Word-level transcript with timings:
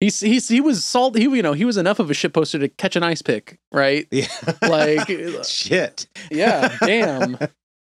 He's, 0.00 0.20
he's 0.20 0.46
he 0.48 0.60
was 0.60 0.84
salt. 0.84 1.16
He 1.16 1.24
you 1.24 1.42
know 1.42 1.54
he 1.54 1.64
was 1.64 1.76
enough 1.76 1.98
of 1.98 2.08
a 2.08 2.14
shit 2.14 2.32
poster 2.32 2.60
to 2.60 2.68
catch 2.68 2.94
an 2.94 3.02
ice 3.02 3.20
pick, 3.20 3.58
right? 3.72 4.06
Yeah. 4.12 4.28
Like, 4.62 5.10
uh, 5.10 5.42
shit. 5.42 6.06
yeah, 6.30 6.76
damn. 6.80 7.36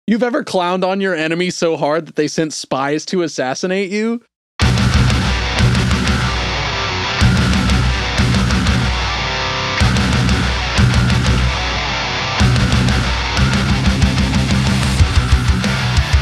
You've 0.07 0.23
ever 0.23 0.43
clowned 0.43 0.83
on 0.87 1.03
your 1.03 1.15
enemy 1.15 1.51
so 1.51 1.77
hard 1.77 2.07
that 2.07 2.17
they 2.17 2.27
sent 2.27 2.55
spies 2.55 3.05
to 3.07 3.23
assassinate 3.23 3.91
you? 3.91 4.23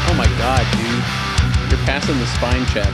Oh 0.07 0.13
my 0.17 0.27
god, 0.37 0.65
dude. 0.75 1.71
You're 1.71 1.85
passing 1.85 2.17
the 2.19 2.25
spine 2.27 2.65
check. 2.65 2.93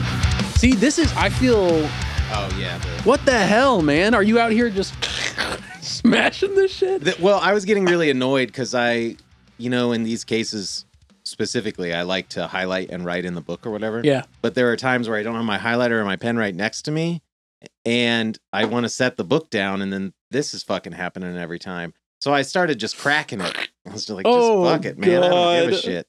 See, 0.56 0.74
this 0.74 0.98
is 0.98 1.12
I 1.14 1.28
feel 1.30 1.88
Oh 2.34 2.56
yeah. 2.58 2.80
what 3.04 3.24
the 3.26 3.38
hell, 3.38 3.82
man? 3.82 4.14
Are 4.14 4.22
you 4.22 4.38
out 4.40 4.52
here 4.52 4.70
just 4.70 4.94
smashing 5.82 6.54
this 6.54 6.72
shit? 6.72 7.04
the- 7.04 7.16
well, 7.20 7.38
I 7.40 7.52
was 7.52 7.64
getting 7.64 7.84
really 7.84 8.10
annoyed 8.10 8.46
because 8.48 8.74
I, 8.74 9.16
you 9.58 9.70
know, 9.70 9.92
in 9.92 10.02
these 10.02 10.24
cases 10.24 10.84
specifically, 11.24 11.92
I 11.92 12.02
like 12.02 12.28
to 12.30 12.46
highlight 12.46 12.90
and 12.90 13.04
write 13.04 13.24
in 13.24 13.34
the 13.34 13.40
book 13.40 13.66
or 13.66 13.70
whatever. 13.70 14.00
Yeah. 14.02 14.22
But 14.40 14.54
there 14.54 14.70
are 14.72 14.76
times 14.76 15.08
where 15.08 15.18
I 15.18 15.22
don't 15.22 15.34
have 15.34 15.44
my 15.44 15.58
highlighter 15.58 15.92
or 15.92 16.04
my 16.04 16.16
pen 16.16 16.36
right 16.36 16.54
next 16.54 16.82
to 16.82 16.90
me, 16.90 17.22
and 17.84 18.38
I 18.52 18.64
want 18.64 18.84
to 18.84 18.88
set 18.88 19.16
the 19.16 19.24
book 19.24 19.50
down, 19.50 19.82
and 19.82 19.92
then 19.92 20.12
this 20.30 20.54
is 20.54 20.62
fucking 20.62 20.92
happening 20.92 21.36
every 21.36 21.58
time. 21.58 21.92
So 22.20 22.32
I 22.32 22.42
started 22.42 22.78
just 22.78 22.96
cracking 22.96 23.40
it. 23.40 23.56
I 23.86 23.90
was 23.92 24.06
just 24.06 24.10
like, 24.10 24.24
just 24.24 24.34
Oh, 24.38 24.64
fuck 24.64 24.84
it, 24.84 24.96
man. 24.96 25.22
I 25.22 25.28
don't 25.28 25.70
give 25.70 25.78
a 25.78 25.82
shit. 25.82 26.06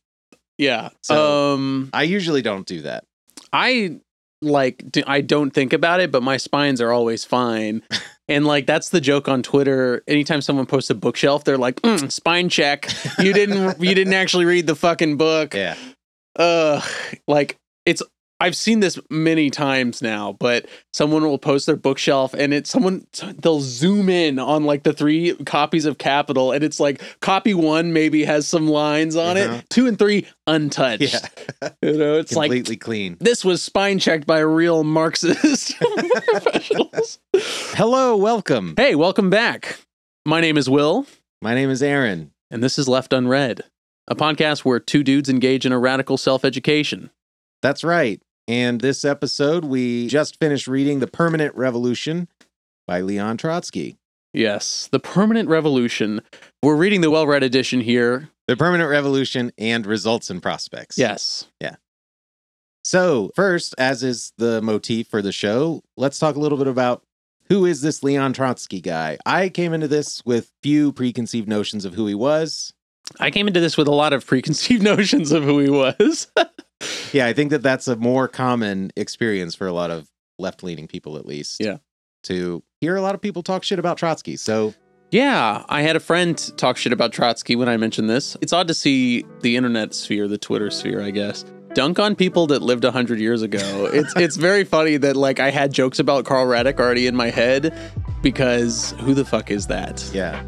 Yeah. 0.57 0.89
So- 1.01 1.53
um 1.55 1.89
I 1.91 2.03
usually 2.03 2.41
don't 2.41 2.65
do 2.67 2.81
that. 2.83 3.03
I 3.51 3.99
like 4.43 4.83
I 5.07 5.21
don't 5.21 5.51
think 5.51 5.73
about 5.73 5.99
it, 5.99 6.11
but 6.11 6.23
my 6.23 6.37
spines 6.37 6.81
are 6.81 6.91
always 6.91 7.25
fine. 7.25 7.81
And 8.29 8.45
like 8.45 8.65
that's 8.65 8.87
the 8.87 9.01
joke 9.01 9.27
on 9.27 9.43
Twitter. 9.43 10.01
Anytime 10.07 10.41
someone 10.41 10.65
posts 10.65 10.89
a 10.89 10.95
bookshelf, 10.95 11.43
they're 11.43 11.57
like, 11.57 11.81
"Mm, 11.81 12.09
"Spine 12.09 12.47
check. 12.47 12.89
You 13.19 13.33
didn't. 13.33 13.81
you 13.83 13.93
didn't 13.93 14.13
actually 14.13 14.45
read 14.45 14.65
the 14.65 14.77
fucking 14.77 15.17
book." 15.17 15.53
Yeah. 15.53 15.75
Uh, 16.37 16.81
like 17.27 17.57
it's. 17.85 18.01
I've 18.43 18.57
seen 18.57 18.81
this 18.81 18.99
many 19.09 19.49
times 19.49 20.01
now, 20.01 20.33
but 20.37 20.65
someone 20.91 21.23
will 21.23 21.37
post 21.37 21.65
their 21.65 21.77
bookshelf 21.77 22.33
and 22.33 22.53
it's 22.53 22.69
someone 22.69 23.07
they'll 23.39 23.61
zoom 23.61 24.09
in 24.09 24.37
on 24.37 24.65
like 24.65 24.83
the 24.83 24.91
three 24.91 25.33
copies 25.45 25.85
of 25.85 25.97
Capital 25.97 26.51
and 26.51 26.61
it's 26.61 26.77
like 26.77 27.01
copy 27.21 27.53
one 27.53 27.93
maybe 27.93 28.25
has 28.25 28.45
some 28.45 28.67
lines 28.67 29.15
on 29.15 29.37
Uh-huh. 29.37 29.53
it, 29.55 29.69
two 29.69 29.87
and 29.87 29.97
three 29.97 30.27
untouched. 30.45 31.13
Yeah. 31.61 31.69
You 31.81 31.97
know, 31.97 32.17
it's 32.17 32.35
like 32.35 32.49
Completely 32.49 32.75
clean. 32.75 33.15
this 33.21 33.45
was 33.45 33.61
spine 33.63 33.97
checked 33.97 34.27
by 34.27 34.39
real 34.39 34.83
Marxist 34.83 35.77
professionals. 35.79 37.19
Hello, 37.75 38.17
welcome. 38.17 38.73
Hey, 38.75 38.95
welcome 38.95 39.29
back. 39.29 39.77
My 40.25 40.41
name 40.41 40.57
is 40.57 40.69
Will, 40.69 41.05
My 41.41 41.55
name 41.55 41.69
is 41.69 41.81
Aaron. 41.81 42.31
and 42.51 42.61
this 42.61 42.77
is 42.77 42.89
Left 42.89 43.13
Unread, 43.13 43.61
a 44.09 44.15
podcast 44.15 44.65
where 44.65 44.81
two 44.81 45.01
dudes 45.03 45.29
engage 45.29 45.65
in 45.65 45.71
a 45.71 45.79
radical 45.79 46.17
self 46.17 46.43
education. 46.43 47.09
That's 47.61 47.85
right. 47.85 48.21
And 48.47 48.81
this 48.81 49.05
episode, 49.05 49.63
we 49.63 50.07
just 50.07 50.37
finished 50.39 50.67
reading 50.67 50.99
The 50.99 51.07
Permanent 51.07 51.55
Revolution 51.55 52.27
by 52.85 52.99
Leon 53.01 53.37
Trotsky. 53.37 53.97
Yes, 54.33 54.89
The 54.91 54.99
Permanent 54.99 55.47
Revolution. 55.47 56.21
We're 56.61 56.75
reading 56.75 57.01
the 57.01 57.11
well 57.11 57.27
read 57.27 57.43
edition 57.43 57.79
here. 57.81 58.29
The 58.47 58.57
Permanent 58.57 58.89
Revolution 58.89 59.53
and 59.57 59.85
Results 59.85 60.29
and 60.29 60.41
Prospects. 60.41 60.97
Yes. 60.97 61.45
Yeah. 61.61 61.75
So, 62.83 63.31
first, 63.35 63.73
as 63.77 64.03
is 64.03 64.33
the 64.37 64.61
motif 64.61 65.07
for 65.07 65.21
the 65.21 65.31
show, 65.31 65.81
let's 65.95 66.19
talk 66.19 66.35
a 66.35 66.39
little 66.39 66.57
bit 66.57 66.67
about 66.67 67.03
who 67.47 67.65
is 67.65 67.81
this 67.81 68.03
Leon 68.03 68.33
Trotsky 68.33 68.81
guy? 68.81 69.17
I 69.25 69.47
came 69.47 69.73
into 69.73 69.87
this 69.87 70.21
with 70.25 70.51
few 70.61 70.91
preconceived 70.91 71.47
notions 71.47 71.85
of 71.85 71.93
who 71.93 72.07
he 72.07 72.15
was. 72.15 72.73
I 73.19 73.31
came 73.31 73.47
into 73.47 73.61
this 73.61 73.77
with 73.77 73.87
a 73.87 73.93
lot 73.93 74.11
of 74.11 74.25
preconceived 74.25 74.83
notions 74.83 75.31
of 75.31 75.43
who 75.43 75.59
he 75.59 75.69
was. 75.69 76.27
Yeah, 77.11 77.27
I 77.27 77.33
think 77.33 77.51
that 77.51 77.61
that's 77.61 77.87
a 77.87 77.95
more 77.95 78.27
common 78.27 78.91
experience 78.95 79.55
for 79.55 79.67
a 79.67 79.73
lot 79.73 79.91
of 79.91 80.09
left 80.39 80.63
leaning 80.63 80.87
people, 80.87 81.17
at 81.17 81.25
least. 81.25 81.57
Yeah. 81.59 81.77
To 82.23 82.63
hear 82.81 82.95
a 82.95 83.01
lot 83.01 83.15
of 83.15 83.21
people 83.21 83.43
talk 83.43 83.63
shit 83.63 83.79
about 83.79 83.97
Trotsky. 83.97 84.37
So, 84.37 84.73
yeah, 85.11 85.63
I 85.69 85.81
had 85.81 85.95
a 85.95 85.99
friend 85.99 86.37
talk 86.57 86.77
shit 86.77 86.93
about 86.93 87.11
Trotsky 87.11 87.55
when 87.55 87.67
I 87.67 87.77
mentioned 87.77 88.09
this. 88.09 88.37
It's 88.41 88.53
odd 88.53 88.67
to 88.69 88.73
see 88.73 89.25
the 89.41 89.57
internet 89.57 89.93
sphere, 89.93 90.27
the 90.27 90.37
Twitter 90.37 90.69
sphere, 90.71 91.01
I 91.01 91.11
guess, 91.11 91.43
dunk 91.73 91.99
on 91.99 92.15
people 92.15 92.47
that 92.47 92.61
lived 92.61 92.83
100 92.83 93.19
years 93.19 93.41
ago. 93.41 93.89
it's 93.93 94.13
it's 94.15 94.37
very 94.37 94.63
funny 94.63 94.97
that 94.97 95.15
like 95.15 95.39
I 95.39 95.49
had 95.51 95.73
jokes 95.73 95.99
about 95.99 96.25
Karl 96.25 96.45
Radek 96.47 96.79
already 96.79 97.07
in 97.07 97.15
my 97.15 97.29
head 97.29 97.77
because 98.21 98.91
who 99.01 99.13
the 99.13 99.25
fuck 99.25 99.51
is 99.51 99.67
that? 99.67 100.09
yeah. 100.13 100.43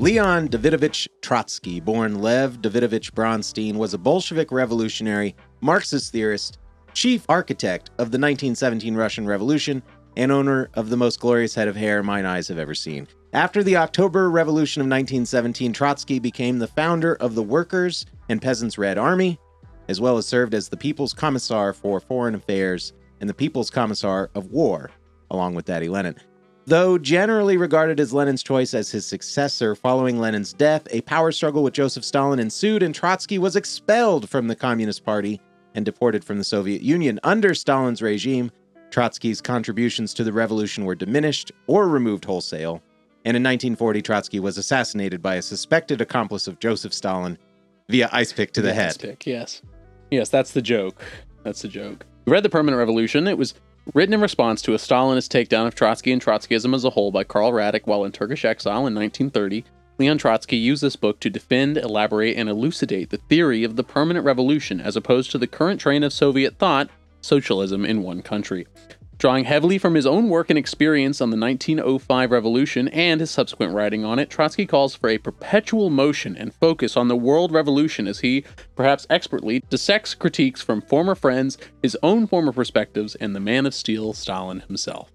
Leon 0.00 0.46
Davidovich 0.48 1.08
Trotsky, 1.22 1.80
born 1.80 2.20
Lev 2.20 2.62
Davidovich 2.62 3.10
Bronstein, 3.10 3.74
was 3.74 3.94
a 3.94 3.98
Bolshevik 3.98 4.52
revolutionary, 4.52 5.34
Marxist 5.60 6.12
theorist, 6.12 6.60
chief 6.94 7.26
architect 7.28 7.88
of 7.94 8.12
the 8.12 8.18
1917 8.18 8.94
Russian 8.94 9.26
Revolution, 9.26 9.82
and 10.16 10.30
owner 10.30 10.70
of 10.74 10.90
the 10.90 10.96
most 10.96 11.18
glorious 11.18 11.52
head 11.52 11.66
of 11.66 11.74
hair 11.74 12.00
mine 12.04 12.26
eyes 12.26 12.46
have 12.46 12.58
ever 12.58 12.76
seen. 12.76 13.08
After 13.32 13.64
the 13.64 13.76
October 13.76 14.30
Revolution 14.30 14.80
of 14.80 14.84
1917, 14.84 15.72
Trotsky 15.72 16.20
became 16.20 16.60
the 16.60 16.68
founder 16.68 17.14
of 17.16 17.34
the 17.34 17.42
Workers' 17.42 18.06
and 18.28 18.40
Peasants' 18.40 18.78
Red 18.78 18.98
Army, 18.98 19.36
as 19.88 20.00
well 20.00 20.16
as 20.16 20.26
served 20.26 20.54
as 20.54 20.68
the 20.68 20.76
People's 20.76 21.12
Commissar 21.12 21.72
for 21.72 21.98
Foreign 21.98 22.36
Affairs 22.36 22.92
and 23.20 23.28
the 23.28 23.34
People's 23.34 23.68
Commissar 23.68 24.30
of 24.36 24.52
War, 24.52 24.92
along 25.32 25.56
with 25.56 25.64
Daddy 25.64 25.88
Lenin. 25.88 26.14
Though 26.68 26.98
generally 26.98 27.56
regarded 27.56 27.98
as 27.98 28.12
Lenin's 28.12 28.42
choice 28.42 28.74
as 28.74 28.90
his 28.90 29.06
successor 29.06 29.74
following 29.74 30.18
Lenin's 30.18 30.52
death, 30.52 30.86
a 30.90 31.00
power 31.00 31.32
struggle 31.32 31.62
with 31.62 31.72
Joseph 31.72 32.04
Stalin 32.04 32.38
ensued 32.38 32.82
and 32.82 32.94
Trotsky 32.94 33.38
was 33.38 33.56
expelled 33.56 34.28
from 34.28 34.48
the 34.48 34.54
Communist 34.54 35.02
Party 35.02 35.40
and 35.74 35.82
deported 35.86 36.22
from 36.22 36.36
the 36.36 36.44
Soviet 36.44 36.82
Union. 36.82 37.18
Under 37.24 37.54
Stalin's 37.54 38.02
regime, 38.02 38.50
Trotsky's 38.90 39.40
contributions 39.40 40.12
to 40.12 40.24
the 40.24 40.32
revolution 40.32 40.84
were 40.84 40.94
diminished 40.94 41.52
or 41.68 41.88
removed 41.88 42.26
wholesale. 42.26 42.82
And 43.24 43.34
in 43.34 43.42
1940, 43.42 44.02
Trotsky 44.02 44.38
was 44.38 44.58
assassinated 44.58 45.22
by 45.22 45.36
a 45.36 45.42
suspected 45.42 46.02
accomplice 46.02 46.46
of 46.46 46.58
Joseph 46.58 46.92
Stalin 46.92 47.38
via 47.88 48.10
ice 48.12 48.34
pick 48.34 48.52
to 48.52 48.60
the 48.60 48.68
Yeah, 48.68 48.74
head. 48.74 48.88
ice 48.88 48.96
pick, 48.98 49.26
yes. 49.26 49.62
Yes, 50.10 50.28
that's 50.28 50.52
the 50.52 50.60
joke. 50.62 51.02
That's 51.44 51.62
the 51.62 51.68
joke. 51.68 52.04
We 52.26 52.32
read 52.32 52.42
The 52.42 52.50
Permanent 52.50 52.78
Revolution. 52.78 53.26
It 53.26 53.38
was 53.38 53.54
written 53.94 54.14
in 54.14 54.20
response 54.20 54.60
to 54.62 54.74
a 54.74 54.78
Stalinist 54.78 55.28
takedown 55.28 55.66
of 55.66 55.74
Trotsky 55.74 56.12
and 56.12 56.22
Trotskyism 56.22 56.74
as 56.74 56.84
a 56.84 56.90
whole 56.90 57.10
by 57.10 57.24
Karl 57.24 57.52
Radek 57.52 57.86
while 57.86 58.04
in 58.04 58.12
Turkish 58.12 58.44
exile 58.44 58.86
in 58.86 58.94
1930. 58.94 59.64
Leon 59.98 60.18
Trotsky 60.18 60.56
used 60.56 60.82
this 60.82 60.96
book 60.96 61.18
to 61.20 61.30
defend, 61.30 61.76
elaborate, 61.76 62.36
and 62.36 62.48
elucidate 62.48 63.10
the 63.10 63.16
theory 63.16 63.64
of 63.64 63.76
the 63.76 63.82
permanent 63.82 64.24
revolution 64.24 64.80
as 64.80 64.96
opposed 64.96 65.30
to 65.30 65.38
the 65.38 65.46
current 65.46 65.80
train 65.80 66.04
of 66.04 66.12
Soviet 66.12 66.56
thought, 66.58 66.88
socialism 67.20 67.84
in 67.84 68.02
one 68.02 68.22
country. 68.22 68.66
Drawing 69.18 69.46
heavily 69.46 69.78
from 69.78 69.96
his 69.96 70.06
own 70.06 70.28
work 70.28 70.48
and 70.48 70.56
experience 70.56 71.20
on 71.20 71.30
the 71.30 71.36
1905 71.36 72.30
revolution 72.30 72.86
and 72.88 73.20
his 73.20 73.32
subsequent 73.32 73.74
writing 73.74 74.04
on 74.04 74.20
it, 74.20 74.30
Trotsky 74.30 74.64
calls 74.64 74.94
for 74.94 75.10
a 75.10 75.18
perpetual 75.18 75.90
motion 75.90 76.36
and 76.36 76.54
focus 76.54 76.96
on 76.96 77.08
the 77.08 77.16
world 77.16 77.50
revolution 77.50 78.06
as 78.06 78.20
he, 78.20 78.44
perhaps 78.76 79.08
expertly, 79.10 79.64
dissects 79.70 80.14
critiques 80.14 80.62
from 80.62 80.80
former 80.80 81.16
friends, 81.16 81.58
his 81.82 81.96
own 82.00 82.28
former 82.28 82.52
perspectives, 82.52 83.16
and 83.16 83.34
the 83.34 83.40
man 83.40 83.66
of 83.66 83.74
steel, 83.74 84.12
Stalin 84.12 84.60
himself. 84.60 85.10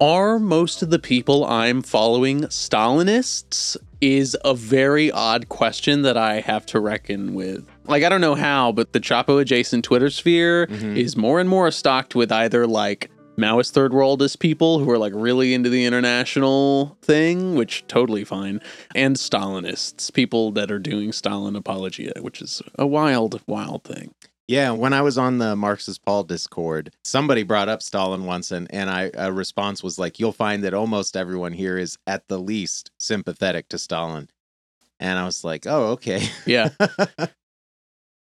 Are 0.00 0.40
most 0.40 0.82
of 0.82 0.90
the 0.90 0.98
people 0.98 1.44
I'm 1.44 1.82
following 1.82 2.42
Stalinists? 2.46 3.76
Is 4.00 4.36
a 4.44 4.54
very 4.54 5.10
odd 5.10 5.48
question 5.48 6.02
that 6.02 6.16
I 6.16 6.38
have 6.40 6.64
to 6.66 6.78
reckon 6.78 7.34
with. 7.34 7.66
Like, 7.86 8.04
I 8.04 8.08
don't 8.08 8.20
know 8.20 8.36
how, 8.36 8.70
but 8.70 8.92
the 8.92 9.00
Chapo 9.00 9.40
adjacent 9.40 9.84
Twitter 9.84 10.08
sphere 10.08 10.68
Mhm. 10.68 10.96
is 10.96 11.16
more 11.16 11.40
and 11.40 11.48
more 11.48 11.68
stocked 11.72 12.14
with 12.14 12.30
either 12.30 12.64
like 12.64 13.10
Maoist 13.36 13.70
third 13.72 13.90
worldist 13.92 14.38
people 14.38 14.78
who 14.78 14.90
are 14.90 14.98
like 14.98 15.12
really 15.16 15.52
into 15.52 15.68
the 15.68 15.84
international 15.84 16.96
thing, 17.02 17.56
which 17.56 17.84
totally 17.88 18.22
fine, 18.24 18.60
and 18.94 19.16
Stalinists, 19.16 20.12
people 20.12 20.52
that 20.52 20.70
are 20.70 20.78
doing 20.78 21.10
Stalin 21.12 21.56
apologia, 21.56 22.12
which 22.20 22.40
is 22.40 22.62
a 22.78 22.86
wild, 22.86 23.40
wild 23.48 23.82
thing. 23.84 24.12
Yeah, 24.48 24.70
when 24.70 24.94
I 24.94 25.02
was 25.02 25.18
on 25.18 25.36
the 25.36 25.54
Marxist 25.54 26.02
Paul 26.02 26.24
Discord, 26.24 26.94
somebody 27.04 27.42
brought 27.42 27.68
up 27.68 27.82
Stalin 27.82 28.24
once, 28.24 28.50
and 28.50 28.66
and 28.72 28.88
I 28.88 29.10
a 29.12 29.30
response 29.30 29.82
was 29.82 29.98
like, 29.98 30.18
"You'll 30.18 30.32
find 30.32 30.64
that 30.64 30.72
almost 30.72 31.18
everyone 31.18 31.52
here 31.52 31.76
is 31.76 31.98
at 32.06 32.26
the 32.28 32.38
least 32.38 32.90
sympathetic 32.98 33.68
to 33.68 33.78
Stalin," 33.78 34.30
and 34.98 35.18
I 35.18 35.26
was 35.26 35.44
like, 35.44 35.66
"Oh, 35.66 35.88
okay." 35.92 36.26
Yeah. 36.46 36.70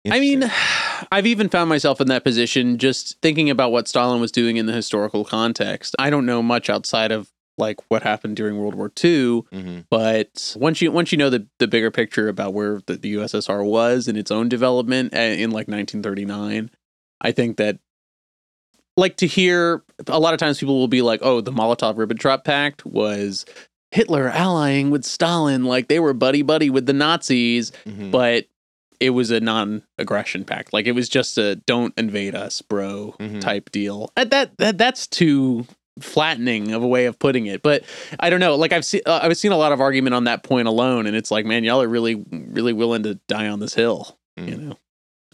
I 0.08 0.20
mean, 0.20 0.50
I've 1.10 1.26
even 1.26 1.48
found 1.48 1.68
myself 1.68 2.00
in 2.00 2.06
that 2.08 2.24
position 2.24 2.78
just 2.78 3.20
thinking 3.20 3.50
about 3.50 3.72
what 3.72 3.88
Stalin 3.88 4.20
was 4.20 4.32
doing 4.32 4.56
in 4.56 4.66
the 4.66 4.72
historical 4.72 5.24
context. 5.24 5.96
I 5.98 6.10
don't 6.10 6.26
know 6.26 6.42
much 6.42 6.70
outside 6.70 7.10
of 7.12 7.30
like 7.58 7.78
what 7.88 8.02
happened 8.02 8.36
during 8.36 8.58
World 8.58 8.74
War 8.74 8.90
II. 9.02 9.42
hmm 9.52 9.80
But 9.90 10.54
once 10.58 10.80
you 10.82 10.90
once 10.92 11.12
you 11.12 11.18
know 11.18 11.30
the 11.30 11.46
the 11.58 11.66
bigger 11.68 11.90
picture 11.90 12.28
about 12.28 12.54
where 12.54 12.80
the, 12.86 12.96
the 12.96 13.14
USSR 13.14 13.64
was 13.64 14.08
in 14.08 14.16
its 14.16 14.30
own 14.30 14.48
development 14.48 15.14
uh, 15.14 15.18
in 15.18 15.50
like 15.50 15.68
1939, 15.68 16.70
I 17.20 17.32
think 17.32 17.56
that 17.56 17.78
like 18.96 19.16
to 19.18 19.26
hear 19.26 19.82
a 20.06 20.18
lot 20.18 20.34
of 20.34 20.40
times 20.40 20.58
people 20.58 20.78
will 20.78 20.88
be 20.88 21.02
like, 21.02 21.20
"Oh, 21.22 21.40
the 21.40 21.52
Molotov-Ribbentrop 21.52 22.44
Pact 22.44 22.84
was 22.86 23.44
Hitler 23.90 24.28
allying 24.28 24.90
with 24.90 25.04
Stalin, 25.04 25.64
like 25.64 25.88
they 25.88 26.00
were 26.00 26.14
buddy 26.14 26.42
buddy 26.42 26.70
with 26.70 26.86
the 26.86 26.92
Nazis." 26.92 27.72
hmm 27.84 28.10
but 28.10 28.46
it 28.98 29.10
was 29.10 29.30
a 29.30 29.40
non-aggression 29.40 30.44
pact. 30.44 30.72
Like 30.72 30.86
it 30.86 30.92
was 30.92 31.08
just 31.10 31.36
a 31.36 31.56
"don't 31.56 31.92
invade 31.98 32.34
us, 32.34 32.62
bro" 32.62 33.14
Mhm. 33.20 33.40
type 33.40 33.70
deal. 33.70 34.10
That, 34.16 34.56
that 34.58 34.78
that's 34.78 35.06
too 35.06 35.66
flattening 36.00 36.72
of 36.72 36.82
a 36.82 36.86
way 36.86 37.06
of 37.06 37.18
putting 37.18 37.46
it. 37.46 37.62
But 37.62 37.84
I 38.20 38.30
don't 38.30 38.40
know. 38.40 38.54
Like 38.56 38.72
I've 38.72 38.84
seen 38.84 39.00
uh, 39.06 39.20
I've 39.22 39.36
seen 39.36 39.52
a 39.52 39.56
lot 39.56 39.72
of 39.72 39.80
argument 39.80 40.14
on 40.14 40.24
that 40.24 40.42
point 40.42 40.68
alone, 40.68 41.06
and 41.06 41.16
it's 41.16 41.30
like, 41.30 41.46
man, 41.46 41.64
y'all 41.64 41.82
are 41.82 41.88
really 41.88 42.24
really 42.30 42.72
willing 42.72 43.02
to 43.04 43.14
die 43.28 43.48
on 43.48 43.60
this 43.60 43.74
hill, 43.74 44.18
you 44.36 44.44
Mhm. 44.44 44.58
know, 44.68 44.78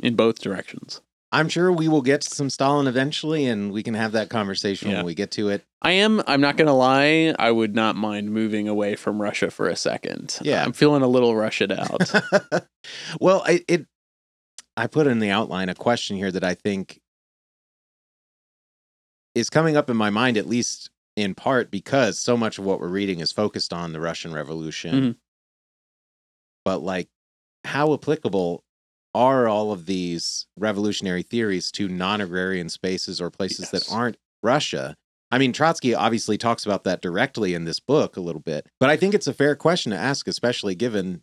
in 0.03 0.15
both 0.17 0.41
directions. 0.41 1.01
I'm 1.35 1.49
sure 1.49 1.73
we 1.73 1.89
will 1.89 2.03
get 2.03 2.21
to 2.21 2.29
some 2.29 2.51
Stalin 2.51 2.87
eventually, 2.87 3.47
and 3.47 3.73
we 3.73 3.83
can 3.83 3.95
have 3.95 4.13
that 4.13 4.29
conversation 4.29 4.91
Yeah. 4.91 4.99
when 4.99 5.07
we 5.07 5.15
get 5.15 5.31
to 5.33 5.49
it. 5.49 5.65
I 5.81 5.93
am. 5.93 6.23
I'm 6.27 6.43
not 6.43 6.59
gonna 6.59 6.77
lie. 6.77 7.35
I 7.39 7.51
would 7.51 7.75
not 7.75 7.97
mind 7.97 8.31
moving 8.31 8.69
away 8.69 8.97
from 8.97 9.21
Russia 9.23 9.51
for 9.51 9.67
a 9.69 9.75
second. 9.77 10.39
Yeah. 10.43 10.63
I'm 10.63 10.75
feeling 10.75 11.01
a 11.03 11.07
little 11.09 11.33
Russiaed 11.35 11.73
out. 11.73 12.63
well, 13.21 13.43
I, 13.47 13.65
it. 13.67 13.87
I 14.77 14.87
put 14.87 15.07
in 15.07 15.19
the 15.21 15.31
outline 15.31 15.69
a 15.71 15.75
question 15.75 16.17
here 16.19 16.31
that 16.31 16.45
I 16.45 16.55
think 16.55 17.01
is 19.35 19.51
coming 19.51 19.77
up 19.77 19.89
in 19.91 19.97
my 19.97 20.11
mind, 20.11 20.37
at 20.37 20.47
least 20.47 20.91
in 21.17 21.35
part, 21.35 21.71
because 21.71 22.19
so 22.19 22.37
much 22.37 22.59
of 22.59 22.65
what 22.65 22.81
we're 22.81 22.89
reading 22.89 23.21
is 23.21 23.33
focused 23.33 23.73
on 23.73 23.93
the 23.93 24.01
Russian 24.01 24.33
Revolution. 24.33 24.95
Mhm. 24.95 25.17
But 26.65 26.83
like, 26.83 27.09
how 27.65 27.93
applicable 27.95 28.65
are 29.15 29.47
all 29.47 29.73
of 29.73 29.87
these 29.87 30.47
revolutionary 30.57 31.23
theories 31.23 31.71
to 31.73 31.89
non-agrarian 31.89 32.69
spaces 32.69 33.21
or 33.21 33.31
places 33.31 33.71
that 33.71 33.91
aren't 33.91 34.17
Russia? 34.43 34.97
I 35.31 35.39
mean, 35.39 35.53
Trotsky 35.53 35.95
obviously 35.95 36.37
talks 36.39 36.65
about 36.67 36.85
that 36.85 37.01
directly 37.01 37.55
in 37.55 37.65
this 37.65 37.81
book 37.81 38.17
a 38.17 38.21
little 38.21 38.41
bit, 38.41 38.67
but 38.81 38.91
I 38.91 38.97
think 38.97 39.15
it's 39.15 39.27
a 39.27 39.33
fair 39.35 39.57
question 39.57 39.91
to 39.93 39.99
ask, 39.99 40.29
especially 40.29 40.75
given 40.75 41.23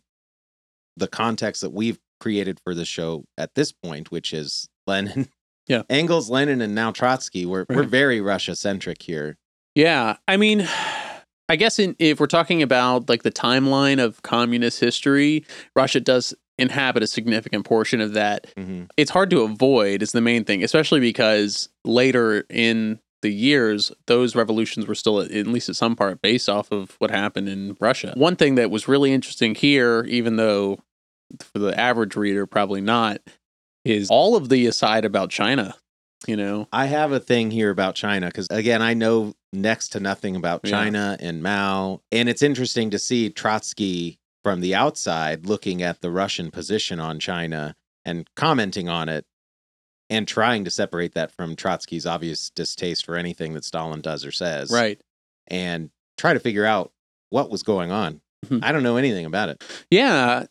the 0.96 1.08
context 1.08 1.62
that 1.62 1.70
we've 1.70 1.98
created 2.18 2.58
for 2.64 2.74
the 2.74 2.84
show 2.84 3.24
at 3.38 3.54
this 3.54 3.72
point, 3.72 4.10
which 4.10 4.32
is 4.32 4.68
Lenin, 4.86 5.28
Yeah. 5.66 5.82
Engels, 5.88 6.30
Lenin, 6.30 6.60
and 6.60 6.74
now 6.74 6.90
Trotsky. 6.90 7.46
We're 7.46 7.66
we're 7.68 7.82
very 7.84 8.20
Russia 8.20 8.56
centric 8.56 9.02
here. 9.02 9.36
Yeah, 9.74 10.16
I 10.26 10.36
mean, 10.36 10.68
I 11.48 11.56
guess 11.56 11.78
in, 11.78 11.94
if 11.98 12.18
we're 12.18 12.26
talking 12.26 12.62
about 12.62 13.08
like 13.08 13.22
the 13.22 13.30
timeline 13.30 14.02
of 14.02 14.22
communist 14.22 14.80
history, 14.80 15.44
Russia 15.76 16.00
does 16.00 16.34
inhabit 16.58 17.02
a 17.02 17.06
significant 17.06 17.64
portion 17.64 18.00
of 18.00 18.12
that. 18.14 18.46
hmm 18.56 18.84
It's 18.96 19.10
hard 19.10 19.30
to 19.30 19.42
avoid 19.42 20.02
is 20.02 20.12
the 20.12 20.20
main 20.20 20.44
thing, 20.44 20.62
especially 20.62 21.00
because 21.00 21.68
later 21.84 22.44
in 22.50 23.00
the 23.22 23.30
years, 23.30 23.92
those 24.06 24.34
revolutions 24.34 24.86
were 24.86 24.94
still, 24.94 25.20
at 25.20 25.30
least 25.46 25.68
at 25.68 25.76
some 25.76 25.94
part, 25.94 26.22
based 26.22 26.48
off 26.48 26.70
of 26.72 26.96
what 26.98 27.10
happened 27.10 27.48
in 27.48 27.76
Russia. 27.80 28.12
One 28.16 28.36
thing 28.36 28.54
that 28.54 28.70
was 28.70 28.88
really 28.88 29.12
interesting 29.12 29.54
here, 29.54 30.04
even 30.08 30.36
though 30.36 30.78
for 31.38 31.58
the 31.58 31.78
average 31.78 32.16
reader, 32.16 32.46
probably 32.46 32.80
not, 32.80 33.20
is 33.84 34.08
all 34.10 34.36
of 34.36 34.48
the 34.48 34.66
aside 34.66 35.04
about 35.04 35.30
China. 35.30 35.74
You 36.26 36.36
know, 36.36 36.68
I 36.72 36.86
have 36.86 37.12
a 37.12 37.20
thing 37.20 37.50
here 37.50 37.70
about 37.70 37.94
China 37.94 38.26
because 38.26 38.46
again, 38.50 38.82
I 38.82 38.92
know 38.94 39.34
next 39.52 39.88
to 39.90 40.00
nothing 40.00 40.36
about 40.36 40.60
Yeah. 40.64 40.70
China 40.70 41.16
and 41.20 41.42
Mao, 41.42 42.02
and 42.12 42.28
it's 42.28 42.42
interesting 42.42 42.90
to 42.90 42.98
see 42.98 43.30
Trotsky 43.30 44.18
from 44.44 44.60
the 44.60 44.74
outside 44.74 45.46
looking 45.46 45.82
at 45.82 46.00
the 46.02 46.10
Russian 46.10 46.50
position 46.50 47.00
on 47.00 47.18
China 47.20 47.74
and 48.04 48.28
commenting 48.36 48.88
on 48.88 49.08
it. 49.08 49.24
And 50.12 50.26
trying 50.26 50.64
to 50.64 50.72
separate 50.72 51.14
that 51.14 51.30
from 51.30 51.54
Trotsky's 51.54 52.04
obvious 52.04 52.50
distaste 52.50 53.06
for 53.06 53.14
anything 53.14 53.54
that 53.54 53.64
Stalin 53.64 54.00
does 54.00 54.24
or 54.24 54.32
says. 54.32 54.70
right? 54.72 55.00
and 55.46 55.90
try 56.18 56.32
to 56.32 56.40
figure 56.40 56.64
out 56.66 56.92
what 57.30 57.48
was 57.50 57.62
going 57.62 57.90
on. 57.92 58.20
Mhm. 58.46 58.60
I 58.64 58.72
don't 58.72 58.82
know 58.82 58.96
anything 58.96 59.24
about 59.24 59.48
it. 59.50 59.62
Yeah, 59.90 60.46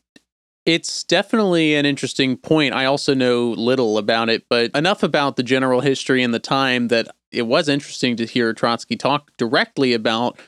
it's 0.69 1.04
definitely 1.04 1.74
an 1.74 1.88
interesting 1.88 2.38
point. 2.38 2.75
I 2.75 2.86
also 2.86 3.16
know 3.16 3.50
little 3.50 3.98
about 3.98 4.30
it, 4.30 4.45
but 4.51 4.69
enough 4.75 5.01
about 5.01 5.36
the 5.36 5.42
general 5.42 5.81
history 5.81 6.21
and 6.21 6.31
the 6.31 6.39
time 6.39 6.89
that 6.89 7.07
it 7.31 7.48
was 7.48 7.68
interesting 7.68 8.16
to 8.18 8.25
hear 8.27 8.54
Trotsky 8.54 8.95
talk 8.95 9.31
directly 9.38 9.94
about 9.94 10.39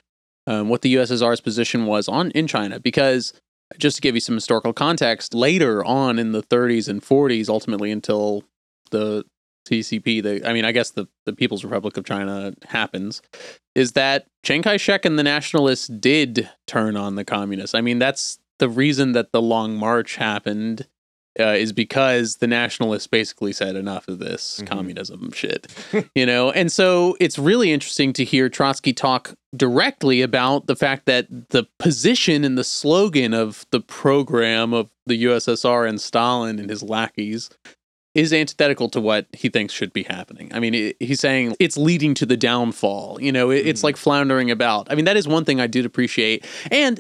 um, 0.46 0.70
what 0.70 0.84
the 0.84 0.94
USSR's 0.94 1.42
position 1.42 1.88
was 1.88 2.08
on 2.08 2.30
in 2.32 2.46
China. 2.46 2.80
Because 2.80 3.34
just 3.80 3.96
to 3.96 4.02
give 4.04 4.14
you 4.14 4.22
some 4.22 4.36
historical 4.36 4.74
context, 4.74 5.34
later 5.34 5.84
on 5.84 6.20
in 6.20 6.34
the 6.34 6.44
30s 6.44 6.88
and 6.88 7.02
40s, 7.02 7.50
ultimately 7.50 7.90
until 7.90 8.44
the 8.92 9.26
CCP, 9.68 10.22
the 10.22 10.48
I 10.48 10.54
mean, 10.54 10.66
I 10.66 10.72
guess 10.72 10.92
the 10.92 11.08
the 11.26 11.34
People's 11.34 11.64
Republic 11.64 11.98
of 11.98 12.06
China 12.06 12.54
happens, 12.68 13.24
is 13.74 13.94
that 13.94 14.28
Chiang 14.44 14.62
Kai-shek 14.62 15.04
and 15.04 15.18
the 15.18 15.24
nationalists 15.24 15.88
did 15.88 16.48
turn 16.68 16.96
on 16.96 17.16
the 17.16 17.26
communists. 17.26 17.74
I 17.74 17.82
mean, 17.82 17.98
that's 17.98 18.38
the 18.62 18.70
reason 18.70 19.12
that 19.12 19.34
the 19.34 19.42
Long 19.42 19.76
March 19.76 20.16
happened 20.16 20.88
uh, 21.40 21.44
is 21.58 21.72
because 21.72 22.38
the 22.38 22.48
nationalists 22.48 23.08
basically 23.08 23.54
said 23.54 23.76
enough 23.78 24.08
of 24.10 24.20
this 24.20 24.60
Mhm. 24.62 24.68
communism 24.68 25.32
shit, 25.34 25.68
you 26.14 26.26
know. 26.26 26.52
And 26.52 26.70
so 26.70 27.16
it's 27.22 27.40
really 27.40 27.72
interesting 27.72 28.12
to 28.14 28.26
hear 28.26 28.50
Trotsky 28.50 28.92
talk 28.92 29.34
directly 29.56 30.22
about 30.22 30.68
the 30.68 30.76
fact 30.76 31.06
that 31.06 31.28
the 31.52 31.66
position 31.80 32.44
and 32.44 32.58
the 32.58 32.66
slogan 32.66 33.34
of 33.34 33.66
the 33.72 33.80
program 33.80 34.74
of 34.74 34.90
the 35.06 35.16
USSR 35.20 35.86
and 35.88 36.02
Stalin 36.02 36.60
and 36.60 36.70
his 36.70 36.84
lackeys 36.84 37.50
is 38.14 38.34
antithetical 38.34 38.90
to 38.90 39.00
what 39.00 39.26
he 39.32 39.48
thinks 39.48 39.74
should 39.74 39.94
be 39.94 40.04
happening. 40.04 40.52
I 40.54 40.60
mean, 40.60 40.74
it, 40.76 40.98
he's 41.00 41.22
saying 41.22 41.56
it's 41.62 41.78
leading 41.78 42.14
to 42.16 42.26
the 42.26 42.36
downfall. 42.36 43.20
You 43.22 43.32
know, 43.32 43.52
it, 43.52 43.66
it's 43.66 43.80
Mhm. 43.80 43.84
like 43.86 43.96
floundering 43.96 44.52
about. 44.52 44.88
I 44.92 44.96
mean, 44.96 45.06
that 45.06 45.16
is 45.16 45.30
one 45.30 45.46
thing 45.46 45.62
I 45.62 45.68
did 45.68 45.86
appreciate. 45.86 46.44
And 46.70 47.00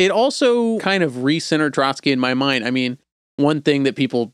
it 0.00 0.10
also 0.10 0.78
kind 0.78 1.02
of 1.02 1.12
recentered 1.12 1.72
Trotsky 1.74 2.10
in 2.12 2.18
my 2.18 2.34
mind. 2.34 2.64
I 2.64 2.70
mean, 2.70 2.98
one 3.36 3.60
thing 3.62 3.82
that 3.84 3.96
people 3.96 4.32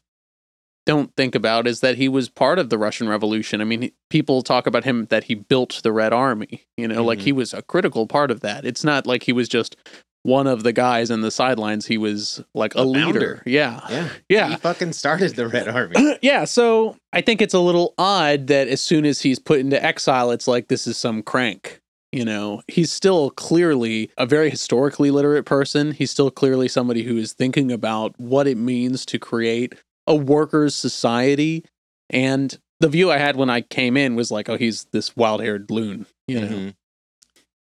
don't 0.86 1.10
think 1.16 1.34
about 1.34 1.66
is 1.66 1.80
that 1.80 1.96
he 1.96 2.08
was 2.08 2.28
part 2.28 2.58
of 2.60 2.70
the 2.70 2.78
Russian 2.78 3.08
Revolution. 3.08 3.60
I 3.60 3.64
mean, 3.64 3.90
people 4.08 4.42
talk 4.42 4.68
about 4.68 4.84
him 4.84 5.06
that 5.06 5.24
he 5.24 5.34
built 5.34 5.80
the 5.82 5.90
Red 5.92 6.12
Army, 6.12 6.62
you 6.76 6.86
know, 6.86 7.02
like 7.02 7.18
Mhm. 7.18 7.22
he 7.22 7.32
was 7.32 7.52
a 7.52 7.62
critical 7.62 8.06
part 8.06 8.30
of 8.30 8.40
that. 8.40 8.64
It's 8.64 8.84
not 8.84 9.04
like 9.06 9.24
he 9.24 9.32
was 9.32 9.48
just 9.48 9.74
one 10.22 10.46
of 10.46 10.62
the 10.62 10.72
guys 10.72 11.10
in 11.10 11.20
the 11.22 11.30
sidelines. 11.32 11.86
He 11.86 11.98
was 11.98 12.42
like 12.54 12.74
a, 12.76 12.80
A 12.80 12.84
leader. 12.84 13.42
Yeah. 13.46 13.80
Yeah. 13.90 14.08
Yeah. 14.28 14.48
He 14.50 14.56
fucking 14.56 14.92
started 14.92 15.34
the 15.34 15.48
Red 15.48 15.66
Army. 15.68 16.18
yeah, 16.22 16.44
so 16.44 16.96
I 17.12 17.20
think 17.20 17.42
it's 17.42 17.54
a 17.54 17.60
little 17.60 17.94
odd 17.98 18.46
that 18.46 18.68
as 18.68 18.80
soon 18.80 19.04
as 19.06 19.20
he's 19.22 19.38
put 19.40 19.58
into 19.60 19.82
exile, 19.84 20.30
it's 20.30 20.46
like 20.46 20.68
this 20.68 20.86
is 20.86 20.96
some 20.96 21.22
crank. 21.22 21.80
You 22.12 22.24
know, 22.24 22.62
he's 22.68 22.92
still 22.92 23.30
clearly 23.30 24.10
a 24.16 24.26
very 24.26 24.48
historically 24.48 25.10
literate 25.10 25.44
person. 25.44 25.92
He's 25.92 26.10
still 26.10 26.30
clearly 26.30 26.68
somebody 26.68 27.02
who 27.02 27.16
is 27.16 27.32
thinking 27.32 27.70
about 27.72 28.18
what 28.18 28.46
it 28.46 28.56
means 28.56 29.04
to 29.06 29.18
create 29.18 29.74
a 30.06 30.14
workers' 30.14 30.74
society. 30.74 31.64
And 32.08 32.56
the 32.80 32.88
view 32.88 33.10
I 33.10 33.18
had 33.18 33.36
when 33.36 33.50
I 33.50 33.60
came 33.60 33.96
in 33.96 34.14
was 34.14 34.30
like, 34.30 34.48
oh, 34.48 34.56
he's 34.56 34.84
this 34.92 35.16
wild 35.16 35.42
haired 35.42 35.70
loon, 35.70 36.06
you 36.28 36.40
know? 36.40 36.46
Mhm. 36.46 36.74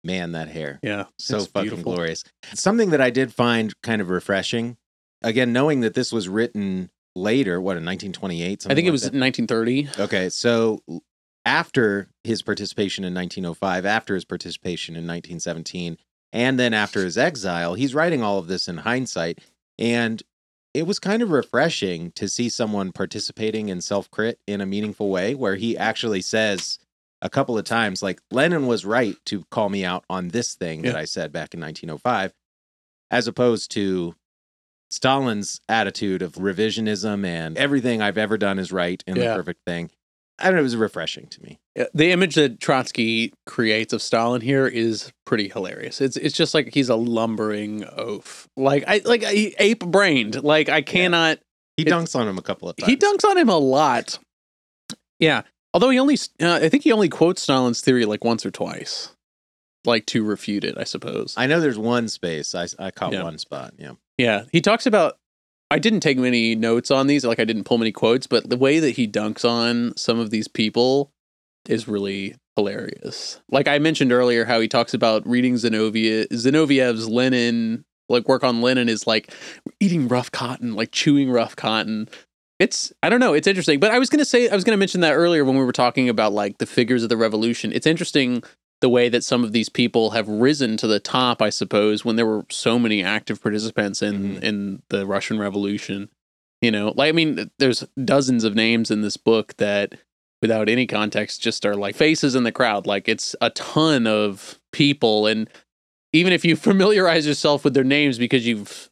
Man, 0.03 0.33
that 0.33 0.49
hair. 0.49 0.79
Yeah. 0.83 1.05
So 1.17 1.39
fucking 1.39 1.69
beautiful. 1.69 1.93
glorious. 1.93 2.23
Something 2.53 2.91
that 2.91 3.01
I 3.01 3.09
did 3.09 3.33
find 3.33 3.73
kind 3.81 4.01
of 4.01 4.09
refreshing. 4.09 4.77
Again, 5.23 5.51
knowing 5.51 5.79
that 5.79 5.95
this 5.95 6.13
was 6.13 6.29
written 6.29 6.91
later, 7.15 7.59
what, 7.59 7.77
in 7.77 7.83
1928? 7.85 8.67
I 8.69 8.75
think 8.75 8.87
it 8.87 8.91
was 8.91 9.01
that? 9.01 9.13
1930. 9.15 9.89
Okay, 9.99 10.29
so 10.29 10.83
after 11.45 12.09
his 12.23 12.41
participation 12.41 13.03
in 13.03 13.13
1905, 13.13 13.85
after 13.85 14.15
his 14.15 14.25
participation 14.25 14.95
in 14.95 15.03
1917, 15.03 15.97
and 16.33 16.59
then 16.59 16.73
after 16.73 17.03
his 17.03 17.17
exile, 17.17 17.75
he's 17.75 17.93
writing 17.95 18.21
all 18.23 18.39
of 18.39 18.47
this 18.47 18.67
in 18.67 18.77
hindsight. 18.77 19.39
And 19.77 20.21
it 20.73 20.87
was 20.87 20.99
kind 20.99 21.21
of 21.21 21.29
refreshing 21.31 22.11
to 22.13 22.27
see 22.27 22.49
someone 22.49 22.91
participating 22.91 23.69
in 23.69 23.79
self 23.81 24.09
crit 24.11 24.39
in 24.47 24.59
a 24.59 24.65
meaningful 24.65 25.09
way 25.09 25.35
where 25.35 25.55
he 25.55 25.77
actually 25.77 26.21
says 26.21 26.79
a 27.21 27.29
couple 27.29 27.57
of 27.57 27.63
times, 27.63 28.03
like, 28.03 28.19
Lenin 28.31 28.67
was 28.67 28.85
right 28.85 29.15
to 29.25 29.45
call 29.51 29.69
me 29.69 29.85
out 29.85 30.03
on 30.09 30.29
this 30.29 30.53
thing 30.55 30.81
that 30.81 30.95
I 30.97 31.05
said 31.05 31.31
back 31.31 31.53
in 31.53 31.61
1905, 31.61 32.33
as 33.09 33.27
opposed 33.27 33.71
to 33.71 34.15
Stalin's 34.89 35.61
attitude 35.69 36.21
of 36.21 36.33
revisionism 36.33 37.25
and 37.25 37.57
everything 37.57 38.01
I've 38.01 38.17
ever 38.17 38.37
done 38.37 38.59
is 38.59 38.71
right 38.71 39.03
and 39.07 39.17
Yeah. 39.17 39.29
the 39.29 39.35
perfect 39.35 39.61
thing. 39.65 39.89
I 40.39 40.45
don't 40.45 40.55
know, 40.55 40.59
it 40.59 40.63
was 40.63 40.75
refreshing 40.75 41.27
to 41.27 41.41
me. 41.43 41.59
The 41.93 42.11
image 42.11 42.35
that 42.35 42.59
Trotsky 42.59 43.33
creates 43.45 43.93
of 43.93 44.01
Stalin 44.01 44.41
here 44.41 44.67
is 44.67 45.11
pretty 45.25 45.47
hilarious. 45.49 46.01
It's 46.01 46.17
it's 46.17 46.35
just 46.35 46.53
like 46.53 46.73
he's 46.73 46.89
a 46.89 46.95
lumbering 46.95 47.85
oaf, 47.97 48.47
like 48.57 48.83
I 48.87 49.01
like 49.05 49.23
ape 49.25 49.85
brained. 49.85 50.43
Like 50.43 50.67
I 50.69 50.81
cannot. 50.81 51.39
He 51.77 51.83
It- 51.83 51.89
dunks 51.89 52.15
on 52.15 52.27
him 52.27 52.37
a 52.37 52.41
couple 52.41 52.69
of 52.69 52.75
times. 52.77 52.89
He 52.89 52.97
dunks 52.97 53.23
on 53.25 53.37
him 53.37 53.49
a 53.49 53.57
lot. 53.57 54.19
Yeah, 55.19 55.43
although 55.73 55.89
he 55.89 55.99
only, 55.99 56.17
uh, 56.41 56.59
I 56.61 56.67
think 56.69 56.83
he 56.83 56.91
only 56.91 57.07
quotes 57.09 57.41
Stalin's 57.41 57.81
theory 57.81 58.05
like 58.05 58.23
once 58.23 58.45
or 58.45 58.51
twice. 58.51 59.09
like 59.85 60.05
to 60.07 60.23
refute 60.23 60.63
it, 60.63 60.75
I 60.79 60.83
suppose. 60.83 61.35
I 61.37 61.45
know 61.45 61.59
there's 61.59 61.77
one 61.77 62.07
space. 62.07 62.55
I, 62.55 62.67
I 62.79 62.89
caught 62.91 63.13
Yeah. 63.13 63.21
one 63.23 63.37
spot. 63.37 63.73
Yeah. 63.77 63.91
Yeah, 64.17 64.45
he 64.51 64.59
talks 64.59 64.85
about. 64.87 65.17
I 65.75 65.77
didn't 65.77 65.99
take 65.99 66.17
many 66.17 66.55
notes 66.55 66.89
on 66.89 67.07
these, 67.07 67.25
like 67.25 67.37
I 67.37 67.43
didn't 67.43 67.65
pull 67.65 67.77
many 67.77 67.91
quotes, 67.91 68.27
but 68.27 68.49
the 68.49 68.55
way 68.55 68.79
that 68.79 68.91
he 68.91 69.09
dunks 69.09 69.43
on 69.43 69.91
some 69.97 70.19
of 70.19 70.29
these 70.29 70.47
people 70.47 71.11
is 71.67 71.85
really 71.85 72.33
hilarious. 72.55 73.41
Like 73.51 73.67
I 73.67 73.77
mentioned 73.79 74.13
earlier, 74.13 74.45
how 74.45 74.61
he 74.61 74.69
talks 74.69 74.93
about 74.93 75.27
reading 75.27 75.55
Zenovia, 75.55 76.27
Zinoviev's 76.29 77.09
Lenin, 77.09 77.83
like 78.07 78.29
work 78.29 78.45
on 78.45 78.61
Lenin 78.61 78.87
is 78.87 79.05
like 79.05 79.33
eating 79.81 80.07
rough 80.07 80.31
cotton, 80.31 80.75
like 80.75 80.91
chewing 80.91 81.29
rough 81.29 81.57
cotton. 81.57 82.07
It's 82.57 82.93
I 83.03 83.09
don't 83.09 83.19
know, 83.19 83.33
it's 83.33 83.45
interesting. 83.45 83.81
But 83.81 83.91
I 83.91 83.99
was 83.99 84.09
gonna 84.09 84.23
say 84.23 84.47
I 84.47 84.55
was 84.55 84.63
gonna 84.63 84.77
mention 84.77 85.01
that 85.01 85.15
earlier 85.15 85.43
when 85.43 85.57
we 85.57 85.65
were 85.65 85.73
talking 85.73 86.07
about 86.07 86.31
like 86.31 86.57
the 86.57 86.65
figures 86.65 87.03
of 87.03 87.09
the 87.09 87.17
revolution. 87.17 87.73
It's 87.73 87.85
interesting 87.85 88.43
the 88.85 88.89
way 88.97 89.09
that 89.09 89.23
some 89.23 89.43
of 89.43 89.51
these 89.51 89.67
people 89.69 90.11
have 90.11 90.27
risen 90.29 90.77
to 90.77 90.85
the 90.87 90.99
top, 90.99 91.41
I 91.41 91.49
suppose, 91.49 92.05
when 92.05 92.17
there 92.17 92.25
were 92.25 92.45
so 92.51 92.77
many 92.77 93.01
active 93.03 93.41
participants 93.41 94.01
in 94.03 94.35
Mhm. 94.35 94.43
in 94.43 94.81
the 94.89 95.05
Russian 95.07 95.39
Revolution. 95.39 96.09
You 96.61 96.71
know, 96.71 96.93
like 96.95 97.09
I 97.09 97.11
mean, 97.11 97.49
there's 97.57 97.83
dozens 98.03 98.43
of 98.43 98.53
names 98.55 98.91
in 98.91 99.01
this 99.01 99.17
book 99.17 99.55
that, 99.57 99.95
without 100.41 100.69
any 100.69 100.85
context, 100.85 101.41
just 101.41 101.65
are 101.65 101.75
like 101.75 101.95
faces 101.95 102.35
in 102.35 102.43
the 102.43 102.51
crowd. 102.51 102.85
Like 102.85 103.09
it's 103.09 103.35
a 103.41 103.49
ton 103.49 104.05
of 104.07 104.59
people, 104.71 105.25
and 105.25 105.49
even 106.13 106.31
if 106.31 106.45
you 106.45 106.55
familiarize 106.69 107.25
yourself 107.27 107.63
with 107.63 107.73
their 107.73 107.83
names 107.83 108.17
because 108.19 108.45
you've 108.45 108.89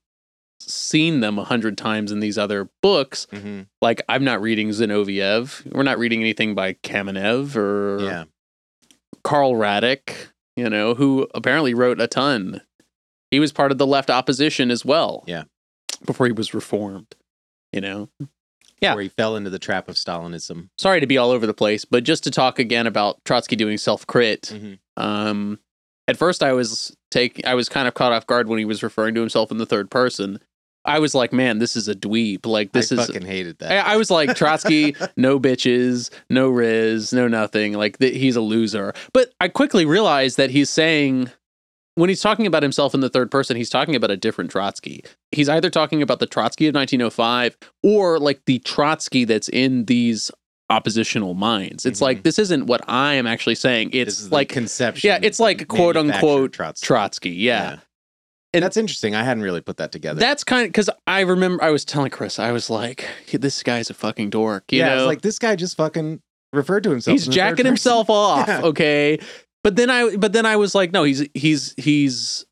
seen 0.59 1.19
them 1.19 1.38
a 1.38 1.43
hundred 1.43 1.77
times 1.77 2.12
in 2.12 2.19
these 2.19 2.38
other 2.38 2.69
books, 2.81 3.27
hmm 3.31 3.62
like 3.81 4.01
I'm 4.09 4.23
not 4.23 4.41
reading 4.41 4.69
Zinoviev. 4.69 5.71
We're 5.73 5.83
not 5.83 6.00
reading 6.00 6.21
anything 6.21 6.55
by 6.55 6.73
Kamenev 6.73 7.55
or 7.55 8.00
Yeah. 8.01 8.23
Karl 9.24 9.53
Radek, 9.53 10.13
you 10.56 10.70
know, 10.70 10.94
who 10.96 11.27
apparently 11.34 11.74
wrote 11.74 12.00
a 12.01 12.08
ton. 12.08 12.62
He 13.32 13.39
was 13.39 13.51
part 13.51 13.72
of 13.72 13.77
the 13.77 13.88
left 13.88 14.10
opposition 14.10 14.70
as 14.70 14.86
well. 14.86 15.24
Yeah. 15.27 15.44
Before 16.06 16.25
he 16.27 16.32
was 16.34 16.53
reformed, 16.53 17.15
you 17.72 17.82
know. 17.82 18.10
Yeah. 18.82 18.94
Where 18.96 19.03
he 19.03 19.10
fell 19.10 19.36
into 19.38 19.50
the 19.50 19.60
trap 19.60 19.88
of 19.88 19.96
Stalinism. 19.96 20.70
Sorry 20.77 21.00
to 21.00 21.08
be 21.08 21.18
all 21.18 21.32
over 21.32 21.48
the 21.48 21.53
place, 21.53 21.86
but 21.86 22.03
just 22.03 22.24
to 22.25 22.32
talk 22.32 22.60
again 22.60 22.86
about 22.86 23.24
Trotsky 23.24 23.56
doing 23.56 23.77
self-crit. 23.77 24.42
Mhm. 24.53 24.80
Um 24.98 25.60
at 26.08 26.18
first 26.18 26.44
I 26.44 26.51
was 26.51 26.96
take 27.10 27.46
I 27.46 27.56
was 27.56 27.70
kind 27.70 27.88
of 27.88 27.94
caught 27.94 28.12
off 28.12 28.27
guard 28.27 28.50
when 28.50 28.60
he 28.60 28.65
was 28.65 28.84
referring 28.84 29.15
to 29.15 29.22
himself 29.22 29.51
in 29.51 29.58
the 29.58 29.65
third 29.65 29.89
person. 29.89 30.39
I 30.85 30.99
was 30.99 31.15
like, 31.15 31.31
man, 31.31 31.59
this 31.59 31.75
is 31.75 31.87
a 31.87 31.95
dweeb. 31.95 32.45
Like 32.45 32.71
this 32.73 32.91
I 32.91 32.95
is 32.95 33.07
fucking 33.07 33.25
hated 33.25 33.59
that. 33.59 33.85
I, 33.87 33.93
I 33.93 33.95
was 33.97 34.11
like 34.11 34.35
Trotsky, 34.35 34.95
no 35.17 35.39
bitches, 35.39 36.09
no 36.29 36.49
Riz, 36.49 37.13
no 37.13 37.27
nothing. 37.27 37.73
Like 37.73 37.99
th- 37.99 38.15
he's 38.15 38.35
a 38.35 38.41
loser. 38.41 38.93
But 39.13 39.33
I 39.39 39.47
quickly 39.47 39.85
realized 39.85 40.37
that 40.37 40.49
he's 40.49 40.69
saying 40.69 41.31
when 41.95 42.09
he's 42.09 42.21
talking 42.21 42.47
about 42.47 42.63
himself 42.63 42.93
in 42.93 43.01
the 43.01 43.09
third 43.09 43.29
person, 43.31 43.55
he's 43.55 43.69
talking 43.69 43.95
about 43.95 44.11
a 44.11 44.17
different 44.17 44.49
Trotsky. 44.51 45.03
He's 45.31 45.47
either 45.47 45.69
talking 45.69 46.01
about 46.01 46.19
the 46.19 46.25
Trotsky 46.25 46.67
of 46.67 46.75
1905 46.75 47.55
or 47.83 48.19
like 48.19 48.41
the 48.45 48.59
Trotsky 48.59 49.25
that's 49.25 49.47
in 49.49 49.85
these 49.85 50.31
oppositional 50.69 51.33
minds. 51.33 51.85
It's 51.85 51.99
Mhm. 51.99 52.03
like 52.03 52.23
this 52.23 52.39
isn't 52.39 52.65
what 52.65 52.81
I 52.89 53.13
am 53.13 53.27
actually 53.27 53.55
saying. 53.55 53.91
It's 53.93 54.31
like 54.31 54.49
conception. 54.49 55.07
yeah, 55.07 55.19
it's 55.21 55.39
like 55.39 55.67
quote 55.67 55.95
unquote 55.95 56.51
Trotsky. 56.53 56.85
Trotsky. 56.85 57.29
Yeah. 57.31 57.77
And 58.53 58.63
that's 58.63 58.77
interesting. 58.77 59.15
I 59.15 59.24
hadn't 59.24 59.43
really 59.43 59.62
put 59.62 59.77
that 59.77 59.91
together. 59.91 60.19
That's 60.19 60.43
kind 60.43 60.63
of 60.65 60.69
because 60.69 60.89
I 61.07 61.22
remember 61.22 61.63
I 61.63 61.72
was 61.72 61.83
telling 61.83 62.12
Chris, 62.12 62.38
I 62.38 62.51
was 62.51 62.69
like, 62.69 63.07
this 63.31 63.63
guy's 63.63 63.89
a 63.89 63.93
fucking 63.95 64.29
dork. 64.29 64.72
You 64.72 64.79
yeah, 64.79 64.89
know, 64.89 64.98
it's 65.00 65.07
like 65.07 65.22
this 65.22 65.39
guy 65.39 65.55
just 65.55 65.75
fucking 65.77 66.22
referred 66.53 66.83
to 66.83 66.91
himself. 66.91 67.13
he's 67.13 67.25
in 67.25 67.31
the 67.31 67.36
third 67.38 67.50
jacking 67.50 67.65
himself 67.65 68.10
off 68.12 68.48
Yeah. 68.48 68.62
okay 68.62 69.17
but 69.63 69.75
then 69.75 69.89
i 69.89 70.15
but 70.17 70.33
then 70.33 70.45
i 70.45 70.55
was 70.55 70.75
like 70.75 70.91
no 70.91 71.03
he's 71.03 71.27
he's 71.33 71.74
he's 71.77 72.45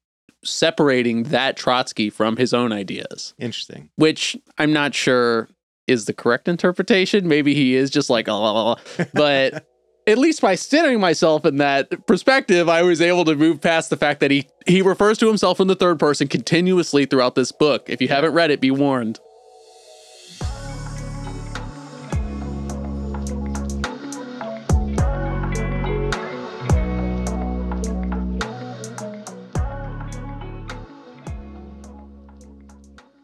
separating 0.44 1.24
that 1.26 1.56
trotsky 1.56 2.10
from 2.10 2.36
his 2.36 2.52
own 2.54 2.72
ideas 2.72 3.36
Interesting. 3.38 3.90
which 3.98 4.36
i'm 4.58 4.74
not 4.74 4.96
sure 4.96 5.50
is 5.88 6.06
the 6.06 6.14
correct 6.14 6.48
interpretation 6.48 7.28
maybe 7.28 7.54
he 7.54 7.76
is 7.76 7.92
just 7.92 8.10
like 8.10 8.28
oh, 8.30 8.34
oh, 8.34 8.76
oh, 8.80 8.82
oh 9.00 9.06
but 9.14 9.68
at 10.08 10.18
least 10.18 10.42
by 10.42 10.56
centering 10.56 11.00
myself 11.00 11.46
in 11.46 11.58
that 11.58 12.06
perspective 12.08 12.68
i 12.68 12.82
was 12.82 13.02
able 13.02 13.24
to 13.24 13.36
move 13.36 13.62
past 13.62 13.90
the 13.90 13.98
fact 13.98 14.20
that 14.20 14.32
he 14.32 14.48
he 14.68 14.82
refers 14.82 15.18
to 15.20 15.28
himself 15.28 15.60
in 15.60 15.68
the 15.68 15.76
third 15.76 16.00
person 16.00 16.28
continuously 16.28 17.06
throughout 17.06 17.36
this 17.36 17.52
book. 17.52 17.90
If 17.90 18.02
you 18.02 18.08
haven't 18.08 18.34
read 18.34 18.52
it 18.52 18.62
be 18.62 18.72
warned. 18.72 19.20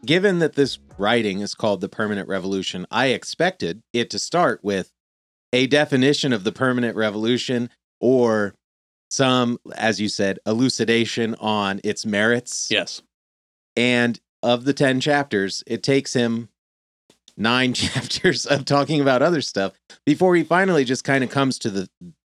Given 0.04 0.38
that 0.38 0.54
this 0.54 0.78
writing 0.96 1.40
is 1.40 1.54
called 1.54 1.82
the 1.82 1.88
Permanent 1.88 2.28
Revolution, 2.28 2.86
I 2.90 3.08
expected 3.08 3.82
it 3.92 4.08
to 4.08 4.18
start 4.18 4.60
with 4.62 4.90
a 5.52 5.66
definition 5.66 6.32
of 6.32 6.44
the 6.44 6.52
permanent 6.52 6.96
revolution 6.96 7.70
or 8.00 8.54
some, 9.10 9.58
as 9.76 10.00
you 10.00 10.08
said, 10.08 10.38
elucidation 10.46 11.34
on 11.36 11.80
its 11.84 12.04
merits. 12.04 12.70
yes 12.70 13.02
And 13.76 14.18
of 14.42 14.64
the 14.64 14.74
10 14.74 15.00
chapters, 15.00 15.64
it 15.66 15.82
takes 15.82 16.12
him 16.12 16.48
nine 17.36 17.72
chapters 17.74 18.46
of 18.46 18.64
talking 18.64 19.00
about 19.00 19.22
other 19.22 19.40
stuff 19.40 19.72
before 20.04 20.36
he 20.36 20.44
finally 20.44 20.84
just 20.84 21.04
kind 21.04 21.24
of 21.24 21.30
comes 21.30 21.58
to 21.60 21.70
the 21.70 21.88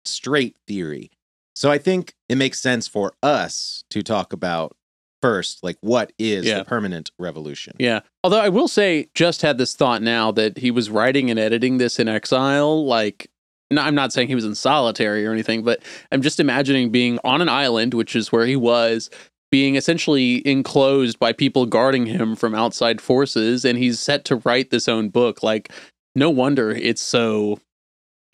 straight 0.05 0.57
theory. 0.67 1.11
So 1.55 1.71
I 1.71 1.79
think 1.79 2.15
it 2.29 2.37
makes 2.37 2.61
sense 2.61 2.89
for 2.89 3.13
us 3.23 3.85
to 3.91 4.03
talk 4.03 4.33
about 4.33 4.77
first, 5.25 5.65
like, 5.65 5.79
what 5.81 6.13
is 6.19 6.45
Yeah. 6.45 6.59
the 6.59 6.65
permanent 6.67 7.11
revolution? 7.19 7.73
Yeah. 7.79 8.01
Although 8.23 8.41
I 8.41 8.51
will 8.51 8.69
say, 8.69 9.09
just 9.15 9.41
had 9.41 9.57
this 9.57 9.75
thought 9.75 10.03
now 10.03 10.31
that 10.33 10.59
he 10.59 10.71
was 10.71 10.91
writing 10.91 11.31
and 11.31 11.39
editing 11.39 11.79
this 11.79 11.99
in 11.99 12.09
exile. 12.09 12.85
Like, 12.85 13.31
no, 13.71 13.81
I'm 13.81 13.95
not 13.95 14.13
saying 14.13 14.29
he 14.29 14.35
was 14.35 14.45
in 14.45 14.55
solitary 14.55 15.25
or 15.25 15.33
anything, 15.33 15.63
but 15.63 15.83
I'm 16.13 16.21
just 16.21 16.41
imagining 16.41 16.91
being 16.91 17.19
on 17.25 17.41
an 17.41 17.49
island, 17.49 17.95
which 17.95 18.15
is 18.15 18.33
where 18.33 18.45
he 18.45 18.55
was, 18.55 19.09
being 19.51 19.77
essentially 19.77 20.47
enclosed 20.47 21.19
by 21.19 21.33
people 21.33 21.65
guarding 21.65 22.05
him 22.05 22.37
from 22.37 22.55
outside 22.55 23.01
forces, 23.01 23.65
and 23.65 23.79
he's 23.79 23.99
set 24.01 24.27
to 24.27 24.37
write 24.45 24.69
this 24.69 24.89
own 24.89 25.09
book. 25.09 25.43
Like, 25.43 25.73
no 26.15 26.29
wonder 26.29 26.71
it's 26.71 27.01
so 27.01 27.59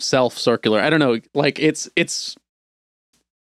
self-circular. 0.00 0.80
I 0.80 0.90
don't 0.90 0.99
know. 0.99 1.20
Like, 1.35 1.61
it's 1.61 1.88
it's. 1.94 2.35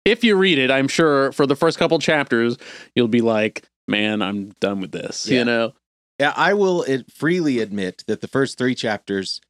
If 0.05 0.23
you 0.23 0.35
read 0.35 0.59
it, 0.59 0.71
I'm 0.71 0.87
sure 0.87 1.31
for 1.31 1.45
the 1.45 1.55
first 1.55 1.77
couple 1.77 1.99
chapters, 1.99 2.57
you'll 2.95 3.07
be 3.07 3.21
like, 3.21 3.63
"Man, 3.87 4.21
I'm 4.21 4.51
done 4.61 4.79
with 4.79 4.91
this." 4.91 5.27
Yeah. 5.27 5.39
You 5.39 5.45
know. 5.45 5.73
Yeah, 6.19 6.33
I 6.35 6.53
will 6.53 6.85
freely 7.13 7.59
admit 7.59 8.05
that 8.07 8.21
the 8.21 8.27
first 8.27 8.57
three 8.57 8.73
chapters, 8.75 9.41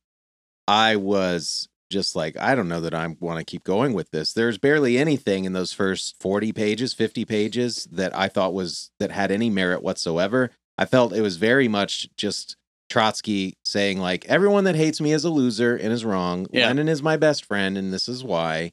I 0.67 0.95
was 0.95 1.69
just 1.91 2.15
like, 2.15 2.35
I 2.37 2.55
don't 2.55 2.67
know 2.67 2.81
that 2.81 2.93
I 2.93 3.15
want 3.19 3.39
to 3.39 3.45
keep 3.45 3.63
going 3.63 3.93
with 3.93 4.09
this. 4.11 4.33
There's 4.33 4.57
barely 4.57 4.97
anything 4.97 5.45
in 5.45 5.53
those 5.53 5.73
first 5.73 6.19
40 6.19 6.51
pages, 6.53 6.93
50 6.93 7.25
pages 7.25 7.87
that 7.91 8.17
I 8.17 8.27
thought 8.27 8.53
was 8.53 8.89
that 8.99 9.11
had 9.11 9.31
any 9.31 9.49
merit 9.49 9.83
whatsoever. 9.83 10.49
I 10.77 10.85
felt 10.85 11.13
it 11.13 11.21
was 11.21 11.37
very 11.37 11.67
much 11.67 12.09
just 12.17 12.57
Trotsky 12.89 13.57
saying 13.63 13.99
like 13.99 14.25
everyone 14.25 14.63
that 14.65 14.75
hates 14.75 14.99
me 14.99 15.11
is 15.11 15.23
a 15.23 15.29
loser 15.29 15.75
and 15.75 15.93
is 15.93 16.05
wrong. 16.05 16.47
Yeah. 16.51 16.67
Lenin 16.67 16.89
is 16.89 17.01
my 17.01 17.17
best 17.17 17.45
friend 17.45 17.77
and 17.77 17.93
this 17.93 18.09
is 18.09 18.23
why. 18.23 18.71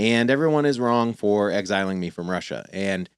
And 0.00 0.30
everyone 0.30 0.64
is 0.64 0.80
wrong 0.80 1.12
for 1.12 1.50
exiling 1.50 2.00
me 2.00 2.08
from 2.08 2.30
Russia. 2.30 2.66
And 2.72 3.10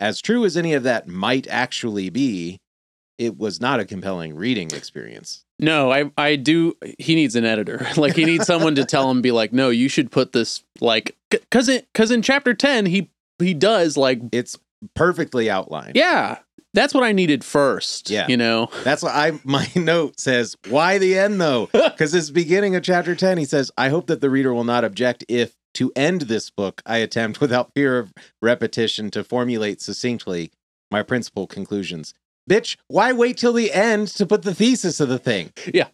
as 0.00 0.20
true 0.20 0.44
as 0.44 0.56
any 0.56 0.74
of 0.74 0.82
that 0.82 1.06
might 1.06 1.46
actually 1.48 2.10
be, 2.10 2.58
it 3.16 3.38
was 3.38 3.60
not 3.60 3.78
a 3.78 3.84
compelling 3.84 4.34
reading 4.34 4.70
experience. 4.72 5.44
No, 5.60 5.90
I 5.92 6.10
I 6.18 6.34
do. 6.36 6.74
He 6.98 7.14
needs 7.14 7.36
an 7.36 7.44
editor. 7.44 7.86
Like 7.96 8.14
he 8.16 8.24
needs 8.24 8.44
someone 8.44 8.74
to 8.74 8.84
tell 8.84 9.08
him, 9.10 9.22
be 9.22 9.30
like, 9.30 9.52
no, 9.52 9.70
you 9.70 9.88
should 9.88 10.10
put 10.10 10.32
this 10.32 10.64
like, 10.80 11.16
it 11.30 11.40
because 11.92 12.10
in 12.10 12.22
chapter 12.22 12.52
ten 12.54 12.86
he 12.86 13.10
he 13.38 13.54
does 13.54 13.96
like, 13.96 14.20
It's 14.32 14.58
perfectly 14.94 15.48
outlined. 15.48 15.92
yeah, 15.94 16.38
that's 16.74 16.92
what 16.92 17.04
I 17.04 17.12
needed 17.12 17.42
first. 17.42 18.10
Yeah. 18.10 18.26
you 18.28 18.36
know, 18.36 18.68
That's 18.84 19.02
why 19.02 19.28
I 19.28 19.40
my 19.44 19.66
note 19.76 20.18
says, 20.20 20.56
why 20.68 20.98
the 20.98 21.16
end 21.18 21.40
though? 21.40 21.70
Because 21.72 22.12
this 22.12 22.30
beginning 22.30 22.74
of 22.76 22.82
chapter 22.82 23.14
10, 23.14 23.38
he 23.38 23.46
says, 23.46 23.70
I 23.78 23.88
hope 23.88 24.08
that 24.08 24.20
the 24.20 24.28
reader 24.28 24.52
will 24.52 24.64
not 24.64 24.84
object 24.84 25.24
if 25.28 25.54
to 25.76 25.92
end 25.96 26.22
this 26.22 26.50
book 26.50 26.82
I 26.84 26.98
attempt 26.98 27.40
without 27.40 27.72
fear 27.74 27.98
of 27.98 28.12
repetition 28.42 29.10
to 29.12 29.24
formulate 29.24 29.80
succinctly 29.80 30.50
my 30.90 31.02
principal 31.02 31.46
conclusions. 31.46 32.14
Bitch, 32.48 32.76
why 32.88 33.12
wait 33.12 33.36
till 33.38 33.52
the 33.52 33.72
end 33.72 34.08
to 34.08 34.24
put 34.26 34.42
the 34.42 34.54
thesis 34.54 35.00
of 35.00 35.08
the 35.08 35.18
thing? 35.18 35.52
Yeah. 35.72 35.88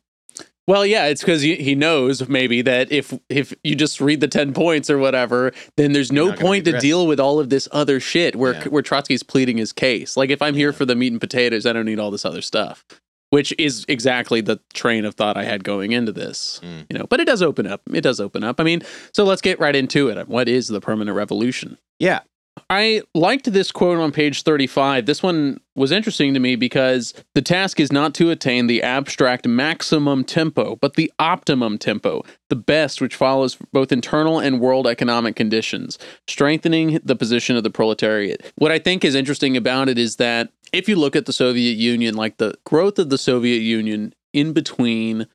Well, 0.68 0.86
yeah, 0.86 1.06
it's 1.06 1.22
because 1.22 1.42
he, 1.42 1.74
knows 1.74 2.28
maybe 2.28 2.62
that 2.62 2.92
if 2.92 3.12
if 3.28 3.52
you 3.64 3.74
just 3.74 4.00
read 4.00 4.20
the 4.20 4.28
ten 4.28 4.52
points 4.54 4.88
or 4.90 4.96
whatever, 4.98 5.50
then 5.76 5.92
there's 5.92 6.12
no 6.12 6.22
You're 6.22 6.30
not 6.30 6.38
gonna 6.38 6.48
point 6.48 6.64
to 6.66 6.70
read 6.70 6.72
the 6.72 6.76
rest. 6.76 6.82
deal 6.82 7.06
with 7.08 7.18
all 7.18 7.40
of 7.40 7.48
this 7.50 7.66
other 7.72 7.98
shit 7.98 8.36
where 8.36 8.54
Yeah. 8.54 8.64
where 8.68 8.82
Trotsky's 8.82 9.24
pleading 9.24 9.56
his 9.56 9.72
case. 9.72 10.16
Like 10.16 10.30
if 10.30 10.40
I'm 10.40 10.54
here 10.54 10.72
for 10.72 10.84
the 10.84 10.94
meat 10.94 11.10
and 11.10 11.20
potatoes, 11.20 11.66
I 11.66 11.72
don't 11.72 11.84
need 11.86 11.98
all 11.98 12.12
this 12.12 12.24
other 12.24 12.42
stuff. 12.42 12.84
Which 13.32 13.54
is 13.56 13.86
exactly 13.88 14.42
the 14.42 14.60
train 14.74 15.06
of 15.06 15.14
thought 15.14 15.38
I 15.38 15.44
had 15.44 15.64
going 15.64 15.92
into 15.92 16.12
this. 16.12 16.60
Mm. 16.62 16.86
You 16.90 16.98
know, 16.98 17.06
but 17.08 17.18
it 17.18 17.24
does 17.24 17.40
open 17.40 17.66
up. 17.66 17.80
It 17.90 18.02
does 18.02 18.20
open 18.20 18.44
up. 18.44 18.60
I 18.60 18.62
mean, 18.62 18.82
so 19.14 19.24
let's 19.24 19.40
get 19.40 19.58
right 19.58 19.74
into 19.74 20.08
it. 20.08 20.28
What 20.28 20.48
is 20.48 20.68
the 20.68 20.82
permanent 20.82 21.16
revolution? 21.16 21.78
Yeah. 21.98 22.20
I 22.68 23.02
liked 23.14 23.50
this 23.50 23.72
quote 23.72 23.98
on 23.98 24.12
page 24.12 24.42
35. 24.42 25.06
This 25.06 25.22
one 25.22 25.60
was 25.74 25.90
interesting 25.90 26.34
to 26.34 26.40
me 26.40 26.56
because 26.56 27.14
the 27.34 27.40
task 27.40 27.80
is 27.80 27.90
not 27.90 28.12
to 28.14 28.30
attain 28.30 28.66
the 28.66 28.82
abstract 28.82 29.46
maximum 29.46 30.24
tempo, 30.24 30.76
but 30.76 30.94
the 30.94 31.10
optimum 31.18 31.78
tempo, 31.78 32.22
the 32.50 32.56
best 32.56 33.00
which 33.00 33.16
follows 33.16 33.56
both 33.72 33.92
internal 33.92 34.38
and 34.38 34.60
world 34.60 34.86
economic 34.86 35.36
conditions, 35.36 35.98
strengthening 36.28 37.00
the 37.02 37.16
position 37.16 37.56
of 37.56 37.62
the 37.62 37.70
proletariat. 37.70 38.52
What 38.56 38.72
I 38.72 38.78
think 38.78 39.04
is 39.04 39.14
interesting 39.14 39.56
about 39.56 39.88
it 39.88 39.98
is 39.98 40.16
that 40.16 40.50
if 40.72 40.88
you 40.88 40.96
look 40.96 41.16
at 41.16 41.26
the 41.26 41.32
Soviet 41.32 41.76
Union, 41.76 42.14
like 42.14 42.38
the 42.38 42.54
growth 42.64 42.98
of 42.98 43.10
the 43.10 43.18
Soviet 43.18 43.60
Union 43.60 44.14
in 44.32 44.52
between 44.52 45.26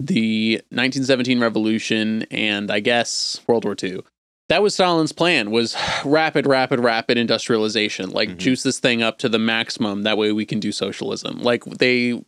the 0.00 0.54
1917 0.70 1.40
revolution 1.40 2.22
and 2.30 2.70
I 2.70 2.80
guess 2.80 3.40
World 3.46 3.64
War 3.64 3.76
II 3.82 4.02
that 4.48 4.62
was 4.62 4.74
Stalin's 4.74 5.12
plan 5.12 5.50
was 5.50 5.76
rapid, 6.04 6.46
rapid, 6.46 6.80
rapid 6.80 7.18
industrialization. 7.18 8.10
Like 8.10 8.30
mm-hmm. 8.30 8.38
juice 8.38 8.62
this 8.62 8.80
thing 8.80 9.02
up 9.02 9.18
to 9.18 9.28
the 9.28 9.38
maximum. 9.38 10.02
That 10.02 10.18
way 10.18 10.32
we 10.32 10.46
can 10.46 10.60
do 10.60 10.72
socialism. 10.72 11.40
Like 11.42 11.64
they 11.64 12.22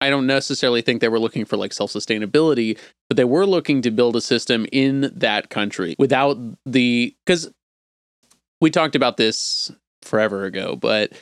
I 0.00 0.10
don't 0.10 0.26
necessarily 0.26 0.82
think 0.82 1.00
they 1.00 1.08
were 1.08 1.20
looking 1.20 1.44
for 1.44 1.56
like 1.56 1.72
self 1.72 1.92
sustainability, 1.92 2.78
but 3.08 3.16
they 3.16 3.24
were 3.24 3.46
looking 3.46 3.82
to 3.82 3.90
build 3.90 4.16
a 4.16 4.20
system 4.20 4.66
in 4.72 5.12
that 5.14 5.50
country 5.50 5.94
without 5.98 6.38
the 6.66 7.14
because 7.24 7.52
we 8.60 8.70
talked 8.70 8.96
about 8.96 9.16
this 9.16 9.70
forever 10.02 10.44
ago, 10.44 10.74
but 10.74 11.12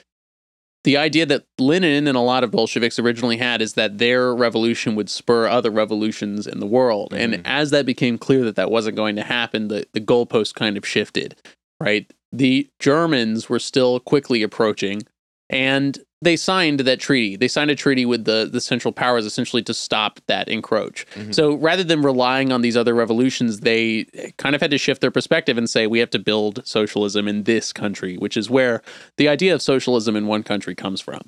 the 0.84 0.96
idea 0.96 1.26
that 1.26 1.44
Lenin 1.58 2.06
and 2.06 2.16
a 2.16 2.22
lot 2.22 2.42
of 2.42 2.50
Bolsheviks 2.50 2.98
originally 2.98 3.36
had 3.36 3.60
is 3.60 3.74
that 3.74 3.98
their 3.98 4.34
revolution 4.34 4.94
would 4.94 5.10
spur 5.10 5.46
other 5.46 5.70
revolutions 5.70 6.46
in 6.46 6.60
the 6.60 6.66
world. 6.66 7.10
Mm-hmm. 7.10 7.34
And 7.34 7.46
as 7.46 7.70
that 7.70 7.84
became 7.84 8.16
clear 8.16 8.44
that 8.44 8.56
that 8.56 8.70
wasn't 8.70 8.96
going 8.96 9.16
to 9.16 9.22
happen, 9.22 9.68
the, 9.68 9.86
the 9.92 10.00
goalpost 10.00 10.54
kind 10.54 10.76
of 10.76 10.86
shifted, 10.86 11.36
right? 11.80 12.10
The 12.32 12.68
Germans 12.78 13.48
were 13.48 13.58
still 13.58 14.00
quickly 14.00 14.42
approaching, 14.42 15.02
and 15.50 15.98
they 16.22 16.36
signed 16.36 16.80
that 16.80 17.00
treaty. 17.00 17.36
They 17.36 17.48
signed 17.48 17.70
a 17.70 17.74
treaty 17.74 18.04
with 18.04 18.24
the, 18.24 18.48
the 18.50 18.60
Central 18.60 18.92
Powers 18.92 19.24
essentially 19.24 19.62
to 19.62 19.72
stop 19.72 20.20
that 20.26 20.48
encroach. 20.48 21.06
Mm-hmm. 21.14 21.32
So 21.32 21.54
rather 21.54 21.82
than 21.82 22.02
relying 22.02 22.52
on 22.52 22.60
these 22.60 22.76
other 22.76 22.94
revolutions, 22.94 23.60
they 23.60 24.04
kind 24.36 24.54
of 24.54 24.60
had 24.60 24.70
to 24.70 24.78
shift 24.78 25.00
their 25.00 25.10
perspective 25.10 25.56
and 25.56 25.68
say, 25.68 25.86
we 25.86 25.98
have 25.98 26.10
to 26.10 26.18
build 26.18 26.66
socialism 26.66 27.26
in 27.26 27.44
this 27.44 27.72
country, 27.72 28.16
which 28.18 28.36
is 28.36 28.50
where 28.50 28.82
the 29.16 29.28
idea 29.28 29.54
of 29.54 29.62
socialism 29.62 30.14
in 30.14 30.26
one 30.26 30.42
country 30.42 30.74
comes 30.74 31.00
from. 31.00 31.20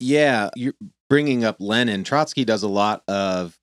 Yeah, 0.00 0.50
you're 0.56 0.74
bringing 1.08 1.44
up 1.44 1.56
Lenin. 1.60 2.02
Trotsky 2.04 2.44
does 2.44 2.62
a 2.62 2.68
lot 2.68 3.04
of 3.06 3.56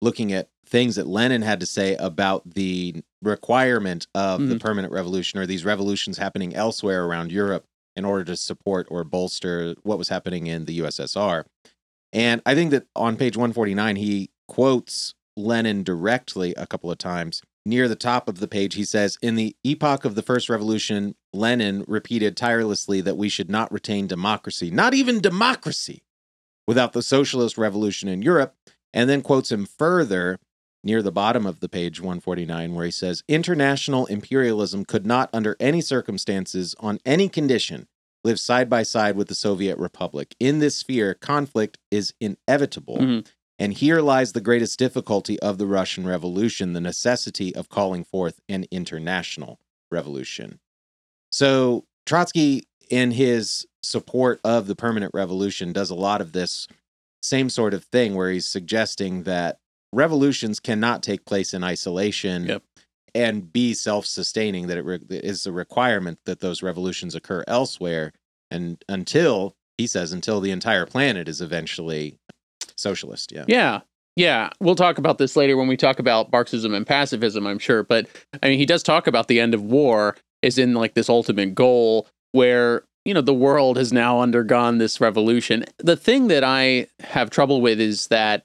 looking 0.00 0.32
at 0.32 0.48
things 0.66 0.96
that 0.96 1.06
Lenin 1.06 1.42
had 1.42 1.60
to 1.60 1.66
say 1.66 1.94
about 1.96 2.42
the 2.54 3.02
requirement 3.20 4.08
of 4.14 4.40
mm-hmm. 4.40 4.50
the 4.50 4.58
permanent 4.58 4.92
revolution 4.92 5.38
or 5.38 5.46
these 5.46 5.64
revolutions 5.64 6.18
happening 6.18 6.56
elsewhere 6.56 7.04
around 7.04 7.30
Europe 7.30 7.66
in 7.96 8.04
order 8.04 8.24
to 8.24 8.36
support 8.36 8.86
or 8.90 9.04
bolster 9.04 9.74
what 9.82 9.98
was 9.98 10.08
happening 10.08 10.46
in 10.46 10.64
the 10.64 10.80
USSR. 10.80 11.44
And 12.12 12.42
I 12.44 12.54
think 12.54 12.70
that 12.72 12.86
on 12.94 13.16
page 13.16 13.36
149, 13.36 13.96
he 13.96 14.30
quotes 14.48 15.14
Lenin 15.36 15.82
directly 15.82 16.54
a 16.56 16.66
couple 16.66 16.90
of 16.90 16.98
times. 16.98 17.42
Near 17.64 17.88
the 17.88 17.96
top 17.96 18.28
of 18.28 18.40
the 18.40 18.48
page, 18.48 18.74
he 18.74 18.84
says, 18.84 19.18
In 19.22 19.36
the 19.36 19.56
epoch 19.62 20.04
of 20.04 20.14
the 20.14 20.22
First 20.22 20.48
Revolution, 20.48 21.14
Lenin 21.32 21.84
repeated 21.86 22.36
tirelessly 22.36 23.00
that 23.02 23.16
we 23.16 23.28
should 23.28 23.48
not 23.48 23.72
retain 23.72 24.06
democracy, 24.06 24.70
not 24.70 24.94
even 24.94 25.20
democracy, 25.20 26.02
without 26.66 26.92
the 26.92 27.02
socialist 27.02 27.56
revolution 27.56 28.08
in 28.08 28.20
Europe, 28.20 28.54
and 28.92 29.08
then 29.08 29.22
quotes 29.22 29.52
him 29.52 29.64
further 29.64 30.38
near 30.84 31.02
the 31.02 31.12
bottom 31.12 31.46
of 31.46 31.60
the 31.60 31.68
page 31.68 32.00
149 32.00 32.74
where 32.74 32.84
he 32.84 32.90
says 32.90 33.22
international 33.28 34.06
imperialism 34.06 34.84
could 34.84 35.06
not 35.06 35.30
under 35.32 35.56
any 35.60 35.80
circumstances 35.80 36.74
on 36.80 36.98
any 37.04 37.28
condition 37.28 37.88
live 38.24 38.38
side 38.38 38.68
by 38.68 38.82
side 38.82 39.16
with 39.16 39.28
the 39.28 39.34
soviet 39.34 39.78
republic 39.78 40.34
in 40.40 40.58
this 40.58 40.76
sphere 40.76 41.14
conflict 41.14 41.78
is 41.90 42.12
inevitable 42.20 42.98
mm-hmm. 42.98 43.20
and 43.58 43.74
here 43.74 44.00
lies 44.00 44.32
the 44.32 44.40
greatest 44.40 44.78
difficulty 44.78 45.38
of 45.40 45.58
the 45.58 45.66
russian 45.66 46.06
revolution 46.06 46.72
the 46.72 46.80
necessity 46.80 47.54
of 47.54 47.68
calling 47.68 48.04
forth 48.04 48.40
an 48.48 48.64
international 48.70 49.58
revolution 49.90 50.58
so 51.30 51.84
trotsky 52.06 52.64
in 52.90 53.12
his 53.12 53.66
support 53.82 54.40
of 54.44 54.66
the 54.66 54.76
permanent 54.76 55.12
revolution 55.14 55.72
does 55.72 55.90
a 55.90 55.94
lot 55.94 56.20
of 56.20 56.32
this 56.32 56.68
same 57.22 57.48
sort 57.48 57.72
of 57.72 57.84
thing 57.84 58.14
where 58.14 58.30
he's 58.30 58.46
suggesting 58.46 59.22
that 59.22 59.58
revolutions 59.92 60.60
cannot 60.60 61.02
take 61.02 61.24
place 61.24 61.54
in 61.54 61.62
isolation 61.62 62.46
yep. 62.46 62.62
and 63.14 63.52
be 63.52 63.74
self-sustaining 63.74 64.66
that 64.68 64.78
it 64.78 64.84
re- 64.84 65.00
is 65.10 65.46
a 65.46 65.52
requirement 65.52 66.18
that 66.24 66.40
those 66.40 66.62
revolutions 66.62 67.14
occur 67.14 67.44
elsewhere. 67.46 68.12
And 68.50 68.82
until 68.88 69.54
he 69.78 69.86
says 69.86 70.12
until 70.12 70.40
the 70.40 70.50
entire 70.50 70.86
planet 70.86 71.28
is 71.28 71.40
eventually 71.40 72.18
socialist 72.76 73.32
yeah. 73.32 73.44
Yeah. 73.48 73.80
Yeah. 74.16 74.50
We'll 74.60 74.74
talk 74.74 74.98
about 74.98 75.18
this 75.18 75.36
later 75.36 75.56
when 75.56 75.68
we 75.68 75.76
talk 75.76 75.98
about 75.98 76.30
marxism 76.30 76.74
and 76.74 76.86
pacifism 76.86 77.46
i'm 77.46 77.58
sure. 77.58 77.82
But 77.82 78.08
i 78.42 78.48
mean 78.48 78.58
he 78.58 78.66
does 78.66 78.82
talk 78.82 79.06
about 79.06 79.28
the 79.28 79.40
end 79.40 79.54
of 79.54 79.62
war 79.62 80.16
is 80.42 80.58
in 80.58 80.74
like 80.74 80.94
this 80.94 81.08
ultimate 81.08 81.54
goal 81.54 82.08
where 82.32 82.84
you 83.04 83.14
know 83.14 83.20
the 83.20 83.34
world 83.34 83.76
has 83.76 83.92
now 83.92 84.20
undergone 84.20 84.78
this 84.78 85.00
revolution. 85.00 85.64
The 85.78 85.96
thing 85.96 86.28
that 86.28 86.44
i 86.44 86.86
have 87.00 87.30
trouble 87.30 87.60
with 87.60 87.80
is 87.80 88.08
that 88.08 88.44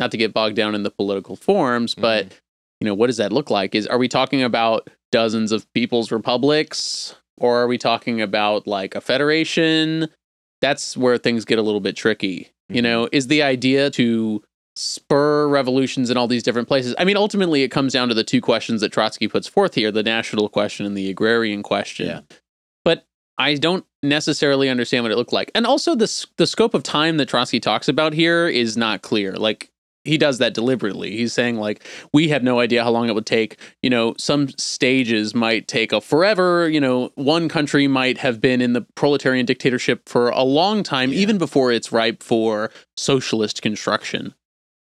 not 0.00 0.10
to 0.10 0.16
get 0.16 0.32
bogged 0.32 0.56
down 0.56 0.74
in 0.74 0.82
the 0.82 0.90
political 0.90 1.36
forms, 1.36 1.94
but 1.94 2.26
mm-hmm. 2.26 2.34
you 2.80 2.86
know, 2.86 2.94
what 2.94 3.06
does 3.06 3.18
that 3.18 3.32
look 3.32 3.50
like? 3.50 3.74
Is 3.74 3.86
are 3.86 3.98
we 3.98 4.08
talking 4.08 4.42
about 4.42 4.88
dozens 5.12 5.52
of 5.52 5.70
people's 5.74 6.10
republics 6.10 7.14
or 7.38 7.60
are 7.60 7.66
we 7.66 7.78
talking 7.78 8.20
about 8.20 8.66
like 8.66 8.94
a 8.94 9.00
federation? 9.00 10.08
That's 10.60 10.96
where 10.96 11.18
things 11.18 11.44
get 11.44 11.58
a 11.58 11.62
little 11.62 11.80
bit 11.80 11.96
tricky. 11.96 12.40
Mm-hmm. 12.40 12.74
You 12.74 12.82
know, 12.82 13.08
is 13.12 13.28
the 13.28 13.42
idea 13.42 13.90
to 13.90 14.42
spur 14.76 15.48
revolutions 15.48 16.10
in 16.10 16.16
all 16.16 16.28
these 16.28 16.42
different 16.42 16.68
places? 16.68 16.94
I 16.98 17.04
mean, 17.04 17.16
ultimately, 17.16 17.62
it 17.62 17.68
comes 17.68 17.92
down 17.92 18.08
to 18.08 18.14
the 18.14 18.24
two 18.24 18.40
questions 18.40 18.80
that 18.80 18.92
Trotsky 18.92 19.28
puts 19.28 19.46
forth 19.46 19.74
here 19.74 19.90
the 19.90 20.02
national 20.02 20.48
question 20.48 20.86
and 20.86 20.96
the 20.96 21.10
agrarian 21.10 21.62
question. 21.62 22.06
Yeah. 22.06 22.20
But 22.84 23.06
I 23.36 23.54
don't 23.54 23.84
necessarily 24.02 24.68
understand 24.68 25.04
what 25.04 25.12
it 25.12 25.16
looked 25.16 25.32
like. 25.32 25.50
And 25.54 25.66
also, 25.66 25.94
the, 25.94 26.26
the 26.36 26.46
scope 26.46 26.74
of 26.74 26.82
time 26.82 27.16
that 27.18 27.28
Trotsky 27.28 27.60
talks 27.60 27.88
about 27.88 28.12
here 28.12 28.48
is 28.48 28.76
not 28.76 29.02
clear. 29.02 29.32
Like, 29.32 29.69
he 30.04 30.16
does 30.16 30.38
that 30.38 30.54
deliberately. 30.54 31.16
He's 31.16 31.32
saying 31.32 31.56
like 31.56 31.84
we 32.12 32.28
have 32.28 32.42
no 32.42 32.60
idea 32.60 32.82
how 32.82 32.90
long 32.90 33.08
it 33.08 33.14
would 33.14 33.26
take. 33.26 33.58
You 33.82 33.90
know, 33.90 34.14
some 34.18 34.48
stages 34.50 35.34
might 35.34 35.68
take 35.68 35.92
a 35.92 36.00
forever. 36.00 36.68
You 36.68 36.80
know, 36.80 37.10
one 37.16 37.48
country 37.48 37.86
might 37.86 38.18
have 38.18 38.40
been 38.40 38.60
in 38.60 38.72
the 38.72 38.82
proletarian 38.94 39.46
dictatorship 39.46 40.08
for 40.08 40.30
a 40.30 40.42
long 40.42 40.82
time, 40.82 41.12
yeah. 41.12 41.20
even 41.20 41.38
before 41.38 41.72
it's 41.72 41.92
ripe 41.92 42.22
for 42.22 42.70
socialist 42.96 43.62
construction. 43.62 44.34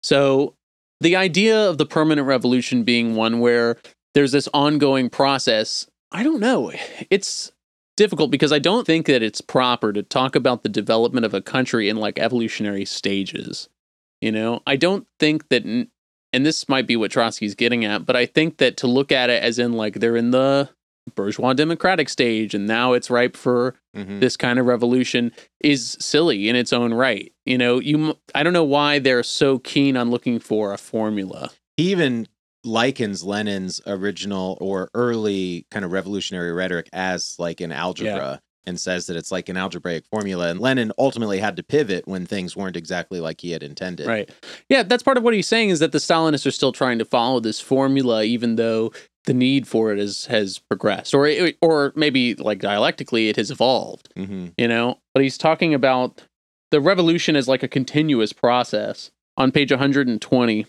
So 0.02 0.54
the 1.00 1.16
idea 1.16 1.68
of 1.68 1.78
the 1.78 1.86
permanent 1.86 2.26
revolution 2.26 2.84
being 2.84 3.14
one 3.14 3.40
where 3.40 3.76
there's 4.14 4.32
this 4.32 4.48
ongoing 4.52 5.08
process, 5.08 5.86
I 6.12 6.22
don't 6.22 6.40
know. 6.40 6.72
It's 7.10 7.52
difficult 7.96 8.30
because 8.30 8.52
I 8.52 8.58
don't 8.58 8.86
think 8.86 9.06
that 9.06 9.22
it's 9.22 9.40
proper 9.40 9.92
to 9.92 10.02
talk 10.02 10.34
about 10.34 10.62
the 10.62 10.68
development 10.68 11.26
of 11.26 11.34
a 11.34 11.42
country 11.42 11.88
in 11.88 11.96
like 11.96 12.18
evolutionary 12.18 12.84
stages. 12.84 13.68
You 14.20 14.32
know, 14.32 14.60
I 14.66 14.76
don't 14.76 15.06
think 15.18 15.48
that, 15.48 15.64
and 15.64 15.88
this 16.32 16.68
might 16.68 16.86
be 16.86 16.96
what 16.96 17.10
Trotsky's 17.10 17.54
getting 17.54 17.84
at, 17.84 18.04
but 18.04 18.16
I 18.16 18.26
think 18.26 18.58
that 18.58 18.76
to 18.78 18.86
look 18.86 19.12
at 19.12 19.30
it 19.30 19.42
as 19.42 19.58
in 19.58 19.72
like 19.72 19.94
they're 19.94 20.16
in 20.16 20.30
the 20.30 20.68
bourgeois 21.14 21.52
democratic 21.52 22.08
stage 22.08 22.54
and 22.54 22.66
now 22.66 22.92
it's 22.92 23.10
ripe 23.10 23.36
for 23.36 23.74
mm-hmm. 23.96 24.20
this 24.20 24.36
kind 24.36 24.58
of 24.58 24.66
revolution 24.66 25.32
is 25.60 25.96
silly 25.98 26.48
in 26.48 26.56
its 26.56 26.72
own 26.72 26.94
right. 26.94 27.32
You 27.46 27.58
know, 27.58 27.80
you 27.80 28.16
I 28.34 28.42
don't 28.42 28.52
know 28.52 28.64
why 28.64 28.98
they're 28.98 29.22
so 29.22 29.58
keen 29.58 29.96
on 29.96 30.10
looking 30.10 30.38
for 30.38 30.72
a 30.72 30.78
formula. 30.78 31.50
He 31.76 31.90
even 31.90 32.28
likens 32.62 33.24
Lenin's 33.24 33.80
original 33.86 34.58
or 34.60 34.90
early 34.94 35.66
kind 35.70 35.84
of 35.84 35.92
revolutionary 35.92 36.52
rhetoric 36.52 36.88
as 36.92 37.34
like 37.38 37.60
an 37.60 37.72
algebra 37.72 38.40
and 38.66 38.78
says 38.78 39.06
that 39.06 39.16
it's 39.16 39.32
like 39.32 39.48
an 39.48 39.56
algebraic 39.56 40.04
formula. 40.06 40.48
And 40.48 40.60
Lenin 40.60 40.92
ultimately 40.98 41.38
had 41.38 41.56
to 41.56 41.62
pivot 41.62 42.06
when 42.06 42.26
things 42.26 42.56
weren't 42.56 42.76
exactly 42.76 43.20
like 43.20 43.40
he 43.40 43.52
had 43.52 43.62
intended. 43.62 44.06
Right. 44.06 44.30
Yeah, 44.68 44.82
that's 44.82 45.02
part 45.02 45.16
of 45.16 45.22
what 45.22 45.34
he's 45.34 45.48
saying 45.48 45.70
is 45.70 45.78
that 45.78 45.92
the 45.92 45.98
Stalinists 45.98 46.46
are 46.46 46.50
still 46.50 46.72
trying 46.72 46.98
to 46.98 47.04
follow 47.04 47.40
this 47.40 47.60
formula, 47.60 48.24
even 48.24 48.56
though 48.56 48.92
the 49.26 49.34
need 49.34 49.68
for 49.68 49.92
it 49.92 49.98
is, 49.98 50.26
has 50.26 50.40
has 50.40 50.58
progressed, 50.58 51.14
or 51.14 51.52
or 51.60 51.92
maybe 51.94 52.34
like 52.34 52.60
dialectically, 52.60 53.28
it 53.28 53.36
has 53.36 53.50
evolved. 53.50 54.08
Mm-hmm. 54.16 54.48
You 54.56 54.68
know, 54.68 54.98
but 55.14 55.22
he's 55.22 55.38
talking 55.38 55.74
about 55.74 56.22
the 56.70 56.80
revolution 56.80 57.36
as 57.36 57.48
like 57.48 57.62
a 57.62 57.68
continuous 57.68 58.32
process. 58.32 59.10
On 59.36 59.52
page 59.52 59.70
120, 59.70 60.66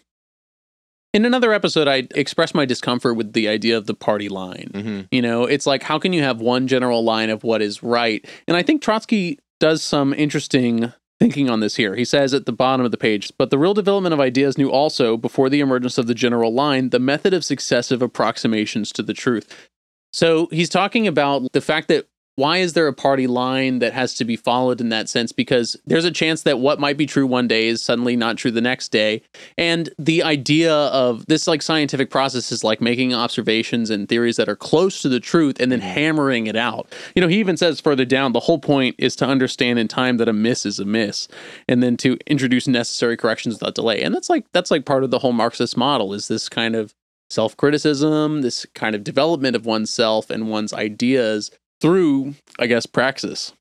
in 1.13 1.25
another 1.25 1.51
episode, 1.53 1.87
I 1.87 2.07
expressed 2.15 2.55
my 2.55 2.65
discomfort 2.65 3.15
with 3.15 3.33
the 3.33 3.47
idea 3.47 3.77
of 3.77 3.85
the 3.85 3.93
party 3.93 4.29
line. 4.29 4.71
Mm-hmm. 4.73 5.01
You 5.11 5.21
know, 5.21 5.43
it's 5.43 5.67
like, 5.67 5.83
how 5.83 5.99
can 5.99 6.13
you 6.13 6.23
have 6.23 6.39
one 6.39 6.67
general 6.67 7.03
line 7.03 7.29
of 7.29 7.43
what 7.43 7.61
is 7.61 7.83
right? 7.83 8.25
And 8.47 8.55
I 8.55 8.63
think 8.63 8.81
Trotsky 8.81 9.39
does 9.59 9.83
some 9.83 10.13
interesting 10.13 10.93
thinking 11.19 11.49
on 11.49 11.59
this 11.59 11.75
here. 11.75 11.95
He 11.95 12.05
says 12.05 12.33
at 12.33 12.45
the 12.45 12.51
bottom 12.51 12.83
of 12.83 12.91
the 12.91 12.97
page, 12.97 13.31
but 13.37 13.51
the 13.51 13.59
real 13.59 13.73
development 13.73 14.13
of 14.13 14.19
ideas 14.19 14.57
knew 14.57 14.71
also, 14.71 15.17
before 15.17 15.49
the 15.49 15.59
emergence 15.59 15.97
of 15.97 16.07
the 16.07 16.15
general 16.15 16.53
line, 16.53 16.89
the 16.89 16.99
method 16.99 17.33
of 17.33 17.45
successive 17.45 18.01
approximations 18.01 18.91
to 18.93 19.03
the 19.03 19.13
truth. 19.13 19.69
So 20.13 20.47
he's 20.47 20.69
talking 20.69 21.07
about 21.07 21.51
the 21.53 21.61
fact 21.61 21.89
that 21.89 22.07
why 22.41 22.57
is 22.57 22.73
there 22.73 22.87
a 22.87 22.93
party 22.93 23.27
line 23.27 23.77
that 23.79 23.93
has 23.93 24.15
to 24.15 24.25
be 24.25 24.35
followed 24.35 24.81
in 24.81 24.89
that 24.89 25.07
sense? 25.07 25.31
Because 25.31 25.77
there's 25.85 26.05
a 26.05 26.11
chance 26.11 26.41
that 26.41 26.57
what 26.57 26.79
might 26.79 26.97
be 26.97 27.05
true 27.05 27.27
one 27.27 27.47
day 27.47 27.67
is 27.67 27.83
suddenly 27.83 28.15
not 28.15 28.35
true 28.35 28.49
the 28.49 28.59
next 28.59 28.89
day. 28.89 29.21
And 29.59 29.91
the 29.99 30.23
idea 30.23 30.73
of 30.73 31.23
this 31.27 31.45
like 31.45 31.61
scientific 31.61 32.09
process 32.09 32.51
is 32.51 32.63
like 32.63 32.81
making 32.81 33.13
observations 33.13 33.91
and 33.91 34.09
theories 34.09 34.37
that 34.37 34.49
are 34.49 34.55
close 34.55 35.03
to 35.03 35.09
the 35.09 35.19
truth 35.19 35.59
and 35.59 35.71
then 35.71 35.81
mm-hmm. 35.81 35.89
hammering 35.89 36.47
it 36.47 36.55
out. 36.55 36.91
You 37.13 37.21
know, 37.21 37.27
he 37.27 37.39
even 37.39 37.57
says 37.57 37.79
further 37.79 38.05
down 38.05 38.31
the 38.31 38.39
whole 38.39 38.57
point 38.57 38.95
is 38.97 39.15
to 39.17 39.25
understand 39.27 39.77
in 39.77 39.87
time 39.87 40.17
that 40.17 40.27
a 40.27 40.33
miss 40.33 40.65
is 40.65 40.79
a 40.79 40.85
miss 40.85 41.27
and 41.67 41.83
then 41.83 41.95
to 41.97 42.17
introduce 42.25 42.67
necessary 42.67 43.17
corrections 43.17 43.53
without 43.53 43.75
delay. 43.75 44.01
And 44.01 44.15
that's 44.15 44.31
like 44.31 44.45
that's 44.51 44.71
like 44.71 44.85
part 44.85 45.03
of 45.03 45.11
the 45.11 45.19
whole 45.19 45.31
Marxist 45.31 45.77
model 45.77 46.11
is 46.11 46.27
this 46.27 46.49
kind 46.49 46.75
of 46.75 46.95
self-criticism, 47.29 48.41
this 48.41 48.65
kind 48.73 48.95
of 48.95 49.03
development 49.03 49.55
of 49.55 49.65
oneself 49.65 50.31
and 50.31 50.49
one's 50.49 50.73
ideas 50.73 51.51
through, 51.81 52.35
I 52.59 52.67
guess, 52.67 52.85
praxis. 52.85 53.53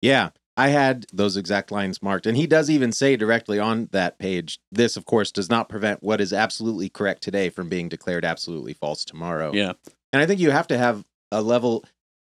Yeah, 0.00 0.30
I 0.56 0.68
had 0.68 1.06
those 1.12 1.36
exact 1.36 1.70
lines 1.72 2.02
marked. 2.02 2.26
And 2.26 2.36
he 2.36 2.46
does 2.46 2.68
even 2.68 2.92
say 2.92 3.16
directly 3.16 3.58
on 3.58 3.88
that 3.92 4.18
page 4.18 4.58
this, 4.70 4.96
of 4.96 5.06
course, 5.06 5.32
does 5.32 5.48
not 5.48 5.68
prevent 5.68 6.02
what 6.02 6.20
is 6.20 6.32
absolutely 6.32 6.88
correct 6.88 7.22
today 7.22 7.48
from 7.48 7.68
being 7.68 7.88
declared 7.88 8.24
absolutely 8.24 8.74
false 8.74 9.04
tomorrow. 9.04 9.52
Yeah. 9.54 9.72
And 10.12 10.20
I 10.22 10.26
think 10.26 10.40
you 10.40 10.50
have 10.50 10.68
to 10.68 10.78
have 10.78 11.04
a 11.30 11.40
level. 11.40 11.84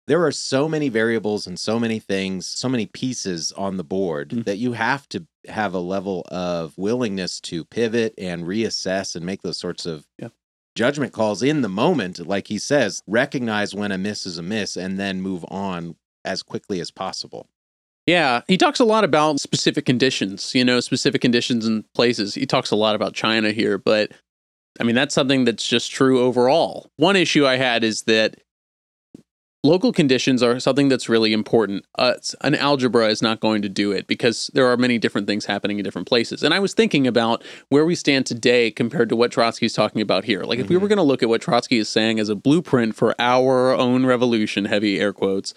There 0.07 0.25
are 0.27 0.33
so 0.33 0.69
many 0.69 0.89
variables 0.89 1.47
and 1.47 1.59
so 1.59 1.79
many 1.79 1.99
things, 2.01 2.47
so 2.47 2.69
many 2.69 2.87
pieces 2.87 3.53
on 3.53 3.77
the 3.77 3.85
board 3.85 4.31
Mhm. 4.31 4.45
that 4.45 4.59
you 4.59 4.73
have 4.73 5.09
to 5.11 5.27
have 5.49 5.73
a 5.73 5.79
level 5.79 6.25
of 6.29 6.77
willingness 6.77 7.41
to 7.41 7.65
pivot 7.65 8.13
and 8.19 8.45
reassess 8.45 9.17
and 9.17 9.25
make 9.25 9.41
those 9.43 9.57
sorts 9.59 9.87
of 9.87 10.07
Yeah. 10.19 10.29
Judgment 10.75 11.13
calls 11.13 11.43
in 11.43 11.63
the 11.63 11.69
moment. 11.69 12.27
Like 12.27 12.49
he 12.49 12.59
says, 12.59 13.03
recognize 13.07 13.75
when 13.75 13.93
a 13.93 13.99
miss 13.99 14.27
is 14.27 14.39
a 14.39 14.43
miss 14.43 14.77
and 14.77 14.99
then 14.99 15.21
move 15.21 15.45
on 15.49 15.97
as 16.25 16.43
quickly 16.43 16.81
as 16.81 16.91
possible. 16.91 17.47
Yeah, 18.07 18.43
he 18.49 18.57
talks 18.57 18.81
a 18.81 18.85
lot 18.85 19.05
about 19.05 19.41
specific 19.41 19.87
conditions, 19.87 20.55
you 20.55 20.65
know, 20.65 20.81
specific 20.81 21.21
conditions 21.21 21.67
and 21.67 21.85
places. 21.95 22.35
He 22.35 22.47
talks 22.47 22.71
a 22.71 22.77
lot 22.77 22.95
about 22.95 23.15
China 23.15 23.53
here, 23.53 23.79
but 23.79 24.13
I 24.81 24.85
mean, 24.85 24.95
that's 24.95 25.15
something 25.15 25.45
that's 25.45 25.67
just 25.67 25.91
true 25.91 26.21
overall. 26.21 26.91
One 26.97 27.17
issue 27.17 27.47
I 27.47 27.57
had 27.57 27.85
is 27.85 28.03
that 28.03 28.37
local 29.63 29.93
conditions 29.93 30.43
are 30.43 30.59
something 30.59 30.89
that's 30.89 31.09
really 31.09 31.33
important. 31.33 31.85
Uh, 31.99 32.15
an 32.41 32.55
algebra 32.55 33.09
is 33.09 33.23
not 33.23 33.41
going 33.41 33.63
to 33.63 33.69
do 33.69 33.93
it 33.93 34.07
because 34.07 34.51
there 34.55 34.67
are 34.67 34.77
many 34.77 34.99
different 34.99 35.27
things 35.27 35.45
happening 35.45 35.79
in 35.79 35.85
different 35.85 36.09
places. 36.09 36.43
And 36.43 36.55
I 36.55 36.59
was 36.59 36.75
thinking 36.75 37.07
about 37.07 37.45
where 37.69 37.85
we 37.85 37.95
stand 37.95 38.27
today 38.27 38.71
compared 38.71 39.09
to 39.11 39.17
what 39.17 39.33
Trotsky's 39.33 39.73
talking 39.73 40.01
about 40.01 40.25
here. 40.25 40.45
Like, 40.45 40.59
if 40.59 40.69
we 40.69 40.77
were 40.77 40.89
going 40.89 40.97
to 40.97 41.03
look 41.03 41.23
at 41.23 41.29
what 41.29 41.43
Trotsky 41.43 41.79
is 41.79 41.89
saying 41.89 42.19
as 42.19 42.29
a 42.29 42.35
blueprint 42.35 42.97
for 42.97 43.15
our 43.19 43.73
own 43.73 44.07
revolution, 44.07 44.65
heavy 44.65 44.99
air 44.99 45.13
quotes, 45.13 45.55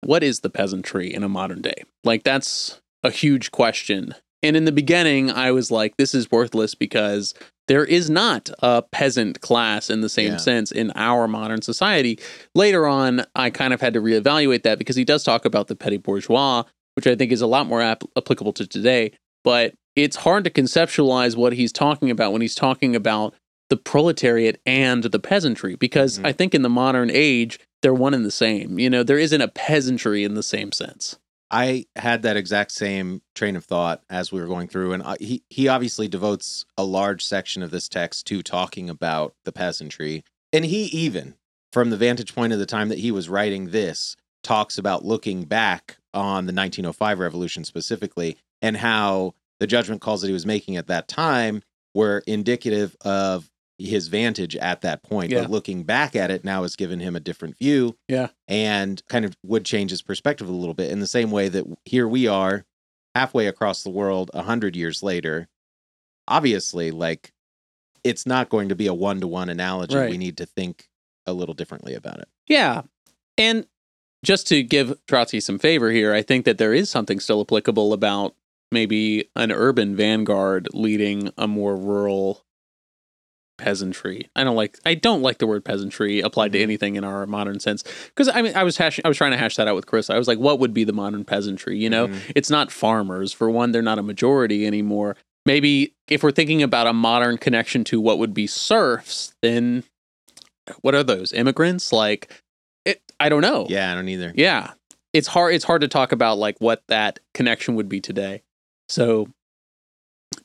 what 0.00 0.22
is 0.22 0.40
the 0.40 0.50
peasantry 0.50 1.12
in 1.12 1.22
a 1.22 1.28
modern 1.28 1.62
day? 1.62 1.84
Like, 2.04 2.24
that's 2.24 2.80
a 3.02 3.10
huge 3.10 3.50
question. 3.50 4.14
And 4.42 4.56
in 4.56 4.64
the 4.64 4.72
beginning, 4.72 5.30
I 5.30 5.52
was 5.52 5.70
like, 5.70 5.96
this 5.96 6.14
is 6.14 6.30
worthless 6.30 6.74
because 6.74 7.34
there 7.72 7.86
is 7.86 8.10
not 8.10 8.50
a 8.58 8.82
peasant 8.82 9.40
class 9.40 9.88
in 9.88 10.02
the 10.02 10.08
same 10.10 10.32
Yeah. 10.32 10.36
sense 10.36 10.70
in 10.70 10.92
our 10.94 11.26
modern 11.26 11.62
society. 11.62 12.18
Later 12.54 12.86
on, 12.86 13.24
I 13.34 13.48
kind 13.48 13.72
of 13.72 13.80
had 13.80 13.94
to 13.94 14.00
reevaluate 14.02 14.62
that 14.64 14.78
because 14.78 14.94
he 14.94 15.06
does 15.06 15.24
talk 15.24 15.46
about 15.46 15.68
the 15.68 15.74
petty 15.74 15.96
bourgeois, 15.96 16.64
which 16.96 17.06
I 17.06 17.14
think 17.14 17.32
is 17.32 17.40
a 17.40 17.46
lot 17.46 17.66
more 17.66 17.80
ap- 17.80 18.04
applicable 18.14 18.52
to 18.52 18.66
today. 18.66 19.12
But 19.42 19.72
it's 19.96 20.16
hard 20.16 20.44
to 20.44 20.50
conceptualize 20.50 21.34
what 21.34 21.54
he's 21.54 21.72
talking 21.72 22.10
about 22.10 22.30
when 22.34 22.42
he's 22.42 22.54
talking 22.54 22.94
about 22.94 23.32
the 23.70 23.78
proletariat 23.78 24.60
and 24.66 25.04
the 25.04 25.18
peasantry 25.18 25.74
because 25.74 26.18
Mhm. 26.18 26.26
I 26.26 26.32
think 26.32 26.54
in 26.54 26.60
the 26.60 26.68
modern 26.68 27.10
age, 27.10 27.58
they're 27.80 27.94
one 27.94 28.12
and 28.12 28.26
the 28.26 28.30
same. 28.30 28.78
You 28.78 28.90
know, 28.90 29.02
there 29.02 29.18
isn't 29.18 29.40
a 29.40 29.48
peasantry 29.48 30.24
in 30.24 30.34
the 30.34 30.42
same 30.42 30.72
sense. 30.72 31.16
I 31.52 31.84
had 31.96 32.22
that 32.22 32.38
exact 32.38 32.72
same 32.72 33.20
train 33.34 33.56
of 33.56 33.64
thought 33.66 34.02
as 34.08 34.32
we 34.32 34.40
were 34.40 34.46
going 34.46 34.68
through, 34.68 34.94
and 34.94 35.02
I, 35.02 35.16
he 35.20 35.42
he 35.50 35.68
obviously 35.68 36.08
devotes 36.08 36.64
a 36.78 36.84
large 36.84 37.22
section 37.22 37.62
of 37.62 37.70
this 37.70 37.88
text 37.88 38.26
to 38.28 38.42
talking 38.42 38.88
about 38.88 39.34
the 39.44 39.52
peasantry, 39.52 40.24
and 40.50 40.64
he 40.64 40.84
even, 40.84 41.34
from 41.70 41.90
the 41.90 41.98
vantage 41.98 42.34
point 42.34 42.54
of 42.54 42.58
the 42.58 42.66
time 42.66 42.88
that 42.88 42.98
he 42.98 43.10
was 43.10 43.28
writing 43.28 43.70
this, 43.70 44.16
talks 44.42 44.78
about 44.78 45.04
looking 45.04 45.44
back 45.44 45.98
on 46.14 46.46
the 46.46 46.54
1905 46.54 47.18
revolution 47.18 47.64
specifically, 47.64 48.38
and 48.62 48.78
how 48.78 49.34
the 49.60 49.66
judgment 49.66 50.00
calls 50.00 50.22
that 50.22 50.28
he 50.28 50.32
was 50.32 50.46
making 50.46 50.76
at 50.76 50.86
that 50.86 51.06
time 51.06 51.62
were 51.94 52.22
indicative 52.26 52.96
of 53.02 53.50
his 53.84 54.08
vantage 54.08 54.56
at 54.56 54.80
that 54.82 55.02
point. 55.02 55.30
Yeah. 55.30 55.42
But 55.42 55.50
looking 55.50 55.82
back 55.84 56.14
at 56.16 56.30
it 56.30 56.44
now 56.44 56.62
has 56.62 56.76
given 56.76 57.00
him 57.00 57.14
a 57.16 57.20
different 57.20 57.58
view 57.58 57.96
Yeah. 58.08 58.28
and 58.48 59.02
kind 59.08 59.24
of 59.24 59.36
would 59.44 59.64
change 59.64 59.90
his 59.90 60.02
perspective 60.02 60.48
a 60.48 60.52
little 60.52 60.74
bit 60.74 60.90
in 60.90 61.00
the 61.00 61.06
same 61.06 61.30
way 61.30 61.48
that 61.48 61.64
here 61.84 62.06
we 62.08 62.26
are 62.26 62.64
halfway 63.14 63.46
across 63.46 63.82
the 63.82 63.90
world 63.90 64.30
a 64.34 64.42
hundred 64.42 64.74
years 64.76 65.02
later 65.02 65.48
obviously 66.28 66.90
like 66.90 67.32
it's 68.04 68.26
not 68.26 68.48
going 68.48 68.68
to 68.68 68.74
be 68.74 68.86
a 68.86 68.94
one-to-one 68.94 69.48
analogy 69.48 69.96
Right. 69.96 70.10
we 70.10 70.18
need 70.18 70.36
to 70.38 70.46
think 70.46 70.88
a 71.26 71.32
little 71.32 71.54
differently 71.54 71.94
about 71.94 72.18
it 72.20 72.28
Yeah. 72.48 72.82
And 73.38 73.66
just 74.24 74.46
to 74.48 74.62
give 74.62 74.98
Trotsky 75.08 75.40
some 75.40 75.58
favor 75.58 75.90
here, 75.90 76.12
I 76.14 76.22
think 76.22 76.44
that 76.44 76.58
there 76.58 76.72
is 76.74 76.88
something 76.88 77.18
still 77.18 77.40
applicable 77.40 77.92
about 77.92 78.34
maybe 78.70 79.28
an 79.34 79.50
urban 79.50 79.96
vanguard 79.96 80.68
leading 80.72 81.30
a 81.36 81.48
more 81.48 81.76
rural 81.76 82.44
peasantry. 83.62 84.28
I 84.36 84.44
don't 84.44 84.56
like 84.56 84.78
I 84.84 84.94
don't 84.94 85.22
like 85.22 85.38
the 85.38 85.46
word 85.46 85.64
peasantry 85.64 86.20
applied 86.20 86.52
to 86.52 86.58
Mhm. 86.58 86.62
anything 86.62 86.96
in 86.96 87.04
our 87.04 87.26
modern 87.26 87.60
sense 87.60 87.82
because 88.06 88.28
I 88.28 88.42
mean 88.42 88.54
I 88.56 88.64
was 88.64 88.76
hashing 88.76 89.04
I 89.04 89.08
was 89.08 89.16
trying 89.16 89.30
to 89.30 89.36
hash 89.36 89.56
that 89.56 89.68
out 89.68 89.74
with 89.76 89.86
Chris. 89.86 90.10
I 90.10 90.18
was 90.18 90.28
like 90.28 90.38
what 90.38 90.58
would 90.58 90.74
be 90.74 90.84
the 90.84 90.92
modern 90.92 91.24
peasantry, 91.24 91.78
you 91.78 91.88
know? 91.90 92.08
Mhm. 92.08 92.18
It's 92.34 92.50
not 92.50 92.70
farmers. 92.72 93.32
For 93.32 93.48
one, 93.50 93.72
they're 93.72 93.82
not 93.82 93.98
a 93.98 94.02
majority 94.02 94.66
anymore. 94.66 95.16
Maybe 95.46 95.94
if 96.08 96.22
we're 96.22 96.30
thinking 96.32 96.62
about 96.62 96.86
a 96.86 96.92
modern 96.92 97.38
connection 97.38 97.84
to 97.84 98.00
what 98.00 98.18
would 98.18 98.34
be 98.34 98.46
serfs, 98.46 99.34
then 99.42 99.84
what 100.82 100.94
are 100.94 101.02
those? 101.02 101.32
Immigrants? 101.32 101.92
Like 101.92 102.30
it 102.84 103.00
I 103.20 103.28
don't 103.28 103.42
know. 103.42 103.66
yeah 103.68 103.92
i 103.92 103.94
don't 103.94 104.08
either 104.08 104.32
Yeah. 104.36 104.72
It's 105.12 105.28
hard 105.28 105.54
it's 105.54 105.64
hard 105.64 105.82
to 105.82 105.88
talk 105.88 106.10
about 106.12 106.38
like 106.38 106.56
what 106.60 106.82
that 106.88 107.18
connection 107.34 107.74
would 107.76 107.88
be 107.88 108.00
today. 108.00 108.42
So 108.88 109.28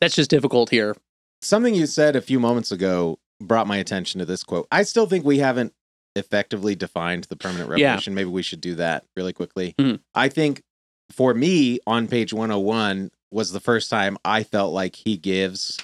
that's 0.02 0.16
just 0.16 0.30
difficult 0.30 0.70
here. 0.70 0.96
Something 1.42 1.76
you 1.76 1.86
said 1.86 2.16
a 2.16 2.22
few 2.22 2.40
moments 2.40 2.72
ago 2.72 3.20
brought 3.40 3.68
my 3.68 3.78
attention 3.78 4.20
to 4.20 4.26
this 4.26 4.44
quote 4.44 4.68
i 4.72 4.84
still 4.84 5.06
think 5.06 5.24
we 5.24 5.38
haven't 5.40 5.74
effectively 6.16 6.76
defined 6.76 7.26
the 7.26 7.36
permanent 7.36 7.70
Yeah. 7.78 7.88
revolution 7.90 8.16
maybe 8.16 8.30
we 8.30 8.42
should 8.42 8.62
do 8.62 8.76
that 8.76 9.06
really 9.16 9.34
quickly 9.34 9.76
Mhm. 9.80 10.00
i 10.16 10.30
think 10.30 10.64
for 11.12 11.34
me 11.34 11.80
on 11.86 12.08
page 12.08 12.34
101 12.34 13.12
was 13.32 13.52
the 13.52 13.60
first 13.60 13.90
time 13.90 14.18
i 14.26 14.42
felt 14.44 14.74
like 14.74 14.96
he 14.96 15.18
gives 15.18 15.78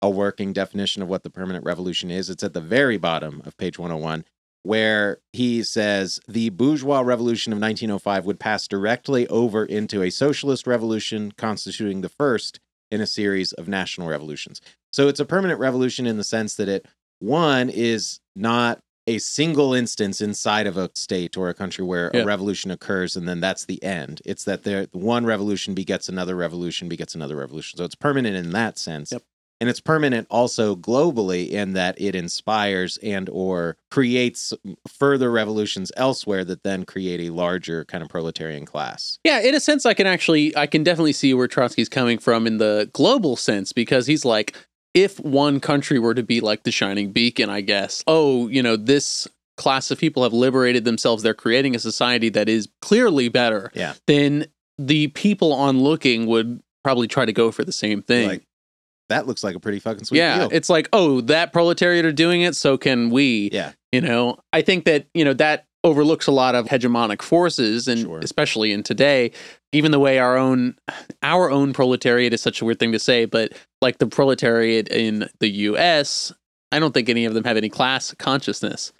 a 0.00 0.08
working 0.10 0.52
definition 0.52 1.02
of 1.02 1.08
what 1.08 1.22
the 1.24 1.30
permanent 1.30 1.64
revolution 1.64 2.10
is 2.10 2.30
it's 2.30 2.44
at 2.44 2.54
the 2.54 2.60
very 2.60 2.96
bottom 2.96 3.42
of 3.44 3.56
page 3.56 3.78
101 3.78 4.24
where 4.64 5.18
he 5.32 5.64
says 5.64 6.20
the 6.28 6.48
bourgeois 6.50 7.00
revolution 7.00 7.52
of 7.52 7.58
1905 7.58 8.24
would 8.24 8.38
pass 8.38 8.68
directly 8.68 9.26
over 9.26 9.64
into 9.64 10.02
a 10.02 10.10
socialist 10.10 10.68
revolution 10.68 11.32
constituting 11.32 12.00
the 12.00 12.08
first 12.08 12.60
in 12.92 13.00
a 13.00 13.06
series 13.06 13.52
of 13.54 13.66
national 13.66 14.06
revolutions 14.08 14.60
so 14.92 15.08
it's 15.08 15.20
a 15.20 15.24
permanent 15.24 15.58
revolution 15.58 16.06
in 16.06 16.16
the 16.18 16.24
sense 16.24 16.54
that 16.56 16.68
it 16.68 16.86
one 17.18 17.68
is 17.70 18.20
not 18.36 18.78
a 19.08 19.18
single 19.18 19.74
instance 19.74 20.20
inside 20.20 20.66
of 20.66 20.76
a 20.76 20.88
state 20.94 21.36
or 21.36 21.48
a 21.48 21.54
country 21.54 21.84
where 21.84 22.10
Yeah. 22.14 22.20
a 22.20 22.24
revolution 22.24 22.70
occurs 22.70 23.16
and 23.16 23.26
then 23.28 23.40
that's 23.40 23.64
the 23.64 23.82
end. 23.82 24.22
It's 24.24 24.44
that 24.44 24.62
there 24.62 24.86
one 24.92 25.24
revolution 25.26 25.74
begets 25.74 26.08
another 26.08 26.36
revolution 26.36 26.88
begets 26.88 27.14
another 27.16 27.34
revolution. 27.34 27.78
So 27.78 27.84
it's 27.84 27.96
permanent 27.96 28.36
in 28.36 28.50
that 28.50 28.78
sense. 28.78 29.10
Yep. 29.10 29.22
And 29.62 29.68
it's 29.68 29.78
permanent 29.78 30.26
also 30.28 30.74
globally 30.74 31.48
in 31.48 31.74
that 31.74 31.94
it 31.96 32.16
inspires 32.16 32.96
and 32.96 33.28
or 33.28 33.76
creates 33.92 34.52
further 34.88 35.30
revolutions 35.30 35.92
elsewhere 35.96 36.44
that 36.46 36.64
then 36.64 36.84
create 36.84 37.20
a 37.20 37.32
larger 37.32 37.84
kind 37.84 38.02
of 38.02 38.08
proletarian 38.08 38.66
class. 38.66 39.20
Yeah, 39.22 39.38
in 39.38 39.54
a 39.54 39.60
sense 39.60 39.86
I 39.86 39.94
can 39.94 40.08
actually 40.08 40.56
I 40.56 40.66
can 40.66 40.82
definitely 40.82 41.12
see 41.12 41.32
where 41.32 41.46
Trotsky's 41.46 41.88
coming 41.88 42.18
from 42.18 42.48
in 42.48 42.58
the 42.58 42.90
global 42.92 43.36
sense 43.36 43.72
because 43.72 44.08
he's 44.08 44.24
like 44.24 44.56
if 44.94 45.20
one 45.20 45.60
country 45.60 46.00
were 46.00 46.14
to 46.14 46.24
be 46.24 46.40
like 46.40 46.64
the 46.64 46.72
shining 46.72 47.12
beacon, 47.12 47.48
I 47.48 47.60
guess. 47.60 48.02
Oh, 48.08 48.48
you 48.48 48.64
know, 48.64 48.74
this 48.74 49.28
class 49.56 49.92
of 49.92 49.98
people 50.00 50.24
have 50.24 50.32
liberated 50.32 50.84
themselves. 50.84 51.22
They're 51.22 51.34
creating 51.34 51.76
a 51.76 51.78
society 51.78 52.30
that 52.30 52.48
is 52.48 52.68
clearly 52.80 53.28
better. 53.28 53.70
Yeah. 53.74 53.94
Then 54.08 54.46
the 54.76 55.06
people 55.06 55.52
on 55.52 55.78
looking 55.78 56.26
would 56.26 56.60
probably 56.82 57.06
try 57.06 57.24
to 57.24 57.32
go 57.32 57.52
for 57.52 57.62
the 57.62 57.70
same 57.70 58.02
thing. 58.02 58.26
Like 58.26 58.42
that 59.12 59.26
looks 59.26 59.44
like 59.44 59.54
a 59.54 59.60
pretty 59.60 59.78
fucking 59.78 60.04
sweet 60.04 60.18
yeah, 60.18 60.38
deal. 60.40 60.48
it's 60.52 60.68
like, 60.68 60.88
oh, 60.92 61.20
that 61.22 61.52
proletariat 61.52 62.04
are 62.04 62.12
doing 62.12 62.42
it, 62.42 62.56
so 62.56 62.76
can 62.76 63.10
we. 63.10 63.50
yeah. 63.52 63.72
You 63.92 64.00
know, 64.00 64.38
I 64.54 64.62
think 64.62 64.84
that, 64.86 65.06
you 65.14 65.22
know, 65.24 65.34
that 65.34 65.66
overlooks 65.84 66.26
a 66.26 66.32
lot 66.32 66.54
of 66.54 66.66
hegemonic 66.66 67.20
forces 67.22 67.88
and 67.88 68.00
Sure. 68.00 68.20
especially 68.20 68.72
in 68.72 68.82
today, 68.82 69.32
even 69.72 69.90
the 69.90 69.98
way 69.98 70.18
our 70.18 70.36
own 70.36 70.76
our 71.22 71.50
own 71.50 71.72
proletariat 71.72 72.32
is 72.32 72.40
such 72.40 72.62
a 72.62 72.64
weird 72.64 72.78
thing 72.78 72.92
to 72.92 72.98
say, 72.98 73.24
but 73.26 73.52
like 73.82 73.98
the 73.98 74.06
proletariat 74.06 74.88
in 74.88 75.28
the 75.40 75.48
US, 75.50 76.32
I 76.70 76.78
don't 76.78 76.94
think 76.94 77.08
any 77.08 77.24
of 77.26 77.34
them 77.34 77.44
have 77.44 77.56
any 77.56 77.68
class 77.68 78.14
consciousness. 78.18 78.92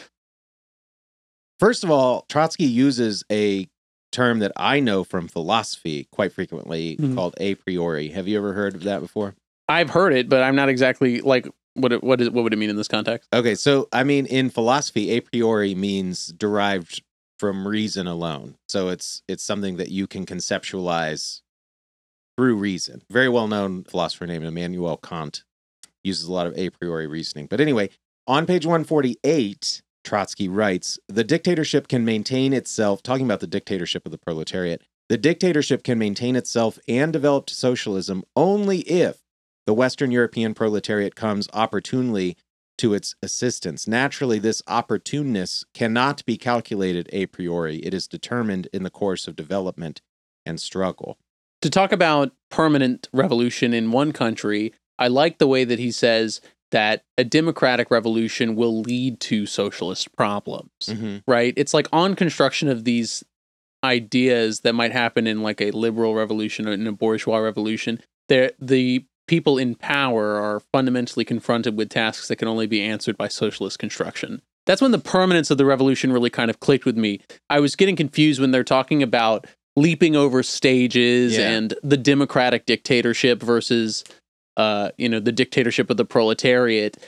First 1.61 1.85
of 1.85 1.91
all, 1.91 2.27
Trotsky 2.29 2.65
uses 2.65 3.25
a 3.31 3.69
term 4.11 4.41
that 4.41 4.53
I 4.57 4.81
know 4.81 5.05
from 5.05 5.29
philosophy 5.29 6.09
quite 6.13 6.33
frequently 6.33 6.97
Mhm. 6.97 7.15
called 7.15 7.35
a 7.39 7.55
priori. 7.55 8.09
Have 8.09 8.29
you 8.29 8.37
ever 8.37 8.53
heard 8.53 8.75
of 8.75 8.83
that 8.83 9.01
before? 9.01 9.37
I've 9.73 9.91
heard 9.91 10.13
it, 10.13 10.29
but 10.29 10.43
I'm 10.43 10.55
not 10.55 10.69
exactly 10.69 11.21
like 11.23 11.49
what 11.75 11.93
it, 11.93 12.05
what 12.05 12.21
is 12.21 12.31
what 12.31 12.45
would 12.45 12.53
it 12.53 12.59
mean 12.59 12.69
in 12.69 12.77
this 12.77 12.89
context? 12.89 13.29
Okay, 13.33 13.55
so 13.55 13.89
I 13.93 14.05
mean, 14.05 14.27
in 14.27 14.51
philosophy, 14.51 15.11
a 15.13 15.21
priori 15.21 15.75
means 15.75 16.27
derived 16.27 17.03
from 17.39 17.67
reason 17.67 18.07
alone. 18.07 18.57
So 18.69 18.91
it's 18.91 19.23
it's 19.29 19.43
something 19.43 19.77
that 19.79 19.91
you 19.91 20.07
can 20.07 20.27
conceptualize 20.27 21.41
through 22.37 22.57
reason. 22.57 23.03
Very 23.11 23.31
well 23.31 23.49
known 23.49 23.85
philosopher 23.85 24.27
named 24.27 24.45
Immanuel 24.45 24.99
Kant 24.99 25.45
uses 26.05 26.27
a 26.27 26.33
lot 26.33 26.47
of 26.47 26.57
a 26.59 26.69
priori 26.71 27.07
reasoning. 27.07 27.47
But 27.47 27.61
anyway, 27.61 27.89
on 28.27 28.45
page 28.45 28.67
148, 28.67 29.81
Trotsky 30.05 30.49
writes, 30.49 30.99
"The 31.09 31.25
dictatorship 31.25 31.89
can 31.89 32.05
maintain 32.05 32.53
itself." 32.53 33.03
Talking 33.03 33.25
about 33.25 33.41
the 33.41 33.47
dictatorship 33.47 34.05
of 34.05 34.13
the 34.13 34.19
proletariat, 34.19 34.83
the 35.09 35.17
dictatorship 35.17 35.83
can 35.83 35.99
maintain 35.99 36.37
itself 36.37 36.79
and 36.87 37.11
develop 37.11 37.49
socialism 37.49 38.23
only 38.37 38.81
if 38.81 39.23
the 39.67 39.75
Western 39.75 40.11
European 40.11 40.55
proletariat 40.55 41.15
comes 41.15 41.49
opportunely 41.53 42.37
to 42.79 42.95
its 42.95 43.15
assistance. 43.23 43.87
Naturally, 43.87 44.39
this 44.39 44.63
opportuneness 44.63 45.65
cannot 45.75 46.25
be 46.25 46.37
calculated 46.37 47.09
a 47.13 47.27
priori. 47.27 47.77
It 47.77 47.95
is 47.95 48.09
determined 48.09 48.69
in 48.73 48.83
the 48.83 48.91
course 48.91 49.29
of 49.29 49.37
development 49.37 50.01
and 50.45 50.61
struggle. 50.61 51.19
To 51.61 51.71
talk 51.71 51.93
about 51.93 52.33
permanent 52.51 53.09
revolution 53.13 53.73
in 53.73 53.93
one 53.93 54.13
country, 54.13 54.73
I 54.99 55.09
like 55.09 55.39
the 55.39 55.47
way 55.47 55.65
that 55.65 55.79
he 55.79 55.93
says 55.93 56.41
that 56.73 57.05
a 57.17 57.23
democratic 57.23 57.91
revolution 57.91 58.57
will 58.57 58.81
lead 58.81 59.21
to 59.21 59.47
socialist 59.47 60.15
problems. 60.17 60.73
Mm-hmm. 60.87 61.19
right? 61.27 61.55
It's 61.57 61.75
like 61.75 61.87
on 61.93 62.17
construction 62.17 62.69
of 62.69 62.85
these 62.85 63.23
ideas 63.85 64.61
that 64.61 64.73
might 64.75 64.93
happen 64.93 65.27
in 65.27 65.43
like 65.43 65.61
a 65.61 65.71
liberal 65.71 66.15
revolution 66.15 66.69
or 66.69 66.73
in 66.73 66.87
a 66.87 66.93
bourgeois 66.93 67.39
revolution. 67.39 68.01
There, 68.29 68.53
the 68.59 69.05
people 69.29 69.59
in 69.59 69.75
power 69.75 70.37
are 70.41 70.61
fundamentally 70.73 71.25
confronted 71.25 71.77
with 71.77 71.89
tasks 71.91 72.29
that 72.29 72.37
can 72.37 72.49
only 72.49 72.67
be 72.67 72.83
answered 72.83 73.17
by 73.17 73.29
socialist 73.29 73.79
construction. 73.79 74.43
That's 74.67 74.81
when 74.83 74.93
the 74.93 74.99
permanence 74.99 75.51
of 75.51 75.59
the 75.59 75.65
revolution 75.65 76.13
really 76.13 76.31
kind 76.31 76.51
of 76.51 76.61
clicked 76.61 76.85
with 76.85 76.97
me. 76.97 77.21
I 77.51 77.61
was 77.61 77.75
getting 77.77 77.97
confused 77.97 78.41
when 78.41 78.51
they're 78.53 78.63
talking 78.65 79.03
about 79.03 79.47
leaping 79.77 80.15
over 80.17 80.43
stages 80.43 81.37
Yeah. 81.37 81.51
and 81.51 81.75
the 81.83 81.97
democratic 81.97 82.67
dictatorship 82.67 83.43
versus 83.43 84.05
uh, 84.59 84.91
you 84.99 85.09
know, 85.09 85.19
the 85.19 85.33
dictatorship 85.33 85.89
of 85.89 85.97
the 85.97 86.05
proletariat. 86.05 86.99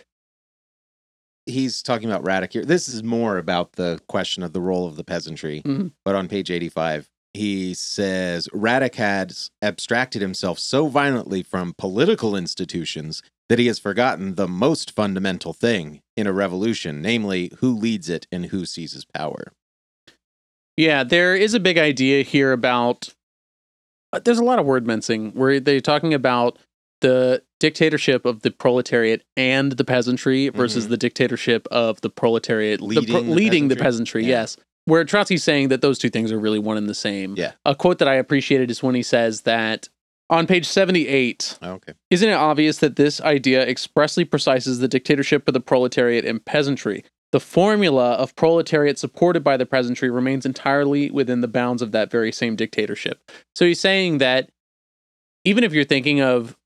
He's 1.46 1.82
talking 1.82 2.10
about 2.10 2.24
Radek 2.24 2.52
here. 2.54 2.64
This 2.64 2.88
is 2.88 3.02
more 3.02 3.36
about 3.36 3.72
the 3.72 4.00
question 4.08 4.42
of 4.42 4.54
the 4.54 4.62
role 4.62 4.86
of 4.86 4.96
the 4.96 5.04
peasantry. 5.04 5.60
Mhm. 5.62 5.92
But 6.06 6.14
on 6.14 6.26
page 6.26 6.50
85, 6.50 7.10
he 7.34 7.74
says 7.74 8.48
Radek 8.54 8.94
has 8.94 9.50
abstracted 9.60 10.22
himself 10.22 10.58
so 10.58 10.86
violently 10.86 11.42
from 11.42 11.74
political 11.76 12.34
institutions 12.36 13.22
that 13.48 13.58
he 13.58 13.66
has 13.66 13.78
forgotten 13.78 14.36
the 14.36 14.48
most 14.48 14.92
fundamental 14.92 15.52
thing 15.52 16.00
in 16.16 16.26
a 16.26 16.32
revolution, 16.32 17.02
namely 17.02 17.52
who 17.58 17.74
leads 17.76 18.08
it 18.08 18.26
and 18.32 18.46
who 18.46 18.64
seizes 18.64 19.04
power. 19.04 19.52
Yeah, 20.76 21.04
there 21.04 21.36
is 21.36 21.54
a 21.54 21.60
big 21.60 21.76
idea 21.78 22.22
here 22.22 22.52
about. 22.52 23.14
uh, 24.12 24.20
There's 24.24 24.38
a 24.38 24.44
lot 24.44 24.58
of 24.58 24.66
word 24.66 24.86
mincing 24.86 25.32
where 25.32 25.60
they're 25.60 25.80
talking 25.80 26.14
about 26.14 26.58
the 27.00 27.42
dictatorship 27.60 28.24
of 28.24 28.42
the 28.42 28.50
proletariat 28.50 29.22
and 29.36 29.72
the 29.72 29.84
peasantry 29.84 30.48
versus 30.48 30.88
the 30.88 30.96
dictatorship 30.96 31.66
of 31.70 32.00
the 32.00 32.10
proletariat 32.10 32.80
the 32.80 32.86
Mm-hmm. 32.86 33.30
Leading 33.30 33.68
the 33.68 33.74
the 33.74 33.82
peasantry? 33.82 34.22
peasantry. 34.22 34.24
Yeah. 34.24 34.40
Yes, 34.40 34.56
where 34.86 35.04
Trotsky's 35.04 35.42
saying 35.44 35.68
that 35.68 35.80
those 35.80 35.98
two 35.98 36.10
things 36.10 36.30
are 36.32 36.38
really 36.38 36.58
one 36.58 36.76
and 36.76 36.88
the 36.88 36.94
same. 36.94 37.34
Yeah. 37.36 37.52
A 37.64 37.74
quote 37.74 37.98
that 37.98 38.08
I 38.08 38.14
appreciated 38.14 38.70
is 38.70 38.82
when 38.82 38.94
he 38.94 39.02
says 39.02 39.42
that 39.42 39.88
on 40.30 40.46
page 40.46 40.66
78, 40.66 41.58
Oh, 41.62 41.72
okay. 41.72 41.92
isn't 42.10 42.28
it 42.28 42.32
obvious 42.34 42.78
that 42.78 42.96
this 42.96 43.20
idea 43.20 43.66
expressly 43.66 44.24
precises 44.24 44.78
the 44.78 44.88
dictatorship 44.88 45.46
of 45.48 45.54
the 45.54 45.60
proletariat 45.60 46.24
and 46.24 46.44
peasantry? 46.44 47.04
The 47.32 47.40
formula 47.40 48.12
of 48.12 48.36
proletariat 48.36 48.98
supported 48.98 49.42
by 49.42 49.56
the 49.56 49.66
peasantry 49.66 50.08
remains 50.10 50.46
entirely 50.46 51.10
within 51.10 51.40
the 51.40 51.48
bounds 51.48 51.82
of 51.82 51.92
that 51.92 52.10
very 52.10 52.30
same 52.30 52.54
dictatorship. 52.56 53.20
So 53.56 53.66
he's 53.66 53.80
saying 53.80 54.18
that 54.18 54.50
even 55.44 55.64
if 55.64 55.72
you're 55.72 55.84
thinking 55.84 56.20
of 56.20 56.56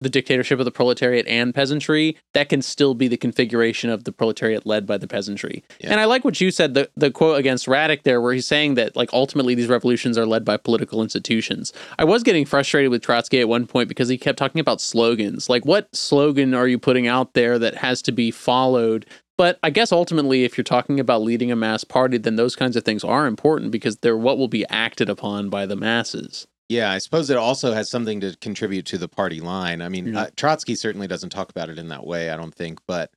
the 0.00 0.08
dictatorship 0.08 0.58
of 0.58 0.64
the 0.64 0.70
proletariat 0.70 1.26
and 1.26 1.54
peasantry, 1.54 2.16
that 2.34 2.48
can 2.48 2.62
still 2.62 2.94
be 2.94 3.08
the 3.08 3.16
configuration 3.16 3.90
of 3.90 4.04
the 4.04 4.12
proletariat 4.12 4.66
led 4.66 4.86
by 4.86 4.96
the 4.96 5.08
peasantry. 5.08 5.64
Yeah. 5.80 5.90
And 5.90 6.00
I 6.00 6.04
like 6.04 6.24
what 6.24 6.40
you 6.40 6.50
said, 6.50 6.74
the, 6.74 6.90
the 6.96 7.10
quote 7.10 7.38
against 7.38 7.66
Radek 7.66 8.02
there, 8.02 8.20
where 8.20 8.32
he's 8.32 8.46
saying 8.46 8.74
that 8.74 8.96
like 8.96 9.10
ultimately 9.12 9.54
these 9.54 9.68
revolutions 9.68 10.16
are 10.16 10.26
led 10.26 10.44
by 10.44 10.56
political 10.56 11.02
institutions. 11.02 11.72
I 11.98 12.04
was 12.04 12.22
getting 12.22 12.44
frustrated 12.44 12.90
with 12.90 13.02
Trotsky 13.02 13.40
at 13.40 13.48
one 13.48 13.66
point 13.66 13.88
because 13.88 14.08
he 14.08 14.18
kept 14.18 14.38
talking 14.38 14.60
about 14.60 14.80
slogans. 14.80 15.48
Like, 15.48 15.64
what 15.64 15.94
slogan 15.94 16.54
are 16.54 16.68
you 16.68 16.78
putting 16.78 17.06
out 17.06 17.34
there 17.34 17.58
that 17.58 17.76
has 17.76 18.02
to 18.02 18.12
be 18.12 18.30
followed? 18.30 19.06
But 19.36 19.58
I 19.62 19.70
guess 19.70 19.92
ultimately, 19.92 20.44
if 20.44 20.58
you're 20.58 20.64
talking 20.64 20.98
about 20.98 21.22
leading 21.22 21.52
a 21.52 21.56
mass 21.56 21.84
party, 21.84 22.18
then 22.18 22.34
those 22.34 22.56
kinds 22.56 22.74
of 22.76 22.84
things 22.84 23.04
are 23.04 23.26
important 23.26 23.70
because 23.70 23.98
they're 23.98 24.16
what 24.16 24.36
will 24.36 24.48
be 24.48 24.66
acted 24.68 25.08
upon 25.08 25.48
by 25.48 25.64
the 25.64 25.76
masses. 25.76 26.48
Yeah, 26.68 26.90
I 26.90 26.98
suppose 26.98 27.30
it 27.30 27.36
also 27.36 27.72
has 27.72 27.88
something 27.88 28.20
to 28.20 28.36
contribute 28.40 28.84
to 28.86 28.98
the 28.98 29.08
party 29.08 29.40
line. 29.40 29.80
I 29.80 29.88
mean, 29.88 30.08
Yeah. 30.14 30.22
uh, 30.22 30.26
Trotsky 30.36 30.74
certainly 30.74 31.06
doesn't 31.06 31.30
talk 31.30 31.50
about 31.50 31.70
it 31.70 31.78
in 31.78 31.88
that 31.88 32.06
way, 32.06 32.30
I 32.30 32.36
don't 32.36 32.54
think, 32.54 32.80
but 32.86 33.10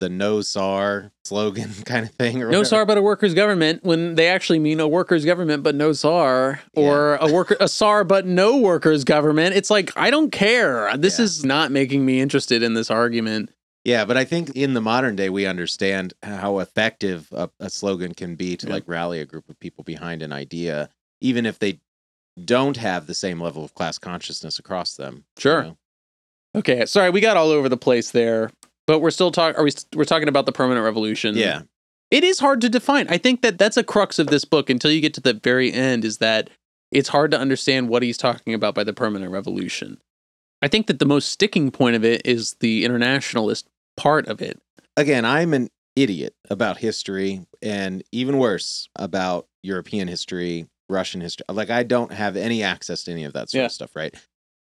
the 0.00 0.08
no 0.08 0.42
Tsar 0.42 1.12
slogan 1.24 1.70
kind 1.84 2.04
of 2.06 2.12
thing. 2.12 2.36
Or 2.42 2.46
No 2.50 2.58
whatever. 2.58 2.64
Tsar 2.64 2.86
but 2.86 2.98
a 2.98 3.02
workers' 3.02 3.34
government 3.34 3.84
when 3.84 4.14
they 4.16 4.28
actually 4.28 4.58
mean 4.58 4.80
a 4.80 4.86
workers' 4.88 5.24
government 5.24 5.62
but 5.62 5.74
no 5.74 5.92
Tsar 5.92 6.60
or 6.74 7.16
a 7.16 7.32
worker 7.32 7.56
a 7.60 7.68
Tsar 7.68 8.04
but 8.04 8.26
no 8.26 8.56
workers' 8.58 9.04
government. 9.04 9.54
It's 9.56 9.70
like 9.70 9.90
I 9.96 10.10
don't 10.10 10.30
care. 10.30 10.96
This 10.96 11.18
Yeah. 11.18 11.24
is 11.24 11.44
not 11.44 11.70
making 11.72 12.04
me 12.04 12.20
interested 12.20 12.62
in 12.62 12.74
this 12.74 12.90
argument. 12.90 13.50
Yeah, 13.84 14.04
but 14.04 14.16
I 14.16 14.24
think 14.24 14.50
in 14.50 14.74
the 14.74 14.80
modern 14.80 15.16
day, 15.16 15.30
we 15.30 15.46
understand 15.46 16.14
how 16.22 16.58
effective 16.58 17.28
a, 17.32 17.48
a 17.58 17.70
slogan 17.70 18.12
can 18.14 18.34
be 18.34 18.56
to 18.56 18.66
Yeah. 18.66 18.72
like 18.74 18.84
rally 18.86 19.20
a 19.20 19.24
group 19.24 19.48
of 19.48 19.58
people 19.60 19.82
behind 19.82 20.22
an 20.22 20.32
idea, 20.32 20.90
even 21.20 21.46
if 21.46 21.58
they 21.58 21.80
don't 22.44 22.76
have 22.76 23.06
the 23.06 23.14
same 23.14 23.40
level 23.40 23.64
of 23.64 23.74
class 23.74 23.98
consciousness 23.98 24.58
across 24.58 24.96
them. 24.96 25.24
you 25.36 25.40
Sure. 25.42 25.62
know? 25.62 25.78
Okay, 26.56 26.86
sorry, 26.86 27.10
we 27.10 27.20
got 27.20 27.36
all 27.36 27.50
over 27.50 27.68
the 27.68 27.76
place 27.76 28.10
there, 28.10 28.50
but 28.86 29.00
we're 29.00 29.10
still 29.10 29.30
talking. 29.30 29.56
Are 29.58 29.64
we? 29.64 29.70
St- 29.70 29.94
we're 29.94 30.04
talking 30.04 30.28
about 30.28 30.46
the 30.46 30.52
permanent 30.52 30.84
revolution. 30.84 31.36
Yeah. 31.36 31.62
it 32.10 32.24
is 32.24 32.38
hard 32.38 32.60
to 32.62 32.68
define. 32.70 33.06
I 33.10 33.18
think 33.18 33.42
that 33.42 33.58
that's 33.58 33.76
a 33.76 33.84
crux 33.84 34.18
of 34.18 34.28
this 34.28 34.44
book 34.46 34.70
until 34.70 34.90
you 34.90 35.00
get 35.02 35.12
to 35.14 35.20
the 35.20 35.34
very 35.34 35.70
end. 35.72 36.04
Is 36.06 36.18
that 36.18 36.48
it's 36.90 37.10
hard 37.10 37.30
to 37.32 37.38
understand 37.38 37.90
what 37.90 38.02
he's 38.02 38.16
talking 38.16 38.54
about 38.54 38.74
by 38.74 38.82
the 38.82 38.94
permanent 38.94 39.30
revolution. 39.30 39.98
I 40.62 40.68
think 40.68 40.86
that 40.86 40.98
the 40.98 41.04
most 41.06 41.28
sticking 41.30 41.70
point 41.70 41.96
of 41.96 42.04
it 42.04 42.22
is 42.24 42.56
the 42.60 42.84
internationalist 42.86 43.68
part 43.98 44.26
of 44.26 44.40
it. 44.40 44.58
Again, 44.96 45.24
I'm 45.26 45.52
an 45.52 45.68
idiot 45.94 46.34
about 46.48 46.78
history 46.78 47.42
and 47.60 48.02
even 48.10 48.38
worse 48.38 48.88
about 48.96 49.46
European 49.62 50.08
history, 50.08 50.66
Russian 50.88 51.20
history. 51.20 51.44
Like, 51.48 51.70
I 51.70 51.82
don't 51.82 52.12
have 52.12 52.36
any 52.36 52.62
access 52.62 53.04
to 53.04 53.12
any 53.12 53.24
of 53.24 53.32
that 53.34 53.50
sort 53.50 53.60
Yeah. 53.60 53.66
of 53.66 53.72
stuff, 53.72 53.94
right? 53.94 54.14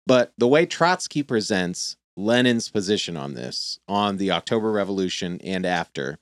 But 0.05 0.33
the 0.37 0.47
way 0.47 0.65
Trotsky 0.65 1.23
presents 1.23 1.95
Lenin's 2.17 2.69
position 2.69 3.17
on 3.17 3.33
this, 3.33 3.79
on 3.87 4.17
the 4.17 4.31
October 4.31 4.71
Revolution 4.71 5.39
and 5.43 5.65
after, 5.65 6.19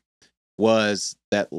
was 0.58 1.16
that 1.32 1.50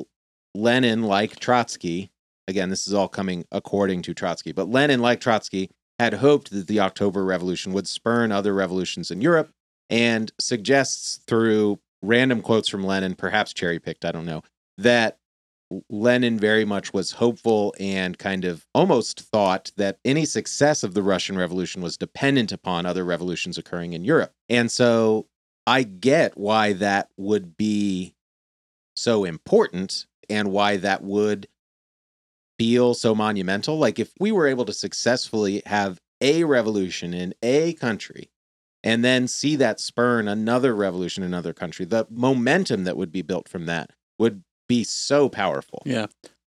Lenin, 0.54 1.02
like 1.02 1.38
Trotsky, 1.38 2.10
again, 2.48 2.70
this 2.70 2.86
is 2.86 2.94
all 2.94 3.08
coming 3.08 3.44
according 3.52 4.02
to 4.02 4.14
Trotsky, 4.14 4.52
but 4.52 4.68
Lenin, 4.68 5.00
like 5.00 5.20
Trotsky, 5.20 5.70
had 5.98 6.14
hoped 6.14 6.50
that 6.50 6.66
the 6.66 6.80
October 6.80 7.24
Revolution 7.24 7.72
would 7.72 7.86
spurn 7.86 8.32
other 8.32 8.54
revolutions 8.54 9.10
in 9.10 9.20
Europe 9.20 9.50
and 9.90 10.32
suggests 10.40 11.20
through 11.26 11.78
random 12.02 12.40
quotes 12.42 12.68
from 12.68 12.84
Lenin, 12.84 13.14
perhaps 13.14 13.52
cherry 13.52 13.78
picked, 13.78 14.04
I 14.04 14.12
don't 14.12 14.26
know, 14.26 14.42
that 14.78 15.18
Lenin 15.88 16.38
very 16.38 16.64
much 16.64 16.92
was 16.92 17.12
hopeful 17.12 17.74
and 17.78 18.18
kind 18.18 18.44
of 18.44 18.66
almost 18.74 19.20
thought 19.20 19.72
that 19.76 19.98
any 20.04 20.24
success 20.24 20.82
of 20.82 20.94
the 20.94 21.02
Russian 21.02 21.36
Revolution 21.36 21.82
was 21.82 21.96
dependent 21.96 22.52
upon 22.52 22.86
other 22.86 23.04
revolutions 23.04 23.58
occurring 23.58 23.92
in 23.92 24.04
Europe. 24.04 24.32
And 24.48 24.70
so 24.70 25.26
I 25.66 25.82
get 25.84 26.36
why 26.36 26.72
that 26.74 27.08
would 27.16 27.56
be 27.56 28.14
so 28.94 29.24
important 29.24 30.06
and 30.28 30.50
why 30.50 30.76
that 30.78 31.02
would 31.02 31.48
feel 32.58 32.94
so 32.94 33.14
monumental. 33.14 33.78
Like 33.78 33.98
if 33.98 34.12
we 34.20 34.32
were 34.32 34.46
able 34.46 34.64
to 34.64 34.72
successfully 34.72 35.62
have 35.66 36.00
a 36.20 36.44
revolution 36.44 37.14
in 37.14 37.34
a 37.42 37.74
country 37.74 38.30
and 38.84 39.04
then 39.04 39.28
see 39.28 39.56
that 39.56 39.80
spurn 39.80 40.28
another 40.28 40.74
revolution 40.74 41.22
in 41.22 41.28
another 41.28 41.52
country, 41.52 41.84
the 41.84 42.06
momentum 42.10 42.84
that 42.84 42.96
would 42.96 43.12
be 43.12 43.22
built 43.22 43.48
from 43.48 43.66
that 43.66 43.90
would 44.18 44.42
be 44.68 44.84
so 44.84 45.28
powerful. 45.28 45.82
Yeah. 45.84 46.06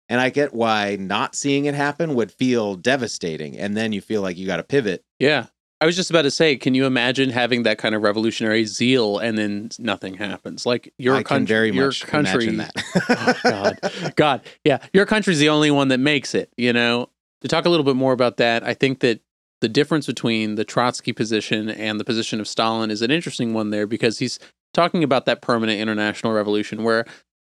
And 0.07 0.21
I 0.21 0.29
get 0.29 0.53
why 0.53 0.97
not 0.97 1.35
seeing 1.35 1.65
it 1.65 1.73
happen 1.73 2.13
would 2.13 2.31
feel 2.31 2.75
devastating. 2.75 3.57
And 3.57 3.75
then 3.75 3.91
you 3.91 4.01
feel 4.01 4.21
like 4.21 4.37
you 4.37 4.45
got 4.45 4.57
to 4.57 4.63
pivot 4.63 5.03
Yeah. 5.19 5.47
I 5.81 5.85
was 5.85 5.95
just 5.95 6.09
about 6.09 6.21
to 6.21 6.31
say, 6.31 6.55
can 6.55 6.73
you 6.73 6.85
imagine 6.85 7.29
having 7.29 7.63
that 7.63 7.77
kind 7.77 7.95
of 7.95 8.01
revolutionary 8.01 8.63
zeal 8.65 9.19
and 9.19 9.37
then 9.37 9.69
nothing 9.77 10.13
happens? 10.13 10.65
Like 10.65 10.93
your 10.97 11.15
I 11.15 11.17
can 11.17 11.39
country, 11.39 11.53
very 11.53 11.71
your 11.71 11.91
country, 11.91 12.47
imagine 12.47 12.57
that. 12.57 12.73
oh, 13.09 13.33
God, 13.43 14.13
God, 14.15 14.41
yeah, 14.63 14.77
your 14.93 15.05
country's 15.05 15.39
the 15.39 15.49
only 15.49 15.71
one 15.71 15.89
that 15.89 15.99
makes 15.99 16.33
it. 16.33 16.49
You 16.55 16.71
know, 16.71 17.09
to 17.41 17.49
talk 17.49 17.65
a 17.65 17.69
little 17.69 17.83
bit 17.83 17.97
more 17.97 18.13
about 18.13 18.37
that, 18.37 18.63
I 18.63 18.73
think 18.73 19.01
that 19.01 19.19
the 19.59 19.67
difference 19.67 20.05
between 20.05 20.55
the 20.55 20.63
Trotsky 20.63 21.11
position 21.11 21.69
and 21.69 21.99
the 21.99 22.05
position 22.05 22.39
of 22.39 22.47
Stalin 22.47 22.89
is 22.89 23.01
an 23.01 23.11
interesting 23.11 23.53
one 23.53 23.69
there 23.69 23.85
because 23.85 24.19
he's 24.19 24.39
talking 24.73 25.03
about 25.03 25.25
that 25.25 25.41
permanent 25.41 25.79
international 25.79 26.31
revolution, 26.31 26.83
where 26.83 27.05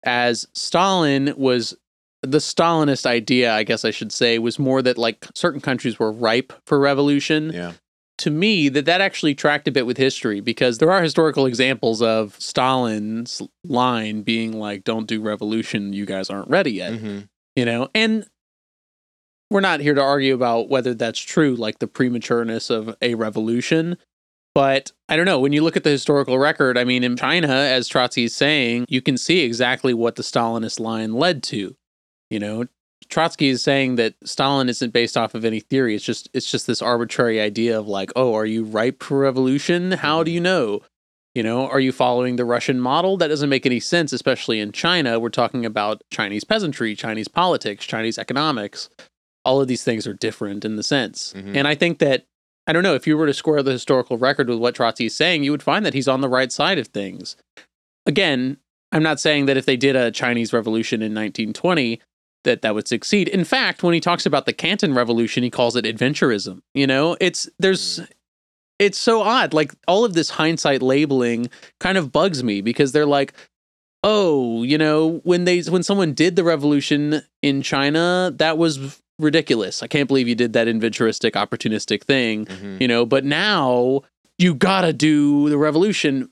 as 0.04 0.46
Stalin 0.54 1.34
was 1.36 1.76
the 2.22 2.38
Stalinist 2.38 3.04
idea, 3.06 3.52
I 3.52 3.64
guess 3.64 3.84
I 3.84 3.90
should 3.90 4.12
say, 4.12 4.38
was 4.38 4.58
more 4.58 4.80
that 4.82 4.96
like 4.96 5.26
certain 5.34 5.60
countries 5.60 5.98
were 5.98 6.10
ripe 6.12 6.52
for 6.66 6.78
revolution. 6.78 7.50
Yeah. 7.52 7.72
to 8.18 8.30
me 8.30 8.68
that 8.68 8.84
that 8.86 9.00
actually 9.00 9.34
tracked 9.34 9.66
a 9.68 9.72
bit 9.72 9.86
with 9.86 9.96
history 9.98 10.40
because 10.40 10.78
there 10.78 10.90
are 10.90 11.02
historical 11.02 11.46
examples 11.46 12.00
of 12.00 12.34
Stalin's 12.40 13.42
line 13.64 14.22
being 14.22 14.52
like 14.52 14.84
don't 14.84 15.06
do 15.06 15.20
revolution. 15.20 15.92
You 15.92 16.06
guys 16.06 16.30
aren't 16.30 16.48
ready 16.48 16.72
yet 16.72 16.94
hmm 16.94 17.20
you 17.56 17.64
know? 17.64 17.88
And 17.94 18.26
we're 19.50 19.60
not 19.60 19.80
here 19.80 19.94
to 19.94 20.02
argue 20.02 20.34
about 20.34 20.68
whether 20.68 20.94
that's 20.94 21.20
true 21.20 21.54
like 21.54 21.78
the 21.78 21.86
prematureness 21.86 22.70
of 22.70 22.96
a 23.00 23.14
revolution 23.14 23.96
but 24.54 24.92
I 25.08 25.16
don't 25.16 25.26
know. 25.26 25.40
When 25.40 25.52
you 25.52 25.62
look 25.62 25.76
at 25.76 25.84
the 25.84 25.90
historical 25.90 26.38
record, 26.38 26.78
I 26.78 26.84
mean, 26.84 27.04
in 27.04 27.16
China, 27.16 27.48
as 27.48 27.88
Trotsky 27.88 28.24
is 28.24 28.34
saying, 28.34 28.86
you 28.88 29.02
can 29.02 29.16
see 29.16 29.40
exactly 29.40 29.92
what 29.94 30.16
the 30.16 30.22
Stalinist 30.22 30.80
line 30.80 31.14
led 31.14 31.42
to. 31.44 31.76
You 32.30 32.40
know, 32.40 32.66
Trotsky 33.08 33.48
is 33.48 33.62
saying 33.62 33.96
that 33.96 34.14
Stalin 34.24 34.68
isn't 34.68 34.92
based 34.92 35.16
off 35.16 35.34
of 35.34 35.44
any 35.44 35.60
theory. 35.60 35.94
It's 35.94 36.04
just 36.04 36.28
it's 36.32 36.50
just 36.50 36.66
this 36.66 36.80
arbitrary 36.82 37.40
idea 37.40 37.78
of 37.78 37.86
like, 37.86 38.10
oh, 38.16 38.34
are 38.34 38.46
you 38.46 38.64
ripe 38.64 39.02
for 39.02 39.18
revolution? 39.18 39.92
How 39.92 40.22
do 40.22 40.30
you 40.30 40.40
know? 40.40 40.80
You 41.34 41.42
know, 41.42 41.66
are 41.68 41.80
you 41.80 41.90
following 41.90 42.36
the 42.36 42.44
Russian 42.44 42.78
model? 42.78 43.16
That 43.16 43.26
doesn't 43.26 43.48
make 43.48 43.66
any 43.66 43.80
sense, 43.80 44.12
especially 44.12 44.60
in 44.60 44.70
China. 44.70 45.18
We're 45.18 45.30
talking 45.30 45.66
about 45.66 46.02
Chinese 46.12 46.44
peasantry, 46.44 46.94
Chinese 46.94 47.26
politics, 47.26 47.84
Chinese 47.84 48.18
economics. 48.18 48.88
All 49.44 49.60
of 49.60 49.66
these 49.66 49.82
things 49.82 50.06
are 50.06 50.14
different 50.14 50.64
in 50.64 50.76
the 50.76 50.84
sense. 50.84 51.34
Mhm. 51.36 51.56
And 51.56 51.68
I 51.68 51.74
think 51.74 51.98
that 51.98 52.26
I 52.66 52.72
don't 52.72 52.82
know 52.82 52.94
if 52.94 53.06
you 53.06 53.16
were 53.16 53.26
to 53.26 53.34
square 53.34 53.62
the 53.62 53.72
historical 53.72 54.16
record 54.18 54.48
with 54.48 54.58
what 54.58 54.74
Trotsky 54.74 55.06
is 55.06 55.16
saying, 55.16 55.44
you 55.44 55.50
would 55.50 55.62
find 55.62 55.84
that 55.84 55.94
he's 55.94 56.08
on 56.08 56.20
the 56.20 56.28
right 56.28 56.50
side 56.50 56.78
of 56.78 56.88
things. 56.88 57.36
Again, 58.06 58.58
I'm 58.92 59.02
not 59.02 59.20
saying 59.20 59.46
that 59.46 59.56
if 59.56 59.66
they 59.66 59.76
did 59.76 59.96
a 59.96 60.10
Chinese 60.10 60.52
revolution 60.52 61.02
in 61.02 61.12
1920 61.12 62.00
that 62.44 62.62
that 62.62 62.74
would 62.74 62.86
succeed. 62.86 63.28
In 63.28 63.44
fact, 63.44 63.82
when 63.82 63.94
he 63.94 64.00
talks 64.00 64.24
about 64.24 64.46
the 64.46 64.52
Canton 64.52 64.94
Revolution, 64.94 65.42
he 65.42 65.50
calls 65.50 65.76
it 65.76 65.84
adventurism. 65.84 66.60
You 66.74 66.86
know, 66.86 67.16
it's 67.20 67.48
there's 67.58 67.98
hmm. 67.98 68.04
it's 68.78 68.98
so 68.98 69.22
odd. 69.22 69.52
Like 69.52 69.74
all 69.88 70.04
of 70.04 70.14
this 70.14 70.30
hindsight 70.30 70.82
labeling 70.82 71.50
kind 71.80 71.98
of 71.98 72.12
bugs 72.12 72.44
me 72.44 72.60
because 72.60 72.92
they're 72.92 73.06
like, 73.06 73.34
oh, 74.02 74.62
you 74.62 74.78
know, 74.78 75.20
when 75.24 75.44
they 75.44 75.62
when 75.62 75.82
someone 75.82 76.12
did 76.12 76.36
the 76.36 76.44
revolution 76.44 77.22
in 77.42 77.62
China, 77.62 78.32
that 78.36 78.58
was 78.58 79.02
ridiculous. 79.18 79.82
I 79.82 79.86
can't 79.86 80.08
believe 80.08 80.28
you 80.28 80.34
did 80.34 80.52
that 80.54 80.66
adventuristic, 80.66 81.32
opportunistic 81.32 82.02
thing 82.04 82.46
hmm 82.46 82.76
you 82.80 82.88
know 82.88 83.06
but 83.06 83.24
now 83.24 84.02
you 84.38 84.54
gotta 84.54 84.92
do 84.92 85.48
the 85.48 85.58
revolution. 85.58 86.30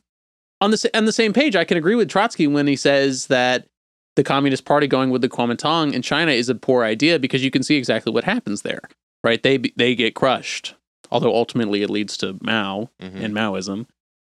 On 0.61 0.71
the 0.71 0.91
on 0.95 1.07
the 1.07 1.13
same 1.13 1.33
page 1.33 1.57
i 1.57 1.65
can 1.65 1.77
agree 1.77 1.97
with 1.97 2.09
trotsky 2.09 2.47
when 2.47 2.67
he 2.69 2.77
says 2.77 3.27
that 3.27 3.67
the 4.15 4.23
communist 4.23 4.65
party 4.65 4.87
going 4.87 5.11
with 5.11 5.21
the 5.21 5.29
kuomintang 5.29 5.93
in 5.93 6.03
china 6.03 6.31
is 6.31 6.49
a 6.49 6.55
poor 6.55 6.85
idea 6.85 7.19
because 7.19 7.43
you 7.43 7.51
can 7.51 7.63
see 7.65 7.77
exactly 7.77 8.13
what 8.13 8.23
happens 8.25 8.63
there 8.63 8.83
right? 9.25 9.43
They 9.43 9.59
they 9.77 9.95
get 9.97 10.15
crushed 10.15 10.75
although 11.11 11.35
ultimately 11.35 11.83
it 11.83 11.91
leads 11.91 12.17
to 12.19 12.39
mao 12.43 12.91
hmm 13.01 13.17
and 13.17 13.35
maoism 13.35 13.87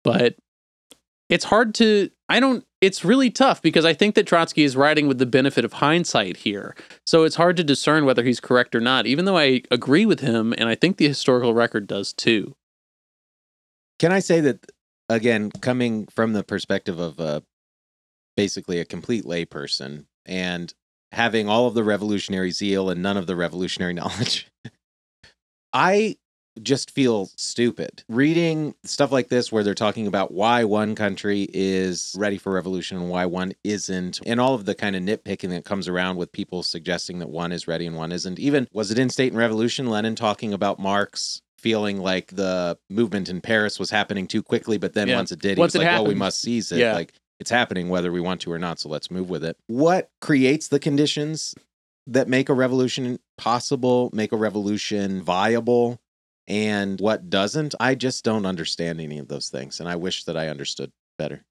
but 0.02 0.34
it's 1.28 1.44
hard 1.44 1.74
to 1.74 2.10
i 2.28 2.38
don't 2.40 2.64
it's 2.80 3.04
really 3.04 3.30
tough 3.30 3.62
because 3.62 3.84
i 3.84 3.92
think 3.92 4.14
that 4.14 4.26
trotsky 4.26 4.62
is 4.62 4.76
writing 4.76 5.08
with 5.08 5.18
the 5.18 5.26
benefit 5.26 5.64
of 5.64 5.74
hindsight 5.74 6.38
here. 6.38 6.74
So 7.06 7.24
it's 7.24 7.36
hard 7.36 7.56
to 7.56 7.64
discern 7.64 8.04
whether 8.04 8.24
he's 8.24 8.40
correct 8.40 8.74
or 8.74 8.80
not 8.80 9.06
even 9.06 9.24
though 9.24 9.38
i 9.38 9.62
agree 9.70 10.06
with 10.06 10.20
him 10.20 10.54
and 10.56 10.68
i 10.68 10.74
think 10.74 10.96
the 10.96 11.08
historical 11.08 11.54
record 11.54 11.86
does 11.86 12.12
too. 12.12 12.54
Can 13.98 14.12
I 14.12 14.18
say 14.18 14.40
that 14.40 14.70
again, 15.08 15.50
coming 15.60 16.06
from 16.06 16.32
the 16.32 16.44
perspective 16.44 16.98
of 16.98 17.20
uh, 17.20 17.40
basically 18.36 18.78
a 18.78 18.84
complete 18.84 19.24
layperson 19.24 20.06
and 20.24 20.72
having 21.12 21.48
all 21.48 21.66
of 21.66 21.74
the 21.74 21.84
revolutionary 21.84 22.50
zeal 22.50 22.90
and 22.90 23.02
none 23.02 23.16
of 23.16 23.26
the 23.26 23.36
revolutionary 23.36 23.94
knowledge, 23.94 24.50
I 25.72 26.16
just 26.62 26.90
feel 26.90 27.30
stupid. 27.36 28.02
Reading 28.08 28.74
stuff 28.84 29.12
like 29.12 29.28
this 29.28 29.50
where 29.52 29.62
they're 29.64 29.74
talking 29.74 30.06
about 30.06 30.32
why 30.32 30.64
one 30.64 30.94
country 30.94 31.48
is 31.52 32.14
ready 32.18 32.38
for 32.38 32.52
revolution 32.52 32.96
and 32.96 33.08
why 33.10 33.26
one 33.26 33.52
isn't 33.64 34.20
and 34.26 34.40
all 34.40 34.54
of 34.54 34.64
the 34.64 34.74
kind 34.74 34.96
of 34.96 35.02
nitpicking 35.02 35.50
that 35.50 35.64
comes 35.64 35.88
around 35.88 36.16
with 36.16 36.32
people 36.32 36.62
suggesting 36.62 37.18
that 37.18 37.28
one 37.28 37.52
is 37.52 37.68
ready 37.68 37.86
and 37.86 37.96
one 37.96 38.12
isn't. 38.12 38.38
Even 38.38 38.66
was 38.72 38.90
it 38.90 38.98
in 38.98 39.10
state 39.10 39.32
and 39.32 39.38
revolution 39.38 39.86
lenin 39.88 40.14
talking 40.14 40.52
about 40.52 40.78
marx 40.78 41.42
feeling 41.58 41.98
like 42.00 42.28
the 42.36 42.78
movement 42.90 43.28
in 43.28 43.40
paris 43.40 43.78
was 43.78 43.90
happening 43.90 44.26
too 44.26 44.42
quickly 44.42 44.76
but 44.78 44.92
then 44.92 45.08
Yeah. 45.08 45.16
once 45.16 45.32
it 45.32 45.40
did 45.40 45.56
he 45.56 45.60
Once 45.60 45.72
was 45.74 45.82
it 45.82 45.86
like 45.86 45.94
well 45.94 46.06
we 46.06 46.14
must 46.14 46.40
seize 46.40 46.70
it. 46.70 46.78
Yeah. 46.78 46.92
like 46.94 47.12
it's 47.40 47.50
happening 47.50 47.88
whether 47.88 48.12
we 48.12 48.20
want 48.20 48.40
to 48.42 48.52
or 48.52 48.58
not 48.58 48.78
so 48.78 48.88
let's 48.88 49.10
move 49.10 49.28
with 49.28 49.44
it. 49.44 49.56
What 49.66 50.10
creates 50.20 50.68
the 50.68 50.78
conditions 50.78 51.54
that 52.06 52.28
make 52.28 52.48
a 52.48 52.54
revolution 52.54 53.18
possible 53.36 54.10
make 54.12 54.32
a 54.32 54.36
revolution 54.36 55.22
viable 55.22 55.98
and 56.48 57.00
what 57.00 57.28
doesn't 57.30 57.74
i 57.80 57.94
just 57.94 58.24
don't 58.24 58.46
understand 58.46 59.00
any 59.00 59.18
of 59.18 59.28
those 59.28 59.48
things 59.48 59.80
and 59.80 59.88
i 59.88 59.96
wish 59.96 60.24
that 60.24 60.36
i 60.36 60.48
understood 60.48 60.90
better 61.18 61.44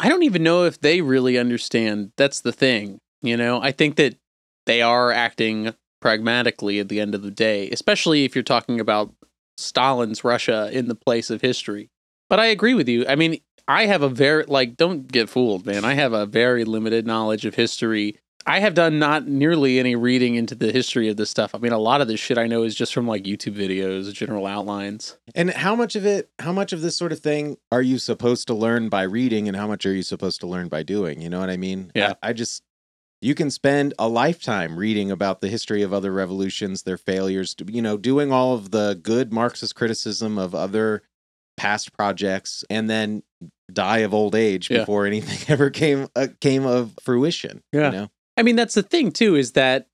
I 0.00 0.08
don't 0.08 0.22
even 0.22 0.42
know 0.42 0.64
if 0.64 0.80
they 0.80 1.02
really 1.02 1.36
understand. 1.36 2.12
That's 2.16 2.40
the 2.40 2.52
thing. 2.52 3.00
You 3.20 3.36
know, 3.36 3.60
I 3.60 3.70
think 3.70 3.96
that 3.96 4.16
they 4.64 4.80
are 4.80 5.12
acting 5.12 5.74
pragmatically 6.00 6.78
at 6.78 6.88
the 6.88 7.00
end 7.00 7.14
of 7.14 7.20
the 7.22 7.30
day, 7.30 7.68
especially 7.68 8.24
if 8.24 8.34
you're 8.34 8.42
talking 8.42 8.80
about 8.80 9.12
Stalin's 9.58 10.24
Russia 10.24 10.70
in 10.72 10.88
the 10.88 10.94
place 10.94 11.28
of 11.28 11.42
history. 11.42 11.90
But 12.30 12.40
I 12.40 12.46
agree 12.46 12.72
with 12.72 12.88
you. 12.88 13.04
I 13.06 13.14
mean, 13.14 13.40
I 13.68 13.84
have 13.86 14.00
a 14.00 14.08
very, 14.08 14.44
like, 14.44 14.78
don't 14.78 15.06
get 15.06 15.28
fooled, 15.28 15.66
man. 15.66 15.84
I 15.84 15.92
have 15.92 16.14
a 16.14 16.24
very 16.24 16.64
limited 16.64 17.06
knowledge 17.06 17.44
of 17.44 17.56
history. 17.56 18.18
I 18.46 18.60
have 18.60 18.74
done 18.74 18.98
not 18.98 19.28
nearly 19.28 19.78
any 19.78 19.94
reading 19.96 20.34
into 20.34 20.54
the 20.54 20.72
history 20.72 21.08
of 21.08 21.16
this 21.16 21.30
stuff. 21.30 21.54
I 21.54 21.58
mean, 21.58 21.72
a 21.72 21.78
lot 21.78 22.00
of 22.00 22.08
this 22.08 22.18
shit 22.18 22.38
I 22.38 22.46
know 22.46 22.62
is 22.62 22.74
just 22.74 22.94
from 22.94 23.06
like 23.06 23.24
YouTube 23.24 23.54
videos, 23.54 24.12
general 24.12 24.46
outlines. 24.46 25.16
and 25.34 25.50
how 25.50 25.76
much 25.76 25.94
of 25.94 26.06
it 26.06 26.30
how 26.38 26.52
much 26.52 26.72
of 26.72 26.80
this 26.80 26.96
sort 26.96 27.12
of 27.12 27.20
thing 27.20 27.56
are 27.70 27.82
you 27.82 27.98
supposed 27.98 28.46
to 28.48 28.54
learn 28.54 28.88
by 28.88 29.02
reading 29.02 29.46
and 29.46 29.56
how 29.56 29.66
much 29.66 29.84
are 29.86 29.92
you 29.94 30.02
supposed 30.02 30.40
to 30.40 30.46
learn 30.46 30.68
by 30.68 30.82
doing 30.82 31.20
you 31.20 31.28
know 31.30 31.38
what 31.38 31.50
i 31.50 31.56
mean 31.56 31.92
Yeah. 31.94 32.14
i, 32.22 32.30
I 32.30 32.32
just 32.32 32.62
you 33.22 33.34
can 33.34 33.50
spend 33.50 33.92
a 33.98 34.08
lifetime 34.08 34.76
reading 34.78 35.10
about 35.10 35.40
the 35.42 35.48
history 35.48 35.82
of 35.82 35.92
other 35.92 36.10
revolutions 36.12 36.82
their 36.82 36.96
failures 36.96 37.54
you 37.66 37.82
know 37.82 37.96
doing 37.96 38.32
all 38.32 38.54
of 38.54 38.70
the 38.70 38.98
good 39.02 39.32
marxist 39.32 39.74
criticism 39.76 40.38
of 40.38 40.54
other 40.54 41.02
past 41.56 41.92
projects 41.92 42.64
and 42.70 42.88
then 42.88 43.22
die 43.72 43.98
of 43.98 44.14
old 44.14 44.34
age 44.34 44.70
Yeah. 44.70 44.78
before 44.80 45.06
anything 45.06 45.38
ever 45.52 45.70
came 45.70 46.08
uh, 46.16 46.28
came 46.40 46.64
of 46.66 46.94
fruition 47.02 47.62
Yeah. 47.72 47.86
you 47.86 47.92
know 47.98 48.10
I 48.40 48.42
mean, 48.42 48.56
that's 48.56 48.74
the 48.74 48.82
thing 48.82 49.12
too, 49.12 49.36
is 49.36 49.52
that 49.52 49.86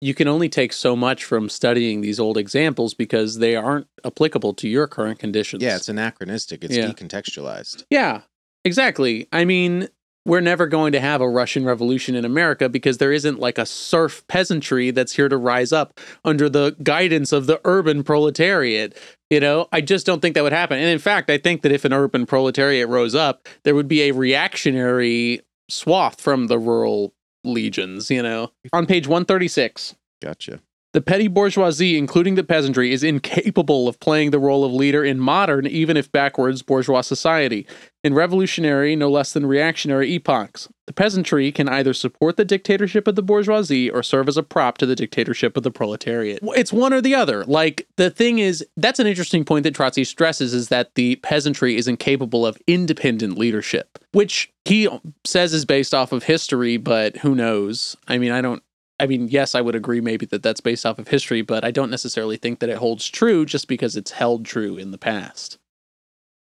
you 0.00 0.12
can 0.12 0.26
only 0.26 0.48
take 0.48 0.72
so 0.72 0.96
much 0.96 1.24
from 1.24 1.48
studying 1.48 2.00
these 2.00 2.18
old 2.18 2.36
examples 2.36 2.94
because 2.94 3.38
they 3.38 3.54
aren't 3.54 3.86
applicable 4.04 4.54
to 4.54 4.68
your 4.68 4.86
current 4.88 5.18
conditions. 5.20 5.62
yeah 5.62 5.76
it's 5.76 5.88
anachronistic 5.88 6.64
it's 6.64 6.74
Yeah. 6.76 6.88
decontextualized 6.88 7.84
Yeah, 7.90 8.22
exactly. 8.64 9.28
I 9.30 9.44
mean, 9.44 9.88
we're 10.26 10.40
never 10.40 10.66
going 10.66 10.92
to 10.92 11.00
have 11.00 11.20
a 11.20 11.28
Russian 11.28 11.64
Revolution 11.64 12.14
in 12.14 12.24
America 12.24 12.68
because 12.68 12.98
there 12.98 13.12
isn't 13.12 13.38
like 13.38 13.56
a 13.58 13.64
serf 13.66 14.26
peasantry 14.26 14.90
that's 14.90 15.12
here 15.14 15.28
to 15.28 15.36
rise 15.36 15.72
up 15.72 16.00
under 16.24 16.48
the 16.48 16.76
guidance 16.82 17.30
of 17.32 17.46
the 17.46 17.60
urban 17.64 18.02
proletariat. 18.02 18.96
You 19.30 19.40
know, 19.40 19.68
I 19.70 19.80
just 19.80 20.06
don't 20.06 20.20
think 20.20 20.34
that 20.34 20.42
would 20.42 20.52
happen. 20.52 20.78
And 20.78 20.88
in 20.88 20.98
fact, 20.98 21.30
I 21.30 21.38
think 21.38 21.62
that 21.62 21.72
if 21.72 21.84
an 21.84 21.92
urban 21.92 22.26
proletariat 22.26 22.88
rose 22.88 23.14
up, 23.14 23.46
there 23.64 23.74
would 23.74 23.88
be 23.88 24.02
a 24.02 24.12
reactionary 24.12 25.40
swath 25.70 26.20
from 26.20 26.48
the 26.48 26.58
rural 26.58 27.14
legions, 27.44 28.10
you 28.10 28.22
know. 28.22 28.50
On 28.72 28.86
page 28.86 29.06
136, 29.06 29.94
gotcha 30.22 30.60
the 30.92 31.00
petty 31.00 31.28
bourgeoisie, 31.28 31.96
including 31.96 32.34
the 32.34 32.42
peasantry, 32.42 32.92
is 32.92 33.04
incapable 33.04 33.86
of 33.86 34.00
playing 34.00 34.30
the 34.30 34.40
role 34.40 34.64
of 34.64 34.72
leader 34.72 35.04
in 35.04 35.20
modern, 35.20 35.66
even 35.66 35.96
if 35.96 36.10
backwards, 36.10 36.62
bourgeois 36.62 37.00
society. 37.02 37.66
In 38.02 38.14
revolutionary, 38.14 38.96
no 38.96 39.10
less 39.10 39.32
than 39.32 39.46
reactionary 39.46 40.10
epochs, 40.10 40.68
the 40.86 40.92
peasantry 40.92 41.52
can 41.52 41.68
either 41.68 41.92
support 41.92 42.36
the 42.36 42.44
dictatorship 42.44 43.06
of 43.06 43.14
the 43.14 43.22
bourgeoisie 43.22 43.90
or 43.90 44.02
serve 44.02 44.26
as 44.26 44.36
a 44.36 44.42
prop 44.42 44.78
to 44.78 44.86
the 44.86 44.96
dictatorship 44.96 45.56
of 45.56 45.62
the 45.62 45.70
proletariat. 45.70 46.40
It's 46.42 46.72
one 46.72 46.92
or 46.92 47.00
the 47.00 47.14
other. 47.14 47.44
Like, 47.44 47.86
the 47.96 48.10
thing 48.10 48.38
is, 48.38 48.66
that's 48.76 48.98
an 48.98 49.06
interesting 49.06 49.44
point 49.44 49.64
that 49.64 49.74
Trotsky 49.74 50.04
stresses 50.04 50.54
is 50.54 50.68
that 50.68 50.94
the 50.94 51.16
peasantry 51.16 51.76
is 51.76 51.86
incapable 51.86 52.46
of 52.46 52.58
independent 52.66 53.38
leadership, 53.38 53.98
which 54.12 54.50
he 54.64 54.88
says 55.24 55.52
is 55.52 55.64
based 55.64 55.94
off 55.94 56.10
of 56.10 56.24
history, 56.24 56.78
but 56.78 57.18
who 57.18 57.34
knows? 57.34 57.96
I 58.08 58.18
mean, 58.18 58.32
I 58.32 58.40
don't 58.40 58.62
I 59.00 59.06
mean, 59.06 59.28
yes, 59.28 59.54
I 59.54 59.60
would 59.60 59.74
agree 59.74 60.00
maybe 60.00 60.26
that 60.26 60.42
that's 60.42 60.60
based 60.60 60.84
off 60.84 60.98
of 60.98 61.08
history, 61.08 61.42
but 61.42 61.64
I 61.64 61.70
don't 61.70 61.90
necessarily 61.90 62.36
think 62.36 62.58
that 62.60 62.68
it 62.68 62.76
holds 62.76 63.08
true 63.08 63.46
just 63.46 63.66
because 63.66 63.96
it's 63.96 64.10
held 64.10 64.44
true 64.44 64.76
in 64.76 64.90
the 64.90 64.98
past. 64.98 65.58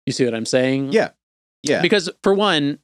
You 0.06 0.12
see 0.12 0.24
what 0.24 0.34
I'm 0.34 0.46
saying? 0.46 0.92
Yeah. 0.92 1.10
Yeah. 1.62 1.82
Because 1.82 2.10
for 2.22 2.32
one, 2.32 2.78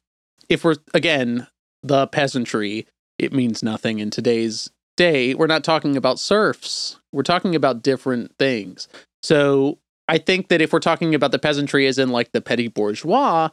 if 0.49 0.63
we're 0.63 0.75
again 0.93 1.47
the 1.83 2.07
peasantry, 2.07 2.87
it 3.17 3.31
means 3.31 3.63
nothing 3.63 3.99
in 3.99 4.09
today's 4.09 4.69
day. 4.97 5.33
We're 5.33 5.47
not 5.47 5.63
talking 5.63 5.95
about 5.95 6.19
serfs. 6.19 6.99
We're 7.13 7.23
talking 7.23 7.55
about 7.55 7.83
different 7.83 8.35
things. 8.37 8.87
So 9.23 9.77
I 10.07 10.17
think 10.17 10.49
that 10.49 10.61
if 10.61 10.73
we're 10.73 10.79
talking 10.79 11.15
about 11.15 11.31
the 11.31 11.39
peasantry 11.39 11.87
as 11.87 11.97
in 11.97 12.09
like 12.09 12.31
the 12.31 12.41
petty 12.41 12.67
bourgeois, 12.67 13.49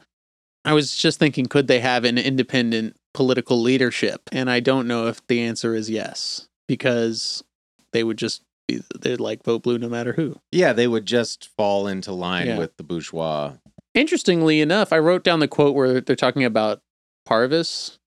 I 0.64 0.72
was 0.72 0.96
just 0.96 1.18
thinking, 1.18 1.46
could 1.46 1.68
they 1.68 1.80
have 1.80 2.04
an 2.04 2.18
independent 2.18 2.96
political 3.18 3.60
leadership? 3.60 4.20
And 4.30 4.48
I 4.48 4.60
don't 4.60 4.86
know 4.86 5.08
if 5.08 5.26
the 5.26 5.42
answer 5.42 5.74
is 5.74 5.90
yes, 5.90 6.48
because 6.68 7.42
they 7.92 8.04
would 8.04 8.16
just 8.16 8.42
be, 8.68 8.80
they'd 9.00 9.18
like 9.18 9.42
vote 9.42 9.64
blue 9.64 9.76
no 9.76 9.88
matter 9.88 10.12
who. 10.12 10.36
yeah, 10.52 10.72
they 10.72 10.86
would 10.86 11.04
just 11.04 11.48
fall 11.56 11.88
into 11.88 12.12
line 12.12 12.46
Yeah. 12.46 12.58
with 12.58 12.76
the 12.76 12.84
bourgeois. 12.84 13.54
Interestingly 13.92 14.60
enough, 14.60 14.92
I 14.92 14.98
wrote 15.00 15.24
down 15.24 15.40
the 15.40 15.48
quote 15.48 15.74
where 15.74 16.00
they're 16.00 16.14
talking 16.14 16.44
about 16.44 16.80
Parvus, 17.26 17.98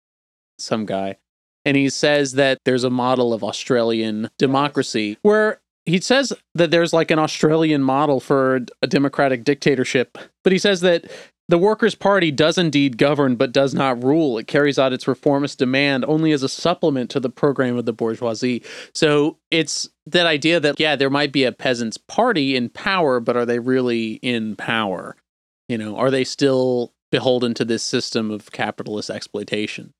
some 0.57 0.86
guy, 0.86 1.18
and 1.66 1.76
he 1.76 1.89
says 1.89 2.34
that 2.34 2.59
there's 2.64 2.86
a 2.86 2.89
model 2.89 3.34
of 3.34 3.43
Australian 3.43 4.30
democracy 4.38 5.18
where 5.24 5.59
he 5.86 5.99
says 5.99 6.32
that 6.55 6.72
there's 6.72 6.93
like 6.93 7.12
an 7.12 7.20
Australian 7.20 7.82
model 7.84 8.20
for 8.22 8.62
a 8.82 8.88
democratic 8.88 9.43
dictatorship, 9.43 10.18
but 10.43 10.53
he 10.53 10.59
says 10.59 10.80
that 10.82 11.05
the 11.52 11.58
Workers' 11.58 11.95
Party 11.95 12.32
does 12.32 12.58
indeed 12.58 12.97
govern 12.97 13.36
but 13.36 13.52
does 13.52 13.74
not 13.74 14.02
rule. 14.02 14.38
It 14.38 14.47
carries 14.47 14.80
out 14.80 14.93
its 14.93 15.06
reformist 15.06 15.60
demand 15.60 16.06
only 16.06 16.32
as 16.32 16.43
a 16.43 16.49
supplement 16.49 17.10
to 17.10 17.20
the 17.20 17.30
program 17.30 17.78
of 17.78 17.84
the 17.84 17.91
bourgeoisie. 17.91 18.64
So 18.93 19.38
it's 19.52 19.89
that 20.06 20.26
idea 20.26 20.62
that, 20.62 20.80
yeah, 20.80 20.95
there 20.95 21.10
might 21.10 21.34
be 21.34 21.43
a 21.43 21.52
peasants' 21.52 21.97
party 21.97 22.56
in 22.56 22.70
power, 22.70 23.20
but 23.20 23.36
are 23.36 23.45
they 23.45 23.60
really 23.60 24.14
in 24.14 24.56
power? 24.56 25.18
You 25.68 25.78
know, 25.78 25.97
are 25.97 26.10
they 26.10 26.24
still 26.24 26.93
beholden 27.12 27.54
to 27.56 27.66
this 27.66 27.84
system 27.84 28.32
of 28.32 28.54
capitalist 28.54 29.10
exploitation? 29.10 29.93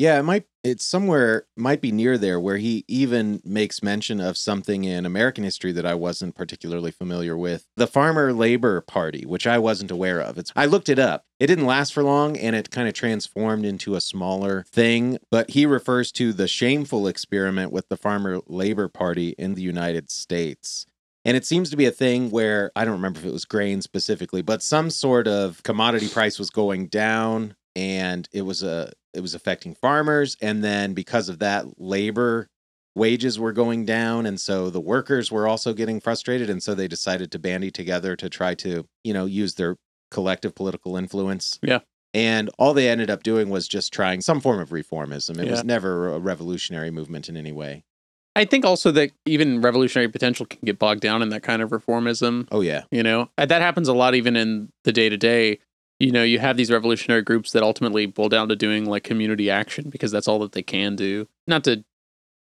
Yeah, 0.00 0.18
it 0.18 0.22
might 0.22 0.44
it's 0.64 0.86
somewhere 0.86 1.44
might 1.58 1.82
be 1.82 1.92
near 1.92 2.16
there 2.16 2.40
where 2.40 2.56
he 2.56 2.86
even 2.88 3.42
makes 3.44 3.82
mention 3.82 4.18
of 4.18 4.38
something 4.38 4.84
in 4.84 5.04
American 5.04 5.44
history 5.44 5.72
that 5.72 5.84
I 5.84 5.92
wasn't 5.92 6.34
particularly 6.34 6.90
familiar 6.90 7.36
with. 7.36 7.66
The 7.76 7.86
Farmer 7.86 8.32
Labor 8.32 8.80
Party, 8.80 9.26
which 9.26 9.46
I 9.46 9.58
wasn't 9.58 9.90
aware 9.90 10.18
of. 10.18 10.38
It's 10.38 10.54
I 10.56 10.64
looked 10.64 10.88
it 10.88 10.98
up. 10.98 11.26
It 11.38 11.48
didn't 11.48 11.66
last 11.66 11.92
for 11.92 12.02
long 12.02 12.38
and 12.38 12.56
it 12.56 12.70
kind 12.70 12.88
of 12.88 12.94
transformed 12.94 13.66
into 13.66 13.94
a 13.94 14.00
smaller 14.00 14.64
thing, 14.70 15.18
but 15.30 15.50
he 15.50 15.66
refers 15.66 16.10
to 16.12 16.32
the 16.32 16.48
shameful 16.48 17.06
experiment 17.06 17.70
with 17.70 17.90
the 17.90 17.98
Farmer 17.98 18.40
Labor 18.46 18.88
Party 18.88 19.34
in 19.36 19.52
the 19.52 19.62
United 19.62 20.10
States. 20.10 20.86
And 21.26 21.36
it 21.36 21.44
seems 21.44 21.68
to 21.68 21.76
be 21.76 21.84
a 21.84 21.90
thing 21.90 22.30
where 22.30 22.72
I 22.74 22.86
don't 22.86 22.94
remember 22.94 23.20
if 23.20 23.26
it 23.26 23.34
was 23.34 23.44
grain 23.44 23.82
specifically, 23.82 24.40
but 24.40 24.62
some 24.62 24.88
sort 24.88 25.28
of 25.28 25.62
commodity 25.62 26.08
price 26.08 26.38
was 26.38 26.48
going 26.48 26.86
down 26.86 27.54
and 27.76 28.28
it 28.32 28.42
was 28.42 28.62
a 28.62 28.92
it 29.14 29.20
was 29.20 29.34
affecting 29.34 29.74
farmers 29.74 30.36
and 30.40 30.62
then 30.62 30.92
because 30.94 31.28
of 31.28 31.38
that 31.40 31.64
labor 31.80 32.46
wages 32.94 33.38
were 33.38 33.52
going 33.52 33.84
down 33.84 34.26
and 34.26 34.40
so 34.40 34.68
the 34.70 34.80
workers 34.80 35.30
were 35.30 35.46
also 35.46 35.72
getting 35.72 36.00
frustrated 36.00 36.50
and 36.50 36.62
so 36.62 36.74
they 36.74 36.88
decided 36.88 37.30
to 37.30 37.38
bandy 37.38 37.70
together 37.70 38.16
to 38.16 38.28
try 38.28 38.54
to 38.54 38.84
you 39.04 39.12
know 39.14 39.26
use 39.26 39.54
their 39.54 39.76
collective 40.10 40.54
political 40.54 40.96
influence 40.96 41.58
Yeah. 41.62 41.80
and 42.12 42.50
all 42.58 42.74
they 42.74 42.88
ended 42.88 43.08
up 43.10 43.22
doing 43.22 43.48
was 43.48 43.68
just 43.68 43.92
trying 43.92 44.20
some 44.20 44.40
form 44.40 44.58
of 44.60 44.70
reformism 44.70 45.38
it 45.38 45.44
Yeah. 45.46 45.52
was 45.52 45.64
never 45.64 46.08
a 46.12 46.18
revolutionary 46.18 46.90
movement 46.90 47.28
in 47.28 47.36
any 47.36 47.52
way 47.52 47.84
I 48.36 48.44
think 48.44 48.64
also 48.64 48.92
that 48.92 49.10
even 49.26 49.60
revolutionary 49.60 50.08
potential 50.08 50.46
can 50.46 50.60
get 50.64 50.78
bogged 50.78 51.00
down 51.00 51.20
in 51.20 51.30
that 51.30 51.42
kind 51.42 51.62
of 51.62 51.70
reformism. 51.70 52.46
oh 52.52 52.60
yeah 52.60 52.84
You 52.92 53.02
know, 53.02 53.28
Uh, 53.38 53.46
that 53.46 53.60
happens 53.60 53.88
a 53.88 53.92
lot 53.92 54.14
even 54.14 54.36
in 54.36 54.68
the 54.84 54.92
day 54.92 55.08
to 55.08 55.16
day. 55.16 55.58
You 56.00 56.10
know, 56.12 56.22
you 56.24 56.38
have 56.38 56.56
these 56.56 56.70
revolutionary 56.70 57.22
groups 57.22 57.52
that 57.52 57.62
ultimately 57.62 58.06
boil 58.06 58.30
down 58.30 58.48
to 58.48 58.56
doing 58.56 58.86
like 58.86 59.04
community 59.04 59.50
action 59.50 59.90
because 59.90 60.10
that's 60.10 60.26
all 60.26 60.38
that 60.40 60.52
they 60.52 60.62
can 60.62 60.96
do. 60.96 61.28
Not 61.46 61.62
to 61.64 61.84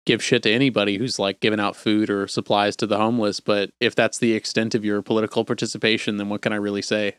give 0.07 0.23
shit 0.23 0.45
to 0.45 0.51
anybody 0.51 0.97
who's 0.97 1.19
like 1.19 1.41
giving 1.41 1.59
out 1.61 1.75
food 1.77 2.09
or 2.09 2.29
supplies 2.29 2.77
to 2.77 2.87
the 2.87 2.97
homeless, 2.97 3.41
but 3.41 3.73
if 3.81 3.95
that's 3.97 4.19
the 4.19 4.33
extent 4.33 4.75
of 4.77 4.85
your 4.85 5.03
political 5.03 5.45
participation, 5.45 6.17
then 6.19 6.29
what 6.29 6.41
can 6.41 6.53
I 6.53 6.57
really 6.57 6.83
say? 6.83 7.17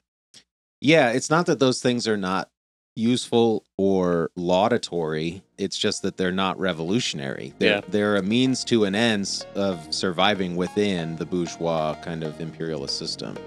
Yeah, 0.82 1.12
it's 1.12 1.30
not 1.30 1.46
that 1.48 1.60
those 1.60 1.82
things 1.82 2.08
are 2.08 2.18
not 2.18 2.50
useful 2.96 3.66
or 3.78 4.32
laudatory. 4.36 5.44
It's 5.58 5.78
just 5.78 6.02
that 6.04 6.18
they're 6.18 6.32
not 6.32 6.58
revolutionary. 6.60 7.54
They're, 7.60 7.76
Yeah. 7.76 7.82
they're 7.90 8.16
a 8.16 8.24
means 8.24 8.64
to 8.66 8.86
an 8.86 8.96
end 8.96 9.46
of 9.56 9.94
surviving 9.94 10.56
within 10.56 11.18
the 11.18 11.26
bourgeois 11.26 11.96
kind 12.02 12.24
of 12.24 12.40
imperialist 12.40 12.98
system. 12.98 13.38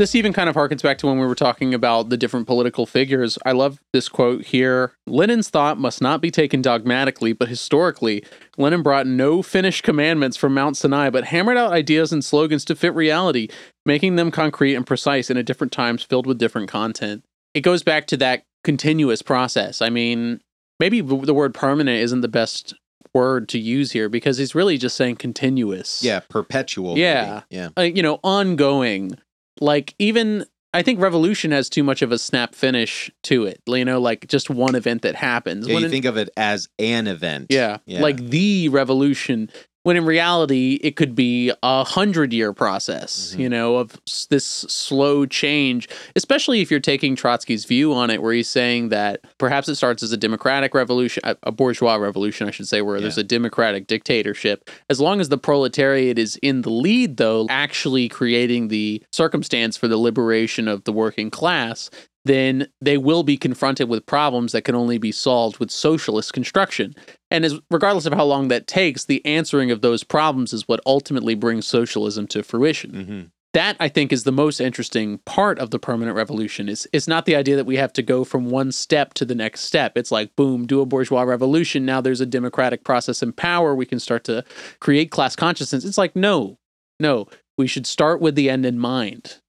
This 0.00 0.14
even 0.14 0.32
kind 0.32 0.48
of 0.48 0.56
harkens 0.56 0.82
back 0.82 0.96
to 0.96 1.06
when 1.08 1.18
we 1.18 1.26
were 1.26 1.34
talking 1.34 1.74
about 1.74 2.08
the 2.08 2.16
different 2.16 2.46
political 2.46 2.86
figures. 2.86 3.36
I 3.44 3.52
love 3.52 3.82
this 3.92 4.08
quote 4.08 4.46
here. 4.46 4.94
Lenin's 5.06 5.50
thought 5.50 5.76
must 5.76 6.00
not 6.00 6.22
be 6.22 6.30
taken 6.30 6.62
dogmatically, 6.62 7.34
but 7.34 7.48
historically. 7.48 8.24
Lenin 8.56 8.82
brought 8.82 9.06
no 9.06 9.42
finished 9.42 9.82
commandments 9.82 10.38
from 10.38 10.54
Mount 10.54 10.78
Sinai, 10.78 11.10
but 11.10 11.24
hammered 11.24 11.58
out 11.58 11.72
ideas 11.72 12.14
and 12.14 12.24
slogans 12.24 12.64
to 12.64 12.74
fit 12.74 12.94
reality, 12.94 13.48
making 13.84 14.16
them 14.16 14.30
concrete 14.30 14.74
and 14.74 14.86
precise 14.86 15.28
in 15.28 15.36
at 15.36 15.44
different 15.44 15.70
times 15.70 16.02
filled 16.02 16.26
with 16.26 16.38
different 16.38 16.70
content. 16.70 17.22
It 17.52 17.60
goes 17.60 17.82
back 17.82 18.06
to 18.06 18.16
that 18.16 18.44
continuous 18.64 19.20
process. 19.20 19.82
I 19.82 19.90
mean, 19.90 20.40
maybe 20.78 21.02
the 21.02 21.34
word 21.34 21.52
permanent 21.52 22.00
isn't 22.00 22.22
the 22.22 22.28
best 22.28 22.72
word 23.12 23.50
to 23.50 23.58
use 23.58 23.92
here 23.92 24.08
because 24.08 24.38
he's 24.38 24.54
really 24.54 24.78
just 24.78 24.96
saying 24.96 25.16
continuous 25.16 26.02
Yeah, 26.02 26.20
perpetual. 26.20 26.96
Yeah. 26.96 27.42
maybe. 27.50 27.60
Yeah. 27.60 27.68
uh, 27.76 27.82
you 27.82 28.02
know, 28.02 28.18
ongoing. 28.24 29.18
Like 29.60 29.94
even 29.98 30.44
I 30.72 30.82
think 30.82 31.00
Revolution 31.00 31.50
has 31.50 31.68
too 31.68 31.82
much 31.82 32.00
of 32.00 32.12
a 32.12 32.18
snap 32.18 32.54
finish 32.54 33.10
to 33.24 33.44
it. 33.44 33.60
You 33.66 33.84
know, 33.84 34.00
like 34.00 34.28
just 34.28 34.48
one 34.50 34.74
event 34.76 35.02
that 35.02 35.16
happens. 35.16 35.66
Yeah, 35.66 35.74
When 35.74 35.80
you 35.82 35.86
in- 35.86 35.90
think 35.90 36.04
of 36.04 36.16
it 36.16 36.30
as 36.36 36.68
an 36.78 37.06
event. 37.08 37.46
yeah, 37.50 37.78
Yeah. 37.86 38.00
like 38.00 38.16
the 38.18 38.68
revolution. 38.68 39.50
When 39.82 39.96
in 39.96 40.04
reality, 40.04 40.78
it 40.82 40.94
could 40.96 41.14
be 41.14 41.50
a 41.62 41.84
hundred 41.84 42.34
year 42.34 42.52
process, 42.52 43.34
Mhm. 43.34 43.40
you 43.40 43.48
know, 43.48 43.76
of 43.76 43.98
this 44.28 44.44
slow 44.44 45.24
change, 45.24 45.88
especially 46.14 46.60
if 46.60 46.70
you're 46.70 46.80
taking 46.80 47.16
Trotsky's 47.16 47.64
view 47.64 47.94
on 47.94 48.10
it, 48.10 48.20
where 48.20 48.34
he's 48.34 48.48
saying 48.48 48.90
that 48.90 49.20
perhaps 49.38 49.68
it 49.70 49.76
starts 49.76 50.02
as 50.02 50.12
a 50.12 50.18
democratic 50.18 50.74
revolution, 50.74 51.22
a- 51.24 51.36
a 51.44 51.50
bourgeois 51.52 51.94
revolution, 51.96 52.46
I 52.46 52.50
should 52.50 52.68
say, 52.68 52.82
where 52.82 53.00
there's 53.00 53.16
a 53.16 53.22
democratic 53.24 53.86
dictatorship. 53.86 54.68
As 54.90 55.00
long 55.00 55.18
as 55.18 55.30
the 55.30 55.38
proletariat 55.38 56.18
is 56.18 56.36
in 56.42 56.60
the 56.60 56.70
lead, 56.70 57.16
though, 57.16 57.46
actually 57.48 58.08
creating 58.08 58.68
the 58.68 59.02
circumstance 59.12 59.78
for 59.78 59.88
the 59.88 59.96
liberation 59.96 60.68
of 60.68 60.84
the 60.84 60.92
working 60.92 61.30
class, 61.30 61.88
then 62.24 62.68
they 62.80 62.98
will 62.98 63.22
be 63.22 63.36
confronted 63.36 63.88
with 63.88 64.06
problems 64.06 64.52
that 64.52 64.62
can 64.62 64.74
only 64.74 64.98
be 64.98 65.12
solved 65.12 65.58
with 65.58 65.70
socialist 65.70 66.32
construction. 66.32 66.94
And 67.30 67.44
as 67.44 67.58
regardless 67.70 68.06
of 68.06 68.12
how 68.12 68.24
long 68.24 68.48
that 68.48 68.66
takes, 68.66 69.04
the 69.04 69.24
answering 69.24 69.70
of 69.70 69.80
those 69.80 70.04
problems 70.04 70.52
is 70.52 70.68
what 70.68 70.80
ultimately 70.84 71.34
brings 71.34 71.66
socialism 71.66 72.26
to 72.28 72.42
fruition. 72.42 72.90
hmm 72.94 73.22
That 73.54 73.76
I 73.80 73.88
think 73.88 74.12
is 74.12 74.24
the 74.24 74.32
most 74.32 74.60
interesting 74.60 75.18
part 75.24 75.58
of 75.58 75.70
the 75.70 75.78
permanent 75.78 76.16
revolution. 76.16 76.68
Is 76.68 76.86
it's 76.92 77.08
not 77.08 77.24
the 77.24 77.36
idea 77.36 77.56
that 77.56 77.66
we 77.66 77.76
have 77.76 77.92
to 77.94 78.02
go 78.02 78.22
from 78.24 78.50
one 78.50 78.70
step 78.70 79.14
to 79.14 79.24
the 79.24 79.34
next 79.34 79.62
step. 79.62 79.96
It's 79.96 80.12
like 80.12 80.36
boom, 80.36 80.66
do 80.66 80.80
a 80.80 80.86
bourgeois 80.86 81.22
revolution. 81.22 81.86
Now 81.86 82.00
there's 82.00 82.20
a 82.20 82.26
democratic 82.26 82.84
process 82.84 83.22
in 83.22 83.32
power. 83.32 83.74
We 83.74 83.86
can 83.86 83.98
start 83.98 84.24
to 84.24 84.44
create 84.78 85.10
class 85.10 85.34
consciousness. 85.36 85.84
It's 85.84 85.98
like 85.98 86.14
no, 86.14 86.58
no. 87.00 87.26
We 87.56 87.66
should 87.66 87.86
start 87.86 88.20
with 88.20 88.36
the 88.36 88.48
end 88.48 88.64
in 88.64 88.78
mind. 88.78 89.40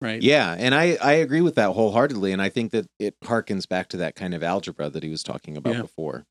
Right. 0.00 0.22
Yeah, 0.22 0.54
and 0.58 0.74
I 0.74 0.96
I 1.02 1.14
agree 1.14 1.40
with 1.40 1.54
that 1.54 1.70
wholeheartedly, 1.72 2.32
and 2.32 2.42
I 2.42 2.48
think 2.50 2.72
that 2.72 2.86
it 2.98 3.14
harkens 3.24 3.68
back 3.68 3.88
to 3.88 3.96
that 3.98 4.14
kind 4.14 4.34
of 4.34 4.42
algebra 4.42 4.90
that 4.90 5.02
he 5.02 5.08
was 5.10 5.22
talking 5.22 5.56
about 5.56 5.74
Yeah. 5.74 5.82
before. 5.82 6.24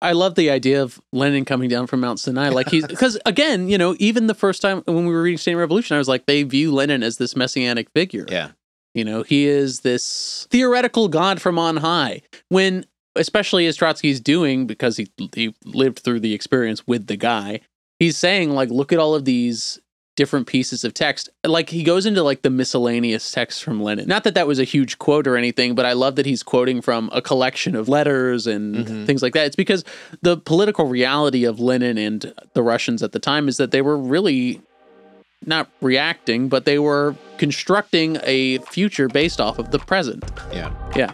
I 0.00 0.12
love 0.12 0.36
the 0.36 0.48
idea 0.50 0.80
of 0.82 1.00
Lenin 1.12 1.44
coming 1.44 1.68
down 1.68 1.88
from 1.88 2.00
Mount 2.00 2.20
Sinai. 2.20 2.48
Like 2.50 2.68
he's 2.68 2.86
because 2.88 3.18
again, 3.26 3.68
you 3.68 3.78
know, 3.78 3.96
even 3.98 4.26
the 4.26 4.34
first 4.34 4.62
time 4.62 4.82
when 4.86 5.06
we 5.06 5.12
were 5.12 5.22
reading 5.22 5.38
State 5.38 5.54
Revolution, 5.56 5.94
I 5.94 5.98
was 5.98 6.08
like, 6.08 6.26
they 6.26 6.42
view 6.44 6.72
Lenin 6.72 7.02
as 7.02 7.18
this 7.18 7.34
messianic 7.36 7.90
figure. 7.90 8.26
Yeah, 8.28 8.50
You 8.94 9.04
know, 9.04 9.22
he 9.22 9.46
is 9.46 9.80
this 9.80 10.46
theoretical 10.50 11.08
god 11.08 11.40
from 11.40 11.58
on 11.58 11.78
high. 11.78 12.22
When, 12.48 12.84
especially 13.16 13.66
as 13.66 13.76
Trotsky's 13.76 14.20
doing, 14.20 14.66
because 14.68 14.96
he 14.96 15.08
he 15.34 15.54
lived 15.64 16.00
through 16.00 16.20
the 16.20 16.32
experience 16.34 16.86
with 16.86 17.06
the 17.08 17.16
guy, 17.16 17.60
he's 17.98 18.16
saying 18.16 18.50
like, 18.50 18.70
look 18.70 18.92
at 18.92 18.98
all 19.00 19.14
of 19.16 19.24
these 19.24 19.80
different 20.18 20.48
pieces 20.48 20.82
of 20.82 20.92
text. 20.92 21.28
Like 21.44 21.70
he 21.70 21.84
goes 21.84 22.04
into 22.04 22.22
like 22.24 22.42
the 22.42 22.50
miscellaneous 22.50 23.30
text 23.30 23.62
from 23.62 23.80
Lenin. 23.80 24.08
Not 24.08 24.24
that 24.24 24.34
that 24.34 24.48
was 24.48 24.58
a 24.58 24.64
huge 24.64 24.98
quote 24.98 25.28
or 25.28 25.36
anything, 25.36 25.76
but 25.76 25.86
I 25.86 25.92
love 25.92 26.16
that 26.16 26.26
he's 26.26 26.42
quoting 26.42 26.80
from 26.82 27.08
a 27.12 27.22
collection 27.22 27.76
of 27.76 27.88
letters 27.88 28.46
and 28.48 28.74
Mhm. 28.74 29.06
things 29.06 29.22
like 29.22 29.32
that. 29.34 29.46
It's 29.46 29.54
because 29.56 29.84
the 30.20 30.36
political 30.36 30.86
reality 30.86 31.44
of 31.44 31.60
Lenin 31.60 31.96
and 31.96 32.34
the 32.54 32.62
Russians 32.64 33.00
at 33.02 33.12
the 33.12 33.20
time 33.20 33.48
is 33.48 33.56
that 33.58 33.70
they 33.70 33.80
were 33.80 33.96
really 33.96 34.60
not 35.46 35.70
reacting, 35.80 36.48
but 36.48 36.64
they 36.64 36.80
were 36.80 37.14
constructing 37.38 38.18
a 38.24 38.58
future 38.58 39.06
based 39.06 39.40
off 39.40 39.60
of 39.60 39.70
the 39.70 39.78
present. 39.78 40.24
Yeah. 40.52 40.72
Yeah. 40.96 41.12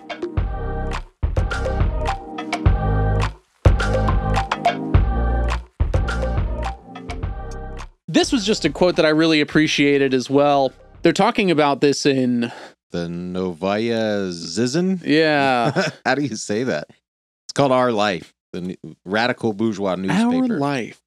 This 8.15 8.31
was 8.31 8.47
just 8.47 8.65
a 8.65 8.71
quote 8.71 8.95
that 8.95 9.05
I 9.05 9.09
really 9.09 9.41
appreciated 9.41 10.15
as 10.15 10.31
well. 10.31 10.73
They're 11.03 11.13
talking 11.13 11.51
about 11.51 11.81
this 11.81 12.07
in, 12.07 12.53
The 12.93 13.09
Novaya 13.09 14.29
Zizn. 14.31 15.03
yeah, 15.05 15.91
How 16.07 16.15
do 16.15 16.23
you 16.23 16.37
say 16.37 16.63
that? 16.63 16.87
It's 16.91 17.53
called 17.55 17.73
Our 17.73 17.91
Life, 17.91 18.33
the 18.53 18.79
radical 19.05 19.53
bourgeois 19.53 19.97
newspaper. 19.97 20.55
Our. 20.55 20.61
Life. 20.61 21.03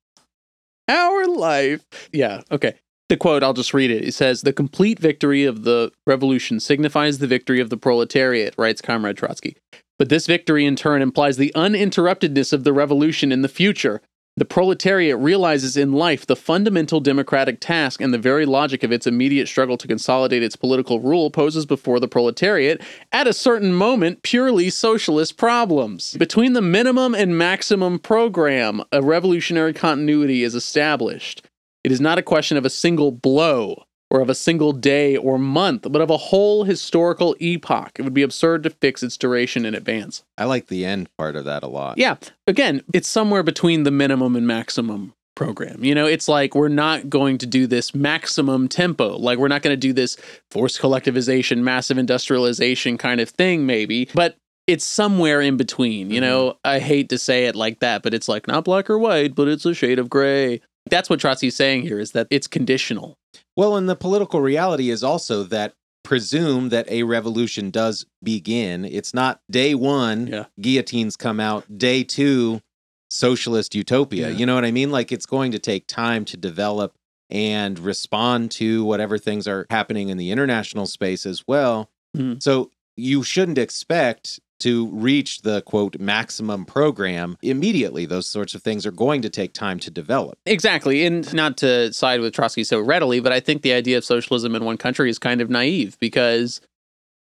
Our 0.89 1.27
Life. 1.27 1.85
Yeah, 2.11 2.41
okay. 2.51 2.73
The 3.07 3.15
quote, 3.15 3.41
I'll 3.41 3.53
just 3.53 3.73
read 3.73 3.89
it. 3.89 4.03
It 4.03 4.13
says, 4.13 4.41
The 4.41 4.51
complete 4.51 4.99
victory 4.99 5.45
of 5.45 5.63
the 5.63 5.93
revolution 6.05 6.59
signifies 6.59 7.19
the 7.19 7.27
victory 7.27 7.61
of 7.61 7.69
the 7.69 7.77
proletariat, 7.77 8.53
writes 8.57 8.81
Comrade 8.81 9.15
Trotsky. 9.15 9.55
But 9.97 10.09
this 10.09 10.27
victory 10.27 10.65
in 10.65 10.75
turn 10.75 11.01
implies 11.01 11.37
the 11.37 11.53
uninterruptedness 11.55 12.51
of 12.51 12.65
the 12.65 12.73
revolution 12.73 13.31
in 13.31 13.43
the 13.43 13.47
future. 13.47 14.01
The 14.37 14.45
proletariat 14.45 15.17
realizes 15.17 15.75
in 15.75 15.93
life 15.93 16.27
the 16.27 16.35
fundamental 16.35 16.99
democratic 16.99 17.59
task 17.59 17.99
and 17.99 18.13
the 18.13 18.19
very 18.19 18.45
logic 18.45 18.83
of 18.83 18.91
its 18.91 19.07
immediate 19.07 19.47
struggle 19.47 19.77
to 19.77 19.87
consolidate 19.87 20.43
its 20.43 20.55
political 20.55 20.99
rule 20.99 21.31
poses 21.31 21.65
before 21.65 21.99
the 21.99 22.07
proletariat, 22.07 22.79
at 23.11 23.25
a 23.25 23.33
certain 23.33 23.73
moment, 23.73 24.21
purely 24.21 24.69
socialist 24.69 25.37
problems. 25.37 26.13
Between 26.19 26.53
the 26.53 26.61
minimum 26.61 27.15
and 27.15 27.35
maximum 27.35 27.97
program, 27.97 28.83
a 28.91 29.01
revolutionary 29.01 29.73
continuity 29.73 30.43
is 30.43 30.53
established. 30.53 31.43
It 31.83 31.91
is 31.91 31.99
not 31.99 32.19
a 32.19 32.23
question 32.23 32.57
of 32.57 32.65
a 32.65 32.69
single 32.69 33.11
blow 33.11 33.86
or 34.09 34.21
of 34.21 34.29
a 34.29 34.35
single 34.35 34.71
day 34.71 35.17
or 35.17 35.37
month, 35.37 35.85
but 35.89 36.01
of 36.01 36.09
a 36.09 36.17
whole 36.17 36.63
historical 36.63 37.35
epoch. 37.39 37.91
It 37.95 38.03
would 38.03 38.13
be 38.13 38.23
absurd 38.23 38.63
to 38.63 38.69
fix 38.69 39.03
its 39.03 39.17
duration 39.17 39.65
in 39.65 39.75
advance. 39.75 40.23
I 40.37 40.45
like 40.45 40.67
the 40.67 40.85
end 40.85 41.09
part 41.17 41.35
of 41.35 41.45
that 41.45 41.63
a 41.63 41.67
lot. 41.67 41.97
Yeah, 41.97 42.15
again, 42.45 42.81
it's 42.93 43.07
somewhere 43.07 43.43
between 43.43 43.83
the 43.83 43.91
minimum 43.91 44.35
and 44.35 44.47
maximum 44.47 45.13
program. 45.35 45.83
You 45.83 45.95
know, 45.95 46.07
it's 46.07 46.27
like 46.27 46.55
we're 46.55 46.67
not 46.67 47.09
going 47.09 47.37
to 47.37 47.45
do 47.45 47.67
this 47.67 47.93
maximum 47.93 48.67
tempo. 48.67 49.17
Like 49.17 49.37
we're 49.37 49.47
not 49.47 49.61
going 49.61 49.73
to 49.73 49.77
do 49.77 49.93
this 49.93 50.17
forced 50.51 50.81
collectivization, 50.81 51.59
massive 51.59 51.97
industrialization 51.97 52.97
kind 52.97 53.21
of 53.21 53.29
thing 53.29 53.65
maybe, 53.65 54.09
but 54.13 54.35
it's 54.65 54.83
somewhere 54.83 55.39
in 55.39 55.55
between. 55.55 56.09
You 56.09 56.19
know, 56.19 56.49
mm-hmm. 56.49 56.57
I 56.67 56.79
hate 56.79 57.09
to 57.09 57.17
say 57.17 57.45
it 57.45 57.55
like 57.55 57.79
that, 57.79 58.03
but 58.03 58.13
it's 58.13 58.27
like 58.27 58.47
not 58.47 58.65
black 58.65 58.89
or 58.89 58.97
white, 58.97 59.35
but 59.35 59.47
it's 59.47 59.65
a 59.65 59.73
shade 59.73 59.99
of 59.99 60.09
gray. 60.09 60.59
That's 60.89 61.09
what 61.09 61.19
Trotsky's 61.19 61.55
saying 61.55 61.83
here 61.83 61.99
is 61.99 62.11
that 62.11 62.27
it's 62.29 62.47
conditional. 62.47 63.17
Well, 63.57 63.75
and 63.75 63.89
the 63.89 63.95
political 63.95 64.39
reality 64.39 64.89
is 64.89 65.03
also 65.03 65.43
that 65.43 65.73
presume 66.03 66.69
that 66.69 66.89
a 66.89 67.03
revolution 67.03 67.69
does 67.69 68.05
begin. 68.23 68.85
It's 68.85 69.13
not 69.13 69.41
day 69.51 69.75
one, 69.75 70.27
Yeah. 70.27 70.45
guillotines 70.61 71.17
come 71.17 71.39
out, 71.41 71.77
day 71.77 72.03
two, 72.03 72.61
socialist 73.09 73.75
utopia. 73.75 74.29
Yeah. 74.29 74.37
You 74.37 74.45
know 74.45 74.55
what 74.55 74.63
I 74.63 74.71
mean? 74.71 74.91
Like 74.91 75.11
it's 75.11 75.25
going 75.25 75.51
to 75.53 75.59
take 75.59 75.87
time 75.87 76.23
to 76.25 76.37
develop 76.37 76.93
and 77.29 77.77
respond 77.79 78.51
to 78.51 78.85
whatever 78.85 79.17
things 79.17 79.47
are 79.47 79.65
happening 79.69 80.07
in 80.09 80.17
the 80.17 80.31
international 80.31 80.85
space 80.85 81.25
as 81.25 81.43
well. 81.47 81.89
Mhm. 82.15 82.41
So 82.41 82.71
you 82.95 83.23
shouldn't 83.23 83.57
expect 83.57 84.39
to 84.59 84.87
reach 84.87 85.41
the 85.41 85.61
quote 85.61 85.99
maximum 85.99 86.65
program 86.65 87.37
immediately. 87.41 88.05
Those 88.05 88.27
sorts 88.27 88.55
of 88.55 88.63
things 88.63 88.85
are 88.85 88.91
going 88.91 89.21
to 89.21 89.29
take 89.29 89.53
time 89.53 89.79
to 89.79 89.91
develop. 89.91 90.37
Exactly. 90.45 91.05
And 91.05 91.31
not 91.33 91.57
to 91.57 91.93
side 91.93 92.21
with 92.21 92.33
Trotsky 92.33 92.63
so 92.63 92.79
readily, 92.79 93.19
but 93.19 93.31
I 93.31 93.39
think 93.39 93.61
the 93.61 93.73
idea 93.73 93.97
of 93.97 94.05
socialism 94.05 94.55
in 94.55 94.65
one 94.65 94.77
country 94.77 95.09
is 95.09 95.19
kind 95.19 95.41
of 95.41 95.49
naive 95.49 95.97
because, 95.99 96.61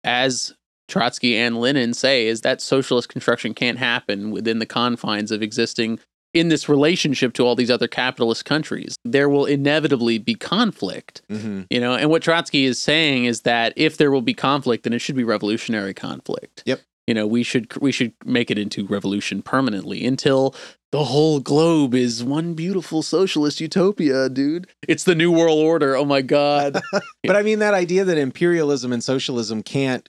as 0.04 0.54
Trotsky 0.88 1.36
and 1.38 1.60
Lenin 1.60 1.94
say, 1.94 2.28
is 2.28 2.42
that 2.42 2.62
socialist 2.62 3.10
construction 3.10 3.54
can't 3.54 3.78
happen 3.78 4.32
within 4.32 4.60
the 4.60 4.66
confines 4.66 5.32
of 5.32 5.42
existing 5.42 6.00
in 6.34 6.50
this 6.50 6.70
relationship 6.70 7.34
to 7.34 7.44
all 7.46 7.56
these 7.56 7.72
other 7.72 7.88
capitalist 7.88 8.46
countries. 8.46 8.96
There 9.04 9.28
will 9.28 9.46
inevitably 9.46 10.18
be 10.20 10.36
conflict, 10.36 11.22
Mm-hmm. 11.30 11.64
you 11.70 11.80
know, 11.80 11.94
and 11.96 12.10
what 12.10 12.22
Trotsky 12.22 12.66
is 12.66 12.80
saying 12.80 13.26
is 13.26 13.42
that 13.42 13.74
if 13.76 13.98
there 13.98 14.12
will 14.12 14.22
be 14.22 14.34
conflict, 14.34 14.84
then 14.84 14.94
it 14.94 15.00
should 15.00 15.16
be 15.16 15.24
revolutionary 15.24 15.94
conflict. 15.94 16.64
Yep. 16.66 16.82
You 17.08 17.14
know, 17.14 17.26
we 17.26 17.42
should 17.42 17.76
we 17.82 17.92
should 17.94 18.12
make 18.26 18.52
it 18.52 18.58
into 18.60 18.86
revolution 18.86 19.42
permanently 19.42 20.06
until 20.06 20.54
the 20.92 21.06
whole 21.06 21.40
globe 21.40 21.96
is 21.96 22.22
one 22.24 22.54
beautiful 22.54 23.02
socialist 23.02 23.62
utopia, 23.62 24.28
dude. 24.30 24.68
It's 24.88 25.06
the 25.06 25.16
new 25.16 25.32
world 25.32 25.60
order. 25.60 25.96
Oh 25.96 26.06
my 26.06 26.22
god. 26.22 26.82
But 27.24 27.36
I 27.38 27.42
mean, 27.44 27.60
that 27.60 27.74
idea 27.74 28.04
that 28.06 28.18
imperialism 28.18 28.92
and 28.94 29.04
socialism 29.04 29.64
can't 29.64 30.08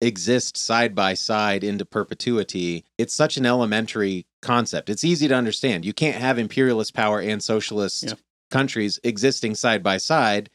exist 0.00 0.56
side 0.56 0.94
by 0.94 1.14
side 1.14 1.64
into 1.64 1.84
perpetuity, 1.84 2.84
it's 2.98 3.14
such 3.14 3.36
an 3.36 3.44
elementary 3.46 4.26
concept. 4.42 4.88
It's 4.90 5.02
easy 5.04 5.28
to 5.28 5.34
understand. 5.34 5.84
You 5.84 5.92
can't 5.92 6.16
have 6.16 6.38
imperialist 6.38 6.94
power 6.94 7.20
and 7.20 7.42
socialist 7.42 8.04
Yeah. 8.04 8.12
countries 8.50 8.98
existing 9.04 9.54
side 9.54 9.82
by 9.82 9.96
side. 9.98 10.50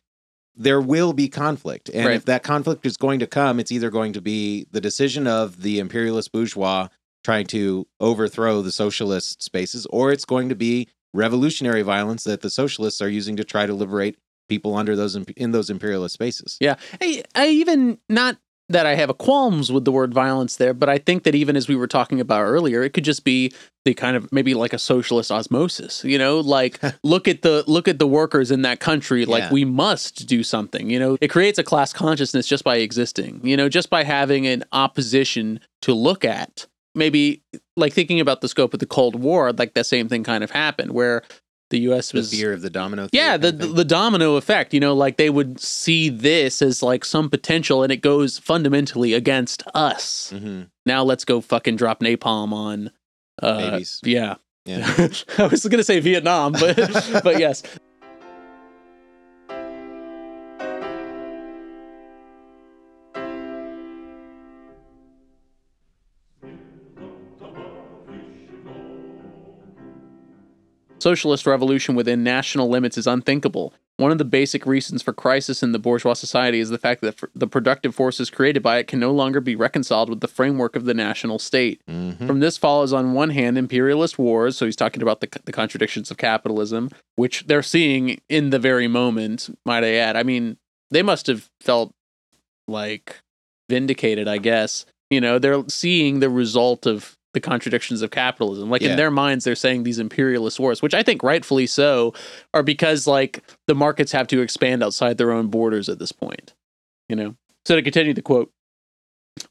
There 0.56 0.82
will 0.82 1.14
be 1.14 1.30
conflict. 1.30 1.90
And 1.94 2.06
Right. 2.08 2.16
if 2.16 2.26
that 2.26 2.44
conflict 2.44 2.86
is 2.86 2.98
going 2.98 3.20
to 3.20 3.28
come, 3.28 3.60
it's 3.60 3.72
either 3.72 3.90
going 3.90 4.14
to 4.14 4.22
be 4.22 4.68
the 4.72 4.82
decision 4.82 5.28
of 5.28 5.62
the 5.62 5.80
imperialist 5.80 6.32
bourgeois 6.32 6.90
trying 7.24 7.48
to 7.48 7.88
overthrow 8.00 8.62
the 8.62 8.72
socialist 8.72 9.42
spaces, 9.42 9.86
or 9.88 10.12
it's 10.12 10.26
going 10.26 10.50
to 10.50 10.56
be 10.56 10.88
revolutionary 11.14 11.82
violence 11.82 12.24
that 12.26 12.42
the 12.42 12.50
socialists 12.50 13.02
are 13.02 13.10
using 13.10 13.36
to 13.38 13.44
try 13.44 13.66
to 13.66 13.74
liberate 13.74 14.18
people 14.50 14.76
under 14.76 14.96
those 14.96 15.16
in 15.16 15.52
those 15.52 15.70
imperialist 15.70 16.14
spaces. 16.14 16.58
Yeah. 16.60 16.76
I, 17.02 17.24
I 17.34 17.48
even 17.48 17.98
not 18.10 18.38
that 18.70 18.86
I 18.86 18.96
have 18.96 19.10
a 19.10 19.14
qualms 19.14 19.72
with 19.72 19.86
the 19.86 19.92
word 19.92 20.14
violence 20.14 20.56
there, 20.56 20.74
but 20.74 20.90
I 20.90 20.98
think 20.98 21.24
that 21.24 21.36
even 21.36 21.56
as 21.56 21.68
we 21.68 21.76
were 21.76 21.88
talking 21.88 22.20
about 22.20 22.44
earlier, 22.44 22.82
it 22.82 22.94
could 22.94 23.04
just 23.04 23.24
be 23.24 23.54
the 23.86 23.94
kind 23.94 24.16
of 24.16 24.32
maybe 24.32 24.54
like 24.54 24.72
a 24.74 24.80
socialist 24.80 25.32
osmosis, 25.32 26.04
you 26.06 26.18
know, 26.18 26.40
like 26.40 26.80
look 27.04 27.28
at 27.28 27.42
the 27.42 27.64
look 27.68 27.88
at 27.88 28.00
the 28.00 28.08
workers 28.08 28.52
in 28.52 28.62
that 28.62 28.80
country, 28.80 29.26
like 29.26 29.44
Yeah. 29.44 29.52
we 29.54 29.66
must 29.66 30.26
do 30.28 30.44
something, 30.44 30.90
you 30.90 30.98
know. 30.98 31.18
It 31.20 31.28
creates 31.28 31.60
a 31.60 31.64
class 31.64 31.92
consciousness 31.92 32.48
just 32.48 32.64
by 32.64 32.78
existing, 32.78 33.42
you 33.44 33.58
know, 33.58 33.68
just 33.70 33.90
by 33.90 34.04
having 34.04 34.48
an 34.48 34.64
opposition 34.72 35.60
to 35.82 35.94
look 35.94 36.24
at. 36.24 36.66
Maybe 36.96 37.42
like 37.76 37.92
thinking 37.92 38.20
about 38.20 38.42
the 38.42 38.48
scope 38.48 38.74
of 38.74 38.80
the 38.80 38.86
Cold 38.86 39.16
War, 39.16 39.52
like 39.52 39.74
that 39.74 39.88
same 39.88 40.08
thing 40.08 40.24
kind 40.24 40.44
of 40.44 40.52
happened 40.52 40.92
where 40.92 41.24
the 41.70 41.80
US 41.92 42.14
was 42.14 42.30
The 42.32 42.38
fear 42.38 42.54
of 42.54 42.62
the 42.62 42.70
domino. 42.70 43.08
yeah, 43.12 43.38
the, 43.38 43.50
theory 43.50 43.52
kind 43.52 43.62
of 43.64 43.70
the 43.70 43.76
the 43.76 43.86
domino 43.86 44.36
effect. 44.36 44.74
You 44.74 44.80
know, 44.80 44.94
like 44.94 45.18
they 45.18 45.30
would 45.30 45.60
see 45.60 46.10
this 46.10 46.62
as 46.62 46.84
like 46.84 47.04
some 47.06 47.30
potential, 47.30 47.84
and 47.84 47.92
it 47.92 47.98
goes 48.02 48.38
fundamentally 48.38 49.14
against 49.14 49.64
us. 49.74 50.32
Mhm. 50.36 50.68
Now 50.86 51.04
let's 51.04 51.26
go 51.26 51.42
fucking 51.42 51.76
drop 51.78 52.00
napalm 52.02 52.54
on. 52.54 52.92
Uh, 53.42 53.72
Babies. 53.72 54.00
Yeah, 54.04 54.36
Yeah. 54.66 54.86
I 55.40 55.48
was 55.48 55.66
gonna 55.66 55.84
say 55.84 56.00
Vietnam, 56.00 56.52
but 56.52 56.76
but 57.24 57.40
yes. 57.40 57.64
Socialist 71.04 71.46
revolution 71.46 71.96
within 71.96 72.24
national 72.24 72.70
limits 72.70 72.98
is 72.98 73.08
unthinkable. 73.08 73.74
One 73.98 74.14
of 74.14 74.20
the 74.20 74.24
basic 74.24 74.66
reasons 74.66 75.02
for 75.02 75.12
crisis 75.12 75.62
in 75.62 75.74
the 75.74 75.78
bourgeois 75.78 76.14
society 76.14 76.62
is 76.62 76.70
the 76.70 76.78
fact 76.78 77.02
that 77.02 77.20
the 77.36 77.46
productive 77.46 77.94
forces 77.94 78.30
created 78.30 78.64
by 78.64 78.78
it 78.78 78.88
can 78.88 79.02
no 79.02 79.12
longer 79.12 79.42
be 79.42 79.54
reconciled 79.54 80.10
with 80.10 80.22
the 80.22 80.30
framework 80.30 80.78
of 80.78 80.86
the 80.86 80.94
national 80.94 81.40
state. 81.40 81.82
Mhm. 81.90 82.26
From 82.26 82.40
this 82.40 82.56
follows, 82.56 82.94
on 82.94 83.12
one 83.12 83.32
hand, 83.32 83.58
imperialist 83.58 84.18
wars. 84.18 84.56
So 84.56 84.66
he's 84.66 84.78
talking 84.78 85.02
about 85.02 85.20
the, 85.20 85.28
the 85.44 85.52
contradictions 85.52 86.10
of 86.10 86.16
capitalism, 86.16 86.90
which 87.18 87.48
they're 87.48 87.62
seeing 87.62 88.22
in 88.30 88.52
the 88.52 88.60
very 88.60 88.88
moment, 88.88 89.50
might 89.66 89.84
I 89.84 89.96
add. 89.96 90.16
I 90.16 90.24
mean, 90.24 90.56
they 90.90 91.04
must 91.04 91.28
have 91.28 91.50
felt 91.60 91.92
like 92.66 93.20
vindicated, 93.70 94.30
I 94.30 94.38
guess. 94.38 94.86
You 95.10 95.20
know, 95.20 95.38
they're 95.38 95.66
seeing 95.68 96.22
the 96.22 96.30
result 96.30 96.86
of 96.86 97.18
the 97.34 97.40
contradictions 97.40 98.02
of 98.02 98.12
capitalism. 98.12 98.70
Like 98.70 98.82
Yeah. 98.82 98.92
in 98.92 98.98
their 98.98 99.12
minds, 99.12 99.44
they're 99.46 99.56
saying 99.56 99.84
these 99.84 100.00
imperialist 100.00 100.60
wars, 100.60 100.82
which 100.82 100.94
I 100.94 101.04
think 101.04 101.24
rightfully 101.24 101.68
so, 101.68 102.14
are 102.54 102.64
because 102.64 103.08
like 103.08 103.44
the 103.68 103.76
markets 103.76 104.12
have 104.12 104.28
to 104.28 104.42
expand 104.42 104.84
outside 104.84 105.18
their 105.18 105.32
own 105.32 105.48
borders 105.48 105.90
at 105.90 106.00
this 106.00 106.12
point. 106.12 106.54
You 107.10 107.16
know? 107.16 107.36
So 107.66 107.76
to 107.76 107.82
continue 107.82 108.14
the 108.14 108.22
quote, 108.22 108.52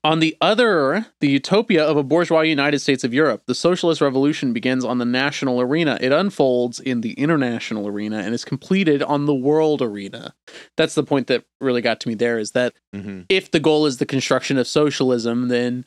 On 0.05 0.21
the 0.21 0.37
other, 0.41 1.07
the 1.21 1.29
utopia 1.29 1.85
of 1.85 1.97
a 1.97 2.05
bourgeois 2.05 2.43
United 2.43 2.79
States 2.79 3.03
of 3.03 3.13
Europe, 3.13 3.43
the 3.47 3.55
socialist 3.55 4.01
revolution 4.01 4.53
begins 4.53 4.85
on 4.85 4.99
the 4.99 5.05
national 5.05 5.61
arena. 5.61 5.99
It 6.01 6.13
unfolds 6.13 6.79
in 6.79 7.01
the 7.01 7.15
international 7.15 7.89
arena 7.89 8.19
and 8.19 8.33
is 8.33 8.45
completed 8.45 9.03
on 9.03 9.27
the 9.27 9.35
world 9.35 9.83
arena. 9.83 10.35
That's 10.77 10.95
the 10.95 11.03
point 11.03 11.27
that 11.27 11.43
really 11.61 11.83
got 11.83 11.99
to 12.01 12.09
me 12.09 12.15
there 12.15 12.39
is 12.39 12.53
that 12.53 12.75
Mhm. 12.95 13.25
if 13.29 13.51
the 13.51 13.59
goal 13.59 13.85
is 13.87 13.97
the 13.97 14.07
construction 14.07 14.57
of 14.57 14.69
socialism, 14.69 15.49
then 15.49 15.85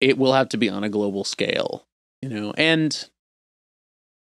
it 0.00 0.18
will 0.18 0.32
have 0.32 0.48
to 0.50 0.56
be 0.56 0.68
on 0.68 0.84
a 0.84 0.88
global 0.88 1.24
scale, 1.24 1.84
you 2.22 2.28
know. 2.28 2.52
And 2.56 3.08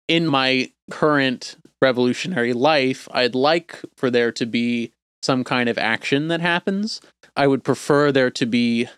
in 0.08 0.26
my 0.26 0.70
current 0.90 1.56
revolutionary 1.80 2.52
life, 2.52 3.08
I'd 3.12 3.34
like 3.34 3.80
for 3.96 4.10
there 4.10 4.32
to 4.32 4.46
be 4.46 4.92
some 5.22 5.44
kind 5.44 5.68
of 5.68 5.78
action 5.78 6.28
that 6.28 6.40
happens. 6.40 7.00
I 7.36 7.46
would 7.46 7.64
prefer 7.64 8.12
there 8.12 8.30
to 8.30 8.46
be 8.46 8.88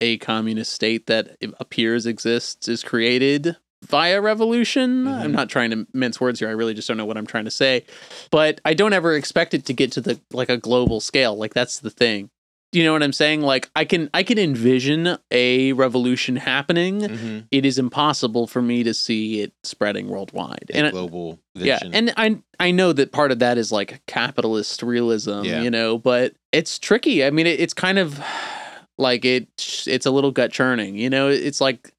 a 0.00 0.18
communist 0.18 0.72
state 0.72 1.06
that 1.06 1.36
appears 1.60 2.06
exists 2.06 2.66
is 2.68 2.82
created 2.82 3.56
via 3.84 4.20
revolution. 4.20 5.04
Mhm. 5.04 5.12
I'm 5.24 5.32
not 5.32 5.48
trying 5.48 5.70
to 5.70 5.86
mince 5.92 6.20
words 6.20 6.40
here. 6.40 6.48
I 6.48 6.52
really 6.52 6.74
just 6.74 6.88
don't 6.88 6.96
know 6.96 7.04
what 7.04 7.16
I'm 7.16 7.26
trying 7.26 7.44
to 7.44 7.50
say. 7.52 7.84
But 8.30 8.60
I 8.64 8.74
don't 8.74 8.92
ever 8.92 9.14
expect 9.14 9.54
it 9.54 9.64
to 9.66 9.72
get 9.72 9.92
to 9.92 10.00
the 10.00 10.20
like 10.32 10.48
a 10.50 10.56
global 10.56 11.00
scale. 11.00 11.36
Like 11.36 11.54
that's 11.54 11.78
the 11.78 11.90
thing. 11.90 12.30
Do 12.72 12.78
you 12.78 12.84
know 12.86 12.92
what 12.94 13.02
I'm 13.02 13.12
saying? 13.12 13.42
Like 13.42 13.70
I 13.76 13.84
can 13.84 14.08
I 14.14 14.22
can 14.22 14.38
envision 14.38 15.18
a 15.30 15.72
revolution 15.74 16.36
happening. 16.36 17.00
Mhm. 17.02 17.46
It 17.50 17.66
is 17.66 17.78
impossible 17.78 18.46
for 18.46 18.62
me 18.62 18.82
to 18.82 18.94
see 18.94 19.40
it 19.40 19.52
spreading 19.62 20.08
worldwide. 20.08 20.70
A 20.70 20.76
and 20.76 20.86
I- 20.86 20.90
global 20.90 21.38
yeah, 21.54 21.78
and 21.92 22.14
I 22.16 22.38
I 22.58 22.70
know 22.70 22.94
that 22.94 23.12
part 23.12 23.30
of 23.30 23.40
that 23.40 23.58
is 23.58 23.70
like 23.72 24.00
capitalist 24.06 24.82
realism, 24.82 25.44
Yeah. 25.44 25.60
you 25.62 25.70
know, 25.70 25.98
but 25.98 26.34
it's 26.50 26.78
tricky. 26.78 27.22
I 27.24 27.30
mean, 27.30 27.46
it, 27.46 27.60
it's 27.60 27.74
kind 27.74 27.98
of 27.98 28.18
like 28.96 29.24
it 29.26 29.48
it's 29.86 30.06
a 30.06 30.10
little 30.10 30.30
gut 30.30 30.50
churning, 30.50 30.96
you 30.96 31.10
know. 31.10 31.28
It's 31.28 31.60
like 31.60 31.92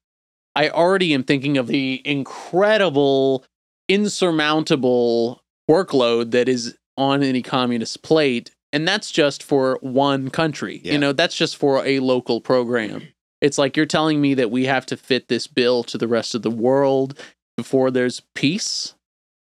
I 0.56 0.70
already 0.70 1.14
am 1.14 1.22
thinking 1.22 1.56
of 1.56 1.68
the 1.68 2.02
incredible, 2.04 3.44
insurmountable 3.88 5.42
workload 5.70 6.30
that 6.32 6.48
is 6.48 6.76
on 6.96 7.22
any 7.22 7.42
communist 7.42 8.02
plate, 8.02 8.50
and 8.74 8.88
that's 8.88 9.12
just 9.12 9.42
for 9.44 9.78
one 9.82 10.30
country. 10.30 10.80
Yeah. 10.82 10.94
You 10.94 10.98
know, 10.98 11.12
that's 11.12 11.36
just 11.36 11.56
for 11.56 11.86
a 11.86 12.00
local 12.00 12.40
program. 12.40 13.06
It's 13.40 13.56
like 13.56 13.76
you're 13.76 13.86
telling 13.86 14.20
me 14.20 14.34
that 14.34 14.50
we 14.50 14.64
have 14.64 14.84
to 14.86 14.96
fit 14.96 15.28
this 15.28 15.46
bill 15.46 15.84
to 15.84 15.96
the 15.96 16.08
rest 16.08 16.34
of 16.34 16.42
the 16.42 16.50
world 16.50 17.16
before 17.56 17.92
there's 17.92 18.20
peace. 18.34 18.94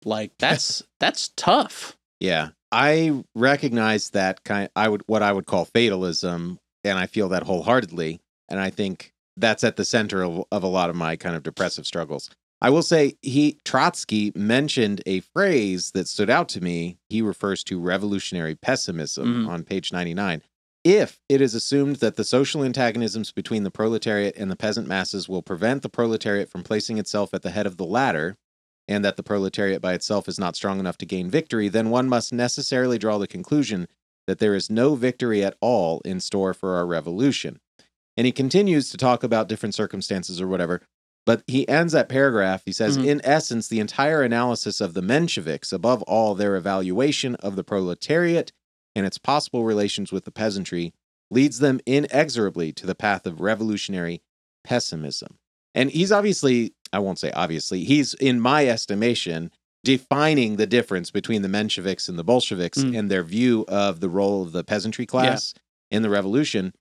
Like 0.03 0.32
that's 0.39 0.84
that's 0.99 1.30
tough. 1.36 1.97
Yeah. 2.19 2.49
I 2.71 3.23
recognize 3.34 4.11
that 4.11 4.43
kind 4.43 4.69
I 4.76 4.89
would 4.89 5.01
what 5.07 5.23
I 5.23 5.32
would 5.32 5.47
call 5.47 5.65
fatalism 5.65 6.59
and 6.84 6.99
I 6.99 7.07
feel 7.07 7.30
that 7.30 7.43
wholeheartedly 7.43 8.21
and 8.47 8.59
I 8.59 8.69
think 8.69 9.11
that's 9.38 9.63
at 9.63 9.76
the 9.76 9.86
center 9.86 10.23
of, 10.23 10.43
of 10.51 10.61
a 10.63 10.67
lot 10.67 10.91
of 10.91 10.95
my 10.95 11.15
kind 11.15 11.36
of 11.36 11.41
depressive 11.41 11.88
struggles. 11.88 12.30
I 12.61 12.69
will 12.69 12.83
say 12.83 13.17
he 13.21 13.59
Trotsky 13.65 14.31
mentioned 14.35 15.01
a 15.05 15.19
phrase 15.19 15.91
that 15.91 16.07
stood 16.07 16.29
out 16.29 16.49
to 16.49 16.61
me. 16.61 16.97
He 17.09 17.21
refers 17.21 17.63
to 17.65 17.79
revolutionary 17.79 18.55
pessimism 18.55 19.45
Mhm. 19.45 19.49
on 19.49 19.63
page 19.63 19.91
99. 19.91 20.41
If 20.83 21.19
it 21.27 21.41
is 21.41 21.53
assumed 21.55 21.97
that 21.97 22.15
the 22.15 22.23
social 22.23 22.63
antagonisms 22.63 23.31
between 23.31 23.63
the 23.63 23.71
proletariat 23.71 24.35
and 24.37 24.49
the 24.49 24.55
peasant 24.55 24.87
masses 24.87 25.27
will 25.27 25.41
prevent 25.41 25.81
the 25.81 25.89
proletariat 25.89 26.49
from 26.49 26.63
placing 26.63 26.97
itself 26.97 27.33
at 27.33 27.41
the 27.41 27.49
head 27.51 27.65
of 27.65 27.77
the 27.77 27.85
latter, 27.85 28.37
and 28.87 29.03
that 29.03 29.17
the 29.17 29.23
proletariat 29.23 29.81
by 29.81 29.93
itself 29.93 30.27
is 30.29 30.39
not 30.39 30.55
strong 30.55 30.79
enough 30.79 30.97
to 30.99 31.05
gain 31.05 31.29
victory, 31.29 31.67
then 31.69 31.89
one 31.89 32.07
must 32.07 32.31
necessarily 32.31 32.99
draw 32.99 33.17
the 33.17 33.27
conclusion 33.27 33.87
that 34.27 34.37
there 34.37 34.53
is 34.55 34.69
no 34.69 34.93
victory 34.95 35.43
at 35.43 35.57
all 35.59 36.01
in 36.05 36.19
store 36.19 36.53
for 36.53 36.75
our 36.75 36.85
revolution. 36.85 37.59
And 38.15 38.25
he 38.25 38.31
continues 38.31 38.89
to 38.91 38.97
talk 38.97 39.23
about 39.23 39.49
different 39.49 39.73
circumstances 39.75 40.39
or 40.39 40.47
whatever, 40.47 40.81
but 41.26 41.43
he 41.47 41.67
ends 41.67 41.93
that 41.93 42.09
paragraph. 42.09 42.61
He 42.65 42.71
says, 42.71 42.97
Mhm. 42.97 43.05
in 43.07 43.21
essence, 43.23 43.67
the 43.67 43.80
entire 43.80 44.21
analysis 44.21 44.80
of 44.80 44.93
the 44.93 45.01
Mensheviks, 45.01 45.73
above 45.73 46.01
all 46.03 46.36
their 46.36 46.55
evaluation 46.55 47.36
of 47.36 47.55
the 47.55 47.63
proletariat 47.63 48.51
and 48.95 49.05
its 49.05 49.17
possible 49.17 49.63
relations 49.63 50.11
with 50.11 50.26
the 50.26 50.32
peasantry, 50.32 50.93
leads 51.32 51.59
them 51.59 51.80
inexorably 51.86 52.71
to 52.73 52.86
the 52.86 52.95
path 52.95 53.26
of 53.26 53.41
revolutionary 53.41 54.21
pessimism. 54.63 55.38
And 55.73 55.89
he's 55.91 56.11
obviously, 56.11 56.73
I 56.93 56.99
won't 56.99 57.19
say 57.19 57.32
obviously, 57.32 57.84
he's, 57.84 58.13
in 58.15 58.39
my 58.39 58.67
estimation, 58.67 59.51
defining 59.84 60.55
the 60.55 60.65
difference 60.65 61.11
between 61.11 61.41
the 61.41 61.47
Mensheviks 61.47 62.07
and 62.07 62.17
the 62.17 62.23
Bolsheviks 62.23 62.80
Mm. 62.80 62.97
and 62.97 63.11
their 63.11 63.23
view 63.23 63.65
of 63.67 63.99
the 63.99 64.09
role 64.09 64.41
of 64.43 64.51
the 64.51 64.63
peasantry 64.63 65.05
class 65.05 65.53
in 65.91 66.01
the 66.01 66.09
revolution, 66.09 66.73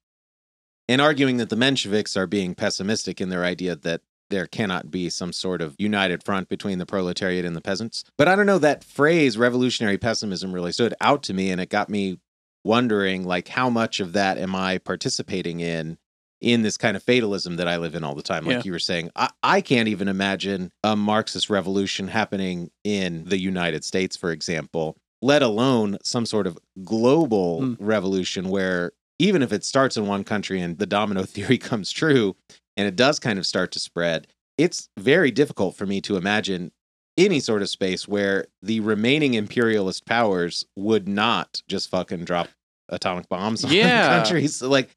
and 0.89 1.01
arguing 1.01 1.39
that 1.39 1.49
the 1.51 1.57
Mensheviks 1.57 2.17
are 2.17 2.27
being 2.27 2.55
pessimistic 2.55 3.21
in 3.21 3.29
their 3.31 3.45
idea 3.45 3.75
that 3.77 4.03
there 4.31 4.47
cannot 4.47 4.91
be 4.91 5.11
some 5.11 5.33
sort 5.33 5.61
of 5.63 5.75
united 5.79 6.23
front 6.25 6.49
between 6.49 6.79
the 6.79 6.87
proletariat 6.87 7.45
and 7.45 7.55
the 7.55 7.61
peasants. 7.61 8.05
But 8.19 8.29
I 8.29 8.37
don't 8.37 8.47
know, 8.47 8.59
that 8.59 8.83
phrase, 8.85 9.37
revolutionary 9.39 9.99
pessimism, 9.99 10.53
really 10.53 10.73
stood 10.73 10.95
out 11.01 11.23
to 11.25 11.35
me, 11.35 11.51
and 11.51 11.61
it 11.61 11.69
got 11.71 11.89
me 11.89 12.19
wondering, 12.65 13.25
like, 13.25 13.49
how 13.49 13.69
much 13.71 14.01
of 14.01 14.13
that 14.15 14.39
am 14.39 14.55
I 14.55 14.79
participating 14.79 15.61
in? 15.61 15.99
in 16.41 16.61
this 16.61 16.77
kind 16.77 16.95
of 16.95 17.03
fatalism 17.03 17.57
that 17.57 17.67
I 17.67 17.79
live 17.79 17.95
in 17.95 18.05
all 18.05 18.15
the 18.15 18.21
time. 18.23 18.45
Like 18.45 18.57
Yeah. 18.57 18.63
you 18.67 18.73
were 18.73 18.79
saying, 18.79 19.09
I, 19.17 19.31
I 19.43 19.61
can't 19.63 19.89
even 19.89 20.09
imagine 20.09 20.71
a 20.83 20.95
Marxist 20.95 21.49
revolution 21.49 22.07
happening 22.07 22.71
in 22.83 23.25
the 23.25 23.39
United 23.39 23.83
States, 23.83 24.15
for 24.15 24.31
example, 24.31 24.95
let 25.23 25.41
alone 25.41 25.97
some 26.03 26.27
sort 26.27 26.47
of 26.47 26.59
global 26.85 27.61
Mm. 27.63 27.77
revolution 27.81 28.51
where 28.51 28.93
even 29.19 29.43
if 29.43 29.55
it 29.55 29.65
starts 29.65 29.97
in 29.97 30.07
one 30.07 30.23
country 30.23 30.61
and 30.61 30.77
the 30.77 30.85
domino 30.87 31.23
theory 31.35 31.57
comes 31.57 31.91
true 31.91 32.37
and 32.77 32.87
it 32.87 32.97
does 32.97 33.19
kind 33.19 33.39
of 33.39 33.47
start 33.47 33.73
to 33.73 33.79
spread, 33.79 34.27
it's 34.59 34.89
very 34.99 35.31
difficult 35.31 35.77
for 35.77 35.87
me 35.87 36.01
to 36.03 36.17
imagine 36.17 36.73
any 37.17 37.39
sort 37.41 37.63
of 37.63 37.69
space 37.69 38.09
where 38.09 38.47
the 38.63 38.81
remaining 38.81 39.35
imperialist 39.35 40.05
powers 40.07 40.65
would 40.77 41.09
not 41.09 41.63
just 41.69 41.89
fucking 41.91 42.25
drop 42.25 42.49
atomic 42.89 43.29
bombs 43.29 43.65
on 43.65 43.71
Yeah. 43.73 44.19
countries. 44.19 44.61
Like, 44.63 44.91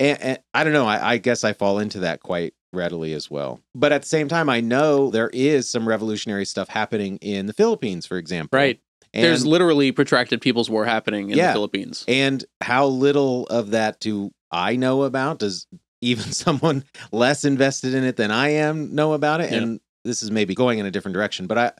and, 0.00 0.20
and 0.20 0.38
I 0.52 0.64
don't 0.64 0.72
know. 0.72 0.86
I, 0.86 1.12
I 1.12 1.16
guess 1.18 1.44
I 1.44 1.52
fall 1.52 1.78
into 1.78 2.00
that 2.00 2.20
quite 2.20 2.52
readily 2.72 3.12
as 3.14 3.30
well. 3.30 3.60
But 3.74 3.92
at 3.92 4.02
the 4.02 4.08
same 4.08 4.28
time, 4.28 4.48
I 4.50 4.60
know 4.60 5.10
there 5.10 5.30
is 5.32 5.68
some 5.68 5.86
revolutionary 5.88 6.44
stuff 6.44 6.68
happening 6.68 7.16
in 7.18 7.46
the 7.46 7.52
Philippines, 7.52 8.04
for 8.04 8.18
example. 8.18 8.58
Right. 8.58 8.80
And, 9.14 9.22
There's 9.24 9.46
literally 9.46 9.92
protracted 9.92 10.40
people's 10.40 10.68
war 10.68 10.84
happening 10.84 11.30
in 11.30 11.38
Yeah. 11.38 11.48
the 11.48 11.52
Philippines. 11.54 12.04
and 12.08 12.44
how 12.60 12.86
little 12.86 13.46
of 13.46 13.70
that 13.70 14.00
do 14.00 14.32
I 14.50 14.74
know 14.76 15.04
about? 15.04 15.38
Does 15.38 15.66
even 16.00 16.24
someone 16.32 16.84
less 17.12 17.44
invested 17.44 17.94
in 17.94 18.04
it 18.04 18.16
than 18.16 18.30
I 18.30 18.50
am 18.50 18.94
know 18.94 19.12
about 19.12 19.40
it? 19.40 19.52
And 19.52 19.80
this 20.04 20.22
is 20.22 20.30
maybe 20.30 20.54
going 20.54 20.78
in 20.78 20.86
a 20.86 20.90
different 20.90 21.14
direction, 21.14 21.46
but 21.46 21.58
I, 21.58 21.72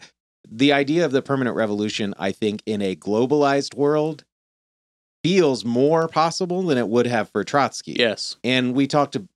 the 0.50 0.72
idea 0.72 1.04
of 1.04 1.12
the 1.12 1.22
permanent 1.22 1.56
revolution, 1.56 2.14
I 2.18 2.32
think, 2.32 2.62
in 2.66 2.82
a 2.82 2.96
globalized 2.96 3.74
world, 3.74 4.24
feels 5.22 5.64
more 5.64 6.06
possible 6.08 6.62
than 6.62 6.76
it 6.76 6.88
would 6.88 7.06
have 7.06 7.30
for 7.30 7.44
Trotsky. 7.44 7.96
Yes. 7.98 8.36
And 8.44 8.74
we 8.74 8.86
talked 8.86 9.14
to, 9.14 9.26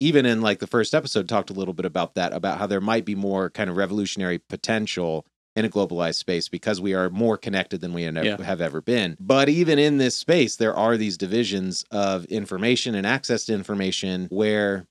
even 0.00 0.26
in 0.26 0.40
like 0.40 0.58
the 0.58 0.66
first 0.66 0.92
episode, 0.94 1.28
talked 1.28 1.50
a 1.50 1.52
little 1.54 1.74
bit 1.74 1.86
about 1.86 2.14
that, 2.14 2.32
about 2.32 2.58
how 2.58 2.66
there 2.66 2.80
might 2.80 3.04
be 3.04 3.14
more 3.14 3.48
kind 3.50 3.70
of 3.70 3.76
revolutionary 3.76 4.38
potential 4.38 5.24
in 5.56 5.64
a 5.64 5.68
globalized 5.68 6.14
space 6.16 6.48
because 6.48 6.80
we 6.80 6.94
are 6.94 7.10
more 7.10 7.36
connected 7.36 7.80
than 7.80 7.92
we 7.92 8.04
have 8.04 8.16
Yeah. 8.24 8.42
have 8.42 8.60
ever 8.60 8.80
been. 8.80 9.16
But 9.18 9.48
even 9.48 9.78
in 9.78 9.98
this 9.98 10.16
space, 10.16 10.56
there 10.56 10.74
are 10.74 10.96
these 10.96 11.18
divisions 11.18 11.84
of 11.90 12.24
information 12.26 12.94
and 12.94 13.06
access 13.06 13.44
to 13.46 13.54
information 13.54 14.26
where 14.30 14.86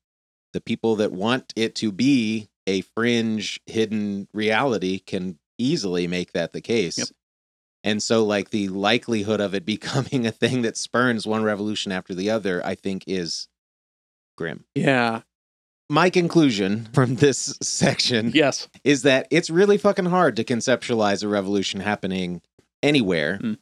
the 0.53 0.61
people 0.61 0.95
that 0.97 1.11
want 1.11 1.53
it 1.55 1.75
to 1.75 1.91
be 1.91 2.49
a 2.67 2.81
fringe 2.81 3.59
hidden 3.67 4.27
reality 4.33 4.99
can 4.99 5.39
easily 5.57 6.07
make 6.07 6.33
that 6.33 6.51
the 6.53 6.61
case. 6.61 6.97
Yep. 6.97 7.07
And 7.83 8.03
so, 8.03 8.25
like, 8.25 8.49
the 8.49 8.67
likelihood 8.67 9.39
of 9.39 9.53
it 9.55 9.65
becoming 9.65 10.27
a 10.27 10.31
thing 10.31 10.61
that 10.63 10.75
spurns 10.75 11.25
one 11.25 11.43
revolution 11.43 11.91
after 11.93 12.13
the 12.13 12.29
other, 12.29 12.65
I 12.65 12.75
think, 12.75 13.05
is 13.07 13.47
grim. 14.37 14.65
Yeah. 14.75 15.21
My 15.89 16.09
conclusion 16.11 16.87
from 16.93 17.15
this 17.15 17.57
section 17.61 18.31
Yes. 18.33 18.67
is 18.83 19.01
that 19.03 19.27
it's 19.31 19.49
really 19.49 19.77
fucking 19.77 20.05
hard 20.05 20.35
to 20.35 20.43
conceptualize 20.43 21.23
a 21.23 21.27
revolution 21.27 21.79
happening 21.79 22.41
anywhere. 22.83 23.39
Mm. 23.41 23.57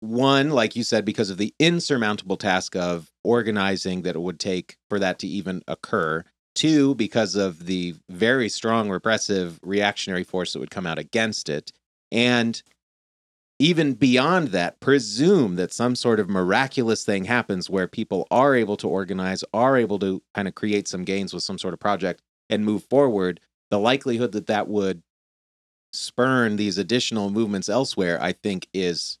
One, 0.00 0.50
like 0.50 0.74
you 0.76 0.82
said, 0.82 1.04
because 1.04 1.30
of 1.30 1.38
the 1.38 1.54
insurmountable 1.58 2.36
task 2.36 2.74
of 2.76 3.10
organizing 3.24 4.02
that 4.02 4.16
it 4.16 4.20
would 4.20 4.40
take 4.40 4.76
for 4.88 4.98
that 4.98 5.18
to 5.20 5.28
even 5.28 5.62
occur. 5.68 6.24
Two, 6.54 6.96
because 6.96 7.36
of 7.36 7.66
the 7.66 7.94
very 8.08 8.48
strong 8.48 8.90
repressive 8.90 9.60
reactionary 9.62 10.24
force 10.24 10.52
that 10.52 10.58
would 10.58 10.70
come 10.70 10.86
out 10.86 10.98
against 10.98 11.48
it. 11.48 11.72
And 12.10 12.60
even 13.58 13.94
beyond 13.94 14.48
that, 14.48 14.78
presume 14.80 15.56
that 15.56 15.72
some 15.72 15.96
sort 15.96 16.20
of 16.20 16.28
miraculous 16.28 17.04
thing 17.04 17.24
happens 17.24 17.68
where 17.68 17.88
people 17.88 18.26
are 18.30 18.54
able 18.54 18.76
to 18.76 18.88
organize, 18.88 19.42
are 19.52 19.76
able 19.76 19.98
to 19.98 20.22
kind 20.34 20.46
of 20.46 20.54
create 20.54 20.86
some 20.86 21.04
gains 21.04 21.34
with 21.34 21.42
some 21.42 21.58
sort 21.58 21.74
of 21.74 21.80
project 21.80 22.22
and 22.48 22.64
move 22.64 22.84
forward. 22.84 23.40
The 23.70 23.78
likelihood 23.78 24.32
that 24.32 24.46
that 24.46 24.68
would 24.68 25.02
spurn 25.92 26.56
these 26.56 26.78
additional 26.78 27.30
movements 27.30 27.68
elsewhere, 27.68 28.18
I 28.22 28.32
think, 28.32 28.68
is 28.72 29.18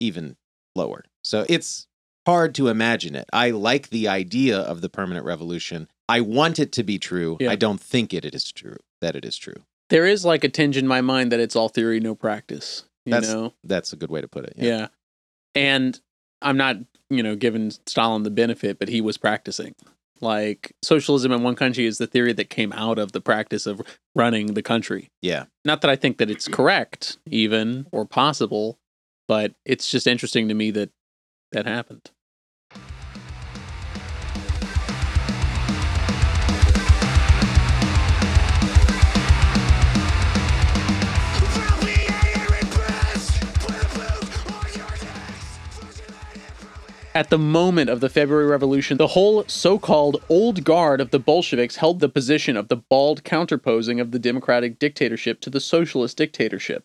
even 0.00 0.36
lower. 0.74 1.04
So 1.22 1.44
it's 1.48 1.86
hard 2.26 2.54
to 2.56 2.68
imagine 2.68 3.14
it. 3.14 3.28
I 3.32 3.50
like 3.50 3.90
the 3.90 4.08
idea 4.08 4.58
of 4.58 4.80
the 4.80 4.88
permanent 4.88 5.24
revolution. 5.24 5.88
I 6.08 6.20
want 6.20 6.58
it 6.58 6.72
to 6.72 6.82
be 6.82 6.98
true. 6.98 7.36
Yeah. 7.38 7.50
I 7.50 7.56
don't 7.56 7.80
think 7.80 8.12
it 8.12 8.24
is 8.24 8.50
true 8.50 8.78
that 9.00 9.14
it 9.14 9.24
is 9.24 9.36
true. 9.36 9.62
There 9.90 10.06
is 10.06 10.24
like 10.24 10.44
a 10.44 10.48
tinge 10.48 10.76
in 10.76 10.86
my 10.86 11.00
mind 11.00 11.32
that 11.32 11.40
it's 11.40 11.56
all 11.56 11.68
theory, 11.68 12.00
no 12.00 12.14
practice. 12.14 12.84
You 13.08 13.14
That's- 13.14 13.32
know? 13.32 13.54
That's 13.64 13.92
a 13.92 13.96
good 13.96 14.10
way 14.10 14.20
to 14.20 14.28
put 14.28 14.44
it. 14.44 14.54
Yeah. 14.56 14.88
And 15.54 15.98
I'm 16.42 16.56
not, 16.56 16.76
you 17.10 17.22
know, 17.22 17.34
giving 17.36 17.70
Stalin 17.70 18.22
the 18.22 18.30
benefit, 18.30 18.78
but 18.78 18.88
he 18.88 19.00
was 19.00 19.16
practicing. 19.16 19.74
Like 20.20 20.74
socialism 20.82 21.32
in 21.32 21.42
one 21.42 21.54
country 21.54 21.86
is 21.86 21.98
the 21.98 22.06
theory 22.06 22.32
that 22.32 22.50
came 22.50 22.72
out 22.72 22.98
of 22.98 23.12
the 23.12 23.20
practice 23.20 23.66
of 23.66 23.80
running 24.14 24.54
the 24.54 24.62
country. 24.62 25.10
Yeah. 25.22 25.44
Not 25.64 25.80
that 25.82 25.90
I 25.90 25.96
think 25.96 26.18
that 26.18 26.30
it's 26.30 26.48
correct, 26.48 27.18
even 27.26 27.86
or 27.92 28.04
possible, 28.04 28.78
but 29.26 29.54
it's 29.64 29.90
just 29.90 30.06
interesting 30.06 30.48
to 30.48 30.54
me 30.54 30.70
that 30.72 30.90
that 31.52 31.66
happened. 31.66 32.10
At 47.18 47.30
the 47.30 47.36
moment 47.36 47.90
of 47.90 47.98
the 47.98 48.08
February 48.08 48.46
Revolution, 48.46 48.96
the 48.96 49.08
whole 49.08 49.42
so 49.48 49.76
called 49.76 50.22
old 50.28 50.62
guard 50.62 51.00
of 51.00 51.10
the 51.10 51.18
Bolsheviks 51.18 51.74
held 51.74 51.98
the 51.98 52.08
position 52.08 52.56
of 52.56 52.68
the 52.68 52.76
bald 52.76 53.24
counterposing 53.24 53.98
of 53.98 54.12
the 54.12 54.20
democratic 54.20 54.78
dictatorship 54.78 55.40
to 55.40 55.50
the 55.50 55.58
socialist 55.58 56.16
dictatorship. 56.16 56.84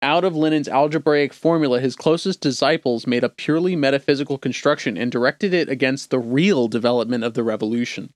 Out 0.00 0.24
of 0.24 0.34
Lenin's 0.34 0.68
algebraic 0.68 1.34
formula, 1.34 1.80
his 1.80 1.96
closest 1.96 2.40
disciples 2.40 3.06
made 3.06 3.22
a 3.22 3.28
purely 3.28 3.76
metaphysical 3.76 4.38
construction 4.38 4.96
and 4.96 5.12
directed 5.12 5.52
it 5.52 5.68
against 5.68 6.08
the 6.08 6.18
real 6.18 6.66
development 6.66 7.22
of 7.22 7.34
the 7.34 7.44
revolution. 7.44 8.14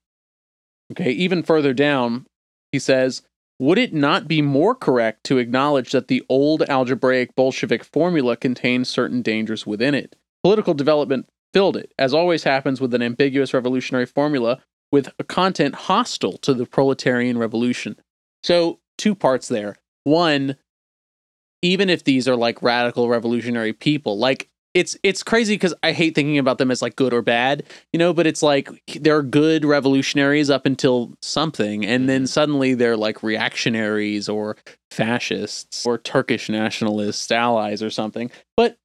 Okay, 0.91 1.11
even 1.11 1.43
further 1.43 1.75
down, 1.75 2.25
he 2.71 2.79
says, 2.79 3.21
Would 3.59 3.77
it 3.77 3.93
not 3.93 4.27
be 4.27 4.41
more 4.41 4.73
correct 4.73 5.23
to 5.25 5.37
acknowledge 5.37 5.91
that 5.91 6.07
the 6.07 6.25
old 6.29 6.63
algebraic 6.63 7.35
Bolshevik 7.35 7.83
formula 7.83 8.35
contained 8.35 8.87
certain 8.87 9.21
dangers 9.21 9.67
within 9.67 9.93
it? 9.93 10.15
Political 10.43 10.73
development 10.75 11.29
filled 11.53 11.77
it, 11.77 11.93
as 11.97 12.13
always 12.13 12.43
happens 12.43 12.79
with 12.79 12.93
an 12.93 13.01
ambiguous 13.01 13.53
revolutionary 13.53 14.05
formula, 14.05 14.59
with 14.91 15.09
a 15.19 15.23
content 15.23 15.75
hostile 15.75 16.37
to 16.39 16.53
the 16.53 16.65
proletarian 16.65 17.37
revolution. 17.37 17.97
So, 18.43 18.79
two 18.97 19.15
parts 19.15 19.47
there. 19.47 19.75
One, 20.03 20.55
even 21.61 21.89
if 21.89 22.03
these 22.03 22.27
are 22.27 22.35
like 22.35 22.61
radical 22.61 23.09
revolutionary 23.09 23.73
people, 23.73 24.17
like 24.17 24.49
it's 24.73 24.95
it's 25.01 25.23
crazy 25.23 25.55
because 25.55 25.73
I 25.81 25.91
hate 25.91 26.13
thinking 26.13 26.37
about 26.37 26.59
them 26.59 26.69
as 26.69 26.81
like 26.81 26.95
good 26.95 27.13
or 27.13 27.21
bad, 27.21 27.63
you 27.91 27.97
know, 27.97 28.13
but 28.13 28.27
it's 28.27 28.43
like 28.43 28.69
they're 29.01 29.23
good 29.23 29.65
revolutionaries 29.65 30.49
up 30.49 30.65
until 30.65 31.13
something, 31.21 31.85
and 31.85 32.07
then 32.07 32.21
mm-hmm. 32.21 32.27
suddenly 32.27 32.73
they're 32.75 32.97
like 32.97 33.23
reactionaries 33.23 34.29
or 34.29 34.55
fascists 34.91 35.85
or 35.85 35.97
Turkish 35.97 36.47
nationalist 36.47 37.31
allies 37.31 37.81
or 37.81 37.89
something. 37.89 38.29
But 38.55 38.77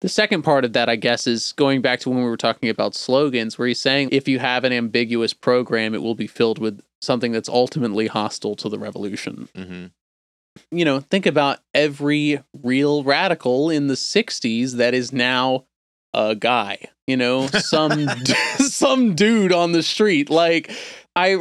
the 0.00 0.08
second 0.08 0.42
part 0.42 0.64
of 0.64 0.72
that, 0.74 0.88
I 0.88 0.96
guess, 0.96 1.26
is 1.26 1.52
going 1.52 1.80
back 1.80 2.00
to 2.00 2.10
when 2.10 2.18
we 2.18 2.24
were 2.24 2.36
talking 2.36 2.68
about 2.68 2.94
slogans, 2.94 3.58
where 3.58 3.68
he's 3.68 3.80
saying 3.80 4.10
if 4.12 4.28
you 4.28 4.38
have 4.38 4.64
an 4.64 4.72
ambiguous 4.72 5.32
program, 5.32 5.94
it 5.94 6.02
will 6.02 6.14
be 6.14 6.26
filled 6.26 6.58
with 6.58 6.82
something 7.00 7.32
that's 7.32 7.48
ultimately 7.48 8.06
hostile 8.06 8.56
to 8.56 8.68
the 8.68 8.78
revolution. 8.78 9.48
hmm 9.56 9.86
You 10.70 10.84
know, 10.84 11.00
think 11.00 11.26
about 11.26 11.60
every 11.74 12.42
real 12.62 13.04
radical 13.04 13.70
in 13.70 13.86
the 13.86 13.94
60s 13.94 14.72
that 14.72 14.94
is 14.94 15.12
now 15.12 15.64
a 16.12 16.34
guy, 16.34 16.78
you 17.06 17.16
know, 17.16 17.46
some 17.58 18.08
some 18.58 19.14
dude 19.14 19.52
on 19.52 19.72
the 19.72 19.82
street. 19.82 20.30
Like 20.30 20.70
I 21.14 21.36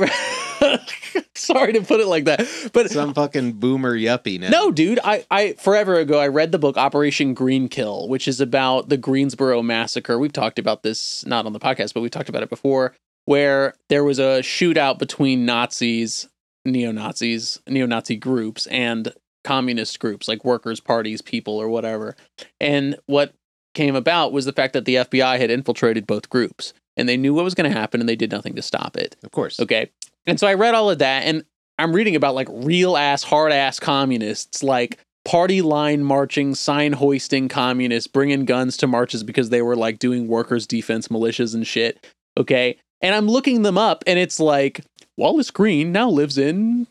sorry 1.36 1.74
to 1.74 1.82
put 1.82 2.00
it 2.00 2.08
like 2.08 2.26
that, 2.26 2.48
but 2.74 2.90
Some 2.92 3.14
fucking 3.14 3.54
boomer 3.54 3.96
yuppie 3.98 4.40
now. 4.40 4.50
no, 4.50 4.72
dude. 4.72 5.00
I, 5.04 5.26
I 5.32 5.54
forever 5.54 5.96
ago 5.96 6.20
I 6.20 6.28
read 6.28 6.52
the 6.52 6.60
book 6.60 6.78
Operation 6.78 7.36
Greenkil, 7.36 8.08
which 8.08 8.28
is 8.28 8.40
about 8.42 8.90
the 8.90 8.98
Greensboro 8.98 9.62
massacre. 9.62 10.18
We've 10.18 10.34
talked 10.34 10.60
about 10.60 10.84
this 10.84 11.26
not 11.26 11.46
on 11.46 11.54
the 11.54 11.60
podcast, 11.60 11.94
but 11.94 12.02
we 12.02 12.10
talked 12.10 12.30
about 12.30 12.44
it 12.44 12.50
before, 12.50 12.94
where 13.26 13.74
there 13.90 14.04
was 14.04 14.20
a 14.20 14.40
shootout 14.42 15.00
between 15.00 15.46
Nazis, 15.46 16.28
neo 16.66 16.92
Nazis, 16.92 17.60
neo 17.68 17.86
Nazi 17.86 18.16
groups, 18.16 18.68
and 18.68 19.14
communist 19.44 20.00
groups 20.00 20.28
like 20.28 20.44
workers' 20.44 20.80
parties, 20.80 21.22
people, 21.22 21.56
or 21.58 21.70
whatever. 21.70 22.16
And 22.60 22.98
what 23.06 23.34
came 23.76 23.96
about 23.96 24.32
was 24.32 24.46
the 24.46 24.54
fact 24.54 24.74
that 24.74 24.86
the 24.86 24.96
FBI 24.96 25.38
had 25.40 25.52
infiltrated 25.52 26.08
both 26.08 26.30
groups, 26.30 26.74
and 26.98 27.08
they 27.08 27.18
knew 27.18 27.34
what 27.34 27.44
was 27.44 27.54
going 27.54 27.70
to 27.72 27.78
happen, 27.78 28.00
and 28.00 28.10
they 28.10 28.16
did 28.16 28.32
nothing 28.32 28.56
to 28.56 28.62
stop 28.62 28.98
it. 28.98 29.16
Of 29.24 29.32
course. 29.32 29.60
Okay. 29.60 29.92
And 30.28 30.40
so 30.40 30.48
I 30.48 30.54
read 30.54 30.76
all 30.76 30.90
of 30.90 31.00
that 31.00 31.24
and 31.24 31.44
I'm 31.78 31.94
reading 31.94 32.16
about 32.16 32.36
like 32.36 32.48
real 32.52 32.98
ass, 32.98 33.24
hard 33.24 33.52
ass 33.52 33.80
communists, 33.80 34.64
like 34.64 35.00
party 35.26 35.62
line 35.62 36.04
marching, 36.04 36.56
sign 36.56 36.94
hoisting 36.94 37.50
communists, 37.50 38.08
bringing 38.08 38.46
guns 38.46 38.78
to 38.78 38.88
marches 38.88 39.24
because 39.24 39.50
they 39.50 39.62
were 39.62 39.76
like 39.76 40.00
doing 40.00 40.28
workers' 40.28 40.68
defense 40.68 41.10
militias 41.10 41.54
and 41.54 41.68
shit. 41.68 42.06
Okay. 42.38 42.78
And 43.02 43.14
I'm 43.14 43.28
looking 43.28 43.64
them 43.64 43.78
up 43.78 44.04
and 44.08 44.18
it's 44.18 44.40
like 44.40 44.82
Wallace 45.18 45.52
Green 45.52 45.92
now 45.92 46.10
lives 46.10 46.38
in 46.38 46.88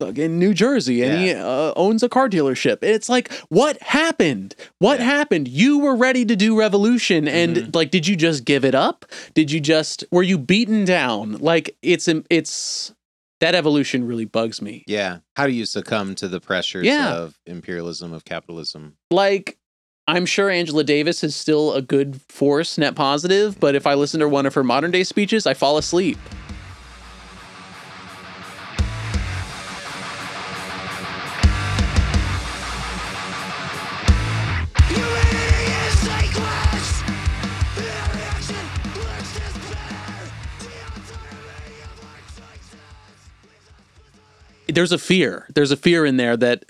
in 0.00 0.38
New 0.38 0.54
Jersey 0.54 1.02
and 1.02 1.20
he 1.20 1.32
uh, 1.32 1.72
owns 1.76 2.02
a 2.02 2.08
car 2.08 2.28
dealership. 2.28 2.78
It's 2.82 3.08
like, 3.08 3.32
what 3.48 3.80
happened? 3.82 4.54
What 4.78 4.98
Yeah. 5.00 5.06
happened? 5.06 5.48
You 5.48 5.78
were 5.78 5.96
ready 5.96 6.24
to 6.24 6.36
do 6.36 6.58
revolution 6.58 7.26
and 7.28 7.74
like, 7.74 7.90
did 7.90 8.06
you 8.06 8.16
just 8.16 8.44
give 8.44 8.64
it 8.64 8.74
up? 8.74 9.04
Did 9.34 9.50
you 9.50 9.60
just, 9.60 10.04
were 10.10 10.22
you 10.22 10.38
beaten 10.38 10.84
down? 10.84 11.32
Like 11.38 11.76
it's, 11.82 12.08
it's, 12.30 12.92
that 13.40 13.54
evolution 13.54 14.06
really 14.06 14.24
bugs 14.24 14.62
me. 14.62 14.82
Yeah. 14.86 15.18
How 15.36 15.46
do 15.46 15.52
you 15.52 15.66
succumb 15.66 16.14
to 16.16 16.26
the 16.28 16.40
pressures 16.40 16.86
Yeah. 16.86 17.14
of 17.16 17.38
imperialism, 17.44 18.14
of 18.14 18.24
capitalism? 18.24 18.96
Like, 19.10 19.58
I'm 20.08 20.24
sure 20.24 20.48
Angela 20.48 20.84
Davis 20.84 21.22
is 21.22 21.36
still 21.36 21.74
a 21.74 21.82
good 21.82 22.20
force, 22.30 22.78
net 22.78 22.94
positive, 22.94 23.58
but 23.60 23.74
if 23.74 23.86
I 23.86 23.94
listen 23.94 24.20
to 24.20 24.28
one 24.28 24.46
of 24.46 24.54
her 24.54 24.64
modern 24.64 24.90
day 24.90 25.04
speeches, 25.04 25.46
I 25.46 25.52
fall 25.54 25.76
asleep. 25.78 26.16
There's 44.76 44.92
a 44.92 44.98
fear. 44.98 45.46
There's 45.54 45.72
a 45.72 45.76
fear 45.76 46.04
in 46.04 46.18
there 46.18 46.36
that 46.36 46.66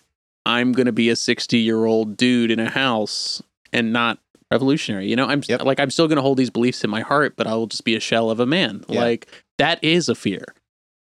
I'm 0.47 0.71
going 0.73 0.87
to 0.87 0.93
be 0.93 1.11
a 1.11 1.17
60 1.17 1.59
year 1.59 1.85
old 1.85 2.17
dude 2.17 2.53
in 2.53 2.61
a 2.61 2.71
house 2.71 3.43
and 3.73 3.93
not 3.93 4.21
revolutionary. 4.51 5.09
You 5.09 5.17
know, 5.17 5.27
I'm 5.27 5.43
Yep. 5.47 5.65
like, 5.65 5.81
I'm 5.81 5.91
still 5.91 6.07
going 6.07 6.17
to 6.17 6.23
hold 6.23 6.39
these 6.39 6.51
beliefs 6.51 6.85
in 6.85 6.89
my 6.91 7.01
heart, 7.01 7.35
but 7.37 7.49
I 7.49 7.55
will 7.55 7.67
just 7.67 7.85
be 7.85 7.97
a 7.97 8.01
shell 8.01 8.31
of 8.31 8.39
a 8.39 8.47
man. 8.47 8.85
Yeah. 8.89 9.01
Like, 9.01 9.27
that 9.59 9.83
is 9.83 10.09
a 10.09 10.15
fear, 10.15 10.45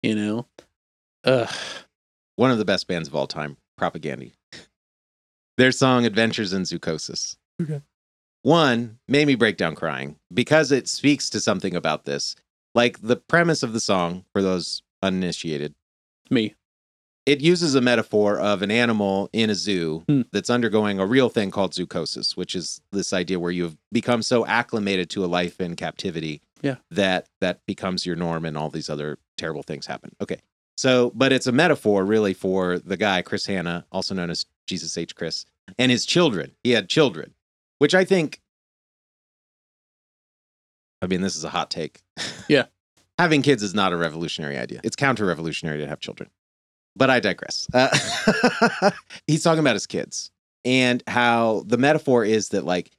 you 0.03 0.15
know? 0.15 0.45
Ugh. 1.23 1.49
One 2.35 2.51
of 2.51 2.59
the 2.59 2.65
best 2.65 2.87
bands 2.87 3.07
of 3.07 3.15
all 3.15 3.25
time, 3.25 3.57
Propagandhi. 3.79 4.33
Their 5.57 5.71
song 5.71 6.05
Adventures 6.05 6.53
in 6.53 6.61
Zoochosis. 6.61 7.37
Okay. 7.59 7.81
One 8.43 8.99
made 9.07 9.25
me 9.25 9.33
break 9.35 9.57
down 9.57 9.73
crying 9.73 10.17
because 10.33 10.71
it 10.71 10.87
speaks 10.87 11.29
to 11.31 11.39
something 11.39 11.75
about 11.75 12.05
this. 12.05 12.35
Like 12.75 13.01
the 13.01 13.15
premise 13.15 13.63
of 13.63 13.73
the 13.73 13.79
song, 13.79 14.25
for 14.31 14.41
those 14.43 14.83
uninitiated, 15.01 15.73
Me. 16.29 16.53
It 17.25 17.39
uses 17.39 17.73
a 17.75 17.81
metaphor 17.81 18.37
of 18.37 18.61
an 18.61 18.69
animal 18.71 19.29
in 19.31 19.49
a 19.49 19.55
zoo 19.55 20.03
Hmm. 20.07 20.21
that's 20.33 20.49
undergoing 20.49 20.99
a 20.99 21.05
real 21.05 21.29
thing 21.29 21.51
called 21.51 21.71
zoochosis, 21.71 22.35
which 22.35 22.53
is 22.53 22.81
this 22.91 23.13
idea 23.13 23.39
where 23.39 23.51
you've 23.51 23.77
become 23.91 24.21
so 24.21 24.45
acclimated 24.45 25.09
to 25.11 25.23
a 25.23 25.27
life 25.27 25.61
in 25.61 25.75
captivity 25.77 26.41
Yeah. 26.61 26.75
that 26.91 27.27
that 27.39 27.65
becomes 27.65 28.05
your 28.05 28.17
norm 28.17 28.43
and 28.45 28.57
all 28.57 28.69
these 28.69 28.89
other 28.89 29.19
terrible 29.37 29.63
things 29.63 29.85
happen. 29.85 30.13
Okay. 30.19 30.39
So, 30.75 31.11
but 31.15 31.31
it's 31.31 31.47
a 31.47 31.51
metaphor 31.53 32.03
really 32.03 32.33
for 32.33 32.79
the 32.79 32.97
guy, 32.97 33.21
Chris 33.21 33.45
Hannah, 33.45 33.85
also 33.91 34.13
known 34.15 34.29
as 34.29 34.45
Jesus 34.67 34.97
H. 34.97 35.15
Chris, 35.15 35.45
and 35.77 35.91
his 35.91 36.05
children. 36.05 36.51
He 36.63 36.71
had 36.71 36.89
children, 36.89 37.33
which 37.79 37.93
I 37.95 38.03
think, 38.03 38.41
I 41.01 41.07
mean, 41.07 41.21
this 41.21 41.35
is 41.35 41.43
a 41.43 41.49
hot 41.49 41.69
take. 41.69 42.01
Yeah. 42.49 42.65
Having 43.19 43.43
kids 43.43 43.61
is 43.61 43.73
not 43.75 43.93
a 43.93 43.97
revolutionary 43.97 44.57
idea. 44.57 44.81
It's 44.83 44.95
counter 44.95 45.25
revolutionary 45.25 45.77
to 45.79 45.87
have 45.87 45.99
children. 45.99 46.29
But 46.95 47.09
I 47.09 47.19
digress. 47.19 47.67
Uh, 47.73 48.91
he's 49.27 49.43
talking 49.43 49.59
about 49.59 49.73
his 49.75 49.87
kids 49.87 50.31
and 50.63 51.01
how 51.07 51.63
the 51.65 51.77
metaphor 51.77 52.23
is 52.23 52.49
that, 52.49 52.65
like, 52.65 52.91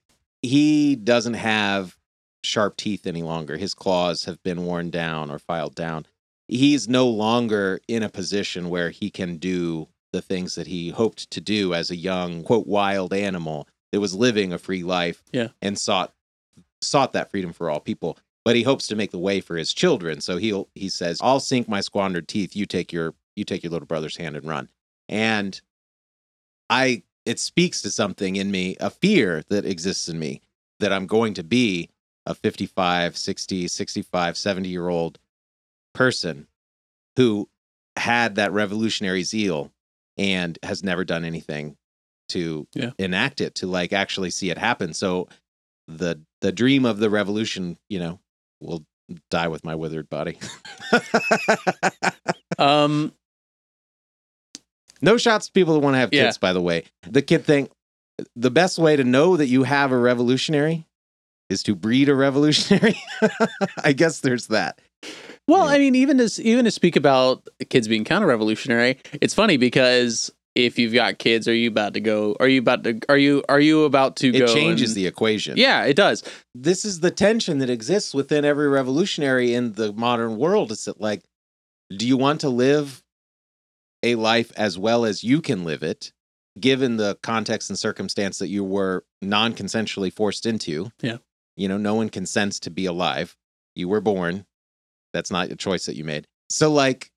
he 0.42 0.97
doesn't 0.97 1.34
have 1.34 1.97
sharp 2.42 2.76
teeth 2.76 3.07
any 3.07 3.22
longer. 3.22 3.57
His 3.57 3.72
claws 3.74 4.24
have 4.24 4.42
been 4.42 4.64
worn 4.64 4.90
down 4.90 5.30
or 5.30 5.38
filed 5.38 5.74
down. 5.74 6.07
He's 6.49 6.88
no 6.88 7.09
longer 7.09 7.80
in 7.88 8.03
a 8.03 8.09
position 8.11 8.68
where 8.68 8.90
he 8.90 9.11
can 9.11 9.38
do 9.38 9.88
the 10.12 10.20
things 10.20 10.55
that 10.57 10.66
he 10.66 10.90
hoped 10.90 11.30
to 11.30 11.40
do 11.40 11.72
as 11.72 11.90
a 11.90 11.97
young, 11.97 12.42
quote, 12.45 12.66
wild 12.66 13.14
animal 13.14 13.66
that 13.92 14.01
was 14.01 14.14
living 14.14 14.53
a 14.53 14.59
free 14.59 14.82
life 14.82 15.22
Yeah. 15.32 15.49
and 15.62 15.78
sought 15.78 16.12
sought 16.82 17.14
that 17.14 17.30
freedom 17.30 17.53
for 17.53 17.70
all 17.70 17.80
people. 17.80 18.18
But 18.45 18.57
he 18.57 18.62
hopes 18.62 18.86
to 18.88 18.97
make 18.97 19.11
the 19.11 19.18
way 19.18 19.40
for 19.40 19.57
his 19.57 19.72
children. 19.72 20.20
So 20.20 20.36
he'll 20.36 20.68
he 20.74 20.90
says, 20.90 21.18
"I'll 21.22 21.40
sink 21.40 21.66
my 21.66 21.80
squandered 21.80 22.28
teeth. 22.28 22.55
You 22.55 22.66
take 22.66 22.92
your 22.92 23.14
you 23.37 23.45
take 23.45 23.62
your 23.62 23.70
little 23.72 23.87
brother's 23.87 24.16
hand 24.16 24.37
and 24.37 24.47
run." 24.47 24.68
And 25.09 25.61
I 26.70 27.03
it 27.24 27.39
speaks 27.41 27.80
to 27.82 27.91
something 27.91 28.37
in 28.37 28.51
me, 28.51 28.76
a 28.80 28.91
fear 28.91 29.43
that 29.49 29.64
exists 29.64 30.09
in 30.09 30.18
me 30.18 30.43
that 30.80 30.93
I'm 30.93 31.07
going 31.07 31.32
to 31.35 31.43
be 31.43 31.89
a 32.26 32.35
55, 32.35 33.16
60, 33.16 33.68
65, 33.68 34.37
70 34.37 34.68
year 34.68 34.89
old 34.89 35.18
person 35.95 36.47
who 37.16 37.49
had 37.97 38.35
that 38.35 38.53
revolutionary 38.53 39.22
zeal 39.22 39.70
and 40.18 40.59
has 40.62 40.82
never 40.82 41.05
done 41.05 41.24
anything 41.24 41.76
to 42.30 42.66
Yeah. 42.74 42.91
enact 42.99 43.41
it 43.41 43.55
to 43.57 43.66
like 43.66 43.93
actually 43.93 44.30
see 44.30 44.51
it 44.51 44.59
happen 44.59 44.93
so 44.95 45.28
the 45.87 46.20
the 46.41 46.51
dream 46.53 46.85
of 46.87 46.99
the 46.99 47.11
revolution 47.11 47.78
you 47.89 47.99
know 47.99 48.18
will 48.61 48.85
die 49.30 49.49
with 49.49 49.64
my 49.64 49.74
withered 49.74 50.09
body 50.09 50.39
Um, 52.59 53.12
no 55.05 55.16
shots 55.16 55.46
to 55.46 55.52
people 55.52 55.74
that 55.74 55.80
want 55.80 55.94
to 55.94 55.98
have 55.98 56.11
Yeah. 56.12 56.24
kids 56.24 56.38
by 56.38 56.52
the 56.52 56.61
way 56.61 56.84
the 57.09 57.22
kid 57.22 57.44
thing 57.44 57.68
the 58.36 58.50
best 58.50 58.78
way 58.78 58.96
to 58.96 59.05
know 59.05 59.36
that 59.36 59.46
you 59.48 59.64
have 59.64 59.92
a 59.92 59.98
revolutionary 59.98 60.86
is 61.50 61.62
to 61.64 61.74
breed 61.74 62.09
a 62.09 62.14
revolutionary 62.14 62.96
i 63.84 63.92
guess 63.92 64.20
there's 64.20 64.46
that 64.48 64.80
Well, 65.46 65.66
Yeah. 65.66 65.72
I 65.74 65.78
mean, 65.78 65.94
even 65.94 66.16
to 66.18 66.42
even 66.42 66.64
to 66.64 66.70
speak 66.70 66.96
about 66.96 67.46
kids 67.68 67.86
being 67.86 68.05
counter-revolutionary, 68.05 68.96
it's 69.20 69.34
funny 69.34 69.59
because 69.59 70.32
if 70.55 70.78
you've 70.78 70.94
got 70.94 71.18
kids, 71.18 71.46
are 71.48 71.55
you 71.55 71.68
about 71.68 71.92
to 71.94 72.00
go? 72.00 72.34
Are 72.40 72.48
you 72.48 72.61
about 72.61 72.84
to? 72.84 72.98
Are 73.11 73.18
you 73.18 73.42
are 73.50 73.61
you 73.61 73.84
about 73.84 74.16
to 74.22 74.28
it 74.28 74.38
go? 74.38 74.46
changes 74.46 74.90
and- 74.92 74.96
the 74.96 75.07
equation 75.07 75.59
Yeah, 75.59 75.84
it 75.84 75.96
does. 75.96 76.22
this 76.55 76.86
is 76.86 77.00
the 77.00 77.11
tension 77.11 77.59
that 77.59 77.68
exists 77.68 78.14
within 78.14 78.46
every 78.46 78.68
revolutionary 78.68 79.52
in 79.52 79.72
the 79.74 79.92
modern 79.92 80.38
world. 80.38 80.70
Is 80.72 80.86
that 80.86 80.98
like, 80.98 81.20
do 81.94 82.09
you 82.09 82.16
want 82.16 82.40
to 82.40 82.48
live 82.48 83.02
a 84.05 84.14
life 84.14 84.52
as 84.57 84.78
well 84.78 85.05
as 85.05 85.24
you 85.24 85.40
can 85.40 85.64
live 85.64 85.82
it, 85.82 86.12
given 86.61 86.96
the 86.96 87.18
context 87.22 87.70
and 87.70 87.78
circumstance 87.78 88.38
that 88.38 88.48
you 88.48 88.62
were 88.62 89.05
non 89.20 89.55
consensually 89.55 90.12
forced 90.12 90.46
into? 90.46 90.90
Yeah. 91.00 91.18
You 91.57 91.68
know, 91.68 91.78
no 91.78 91.94
one 91.94 92.09
consents 92.11 92.61
to 92.61 92.70
be 92.70 92.86
alive. 92.86 93.36
You 93.74 93.88
were 93.88 94.00
born. 94.00 94.46
That's 95.12 95.30
not 95.30 95.50
a 95.50 95.57
choice 95.57 95.86
that 95.86 95.96
you 95.96 96.05
made. 96.05 96.26
So, 96.50 96.70
like, 96.70 97.11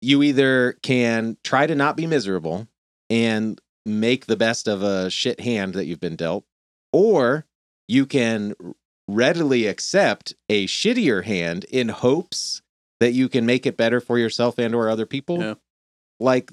you 0.00 0.22
either 0.22 0.78
can 0.82 1.36
try 1.44 1.66
to 1.66 1.74
not 1.74 1.96
be 1.96 2.06
miserable 2.06 2.68
and 3.10 3.60
make 3.84 4.26
the 4.26 4.36
best 4.36 4.68
of 4.68 4.82
a 4.82 5.10
shit 5.10 5.40
hand 5.40 5.74
that 5.74 5.86
you've 5.86 6.00
been 6.00 6.16
dealt, 6.16 6.44
or 6.92 7.46
you 7.88 8.06
can 8.06 8.54
readily 9.08 9.66
accept 9.66 10.34
a 10.48 10.66
shittier 10.66 11.24
hand 11.24 11.64
in 11.64 11.88
hopes 11.88 12.62
that 13.00 13.12
you 13.12 13.28
can 13.28 13.44
make 13.44 13.66
it 13.66 13.76
better 13.76 14.00
for 14.00 14.18
yourself 14.18 14.58
and 14.58 14.74
or 14.74 14.88
other 14.88 15.06
people. 15.06 15.40
Yeah. 15.40 15.54
Like 16.20 16.52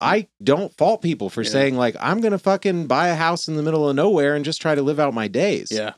I 0.00 0.28
don't 0.42 0.72
fault 0.76 1.02
people 1.02 1.28
for 1.28 1.42
Yeah. 1.42 1.50
saying 1.50 1.76
like 1.76 1.96
I'm 2.00 2.20
going 2.20 2.32
to 2.32 2.38
fucking 2.38 2.86
buy 2.86 3.08
a 3.08 3.14
house 3.16 3.48
in 3.48 3.56
the 3.56 3.62
middle 3.62 3.88
of 3.88 3.96
nowhere 3.96 4.34
and 4.36 4.44
just 4.44 4.62
try 4.62 4.74
to 4.74 4.82
live 4.82 5.00
out 5.00 5.12
my 5.12 5.28
days. 5.28 5.68
Yeah, 5.72 5.94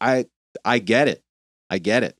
I 0.00 0.26
I 0.64 0.78
get 0.78 1.08
it. 1.08 1.22
I 1.70 1.78
get 1.78 2.02
it. 2.02 2.16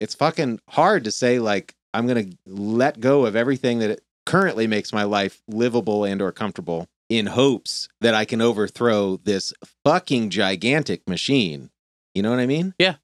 It's 0.00 0.14
fucking 0.14 0.60
hard 0.70 1.04
to 1.04 1.10
say 1.12 1.38
like 1.40 1.74
I'm 1.92 2.06
going 2.06 2.30
to 2.30 2.36
let 2.46 3.00
go 3.00 3.26
of 3.26 3.34
everything 3.34 3.80
that 3.80 4.00
currently 4.26 4.66
makes 4.66 4.92
my 4.92 5.02
life 5.04 5.42
livable 5.48 6.04
and 6.04 6.20
or 6.22 6.30
comfortable 6.32 6.86
in 7.08 7.26
hopes 7.26 7.88
that 8.02 8.14
I 8.14 8.24
can 8.26 8.40
overthrow 8.42 9.16
this 9.24 9.52
fucking 9.84 10.30
gigantic 10.30 11.08
machine. 11.08 11.70
You 12.14 12.22
know 12.22 12.30
what 12.30 12.38
I 12.38 12.46
mean? 12.46 12.74
yeah. 12.78 12.96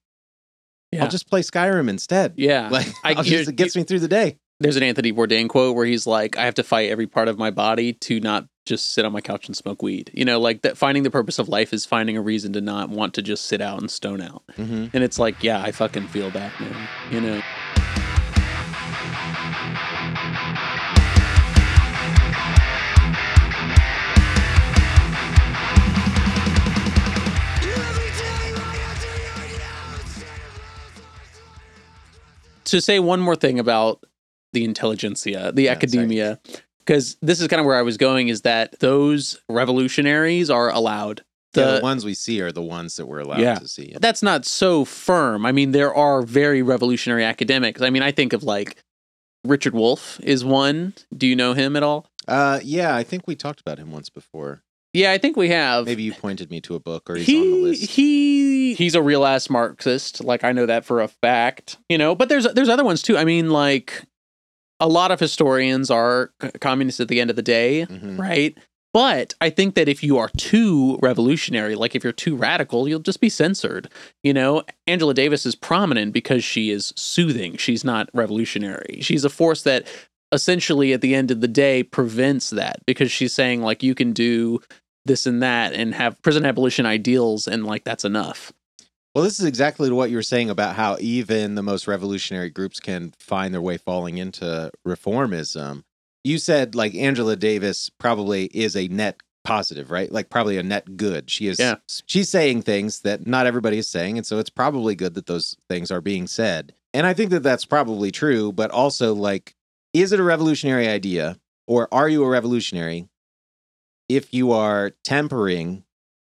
yeah. 0.92 1.02
I'll 1.02 1.08
just 1.10 1.28
play 1.28 1.40
Skyrim 1.40 1.88
instead. 1.88 2.34
yeah. 2.36 2.68
Like 2.70 2.86
I- 3.02 3.14
I'll 3.14 3.22
just, 3.24 3.48
it 3.48 3.56
gets 3.56 3.74
me 3.74 3.82
through 3.84 4.00
the 4.00 4.08
day. 4.08 4.38
There's 4.60 4.76
an 4.76 4.82
Anthony 4.84 5.12
Bourdain 5.12 5.48
quote 5.48 5.74
where 5.74 5.84
he's 5.84 6.06
like, 6.06 6.36
"I 6.38 6.44
have 6.44 6.54
to 6.54 6.62
fight 6.62 6.90
every 6.90 7.06
part 7.06 7.28
of 7.28 7.38
my 7.38 7.50
body 7.50 7.92
to 7.92 8.20
not 8.20 8.46
just 8.64 8.92
sit 8.94 9.04
on 9.04 9.12
my 9.12 9.20
couch 9.20 9.48
and 9.48 9.56
smoke 9.56 9.82
weed." 9.82 10.10
You 10.14 10.24
know, 10.24 10.38
like 10.40 10.62
that. 10.62 10.78
Finding 10.78 11.02
the 11.02 11.10
purpose 11.10 11.38
of 11.40 11.48
life 11.48 11.72
is 11.72 11.84
finding 11.84 12.16
a 12.16 12.22
reason 12.22 12.52
to 12.52 12.60
not 12.60 12.88
want 12.88 13.14
to 13.14 13.22
just 13.22 13.46
sit 13.46 13.60
out 13.60 13.80
and 13.80 13.90
stone 13.90 14.20
out. 14.20 14.44
Mhm. 14.56 14.90
And 14.94 15.02
it's 15.04 15.18
like, 15.18 15.42
yeah, 15.42 15.60
I 15.60 15.72
fucking 15.72 16.06
feel 16.08 16.30
that, 16.30 16.52
man. 16.60 16.88
You 17.10 17.20
know. 17.20 17.42
to 32.64 32.80
say 32.80 32.98
one 32.98 33.20
more 33.20 33.36
thing 33.36 33.58
about 33.58 34.02
the 34.54 34.64
intelligentsia, 34.64 35.52
the 35.52 35.64
Yeah, 35.64 35.72
academia, 35.72 36.40
because 36.78 37.16
this 37.20 37.40
is 37.40 37.48
kind 37.48 37.60
of 37.60 37.66
where 37.66 37.76
I 37.76 37.82
was 37.82 37.96
going 37.98 38.28
is 38.28 38.40
that 38.42 38.78
those 38.80 39.38
revolutionaries 39.48 40.48
are 40.50 40.70
allowed. 40.70 41.22
Yeah, 41.56 41.64
The, 41.66 41.76
the 41.76 41.82
ones 41.82 42.04
we 42.04 42.14
see 42.14 42.40
are 42.40 42.50
the 42.50 42.62
ones 42.62 42.96
that 42.96 43.06
we're 43.06 43.20
allowed 43.20 43.40
Yeah. 43.40 43.54
to 43.56 43.68
see. 43.68 43.94
that's 44.00 44.22
not 44.22 44.44
so 44.44 44.84
firm. 44.84 45.44
I 45.46 45.52
mean, 45.52 45.70
there 45.72 45.94
are 45.94 46.22
very 46.22 46.62
revolutionary 46.62 47.24
academics. 47.24 47.80
I 47.82 47.90
mean, 47.90 48.02
I 48.02 48.10
think 48.12 48.32
of 48.32 48.42
like 48.42 48.76
Richard 49.44 49.74
Wolff 49.74 50.18
is 50.22 50.44
one. 50.44 50.94
Do 51.16 51.26
you 51.26 51.36
know 51.36 51.52
him 51.52 51.76
at 51.76 51.82
all? 51.82 52.06
Uh, 52.26 52.58
yeah, 52.64 52.96
I 52.96 53.02
think 53.04 53.26
we 53.26 53.36
talked 53.36 53.60
about 53.60 53.78
him 53.78 53.92
once 53.92 54.08
before. 54.10 54.62
Yeah, 54.94 55.10
I 55.12 55.18
think 55.18 55.36
we 55.36 55.48
have. 55.50 55.86
Maybe 55.86 56.04
you 56.04 56.12
pointed 56.14 56.50
me 56.50 56.60
to 56.62 56.74
a 56.76 56.80
book 56.80 57.10
or 57.10 57.16
he's 57.16 57.26
he 57.26 57.38
on 57.40 57.50
the 57.50 57.56
list. 57.68 57.90
he 57.90 58.74
he's 58.74 58.94
a 58.94 59.02
real 59.02 59.24
ass 59.26 59.50
Marxist. 59.50 60.22
Like 60.24 60.44
I 60.44 60.52
know 60.52 60.66
that 60.66 60.84
for 60.84 61.00
a 61.02 61.08
fact. 61.08 61.78
You 61.88 61.98
know, 61.98 62.14
but 62.14 62.28
there's 62.28 62.46
there's 62.54 62.68
other 62.68 62.84
ones 62.84 63.02
too. 63.02 63.16
I 63.18 63.24
mean, 63.24 63.50
like 63.50 64.04
a 64.80 64.88
lot 64.88 65.10
of 65.10 65.20
historians 65.20 65.90
are 65.90 66.30
communists 66.60 67.00
at 67.00 67.08
the 67.08 67.20
end 67.20 67.30
of 67.30 67.36
the 67.36 67.42
day, 67.42 67.86
Mhm. 67.88 68.18
right? 68.18 68.56
But 68.92 69.34
I 69.40 69.50
think 69.50 69.74
that 69.74 69.88
if 69.88 70.04
you 70.04 70.18
are 70.18 70.30
too 70.36 70.98
revolutionary, 71.02 71.74
like 71.74 71.96
if 71.96 72.04
you're 72.04 72.12
too 72.12 72.36
radical, 72.36 72.88
you'll 72.88 73.00
just 73.00 73.20
be 73.20 73.28
censored. 73.28 73.88
You 74.22 74.32
know, 74.32 74.62
Angela 74.86 75.14
Davis 75.14 75.44
is 75.46 75.56
prominent 75.56 76.12
because 76.12 76.44
she 76.44 76.70
is 76.70 76.92
soothing. 76.96 77.56
She's 77.56 77.84
not 77.84 78.08
revolutionary. 78.14 78.98
She's 79.00 79.24
a 79.24 79.30
force 79.30 79.62
that 79.62 79.86
essentially 80.30 80.92
at 80.92 81.00
the 81.00 81.14
end 81.14 81.30
of 81.32 81.40
the 81.40 81.48
day 81.48 81.82
prevents 81.82 82.50
that 82.50 82.80
because 82.86 83.10
she's 83.10 83.34
saying 83.34 83.62
like 83.62 83.82
you 83.82 83.94
can 83.96 84.12
do 84.12 84.60
this 85.04 85.26
and 85.26 85.42
that 85.42 85.72
and 85.74 85.94
have 85.94 86.20
prison 86.22 86.44
abolition 86.44 86.86
ideals 86.86 87.46
and 87.48 87.66
like 87.66 87.84
that's 87.84 88.04
enough. 88.04 88.52
Well, 89.14 89.22
this 89.22 89.38
is 89.38 89.46
exactly 89.46 89.90
what 89.90 90.10
you 90.10 90.16
were 90.16 90.22
saying 90.22 90.50
about 90.50 90.74
how 90.74 90.96
even 90.98 91.54
the 91.54 91.62
most 91.62 91.86
revolutionary 91.86 92.50
groups 92.50 92.80
can 92.80 93.14
find 93.18 93.54
their 93.54 93.62
way 93.62 93.76
falling 93.76 94.18
into 94.18 94.72
reformism. 94.86 95.84
You 96.24 96.38
said 96.38 96.74
like 96.74 96.94
Angela 96.96 97.36
Davis 97.36 97.90
probably 97.90 98.46
is 98.46 98.74
a 98.74 98.88
net 98.88 99.20
positive, 99.44 99.90
right? 99.92 100.10
Like 100.10 100.30
probably 100.30 100.58
a 100.58 100.62
net 100.64 100.96
good. 100.96 101.30
She 101.30 101.46
is 101.46 101.60
Yeah. 101.60 101.76
she's 102.06 102.28
saying 102.28 102.62
things 102.62 103.00
that 103.00 103.26
not 103.26 103.46
everybody 103.46 103.78
is 103.78 103.88
saying 103.88 104.16
and 104.16 104.26
so 104.26 104.38
it's 104.38 104.50
probably 104.50 104.96
good 104.96 105.14
that 105.14 105.26
those 105.26 105.56
things 105.68 105.92
are 105.92 106.00
being 106.00 106.26
said. 106.26 106.74
And 106.92 107.06
I 107.06 107.14
think 107.14 107.30
that 107.30 107.42
that's 107.42 107.64
probably 107.64 108.10
true, 108.10 108.52
but 108.52 108.70
also 108.70 109.14
like 109.14 109.54
is 109.92 110.12
it 110.12 110.18
a 110.18 110.24
revolutionary 110.24 110.88
idea 110.88 111.38
or 111.68 111.88
are 111.92 112.08
you 112.08 112.24
a 112.24 112.28
revolutionary 112.28 113.08
if 114.08 114.34
you 114.34 114.50
are 114.50 114.92
tempering 115.04 115.84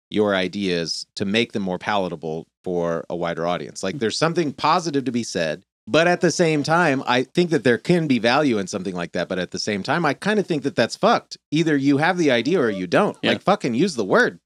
your 0.10 0.34
ideas 0.34 1.06
to 1.16 1.24
make 1.26 1.52
them 1.52 1.64
more 1.64 1.78
palatable 1.78 2.48
for 2.70 3.04
a 3.10 3.16
wider 3.16 3.48
audience. 3.48 3.82
Like 3.82 3.96
hmm. 3.96 4.00
there's 4.00 4.18
something 4.18 4.54
positive 4.54 5.06
to 5.06 5.12
be 5.12 5.24
said, 5.24 5.64
but 5.88 6.08
at 6.08 6.22
the 6.22 6.30
same 6.30 6.62
time, 6.62 7.02
I 7.08 7.24
think 7.24 7.50
that 7.50 7.64
there 7.64 7.80
can 7.80 8.06
be 8.08 8.20
value 8.20 8.60
in 8.60 8.68
something 8.68 8.94
like 8.94 9.14
that. 9.14 9.28
But 9.28 9.40
at 9.40 9.50
the 9.50 9.58
same 9.58 9.82
time, 9.82 10.06
I 10.06 10.14
kind 10.14 10.40
of 10.40 10.46
think 10.46 10.62
that 10.62 10.76
that's 10.76 10.96
fucked. 10.96 11.40
Either 11.50 11.76
you 11.76 11.98
have 11.98 12.20
the 12.20 12.30
idea 12.30 12.60
or 12.60 12.70
you 12.70 12.86
don't. 12.86 13.18
Yeah. 13.24 13.32
Like 13.32 13.42
fucking 13.42 13.74
use 13.74 13.96
the 13.96 14.06
word. 14.06 14.40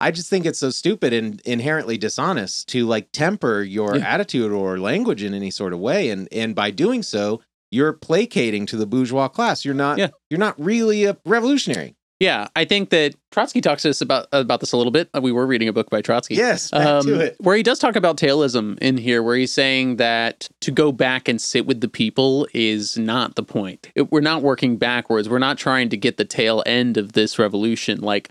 I 0.00 0.10
just 0.10 0.30
think 0.30 0.46
it's 0.46 0.58
so 0.58 0.70
stupid 0.70 1.12
and 1.12 1.42
inherently 1.44 1.98
dishonest 1.98 2.66
to 2.68 2.86
like 2.86 3.12
temper 3.12 3.60
your 3.60 3.96
Yeah. 3.96 4.08
attitude 4.08 4.52
or 4.52 4.78
language 4.78 5.22
in 5.22 5.34
any 5.34 5.50
sort 5.50 5.74
of 5.74 5.80
way. 5.80 6.08
And 6.08 6.26
and 6.32 6.54
by 6.54 6.70
doing 6.70 7.02
so, 7.02 7.42
you're 7.70 7.92
placating 7.92 8.64
to 8.66 8.78
the 8.78 8.86
bourgeois 8.86 9.28
class. 9.28 9.66
You're 9.66 9.74
not 9.74 9.98
Yeah. 9.98 10.08
you're 10.30 10.40
not 10.40 10.58
really 10.58 11.04
a 11.04 11.18
revolutionary. 11.26 11.94
Yeah, 12.20 12.48
I 12.54 12.66
think 12.66 12.90
that 12.90 13.14
Trotsky 13.30 13.62
talks 13.62 13.82
to 13.82 13.90
us 13.90 14.02
about 14.02 14.28
about 14.30 14.60
this 14.60 14.72
a 14.72 14.76
little 14.76 14.90
bit. 14.92 15.08
Uh, 15.14 15.22
We 15.22 15.32
were 15.32 15.46
reading 15.46 15.68
a 15.68 15.72
book 15.72 15.88
by 15.88 16.02
Trotsky. 16.02 16.34
Yes, 16.34 16.70
back 16.70 16.86
um, 16.86 17.06
to 17.06 17.20
it. 17.20 17.36
Where 17.40 17.56
he 17.56 17.62
does 17.62 17.78
talk 17.78 17.96
about 17.96 18.18
tailism 18.18 18.78
in 18.80 18.98
here, 18.98 19.22
where 19.22 19.36
he's 19.36 19.52
saying 19.54 19.96
that 19.96 20.46
to 20.60 20.70
go 20.70 20.92
back 20.92 21.28
and 21.28 21.40
sit 21.40 21.64
with 21.66 21.80
the 21.80 21.88
people 21.88 22.46
is 22.52 22.98
not 22.98 23.36
the 23.36 23.42
point. 23.42 23.88
It, 23.94 24.12
we're 24.12 24.20
not 24.20 24.42
working 24.42 24.76
backwards. 24.76 25.30
We're 25.30 25.38
not 25.38 25.56
trying 25.56 25.88
to 25.88 25.96
get 25.96 26.18
the 26.18 26.26
tail 26.26 26.62
end 26.66 26.98
of 26.98 27.12
this 27.12 27.38
revolution. 27.38 28.00
Like, 28.02 28.28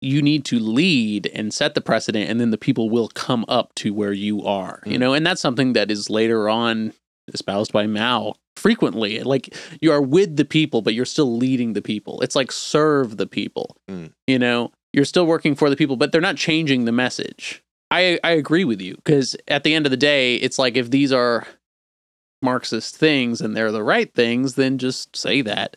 you 0.00 0.20
need 0.20 0.44
to 0.46 0.58
lead 0.58 1.28
and 1.32 1.54
set 1.54 1.74
the 1.76 1.80
precedent, 1.80 2.28
and 2.28 2.40
then 2.40 2.50
the 2.50 2.58
people 2.58 2.90
will 2.90 3.08
come 3.08 3.44
up 3.48 3.72
to 3.76 3.94
where 3.94 4.12
you 4.12 4.44
are, 4.44 4.82
you 4.84 4.96
Mm. 4.96 5.00
know? 5.00 5.14
And 5.14 5.24
that's 5.24 5.40
something 5.40 5.74
that 5.74 5.92
is 5.92 6.10
later 6.10 6.48
on 6.48 6.92
espoused 7.32 7.72
by 7.72 7.86
Mao 7.86 8.34
frequently. 8.56 9.20
Like, 9.20 9.54
you 9.80 9.92
are 9.92 10.02
with 10.02 10.36
the 10.36 10.44
people, 10.44 10.82
but 10.82 10.94
you're 10.94 11.04
still 11.04 11.36
leading 11.36 11.72
the 11.74 11.82
people. 11.82 12.20
It's 12.22 12.34
like 12.36 12.50
serve 12.52 13.16
the 13.16 13.26
people, 13.26 13.76
Mm. 13.88 14.12
you 14.26 14.38
know? 14.38 14.72
You're 14.92 15.04
still 15.04 15.26
working 15.26 15.54
for 15.54 15.68
the 15.68 15.76
people, 15.76 15.96
but 15.96 16.10
they're 16.10 16.20
not 16.22 16.36
changing 16.36 16.84
the 16.86 16.92
message 16.92 17.62
I 17.90 18.18
I 18.24 18.30
agree 18.32 18.64
with 18.64 18.80
you 18.80 18.96
because 18.96 19.36
at 19.46 19.62
the 19.62 19.72
end 19.74 19.86
of 19.86 19.90
the 19.90 19.96
day, 19.96 20.34
it's 20.36 20.58
like 20.58 20.76
if 20.76 20.90
these 20.90 21.12
are 21.12 21.46
Marxist 22.42 22.96
things 22.96 23.40
and 23.40 23.56
they're 23.56 23.70
the 23.72 23.82
right 23.84 24.12
things, 24.14 24.54
then 24.56 24.78
just 24.78 25.14
say 25.16 25.40
that. 25.42 25.76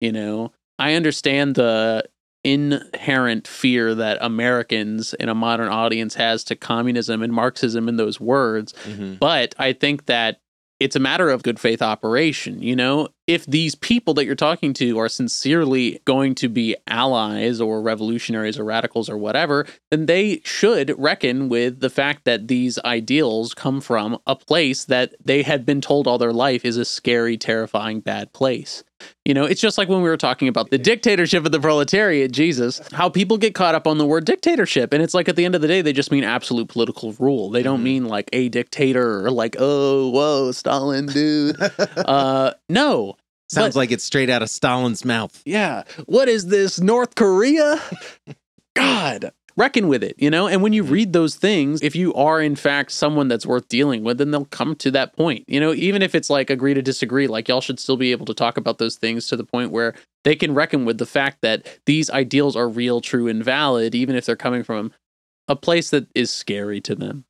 You 0.00 0.12
know, 0.12 0.52
I 0.78 0.94
understand 0.94 1.56
the 1.56 2.04
inherent 2.44 3.46
fear 3.46 3.94
that 3.94 4.16
Americans 4.22 5.14
in 5.14 5.28
a 5.28 5.34
modern 5.34 5.68
audience 5.68 6.14
has 6.14 6.42
to 6.44 6.56
communism 6.56 7.22
and 7.22 7.32
Marxism 7.32 7.88
in 7.88 7.96
those 7.96 8.18
words, 8.20 8.72
Mm-hmm. 8.84 9.14
but 9.20 9.54
I 9.58 9.72
think 9.74 10.06
that 10.06 10.40
it's 10.80 10.96
a 10.96 11.00
matter 11.00 11.30
of 11.30 11.42
good 11.42 11.60
faith 11.60 11.82
operation. 11.82 12.60
You 12.62 12.74
know, 12.74 13.08
if 13.30 13.46
these 13.46 13.76
people 13.76 14.12
that 14.14 14.24
you're 14.24 14.34
talking 14.34 14.72
to 14.74 14.98
are 14.98 15.08
sincerely 15.08 16.00
going 16.04 16.34
to 16.34 16.48
be 16.48 16.74
allies 16.88 17.60
or 17.60 17.80
revolutionaries 17.80 18.58
or 18.58 18.64
radicals 18.64 19.08
or 19.08 19.16
whatever, 19.16 19.66
then 19.92 20.06
they 20.06 20.40
should 20.44 20.92
reckon 20.98 21.48
with 21.48 21.78
the 21.78 21.90
fact 21.90 22.24
that 22.24 22.48
these 22.48 22.78
ideals 22.84 23.54
come 23.54 23.80
from 23.80 24.18
a 24.26 24.34
place 24.34 24.84
that 24.86 25.14
they 25.24 25.42
had 25.42 25.64
been 25.64 25.80
told 25.80 26.08
all 26.08 26.18
their 26.18 26.32
life 26.32 26.64
is 26.64 26.76
a 26.76 26.84
scary, 26.84 27.36
terrifying, 27.38 28.00
bad 28.00 28.32
place. 28.32 28.82
You 29.24 29.32
know, 29.32 29.44
it's 29.44 29.62
just 29.62 29.78
like 29.78 29.88
when 29.88 30.02
we 30.02 30.10
were 30.10 30.18
talking 30.18 30.46
about 30.48 30.68
the 30.70 30.76
dictatorship 30.76 31.46
of 31.46 31.52
the 31.52 31.60
proletariat, 31.60 32.32
Jesus, 32.32 32.82
how 32.92 33.08
people 33.08 33.38
get 33.38 33.54
caught 33.54 33.74
up 33.74 33.86
on 33.86 33.96
the 33.96 34.04
word 34.04 34.26
dictatorship. 34.26 34.92
And 34.92 35.02
it's 35.02 35.14
like 35.14 35.26
at 35.26 35.36
the 35.36 35.44
end 35.46 35.54
of 35.54 35.62
the 35.62 35.68
day, 35.68 35.80
they 35.80 35.94
just 35.94 36.10
mean 36.12 36.22
absolute 36.24 36.68
political 36.68 37.12
rule. 37.18 37.48
They 37.48 37.62
don't 37.62 37.80
Mhm. 37.80 37.84
mean 37.84 38.04
like 38.06 38.28
a 38.34 38.50
dictator 38.50 39.24
or 39.24 39.30
like, 39.30 39.56
oh, 39.58 40.10
whoa, 40.10 40.52
Stalin, 40.52 41.06
dude. 41.06 41.56
uh, 41.96 42.52
no. 42.68 43.16
Sounds 43.50 43.74
But- 43.74 43.80
like 43.80 43.90
it's 43.90 44.04
straight 44.04 44.30
out 44.30 44.42
of 44.42 44.48
Stalin's 44.50 45.04
mouth. 45.04 45.42
Yeah. 45.44 45.82
What 46.06 46.28
is 46.28 46.46
this, 46.46 46.80
North 46.80 47.16
Korea? 47.16 47.80
God. 48.76 49.32
Reckon 49.56 49.88
with 49.88 50.04
it, 50.04 50.14
you 50.18 50.30
know? 50.30 50.46
And 50.46 50.62
when 50.62 50.72
you 50.72 50.84
Mhm. 50.84 50.90
read 50.90 51.12
those 51.12 51.34
things, 51.34 51.80
if 51.82 51.96
you 51.96 52.14
are 52.14 52.40
in 52.40 52.54
fact 52.54 52.92
someone 52.92 53.26
that's 53.26 53.44
worth 53.44 53.68
dealing 53.68 54.04
with, 54.04 54.18
then 54.18 54.30
they'll 54.30 54.44
come 54.46 54.76
to 54.76 54.90
that 54.92 55.14
point. 55.16 55.44
You 55.48 55.58
know, 55.58 55.74
even 55.74 56.00
if 56.00 56.14
it's 56.14 56.30
like 56.30 56.48
agree 56.48 56.72
to 56.74 56.80
disagree, 56.80 57.26
like 57.26 57.48
y'all 57.48 57.60
should 57.60 57.80
still 57.80 57.96
be 57.96 58.12
able 58.12 58.24
to 58.26 58.34
talk 58.34 58.56
about 58.56 58.78
those 58.78 58.96
things 58.96 59.26
to 59.26 59.36
the 59.36 59.44
point 59.44 59.72
where 59.72 59.94
they 60.22 60.36
can 60.36 60.54
reckon 60.54 60.84
with 60.84 60.98
the 60.98 61.04
fact 61.06 61.38
that 61.42 61.66
these 61.84 62.08
ideals 62.10 62.54
are 62.54 62.68
real, 62.68 63.00
true, 63.00 63.26
and 63.26 63.44
valid, 63.44 63.94
even 63.94 64.14
if 64.14 64.24
they're 64.24 64.36
coming 64.36 64.62
from 64.62 64.92
a 65.48 65.56
place 65.56 65.90
that 65.90 66.06
is 66.14 66.30
scary 66.30 66.80
to 66.82 66.94
them. 66.94 67.24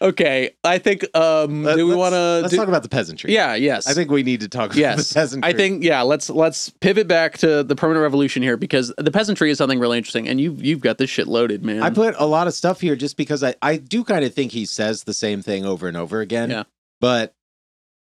Okay, 0.00 0.50
I 0.64 0.78
think 0.78 1.04
um 1.16 1.62
Let- 1.64 1.76
do 1.76 1.86
we 1.86 1.94
want 1.94 2.12
to 2.14 2.40
Let's 2.42 2.54
talk 2.56 2.68
about 2.68 2.82
the 2.82 2.88
peasantry. 2.88 3.32
Yeah, 3.32 3.54
yes. 3.54 3.86
I 3.86 3.94
think 3.94 4.10
we 4.10 4.22
need 4.22 4.40
to 4.40 4.48
talk 4.48 4.66
about 4.66 4.76
Yes. 4.76 5.08
the 5.10 5.14
peasantry. 5.14 5.48
I 5.50 5.54
think 5.54 5.84
yeah, 5.84 6.02
let's 6.02 6.28
let's 6.30 6.70
pivot 6.70 7.06
back 7.08 7.38
to 7.38 7.62
the 7.62 7.76
permanent 7.76 8.02
revolution 8.02 8.42
here 8.42 8.56
because 8.56 8.92
the 8.98 9.10
peasantry 9.10 9.50
is 9.50 9.58
something 9.58 9.78
really 9.78 9.98
interesting, 9.98 10.28
and 10.28 10.40
you 10.40 10.56
you've 10.58 10.80
got 10.80 10.98
this 10.98 11.10
shit 11.10 11.28
loaded, 11.28 11.64
man. 11.64 11.82
I 11.82 11.90
put 11.90 12.14
a 12.18 12.26
lot 12.26 12.46
of 12.46 12.54
stuff 12.54 12.80
here 12.80 12.96
just 12.96 13.16
because 13.16 13.44
I, 13.44 13.54
I 13.62 13.76
do 13.76 14.02
kind 14.04 14.24
of 14.24 14.34
think 14.34 14.52
he 14.52 14.66
says 14.66 15.04
the 15.04 15.14
same 15.14 15.42
thing 15.42 15.64
over 15.64 15.86
and 15.88 15.96
over 15.96 16.20
again. 16.20 16.50
Yeah. 16.50 16.64
But 17.00 17.34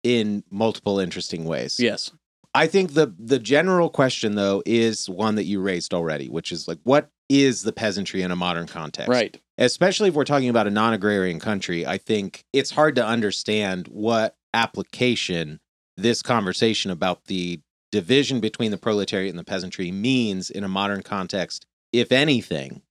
in 0.03 0.43
multiple 0.51 0.99
interesting 0.99 1.45
ways. 1.45 1.79
yes, 1.79 2.11
I 2.53 2.67
think 2.67 2.93
the 2.93 3.13
the 3.17 3.39
general 3.39 3.89
question 3.89 4.35
though 4.35 4.61
is 4.65 5.09
one 5.09 5.35
that 5.35 5.45
you 5.45 5.59
raised 5.61 5.93
already, 5.93 6.29
which 6.29 6.51
is 6.51 6.67
like 6.67 6.79
what 6.83 7.09
is 7.29 7.63
the 7.63 7.73
peasantry 7.73 8.21
in 8.21 8.31
a 8.31 8.35
modern 8.35 8.67
context? 8.67 9.09
right, 9.09 9.39
Especially 9.57 10.09
if 10.09 10.15
we're 10.15 10.25
talking 10.25 10.49
about 10.49 10.67
a 10.67 10.71
non-agrarian 10.71 11.39
country, 11.39 11.85
I 11.85 11.97
think 11.97 12.43
it's 12.51 12.71
hard 12.71 12.95
to 12.95 13.05
understand 13.05 13.87
what 13.87 14.35
application 14.53 15.59
this 15.97 16.21
conversation 16.21 16.91
about 16.91 17.25
the 17.25 17.61
division 17.91 18.41
between 18.41 18.71
the 18.71 18.77
proletariat 18.77 19.29
and 19.29 19.39
the 19.39 19.43
peasantry 19.43 19.91
means 19.91 20.49
in 20.49 20.63
a 20.63 20.67
modern 20.67 21.01
context, 21.01 21.65
if 21.93 22.11
anything, 22.11 22.81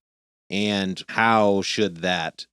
and 0.49 1.03
how 1.09 1.61
should 1.61 1.97
that 1.97 2.47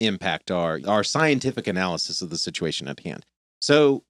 impact 0.00 0.50
our 0.50 0.78
our 0.86 1.02
scientific 1.02 1.66
analysis 1.66 2.20
of 2.22 2.30
the 2.30 2.38
situation 2.38 2.86
at 2.86 3.00
hand. 3.00 3.24
So 3.60 4.04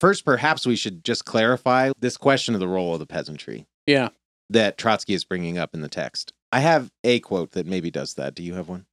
first 0.00 0.24
perhaps 0.24 0.66
we 0.66 0.76
should 0.76 1.04
just 1.04 1.24
clarify 1.24 1.92
this 1.98 2.16
question 2.16 2.54
of 2.54 2.60
the 2.60 2.68
role 2.68 2.94
of 2.94 3.00
the 3.00 3.06
peasantry 3.06 3.66
yeah. 3.86 4.08
That 4.50 4.78
Trotsky 4.78 5.14
is 5.14 5.24
bringing 5.24 5.58
up 5.58 5.74
in 5.74 5.80
the 5.80 5.88
text. 5.88 6.32
I 6.52 6.60
have 6.60 6.90
a 7.02 7.20
quote 7.20 7.52
that 7.52 7.66
maybe 7.66 7.90
does 7.90 8.14
that. 8.14 8.34
Do 8.34 8.42
you 8.42 8.54
have 8.54 8.68
one? 8.68 8.86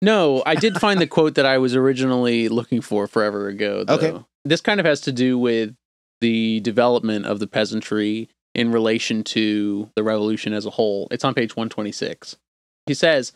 No, 0.00 0.42
I 0.46 0.54
did 0.54 0.74
find 0.80 1.00
the 1.00 1.06
quote 1.06 1.34
that 1.34 1.46
I 1.46 1.58
was 1.58 1.74
originally 1.74 2.48
looking 2.48 2.80
for 2.80 3.06
forever 3.06 3.48
ago. 3.48 3.84
Though. 3.84 3.94
Okay. 3.94 4.24
this 4.44 4.60
kind 4.60 4.80
of 4.80 4.86
has 4.86 5.00
to 5.02 5.12
do 5.12 5.38
with 5.38 5.74
the 6.20 6.60
development 6.60 7.26
of 7.26 7.38
the 7.38 7.46
peasantry 7.46 8.28
in 8.54 8.72
relation 8.72 9.22
to 9.22 9.90
the 9.94 10.02
revolution 10.02 10.52
as 10.52 10.66
a 10.66 10.70
whole. 10.70 11.08
It's 11.10 11.24
on 11.24 11.34
page 11.34 11.56
one 11.56 11.68
twenty 11.68 11.92
six. 11.92 12.36
He 12.86 12.94
says. 12.94 13.32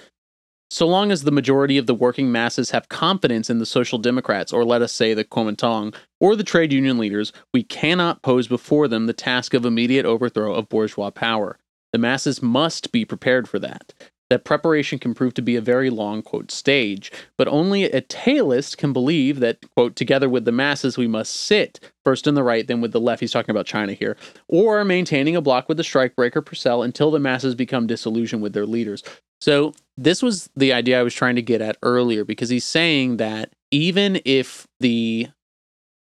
So 0.71 0.87
long 0.87 1.13
as 1.13 1.25
the 1.25 1.31
majority 1.31 1.77
of 1.77 1.87
the 1.87 1.95
working 1.95 2.33
masses 2.33 2.71
have 2.71 2.89
confidence 2.89 3.51
in 3.51 3.59
the 3.59 3.67
Social 3.67 3.99
Democrats, 3.99 4.55
or 4.55 4.65
let 4.65 4.81
us 4.81 4.91
say 4.91 5.13
the 5.13 5.23
Kuomintang, 5.23 5.95
or 6.19 6.35
the 6.35 6.43
trade 6.43 6.73
union 6.73 6.97
leaders, 6.97 7.31
we 7.53 7.63
cannot 7.63 8.23
pose 8.23 8.49
before 8.49 8.89
them 8.89 9.05
the 9.05 9.13
task 9.13 9.53
of 9.53 9.67
immediate 9.67 10.07
overthrow 10.07 10.55
of 10.55 10.71
bourgeois 10.71 11.11
power. 11.11 11.59
The 11.93 11.99
masses 11.99 12.43
must 12.43 12.93
be 12.93 13.05
prepared 13.05 13.49
for 13.49 13.59
that. 13.59 13.93
That 14.31 14.45
preparation 14.45 14.99
can 14.99 15.13
prove 15.13 15.35
to 15.35 15.43
be 15.43 15.57
a 15.57 15.61
very 15.61 15.91
long, 15.91 16.23
quote, 16.23 16.51
stage, 16.51 17.13
but 17.37 17.49
only 17.49 17.85
a 17.85 18.01
tailist 18.01 18.79
can 18.79 18.95
believe 18.95 19.41
that, 19.41 19.59
quote, 19.77 19.95
together 19.95 20.27
with 20.27 20.47
the 20.47 20.53
masses 20.53 20.97
we 20.97 21.07
must 21.07 21.35
sit, 21.35 21.81
first 22.03 22.27
in 22.27 22.35
the 22.35 22.43
right, 22.43 22.67
then 22.67 22.81
with 22.81 22.93
the 22.93 23.01
left, 23.01 23.21
he's 23.21 23.31
talking 23.31 23.51
about 23.51 23.67
China 23.67 23.93
here, 23.93 24.17
or 24.49 24.85
maintaining 24.85 25.37
a 25.37 25.43
bloc 25.43 25.69
with 25.69 25.77
the 25.77 25.83
strikebreaker 25.83 26.43
Purcell 26.43 26.83
until 26.83 27.11
the 27.11 27.19
masses 27.19 27.55
become 27.55 27.87
disillusioned 27.87 28.43
with 28.43 28.55
their 28.55 28.65
leaders. 28.65 29.03
So 29.43 29.75
this 29.99 30.23
was 30.23 30.49
the 30.57 30.73
idea 30.73 30.99
I 30.99 31.03
was 31.03 31.15
trying 31.15 31.37
to 31.37 31.43
get 31.43 31.61
at 31.61 31.77
earlier 31.83 32.25
because 32.25 32.49
he's 32.49 32.65
saying 32.65 33.19
that 33.19 33.53
even 33.71 34.19
if 34.25 34.67
the 34.81 35.29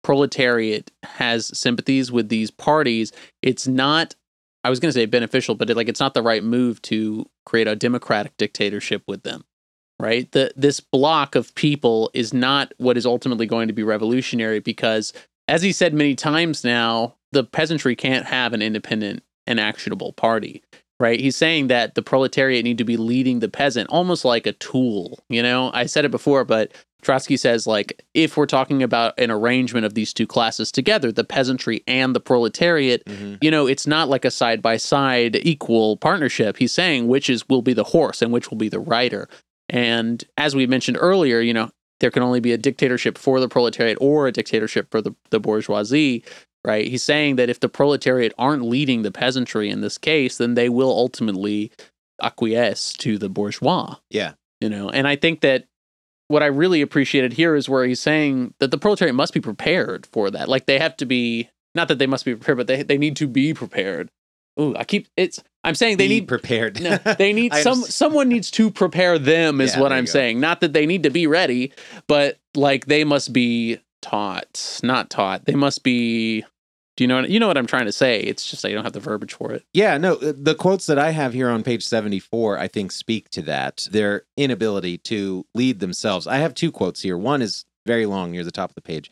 proletariat 0.02 0.90
has 1.02 1.56
sympathies 1.56 2.10
with 2.10 2.28
these 2.28 2.50
parties, 2.50 3.12
it's 3.42 3.66
not 3.68 4.14
I 4.64 4.70
was 4.70 4.80
going 4.80 4.90
to 4.90 4.98
say 4.98 5.06
beneficial, 5.06 5.54
but 5.54 5.70
it, 5.70 5.76
like 5.76 5.88
it's 5.88 6.00
not 6.00 6.14
the 6.14 6.22
right 6.22 6.42
move 6.42 6.80
to 6.82 7.28
create 7.44 7.66
a 7.66 7.76
democratic 7.76 8.36
dictatorship 8.36 9.02
with 9.06 9.22
them. 9.22 9.44
Right? 10.00 10.30
The 10.32 10.52
this 10.56 10.80
block 10.80 11.34
of 11.34 11.54
people 11.54 12.10
is 12.12 12.34
not 12.34 12.72
what 12.78 12.96
is 12.96 13.06
ultimately 13.06 13.46
going 13.46 13.68
to 13.68 13.74
be 13.74 13.84
revolutionary 13.84 14.58
because 14.58 15.12
as 15.48 15.62
he 15.62 15.72
said 15.72 15.94
many 15.94 16.14
times 16.14 16.64
now, 16.64 17.14
the 17.30 17.44
peasantry 17.44 17.94
can't 17.94 18.26
have 18.26 18.52
an 18.52 18.62
independent 18.62 19.22
and 19.46 19.60
actionable 19.60 20.12
party 20.12 20.62
right? 21.02 21.18
He's 21.18 21.34
saying 21.34 21.66
that 21.66 21.96
the 21.96 22.02
proletariat 22.02 22.62
need 22.62 22.78
to 22.78 22.84
be 22.84 22.96
leading 22.96 23.40
the 23.40 23.48
peasant 23.48 23.90
almost 23.90 24.24
like 24.24 24.46
a 24.46 24.52
tool. 24.52 25.18
You 25.28 25.42
know, 25.42 25.72
I 25.74 25.86
said 25.86 26.04
it 26.04 26.12
before, 26.12 26.44
but 26.44 26.70
Trotsky 27.02 27.36
says, 27.36 27.66
like, 27.66 28.04
if 28.14 28.36
we're 28.36 28.46
talking 28.46 28.82
about 28.82 29.18
an 29.18 29.30
arrangement 29.30 29.84
of 29.84 29.94
these 29.94 30.12
two 30.14 30.26
classes 30.26 30.70
together, 30.72 31.10
the 31.12 31.24
peasantry 31.24 31.82
and 31.86 32.14
the 32.14 32.20
proletariat, 32.20 33.04
Mm-hmm. 33.04 33.34
you 33.42 33.50
know, 33.50 33.66
it's 33.66 33.86
not 33.86 34.08
like 34.08 34.24
a 34.24 34.30
side 34.30 34.62
by 34.62 34.76
side 34.76 35.36
equal 35.42 35.96
partnership. 35.96 36.56
He's 36.58 36.72
saying 36.72 37.08
which 37.08 37.28
is 37.28 37.48
will 37.48 37.62
be 37.62 37.72
the 37.74 37.84
horse 37.84 38.22
and 38.22 38.32
which 38.32 38.50
will 38.50 38.58
be 38.58 38.68
the 38.68 38.78
rider. 38.80 39.28
And 39.68 40.22
as 40.36 40.54
we 40.54 40.66
mentioned 40.66 40.96
earlier, 41.00 41.40
you 41.40 41.52
know, 41.52 41.70
there 42.00 42.10
can 42.10 42.22
only 42.22 42.40
be 42.40 42.52
a 42.52 42.58
dictatorship 42.58 43.16
for 43.18 43.40
the 43.40 43.48
proletariat 43.48 43.98
or 44.00 44.26
a 44.26 44.32
dictatorship 44.32 44.88
for 44.90 45.00
the, 45.00 45.14
the 45.30 45.40
bourgeoisie 45.40 46.24
right? 46.64 46.86
He's 46.86 47.02
saying 47.02 47.34
that 47.36 47.50
if 47.50 47.58
the 47.58 47.68
proletariat 47.68 48.32
aren't 48.38 48.62
leading 48.64 49.02
the 49.02 49.10
peasantry 49.10 49.68
in 49.68 49.80
this 49.80 49.98
case, 49.98 50.36
then 50.38 50.54
they 50.54 50.68
will 50.68 50.90
ultimately 50.90 51.72
acquiesce 52.22 52.92
to 52.98 53.18
the 53.18 53.28
bourgeois, 53.28 53.96
Yeah. 54.10 54.34
you 54.60 54.68
know. 54.68 54.88
And 54.88 55.08
I 55.08 55.16
think 55.16 55.40
that 55.40 55.66
what 56.32 56.42
I 56.42 56.46
really 56.46 56.80
appreciated 56.80 57.34
here 57.34 57.54
is 57.54 57.68
where 57.68 57.84
he's 57.84 58.00
saying 58.00 58.54
that 58.58 58.70
the 58.70 58.78
proletariat 58.78 59.14
must 59.14 59.34
be 59.34 59.40
prepared 59.40 60.06
for 60.06 60.30
that. 60.30 60.48
Like 60.48 60.64
they 60.64 60.78
have 60.78 60.96
to 60.96 61.04
be 61.06 61.50
not 61.74 61.88
that 61.88 61.98
they 61.98 62.06
must 62.06 62.24
be 62.24 62.34
prepared, 62.34 62.56
but 62.56 62.66
they 62.66 62.82
they 62.82 62.96
need 62.96 63.16
to 63.16 63.26
be 63.28 63.52
prepared. 63.52 64.08
Ooh, 64.58 64.74
I 64.74 64.84
keep 64.84 65.08
it's 65.16 65.42
I'm 65.62 65.74
saying 65.74 65.98
they 65.98 66.08
Be 66.08 66.20
need 66.20 66.28
prepared. 66.28 66.80
no, 66.82 66.96
they 67.18 67.32
need 67.40 67.52
some 67.54 67.72
understand. 67.72 67.92
someone 67.92 68.28
needs 68.30 68.50
to 68.52 68.70
prepare 68.70 69.18
them 69.18 69.60
is 69.60 69.74
Yeah, 69.74 69.80
what 69.80 69.92
I'm 69.92 70.06
saying. 70.06 70.40
Not 70.40 70.62
that 70.62 70.72
they 70.72 70.86
need 70.86 71.02
to 71.02 71.10
be 71.10 71.26
ready, 71.26 71.72
but 72.08 72.38
like 72.54 72.86
they 72.86 73.04
must 73.04 73.32
be 73.34 73.78
taught, 74.00 74.80
not 74.82 75.10
taught. 75.10 75.44
They 75.44 75.54
must 75.54 75.82
be 75.82 76.44
do 76.96 77.04
you 77.04 77.08
know 77.08 77.20
what 77.22 77.30
you 77.30 77.40
know 77.40 77.46
what 77.46 77.56
I'm 77.56 77.66
trying 77.66 77.86
to 77.86 77.92
say? 77.92 78.20
It's 78.20 78.48
just 78.48 78.64
I 78.64 78.72
don't 78.72 78.84
have 78.84 78.92
the 78.92 79.00
verbiage 79.00 79.34
for 79.34 79.52
it. 79.52 79.64
Yeah, 79.72 79.96
no, 79.96 80.14
uh, 80.16 80.32
the 80.36 80.54
quotes 80.54 80.86
that 80.86 80.98
I 80.98 81.10
have 81.10 81.32
here 81.32 81.48
on 81.48 81.62
page 81.62 81.84
74, 81.84 82.58
I 82.58 82.68
think 82.68 82.92
speak 82.92 83.30
to 83.30 83.42
that. 83.42 83.88
Their 83.90 84.24
inability 84.36 84.98
to 84.98 85.46
lead 85.54 85.80
themselves. 85.80 86.26
I 86.26 86.36
have 86.36 86.54
two 86.54 86.70
quotes 86.70 87.00
here. 87.00 87.16
One 87.16 87.40
is 87.40 87.64
very 87.86 88.04
long 88.06 88.32
near 88.32 88.44
the 88.44 88.50
top 88.50 88.70
of 88.70 88.74
the 88.74 88.82
page. 88.82 89.10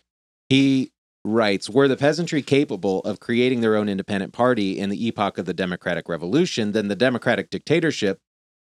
He 0.51 0.93
writes 1.25 1.71
Were 1.71 1.89
the 1.89 1.97
peasantry 1.97 2.43
capable 2.43 3.01
of 3.01 3.21
creating 3.21 3.63
their 3.63 3.77
own 3.77 3.89
independent 3.89 4.35
party 4.35 4.79
in 4.79 4.91
the 4.91 5.07
epoch 5.07 5.39
of 5.39 5.47
the 5.47 5.55
democratic 5.55 6.09
revolution, 6.09 6.73
then 6.73 6.89
the 6.89 6.97
democratic 6.97 7.49
dictatorship 7.49 8.19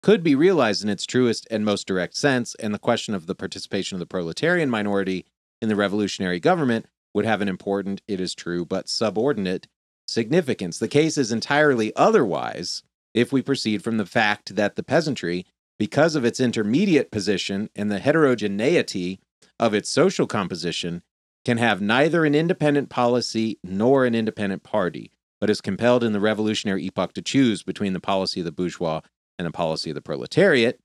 could 0.03 0.23
be 0.23 0.35
realized 0.35 0.83
in 0.83 0.89
its 0.89 1.05
truest 1.05 1.47
and 1.49 1.65
most 1.65 1.87
direct 1.87 2.15
sense, 2.15 2.53
and 2.55 2.73
the 2.73 2.79
question 2.79 3.15
of 3.15 3.27
the 3.27 3.33
participation 3.33 3.95
of 3.95 3.99
the 3.99 4.05
proletarian 4.05 4.69
minority 4.69 5.25
in 5.61 5.69
the 5.69 5.75
revolutionary 5.75 6.39
government 6.39 6.85
would 7.15 7.25
have 7.25 7.41
an 7.41 7.49
important, 7.49 8.03
it 8.07 8.21
is 8.21 8.35
true, 8.35 8.63
but 8.63 8.87
subordinate 8.87 9.67
significance. 10.07 10.77
The 10.77 10.87
case 10.87 11.17
is 11.17 11.31
entirely 11.31 11.95
otherwise 11.95 12.83
if 13.15 13.33
we 13.33 13.41
proceed 13.41 13.83
from 13.83 13.97
the 13.97 14.05
fact 14.05 14.55
that 14.55 14.75
the 14.75 14.83
peasantry 14.83 15.47
because 15.77 16.15
of 16.15 16.25
its 16.25 16.39
intermediate 16.39 17.11
position 17.11 17.69
and 17.75 17.91
the 17.91 17.99
heterogeneity 17.99 19.19
of 19.59 19.73
its 19.73 19.89
social 19.89 20.27
composition, 20.27 21.01
can 21.43 21.57
have 21.57 21.81
neither 21.81 22.25
an 22.25 22.33
independent 22.33 22.89
policy 22.89 23.59
nor 23.63 24.05
an 24.05 24.15
independent 24.15 24.63
party, 24.63 25.11
but 25.39 25.49
is 25.49 25.61
compelled 25.61 26.03
in 26.03 26.11
the 26.11 26.19
revolutionary 26.19 26.83
epoch 26.85 27.13
to 27.13 27.21
choose 27.21 27.61
between 27.61 27.93
the 27.93 27.99
policy 27.99 28.39
of 28.39 28.45
the 28.45 28.51
bourgeois 28.51 29.01
and 29.37 29.45
the 29.45 29.51
policy 29.51 29.91
of 29.91 29.95
the 29.95 30.01
proletariat. 30.01 30.79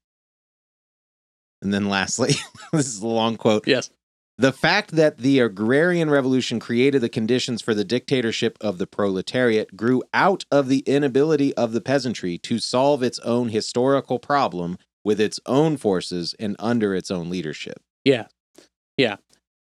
And 1.62 1.72
then 1.72 1.88
lastly, 1.88 2.34
this 2.72 2.86
is 2.86 3.00
a 3.00 3.06
long 3.06 3.36
quote. 3.36 3.66
Yes. 3.66 3.90
The 4.40 4.52
fact 4.52 4.92
that 4.92 5.18
the 5.18 5.38
agrarian 5.40 6.08
revolution 6.08 6.60
created 6.60 7.02
the 7.02 7.10
conditions 7.10 7.60
for 7.60 7.74
the 7.74 7.84
dictatorship 7.84 8.56
of 8.62 8.78
the 8.78 8.86
proletariat 8.86 9.76
grew 9.76 10.02
out 10.14 10.46
of 10.50 10.68
the 10.68 10.78
inability 10.86 11.54
of 11.58 11.72
the 11.72 11.82
peasantry 11.82 12.38
to 12.38 12.58
solve 12.58 13.02
its 13.02 13.18
own 13.18 13.50
historical 13.50 14.18
problem 14.18 14.78
with 15.04 15.20
its 15.20 15.40
own 15.44 15.76
forces 15.76 16.34
and 16.40 16.56
under 16.58 16.94
its 16.94 17.10
own 17.10 17.28
leadership. 17.28 17.82
Yeah. 18.02 18.28
Yeah. 18.96 19.16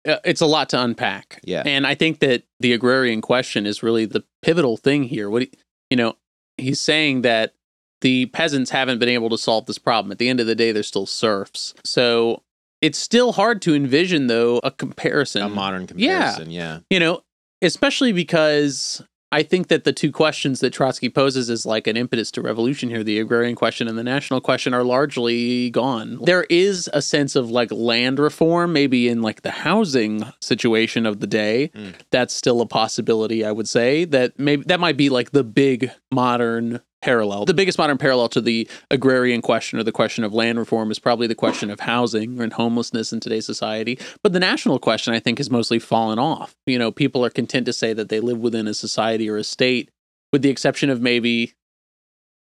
Uh, 0.08 0.16
It's 0.24 0.40
a 0.40 0.46
lot 0.46 0.70
to 0.70 0.82
unpack. 0.82 1.40
Yeah. 1.44 1.62
And 1.66 1.86
I 1.86 1.94
think 1.94 2.20
that 2.20 2.44
the 2.58 2.72
agrarian 2.72 3.20
question 3.20 3.66
is 3.66 3.82
really 3.82 4.06
the 4.06 4.24
pivotal 4.40 4.78
thing 4.78 5.04
here. 5.04 5.28
What 5.28 5.42
he- 5.42 5.52
you 5.90 5.98
know, 5.98 6.16
he's 6.56 6.80
saying 6.80 7.20
that 7.20 7.52
the 8.00 8.26
peasants 8.26 8.70
haven't 8.70 8.98
been 8.98 9.10
able 9.10 9.28
to 9.28 9.36
solve 9.36 9.66
this 9.66 9.76
problem. 9.76 10.10
At 10.10 10.16
the 10.16 10.30
end 10.30 10.40
of 10.40 10.46
the 10.46 10.54
day, 10.54 10.72
they're 10.72 10.82
still 10.82 11.04
serfs. 11.04 11.74
So 11.84 12.44
it's 12.80 12.98
still 12.98 13.32
hard 13.32 13.60
to 13.62 13.74
envision, 13.74 14.26
though, 14.26 14.58
a 14.64 14.70
comparison. 14.70 15.42
A 15.42 15.48
modern 15.48 15.82
Yeah. 15.94 16.18
comparison, 16.32 16.50
yeah. 16.50 16.78
you 16.90 16.98
know, 17.00 17.22
especially 17.62 18.12
because 18.12 19.02
I 19.32 19.44
think 19.44 19.68
that 19.68 19.84
the 19.84 19.92
two 19.92 20.10
questions 20.10 20.58
that 20.58 20.72
Trotsky 20.72 21.08
poses 21.08 21.50
as 21.50 21.64
like 21.64 21.86
an 21.86 21.96
impetus 21.96 22.32
to 22.32 22.42
revolution 22.42 22.88
here, 22.88 23.04
the 23.04 23.20
agrarian 23.20 23.54
question 23.54 23.86
and 23.86 23.96
the 23.96 24.02
national 24.02 24.40
question, 24.40 24.74
are 24.74 24.82
largely 24.82 25.70
gone. 25.70 26.18
There 26.24 26.46
is 26.50 26.90
a 26.92 27.00
sense 27.00 27.36
of 27.36 27.48
like 27.48 27.70
land 27.70 28.18
reform, 28.18 28.72
maybe 28.72 29.08
in 29.08 29.22
like 29.22 29.42
the 29.42 29.52
housing 29.52 30.24
situation 30.40 31.06
of 31.06 31.20
the 31.20 31.28
day. 31.28 31.70
Mm. 31.76 31.94
That's 32.10 32.34
still 32.34 32.60
a 32.60 32.66
possibility, 32.66 33.44
I 33.44 33.52
would 33.52 33.68
say. 33.68 34.04
That 34.04 34.36
maybe 34.36 34.64
that 34.66 34.80
might 34.80 34.96
be 34.96 35.10
like 35.10 35.30
the 35.30 35.44
big 35.44 35.92
modern 36.10 36.80
parallel. 37.02 37.44
The 37.44 37.54
biggest 37.54 37.78
modern 37.78 37.98
parallel 37.98 38.28
to 38.30 38.40
the 38.40 38.68
agrarian 38.90 39.42
question 39.42 39.78
or 39.78 39.82
the 39.82 39.92
question 39.92 40.24
of 40.24 40.32
land 40.32 40.58
reform 40.58 40.90
is 40.90 40.98
probably 40.98 41.26
the 41.26 41.34
question 41.34 41.70
of 41.70 41.80
housing 41.80 42.40
and 42.40 42.52
homelessness 42.52 43.12
in 43.12 43.20
today's 43.20 43.46
society. 43.46 43.98
But 44.22 44.32
the 44.32 44.40
national 44.40 44.78
question, 44.78 45.14
I 45.14 45.20
think, 45.20 45.38
has 45.38 45.50
mostly 45.50 45.78
fallen 45.78 46.18
off. 46.18 46.54
You 46.66 46.78
know, 46.78 46.90
people 46.92 47.24
are 47.24 47.30
content 47.30 47.66
to 47.66 47.72
say 47.72 47.92
that 47.92 48.08
they 48.08 48.20
live 48.20 48.38
within 48.38 48.66
a 48.66 48.74
society 48.74 49.28
or 49.28 49.36
a 49.36 49.44
state, 49.44 49.90
with 50.32 50.42
the 50.42 50.50
exception 50.50 50.90
of 50.90 51.00
maybe. 51.00 51.54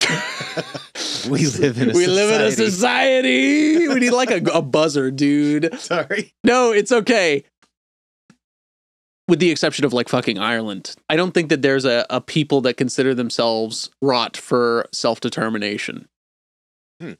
We 1.29 1.47
live 1.47 1.81
in 1.81 1.91
a 1.91 1.93
we 1.93 2.07
live 2.07 2.33
in 2.35 2.47
a 2.47 2.51
society. 2.51 2.71
society. 2.71 3.89
We 3.89 4.01
need 4.01 4.11
like 4.11 4.31
a, 4.31 4.43
a 4.53 4.63
buzzer, 4.63 5.11
dude. 5.11 5.79
Sorry. 5.81 6.33
No, 6.45 6.73
it's 6.73 6.93
okay. 6.93 7.45
With 9.29 9.41
the 9.41 9.51
exception 9.51 9.85
of 9.85 9.93
like 9.93 10.09
fucking 10.09 10.39
Ireland, 10.39 10.97
I 11.11 11.16
don't 11.16 11.33
think 11.33 11.51
that 11.51 11.62
there's 11.62 11.85
a, 11.85 12.07
a 12.09 12.20
people 12.20 12.62
that 12.62 12.79
consider 12.79 13.14
themselves 13.14 13.91
wrought 14.01 14.37
for 14.37 14.87
self 14.93 15.20
determination. 15.20 16.09
Hmm. 17.01 17.12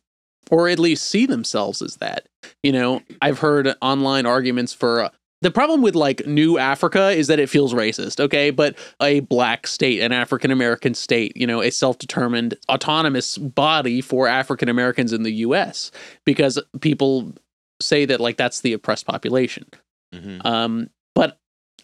Or 0.51 0.69
at 0.69 0.79
least 0.79 1.09
see 1.09 1.27
themselves 1.27 1.83
as 1.83 1.97
that. 1.97 2.27
You 2.63 2.73
know, 2.73 3.03
I've 3.21 3.41
heard 3.41 3.75
online 3.83 4.25
arguments 4.25 4.73
for 4.73 5.05
uh, 5.05 5.11
the 5.41 5.51
problem 5.51 5.83
with 5.83 5.95
like 5.95 6.27
New 6.27 6.59
Africa 6.59 7.11
is 7.11 7.29
that 7.29 7.39
it 7.39 7.49
feels 7.49 7.73
racist, 7.73 8.19
okay? 8.19 8.51
But 8.51 8.77
a 9.01 9.21
black 9.21 9.67
state, 9.67 10.01
an 10.01 10.13
African 10.13 10.51
American 10.51 10.95
state, 10.95 11.37
you 11.37 11.47
know, 11.47 11.63
a 11.63 11.71
self 11.71 11.99
determined 11.99 12.55
autonomous 12.69 13.39
body 13.39 14.01
for 14.01 14.27
African 14.27 14.69
Americans 14.69 15.13
in 15.13 15.23
the 15.23 15.33
US, 15.33 15.93
because 16.25 16.59
people 16.81 17.35
say 17.81 18.05
that 18.05 18.21
like 18.21 18.37
that's 18.37 18.63
the 18.63 18.73
oppressed 18.73 19.07
population. 19.07 19.67
Mhm. 20.15 20.45
Um, 20.45 20.91
but 21.15 21.39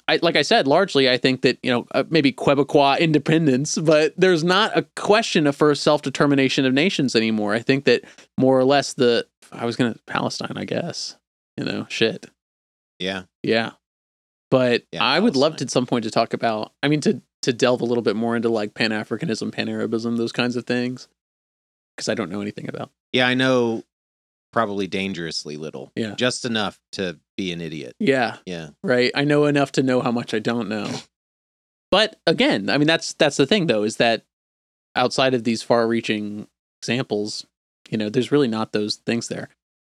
I, 0.07 0.19
like 0.23 0.37
I 0.37 0.43
said, 0.43 0.67
largely 0.67 1.09
I 1.09 1.17
think 1.17 1.43
that 1.43 1.59
you 1.63 1.71
know 1.71 1.87
uh, 1.93 2.05
maybe 2.11 2.33
Quebecois 2.33 2.99
independence, 3.01 3.79
but 3.79 4.13
there's 4.19 4.45
not 4.45 4.77
a 4.77 4.83
question 4.97 5.47
of 5.47 5.57
for 5.57 5.75
self 5.75 6.03
determination 6.03 6.67
of 6.67 6.75
nations 6.75 7.17
anymore. 7.17 7.55
I 7.55 7.61
think 7.61 7.85
that 7.85 8.05
more 8.39 8.59
or 8.59 8.65
less 8.65 8.93
the 8.95 9.27
I 9.51 9.65
was 9.65 9.77
gonna 9.77 9.97
Palestine, 10.07 10.55
I 10.57 10.65
guess. 10.65 11.17
You 11.57 11.65
know, 11.65 11.87
shit, 11.89 12.27
Yeah. 12.99 13.23
yeah. 13.43 13.73
But 14.51 14.83
Yeah, 14.93 15.05
I 15.05 15.21
would 15.21 15.37
love 15.37 15.57
to 15.57 15.65
at 15.65 15.71
some 15.71 15.87
point 15.87 16.05
to 16.05 16.11
talk 16.11 16.35
about. 16.35 16.73
I 16.83 16.89
mean, 16.89 17.01
to 17.03 17.23
to 17.43 17.53
delve 17.53 17.81
a 17.81 17.85
little 17.85 18.03
bit 18.03 18.17
more 18.17 18.35
into 18.37 18.49
like 18.49 18.75
Pan 18.75 18.91
Africanism, 18.91 19.53
Pan 19.53 19.69
Arabism, 19.69 20.17
those 20.17 20.33
kinds 20.33 20.57
of 20.57 20.67
things, 20.67 21.09
because 21.97 22.09
I 22.09 22.15
don't 22.15 22.31
know 22.31 22.41
anything 22.41 22.69
about. 22.69 22.91
Yeah, 23.13 23.27
I 23.27 23.35
know 23.35 23.85
probably 24.55 24.87
dangerously 24.87 25.57
little. 25.59 25.93
Yeah. 25.97 26.15
Just 26.15 26.45
enough 26.47 26.79
to 26.93 27.19
be 27.37 27.53
an 27.53 27.61
idiot. 27.61 27.95
Yeah, 27.99 28.37
Yeah. 28.47 28.71
right 28.83 29.11
i 29.15 29.25
know 29.25 29.45
enough 29.47 29.73
to 29.73 29.83
know 29.83 30.01
how 30.01 30.13
much 30.13 30.33
i 30.33 30.39
don't 30.39 30.69
know 30.69 30.89
but 31.91 32.17
again 32.27 32.71
i 32.71 32.79
mean 32.79 32.87
that's 32.87 33.13
that's 33.15 33.37
the 33.37 33.47
thing 33.47 33.67
though 33.67 33.83
is 33.83 33.97
that 33.97 34.25
outside 34.97 35.35
of 35.35 35.43
these 35.45 35.63
far 35.63 35.87
reaching 35.89 36.47
examples 36.81 37.45
you 37.91 37.99
know 37.99 38.09
there's 38.09 38.31
really 38.33 38.49
not 38.49 38.73
those 38.73 38.97
things 39.05 39.29
there 39.29 39.49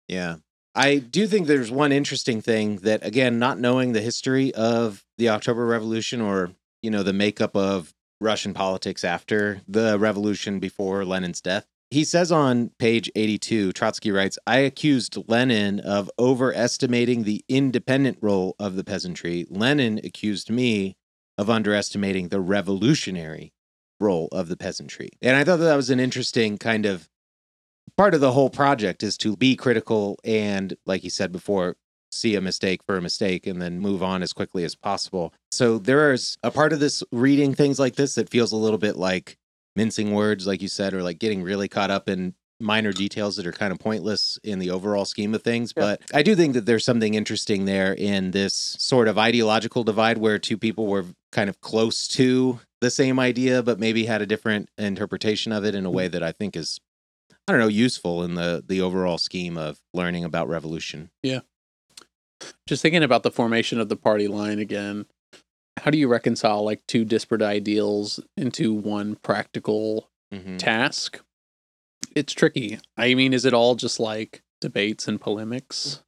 Yeah. 0.09 0.37
I 0.77 0.97
do 0.99 1.29
think 1.29 1.47
there's 1.47 1.71
one 1.71 1.93
interesting 1.93 2.41
thing 2.41 2.79
that, 2.79 3.07
again, 3.07 3.39
not 3.39 3.61
knowing 3.61 3.93
the 3.93 4.01
history 4.01 4.53
of 4.55 5.05
the 5.19 5.29
October 5.29 5.65
Revolution 5.67 6.21
or, 6.21 6.51
you 6.83 6.91
know, 6.91 7.05
the 7.05 7.13
makeup 7.13 7.55
of 7.55 7.95
Russian 8.21 8.55
politics 8.55 9.05
after 9.05 9.61
the 9.69 9.97
revolution 10.01 10.59
before 10.59 11.05
Lenin's 11.05 11.41
death. 11.41 11.65
He 11.95 12.03
says 12.03 12.33
on 12.33 12.71
page 12.81 13.09
82, 13.15 13.71
Trotsky 13.73 14.11
writes, 14.11 14.37
I 14.49 14.57
accused 14.59 15.17
Lenin 15.29 15.79
of 15.79 16.11
overestimating 16.19 17.23
the 17.23 17.45
independent 17.49 18.19
role 18.21 18.57
of 18.59 18.75
the 18.75 18.83
peasantry. 18.83 19.47
Lenin 19.49 20.01
accused 20.03 20.51
me 20.51 20.97
of 21.39 21.49
underestimating 21.49 22.31
the 22.31 22.41
revolutionary 22.41 23.53
role 24.01 24.29
of 24.33 24.49
the 24.49 24.57
peasantry. 24.57 25.11
And 25.23 25.37
I 25.37 25.45
thought 25.45 25.59
that 25.59 25.67
that 25.67 25.77
was 25.77 25.89
an 25.89 26.01
interesting 26.01 26.59
kind 26.59 26.85
of 26.85 27.09
part 27.97 28.13
of 28.13 28.21
the 28.21 28.33
whole 28.33 28.51
project 28.51 29.05
is 29.05 29.17
to 29.19 29.37
be 29.37 29.55
critical 29.55 30.19
and 30.25 30.77
like 30.87 31.05
you 31.05 31.11
said 31.11 31.31
before 31.31 31.77
see 32.11 32.35
a 32.35 32.41
mistake 32.41 32.83
for 32.83 32.97
a 32.97 33.03
mistake 33.03 33.47
and 33.47 33.63
then 33.63 33.79
move 33.79 34.03
on 34.03 34.21
as 34.21 34.33
quickly 34.33 34.65
as 34.65 34.75
possible 34.75 35.33
so 35.53 35.79
there 35.79 36.13
is 36.13 36.37
a 36.43 36.51
part 36.51 36.73
of 36.73 36.81
this 36.81 37.05
reading 37.13 37.55
things 37.55 37.79
like 37.79 37.95
this 37.95 38.17
that 38.17 38.29
feels 38.29 38.51
a 38.51 38.57
little 38.57 38.79
bit 38.79 38.97
like 38.97 39.37
mincing 39.77 40.13
words 40.13 40.47
like 40.47 40.63
you 40.63 40.69
said 40.69 40.95
or 40.95 41.03
like 41.03 41.19
getting 41.19 41.43
really 41.43 41.69
caught 41.69 41.91
up 41.91 42.09
in 42.09 42.35
minor 42.61 42.93
details 42.93 43.37
that 43.37 43.47
are 43.47 43.53
kind 43.53 43.73
of 43.73 43.79
pointless 43.79 44.39
in 44.45 44.61
the 44.61 44.71
overall 44.71 45.05
scheme 45.05 45.35
of 45.35 45.43
things 45.43 45.73
Yeah. 45.77 45.83
but 45.83 46.03
i 46.15 46.23
do 46.23 46.35
think 46.37 46.55
that 46.55 46.67
there's 46.67 46.85
something 46.85 47.15
interesting 47.15 47.65
there 47.65 47.93
in 47.93 48.31
this 48.31 48.77
sort 48.79 49.09
of 49.09 49.19
ideological 49.19 49.85
divide 49.85 50.19
where 50.19 50.39
two 50.39 50.57
people 50.57 50.87
were 50.87 51.05
kind 51.33 51.51
of 51.51 51.61
close 51.61 52.07
to 52.09 52.61
the 52.81 52.91
same 52.91 53.19
idea 53.19 53.63
but 53.63 53.81
maybe 53.81 54.07
had 54.07 54.23
a 54.23 54.27
different 54.27 54.71
interpretation 54.79 55.51
of 55.53 55.65
it 55.65 55.75
in 55.75 55.85
a 55.85 55.91
mm. 55.91 55.95
way 55.95 56.09
that 56.09 56.23
i 56.23 56.31
think 56.33 56.57
is 56.57 56.81
I 57.47 57.53
don't 57.53 57.61
know, 57.61 57.69
useful 57.69 58.25
in 58.25 58.35
the 58.35 58.65
the 58.67 58.81
overall 58.81 59.19
scheme 59.19 59.59
of 59.59 59.81
learning 59.93 60.25
about 60.25 60.49
revolution. 60.49 61.11
Yeah. 61.23 61.41
Just 62.67 62.83
thinking 62.83 63.03
about 63.03 63.23
the 63.23 63.31
formation 63.31 63.81
of 63.81 63.89
the 63.89 63.97
party 63.97 64.29
line 64.29 64.59
again 64.59 65.07
how 65.85 65.91
do 65.91 65.99
you 65.99 66.09
reconcile 66.09 66.65
like 66.65 66.81
two 66.89 67.05
disparate 67.05 67.43
ideals 67.43 68.19
into 68.39 68.73
one 68.73 69.17
practical 69.17 70.09
Mhm. 70.33 70.57
task? 70.59 71.21
It's 72.17 72.33
tricky. 72.33 72.79
I 72.97 73.15
mean 73.15 73.33
is 73.33 73.45
it 73.45 73.53
all 73.55 73.75
just 73.75 74.01
like 74.01 74.43
debates 74.61 75.07
and 75.07 75.21
polemics? 75.21 76.03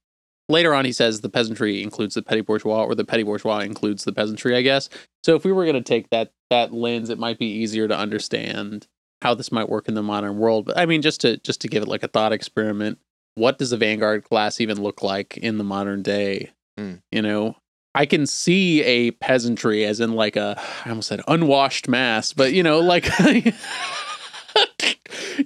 Later 0.48 0.72
on 0.74 0.84
he 0.84 0.92
says 0.92 1.20
the 1.20 1.28
peasantry 1.28 1.82
includes 1.82 2.14
the 2.14 2.22
petty 2.22 2.40
bourgeois 2.40 2.84
or 2.84 2.94
the 2.94 3.04
petty 3.04 3.22
bourgeois 3.22 3.58
includes 3.60 4.04
the 4.04 4.12
peasantry 4.12 4.56
i 4.56 4.62
guess. 4.62 4.88
So 5.24 5.34
if 5.34 5.44
we 5.44 5.52
were 5.52 5.64
going 5.64 5.74
to 5.76 5.80
take 5.82 6.08
that 6.10 6.30
that 6.50 6.72
lens 6.72 7.10
it 7.10 7.18
might 7.18 7.38
be 7.38 7.46
easier 7.46 7.86
to 7.88 7.96
understand 7.98 8.86
how 9.22 9.34
this 9.34 9.50
might 9.52 9.68
work 9.68 9.88
in 9.88 9.94
the 9.94 10.02
modern 10.02 10.38
world. 10.38 10.66
But 10.66 10.78
i 10.78 10.86
mean 10.86 11.02
just 11.02 11.20
to 11.22 11.36
just 11.38 11.60
to 11.62 11.68
give 11.68 11.82
it 11.82 11.88
like 11.88 12.02
a 12.02 12.08
thought 12.08 12.32
experiment 12.32 12.98
what 13.34 13.58
does 13.58 13.68
the 13.70 13.76
vanguard 13.76 14.24
class 14.24 14.60
even 14.62 14.82
look 14.82 15.02
like 15.02 15.36
in 15.36 15.58
the 15.58 15.64
modern 15.64 16.02
day? 16.02 16.52
Hmm. 16.78 16.94
you 17.12 17.20
know 17.22 17.56
I 17.96 18.06
can 18.06 18.26
see 18.26 18.82
a 18.82 19.10
peasantry 19.12 19.84
as 19.84 20.00
in 20.00 20.12
like 20.12 20.36
a 20.36 20.60
I 20.84 20.90
almost 20.90 21.08
said 21.08 21.20
unwashed 21.26 21.88
mass, 21.88 22.32
but 22.32 22.52
you 22.52 22.62
know, 22.62 22.78
like 22.80 23.08
you 23.20 23.52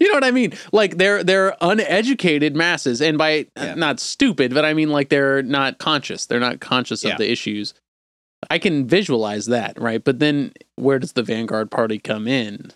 know 0.09 0.15
what 0.15 0.25
I 0.25 0.31
mean? 0.31 0.53
Like 0.73 0.97
they're 0.99 1.23
they're 1.25 1.57
uneducated 1.61 2.55
masses, 2.57 3.01
and 3.01 3.17
by 3.19 3.47
uh, 3.57 3.65
Yeah. 3.65 3.75
not 3.75 4.01
stupid, 4.01 4.55
but 4.55 4.65
I 4.65 4.75
mean 4.75 4.91
like 4.91 5.09
they're 5.09 5.43
not 5.43 5.79
conscious. 5.79 6.27
They're 6.27 6.41
not 6.41 6.61
conscious 6.61 7.05
Yeah. 7.05 7.13
of 7.13 7.19
the 7.19 7.31
issues. 7.31 7.75
I 8.49 8.59
can 8.59 8.87
visualize 8.89 9.47
that, 9.47 9.79
right? 9.81 10.03
But 10.03 10.19
then 10.19 10.53
where 10.77 10.99
does 10.99 11.13
the 11.13 11.23
Vanguard 11.23 11.71
Party 11.71 11.99
come 11.99 12.27
in? 12.27 12.71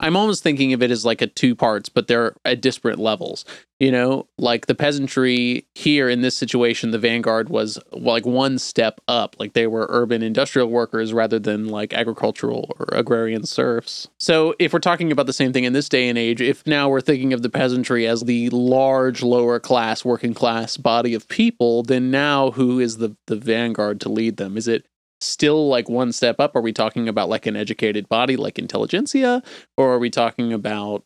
I'm 0.00 0.16
almost 0.16 0.42
thinking 0.42 0.72
of 0.72 0.82
it 0.82 0.90
as 0.90 1.04
like 1.04 1.22
a 1.22 1.26
two 1.26 1.54
parts, 1.54 1.88
but 1.88 2.06
they're 2.06 2.34
at 2.44 2.60
disparate 2.60 2.98
levels. 2.98 3.44
You 3.80 3.92
know, 3.92 4.26
like 4.38 4.66
the 4.66 4.74
peasantry 4.74 5.64
here 5.76 6.08
in 6.08 6.20
this 6.20 6.36
situation, 6.36 6.90
the 6.90 6.98
vanguard 6.98 7.48
was 7.48 7.78
like 7.92 8.26
one 8.26 8.58
step 8.58 9.00
up. 9.06 9.36
Like 9.38 9.52
they 9.52 9.68
were 9.68 9.86
urban 9.88 10.20
industrial 10.20 10.68
workers 10.68 11.12
rather 11.12 11.38
than 11.38 11.68
like 11.68 11.92
agricultural 11.92 12.74
or 12.78 12.88
agrarian 12.90 13.44
serfs. 13.46 14.08
So 14.18 14.56
if 14.58 14.72
we're 14.72 14.80
talking 14.80 15.12
about 15.12 15.26
the 15.26 15.32
same 15.32 15.52
thing 15.52 15.62
in 15.62 15.74
this 15.74 15.88
day 15.88 16.08
and 16.08 16.18
age, 16.18 16.40
if 16.40 16.66
now 16.66 16.88
we're 16.88 17.00
thinking 17.00 17.32
of 17.32 17.42
the 17.42 17.50
peasantry 17.50 18.06
as 18.06 18.22
the 18.22 18.50
large 18.50 19.22
lower 19.22 19.60
class, 19.60 20.04
working 20.04 20.34
class 20.34 20.76
body 20.76 21.14
of 21.14 21.28
people, 21.28 21.84
then 21.84 22.10
now 22.10 22.50
who 22.50 22.80
is 22.80 22.98
the 22.98 23.16
the 23.26 23.36
vanguard 23.36 24.00
to 24.00 24.08
lead 24.08 24.38
them? 24.38 24.56
Is 24.56 24.66
it 24.66 24.86
still 25.20 25.68
like 25.68 25.88
one 25.88 26.12
step 26.12 26.40
up? 26.40 26.54
Are 26.56 26.62
we 26.62 26.72
talking 26.72 27.08
about 27.08 27.28
like 27.28 27.46
an 27.46 27.56
educated 27.56 28.08
body 28.08 28.36
like 28.36 28.58
intelligentsia? 28.58 29.42
Or 29.76 29.92
are 29.92 29.98
we 29.98 30.10
talking 30.10 30.52
about 30.52 31.04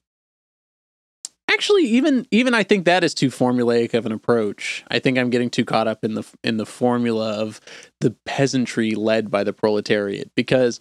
actually 1.52 1.84
even 1.84 2.26
even 2.30 2.54
I 2.54 2.62
think 2.62 2.84
that 2.84 3.04
is 3.04 3.14
too 3.14 3.28
formulaic 3.28 3.94
of 3.94 4.06
an 4.06 4.12
approach. 4.12 4.84
I 4.88 4.98
think 4.98 5.18
I'm 5.18 5.30
getting 5.30 5.50
too 5.50 5.64
caught 5.64 5.88
up 5.88 6.04
in 6.04 6.14
the 6.14 6.24
in 6.42 6.56
the 6.56 6.66
formula 6.66 7.40
of 7.40 7.60
the 8.00 8.16
peasantry 8.24 8.94
led 8.94 9.30
by 9.30 9.44
the 9.44 9.52
proletariat 9.52 10.30
because 10.34 10.80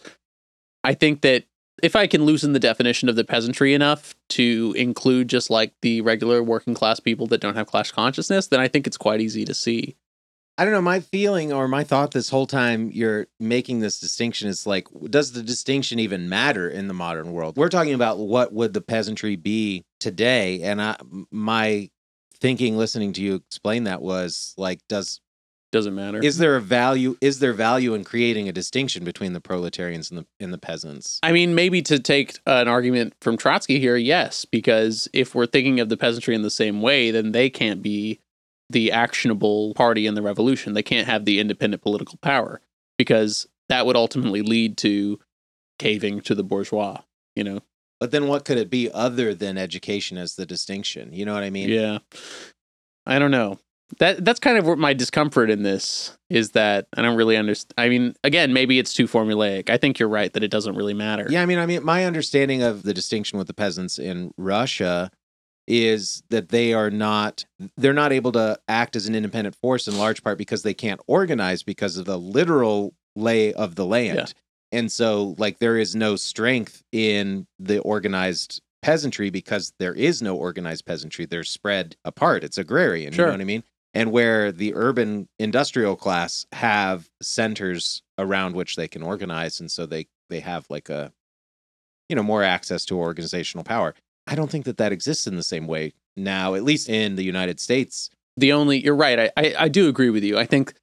I 0.83 0.93
think 0.93 1.21
that 1.21 1.45
if 1.83 1.95
I 1.95 2.07
can 2.07 2.25
loosen 2.25 2.53
the 2.53 2.59
definition 2.59 3.09
of 3.09 3.15
the 3.15 3.23
peasantry 3.23 3.73
enough 3.73 4.13
to 4.29 4.73
include 4.77 5.29
just 5.29 5.49
like 5.49 5.73
the 5.81 6.01
regular 6.01 6.43
working 6.43 6.73
class 6.73 6.99
people 6.99 7.27
that 7.27 7.41
don't 7.41 7.55
have 7.55 7.67
class 7.67 7.91
consciousness, 7.91 8.47
then 8.47 8.59
I 8.59 8.67
think 8.67 8.85
it's 8.85 8.97
quite 8.97 9.21
easy 9.21 9.45
to 9.45 9.53
see. 9.53 9.95
I 10.57 10.65
don't 10.65 10.73
know. 10.73 10.81
My 10.81 10.99
feeling 10.99 11.51
or 11.51 11.67
my 11.67 11.83
thought 11.83 12.11
this 12.11 12.29
whole 12.29 12.45
time 12.45 12.91
you're 12.93 13.27
making 13.39 13.79
this 13.79 13.99
distinction 13.99 14.47
is 14.47 14.67
like, 14.67 14.87
does 15.09 15.31
the 15.31 15.41
distinction 15.41 15.97
even 15.99 16.29
matter 16.29 16.69
in 16.69 16.87
the 16.87 16.93
modern 16.93 17.31
world? 17.31 17.57
We're 17.57 17.69
talking 17.69 17.93
about 17.93 18.19
what 18.19 18.53
would 18.53 18.73
the 18.73 18.81
peasantry 18.81 19.35
be 19.35 19.85
today, 19.99 20.61
and 20.61 20.81
I, 20.81 20.97
my 21.31 21.89
thinking, 22.35 22.77
listening 22.77 23.13
to 23.13 23.21
you 23.21 23.35
explain 23.35 23.85
that 23.85 24.01
was 24.01 24.53
like, 24.57 24.79
does 24.87 25.21
doesn't 25.71 25.95
matter? 25.95 26.19
Is 26.19 26.37
there 26.37 26.57
a 26.57 26.61
value? 26.61 27.15
Is 27.21 27.39
there 27.39 27.53
value 27.53 27.93
in 27.93 28.03
creating 28.03 28.49
a 28.49 28.51
distinction 28.51 29.03
between 29.05 29.33
the 29.33 29.39
proletarians 29.39 30.11
and 30.11 30.19
the 30.19 30.27
and 30.39 30.53
the 30.53 30.57
peasants? 30.57 31.19
I 31.23 31.31
mean, 31.31 31.55
maybe 31.55 31.81
to 31.83 31.97
take 31.97 32.39
uh, 32.45 32.55
an 32.55 32.67
argument 32.67 33.13
from 33.21 33.37
Trotsky 33.37 33.79
here, 33.79 33.95
yes, 33.95 34.43
because 34.43 35.07
if 35.13 35.33
we're 35.33 35.45
thinking 35.45 35.79
of 35.79 35.89
the 35.89 35.97
peasantry 35.97 36.35
in 36.35 36.41
the 36.41 36.49
same 36.49 36.81
way, 36.81 37.09
then 37.09 37.31
they 37.31 37.49
can't 37.49 37.81
be 37.81 38.19
the 38.71 38.91
actionable 38.91 39.73
party 39.73 40.07
in 40.07 40.15
the 40.15 40.21
revolution. 40.21 40.73
They 40.73 40.83
can't 40.83 41.07
have 41.07 41.25
the 41.25 41.39
independent 41.39 41.81
political 41.81 42.17
power 42.21 42.61
because 42.97 43.47
that 43.69 43.85
would 43.85 43.95
ultimately 43.95 44.41
lead 44.41 44.77
to 44.77 45.19
caving 45.79 46.21
to 46.21 46.35
the 46.35 46.43
bourgeois, 46.43 47.01
you 47.35 47.43
know? 47.43 47.59
But 47.99 48.11
then 48.11 48.27
what 48.27 48.45
could 48.45 48.57
it 48.57 48.69
be 48.69 48.91
other 48.91 49.33
than 49.33 49.57
education 49.57 50.17
as 50.17 50.35
the 50.35 50.45
distinction? 50.45 51.13
You 51.13 51.25
know 51.25 51.33
what 51.33 51.43
I 51.43 51.49
mean? 51.49 51.69
Yeah. 51.69 51.99
I 53.05 53.19
don't 53.19 53.31
know. 53.31 53.59
That 53.99 54.23
that's 54.23 54.39
kind 54.39 54.57
of 54.57 54.65
what 54.65 54.77
my 54.77 54.93
discomfort 54.93 55.49
in 55.49 55.63
this 55.63 56.17
is 56.29 56.51
that 56.51 56.87
I 56.95 57.01
don't 57.01 57.17
really 57.17 57.35
understand. 57.35 57.73
I 57.77 57.89
mean, 57.89 58.15
again, 58.23 58.53
maybe 58.53 58.79
it's 58.79 58.93
too 58.93 59.05
formulaic. 59.05 59.69
I 59.69 59.77
think 59.77 59.99
you're 59.99 60.09
right 60.09 60.31
that 60.31 60.43
it 60.43 60.51
doesn't 60.51 60.75
really 60.75 60.93
matter. 60.93 61.27
Yeah, 61.29 61.41
I 61.41 61.45
mean, 61.45 61.59
I 61.59 61.65
mean, 61.65 61.83
my 61.83 62.05
understanding 62.05 62.63
of 62.63 62.83
the 62.83 62.93
distinction 62.93 63.37
with 63.37 63.47
the 63.47 63.53
peasants 63.53 63.99
in 63.99 64.33
Russia 64.37 65.11
is 65.67 66.23
that 66.29 66.49
they 66.49 66.73
are 66.73 66.89
not 66.89 67.45
they're 67.77 67.93
not 67.93 68.11
able 68.11 68.31
to 68.31 68.59
act 68.67 68.95
as 68.95 69.07
an 69.07 69.15
independent 69.15 69.55
force 69.55 69.87
in 69.87 69.97
large 69.97 70.23
part 70.23 70.37
because 70.37 70.63
they 70.63 70.73
can't 70.73 70.99
organize 71.07 71.63
because 71.63 71.97
of 71.97 72.05
the 72.05 72.17
literal 72.17 72.93
lay 73.15 73.53
of 73.53 73.75
the 73.75 73.85
land. 73.85 74.17
Yeah. 74.17 74.25
And 74.71 74.91
so 74.91 75.35
like 75.37 75.59
there 75.59 75.77
is 75.77 75.95
no 75.95 76.15
strength 76.15 76.83
in 76.91 77.47
the 77.59 77.79
organized 77.79 78.61
peasantry 78.81 79.29
because 79.29 79.73
there 79.79 79.93
is 79.93 80.21
no 80.21 80.35
organized 80.35 80.85
peasantry. 80.85 81.25
They're 81.25 81.43
spread 81.43 81.95
apart. 82.03 82.43
It's 82.43 82.57
agrarian, 82.57 83.13
sure. 83.13 83.25
you 83.25 83.27
know 83.27 83.37
what 83.37 83.41
I 83.41 83.45
mean? 83.45 83.63
And 83.93 84.11
where 84.11 84.51
the 84.51 84.73
urban 84.73 85.27
industrial 85.37 85.95
class 85.95 86.45
have 86.53 87.09
centers 87.21 88.01
around 88.17 88.55
which 88.55 88.75
they 88.75 88.87
can 88.87 89.03
organize 89.03 89.59
and 89.59 89.69
so 89.69 89.85
they 89.85 90.07
they 90.29 90.39
have 90.39 90.65
like 90.69 90.89
a 90.89 91.11
you 92.07 92.15
know 92.15 92.23
more 92.23 92.43
access 92.43 92.85
to 92.85 92.97
organizational 92.97 93.63
power 93.63 93.93
I 94.31 94.35
don't 94.35 94.49
think 94.49 94.65
that 94.65 94.77
that 94.77 94.93
exists 94.93 95.27
in 95.27 95.35
the 95.35 95.43
same 95.43 95.67
way 95.67 95.93
now, 96.15 96.55
at 96.55 96.63
least 96.63 96.87
in 96.87 97.15
the 97.15 97.23
United 97.23 97.59
States. 97.59 98.09
The 98.37 98.53
only, 98.53 98.81
you're 98.81 98.95
right. 98.95 99.19
I, 99.19 99.31
I, 99.35 99.55
I 99.59 99.67
do 99.67 99.89
agree 99.89 100.09
with 100.09 100.23
you. 100.23 100.39
I 100.39 100.45
think 100.45 100.73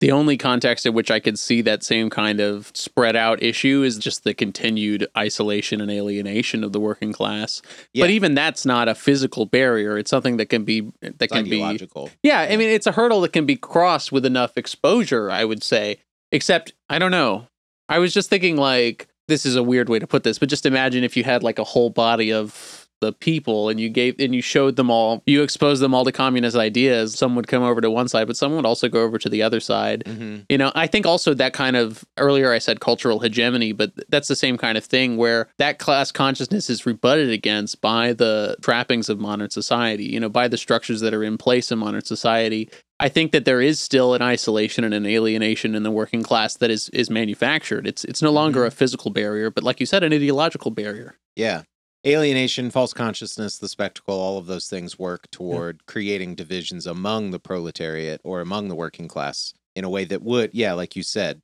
the 0.00 0.10
only 0.10 0.36
context 0.36 0.84
in 0.84 0.92
which 0.92 1.10
I 1.10 1.20
could 1.20 1.38
see 1.38 1.62
that 1.62 1.84
same 1.84 2.10
kind 2.10 2.40
of 2.40 2.70
spread 2.74 3.14
out 3.14 3.42
issue 3.42 3.82
is 3.82 3.96
just 3.96 4.24
the 4.24 4.34
continued 4.34 5.06
isolation 5.16 5.80
and 5.80 5.90
alienation 5.90 6.64
of 6.64 6.72
the 6.72 6.80
working 6.80 7.12
class. 7.12 7.62
Yeah. 7.94 8.02
But 8.02 8.10
even 8.10 8.34
that's 8.34 8.66
not 8.66 8.88
a 8.88 8.94
physical 8.94 9.46
barrier. 9.46 9.96
It's 9.96 10.10
something 10.10 10.36
that 10.36 10.46
can 10.46 10.64
be 10.64 10.80
that 11.00 11.22
it's 11.22 11.32
can 11.32 11.48
be 11.48 11.58
yeah, 11.58 12.08
yeah, 12.22 12.40
I 12.40 12.56
mean 12.56 12.68
it's 12.68 12.86
a 12.86 12.92
hurdle 12.92 13.22
that 13.22 13.32
can 13.32 13.46
be 13.46 13.56
crossed 13.56 14.12
with 14.12 14.26
enough 14.26 14.58
exposure, 14.58 15.30
I 15.30 15.44
would 15.44 15.62
say. 15.62 15.98
Except 16.32 16.74
I 16.90 16.98
don't 16.98 17.12
know. 17.12 17.46
I 17.88 18.00
was 18.00 18.12
just 18.12 18.28
thinking 18.28 18.56
like 18.56 19.08
this 19.28 19.46
is 19.46 19.56
a 19.56 19.62
weird 19.62 19.88
way 19.88 19.98
to 19.98 20.06
put 20.06 20.24
this, 20.24 20.38
but 20.38 20.48
just 20.48 20.66
imagine 20.66 21.04
if 21.04 21.16
you 21.16 21.24
had 21.24 21.42
like 21.42 21.58
a 21.58 21.64
whole 21.64 21.90
body 21.90 22.32
of 22.32 22.85
the 23.00 23.12
people 23.12 23.68
and 23.68 23.78
you 23.78 23.88
gave 23.88 24.18
and 24.18 24.34
you 24.34 24.40
showed 24.40 24.76
them 24.76 24.90
all 24.90 25.22
you 25.26 25.42
exposed 25.42 25.82
them 25.82 25.94
all 25.94 26.04
to 26.04 26.12
communist 26.12 26.56
ideas 26.56 27.14
some 27.14 27.36
would 27.36 27.46
come 27.46 27.62
over 27.62 27.80
to 27.80 27.90
one 27.90 28.08
side 28.08 28.26
but 28.26 28.36
some 28.36 28.54
would 28.56 28.64
also 28.64 28.88
go 28.88 29.02
over 29.02 29.18
to 29.18 29.28
the 29.28 29.42
other 29.42 29.60
side 29.60 30.02
mm-hmm. 30.06 30.38
you 30.48 30.56
know 30.56 30.72
i 30.74 30.86
think 30.86 31.04
also 31.04 31.34
that 31.34 31.52
kind 31.52 31.76
of 31.76 32.04
earlier 32.16 32.52
i 32.52 32.58
said 32.58 32.80
cultural 32.80 33.20
hegemony 33.20 33.72
but 33.72 33.92
that's 34.08 34.28
the 34.28 34.36
same 34.36 34.56
kind 34.56 34.78
of 34.78 34.84
thing 34.84 35.16
where 35.16 35.48
that 35.58 35.78
class 35.78 36.10
consciousness 36.10 36.70
is 36.70 36.86
rebutted 36.86 37.30
against 37.30 37.80
by 37.80 38.12
the 38.12 38.56
trappings 38.62 39.08
of 39.08 39.18
modern 39.18 39.50
society 39.50 40.04
you 40.04 40.18
know 40.18 40.28
by 40.28 40.48
the 40.48 40.56
structures 40.56 41.00
that 41.00 41.12
are 41.12 41.24
in 41.24 41.36
place 41.36 41.70
in 41.70 41.78
modern 41.78 42.04
society 42.04 42.68
I 42.98 43.10
think 43.10 43.32
that 43.32 43.44
there 43.44 43.60
is 43.60 43.78
still 43.78 44.14
an 44.14 44.22
isolation 44.22 44.82
and 44.82 44.94
an 44.94 45.04
alienation 45.04 45.74
in 45.74 45.82
the 45.82 45.90
working 45.90 46.22
class 46.22 46.56
that 46.56 46.70
is 46.70 46.88
is 46.94 47.10
manufactured. 47.10 47.86
It's 47.86 48.04
it's 48.04 48.22
no 48.22 48.30
longer 48.30 48.60
mm-hmm. 48.60 48.68
a 48.68 48.70
physical 48.70 49.10
barrier, 49.10 49.50
but 49.50 49.62
like 49.62 49.80
you 49.80 49.84
said, 49.84 50.02
an 50.02 50.14
ideological 50.14 50.70
barrier. 50.70 51.18
Yeah 51.34 51.64
alienation, 52.06 52.70
false 52.70 52.92
consciousness, 52.92 53.58
the 53.58 53.68
spectacle, 53.68 54.14
all 54.14 54.38
of 54.38 54.46
those 54.46 54.68
things 54.68 54.98
work 54.98 55.30
toward 55.30 55.76
yeah. 55.76 55.92
creating 55.92 56.34
divisions 56.34 56.86
among 56.86 57.30
the 57.30 57.38
proletariat 57.38 58.20
or 58.24 58.40
among 58.40 58.68
the 58.68 58.74
working 58.74 59.08
class 59.08 59.52
in 59.74 59.84
a 59.84 59.90
way 59.90 60.04
that 60.04 60.22
would, 60.22 60.50
yeah, 60.54 60.72
like 60.72 60.96
you 60.96 61.02
said, 61.02 61.42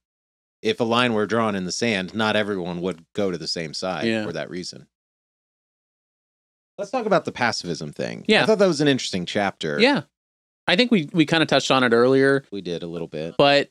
if 0.63 0.79
a 0.79 0.85
line 0.85 1.13
were 1.13 1.27
drawn 1.27 1.57
in 1.57 1.65
the 1.65 1.73
sand, 1.73 2.15
not 2.15 2.37
everyone 2.37 2.81
would 2.81 3.05
go 3.15 3.31
to 3.31 3.39
the 3.39 3.49
same 3.49 3.75
side 3.75 4.07
yeah. 4.07 4.25
for 4.25 4.33
that 4.33 4.49
reason. 4.49 4.87
Let's 6.79 6.91
talk 6.91 7.07
about 7.07 7.25
the 7.25 7.33
pacifism 7.33 7.93
thing. 7.93 8.25
Yeah. 8.29 8.43
I 8.43 8.47
thought 8.47 8.59
that 8.59 8.67
was 8.67 8.81
an 8.81 8.89
interesting 8.89 9.27
chapter. 9.27 9.81
Yeah. 9.81 10.03
I 10.67 10.77
think 10.77 10.91
we, 10.91 11.09
we 11.13 11.27
kind 11.27 11.43
of 11.43 11.49
touched 11.49 11.71
on 11.71 11.83
it 11.83 11.93
earlier. 11.93 12.45
We 12.53 12.61
did 12.61 12.83
a 12.83 12.87
little 12.87 13.09
bit. 13.09 13.35
But 13.37 13.69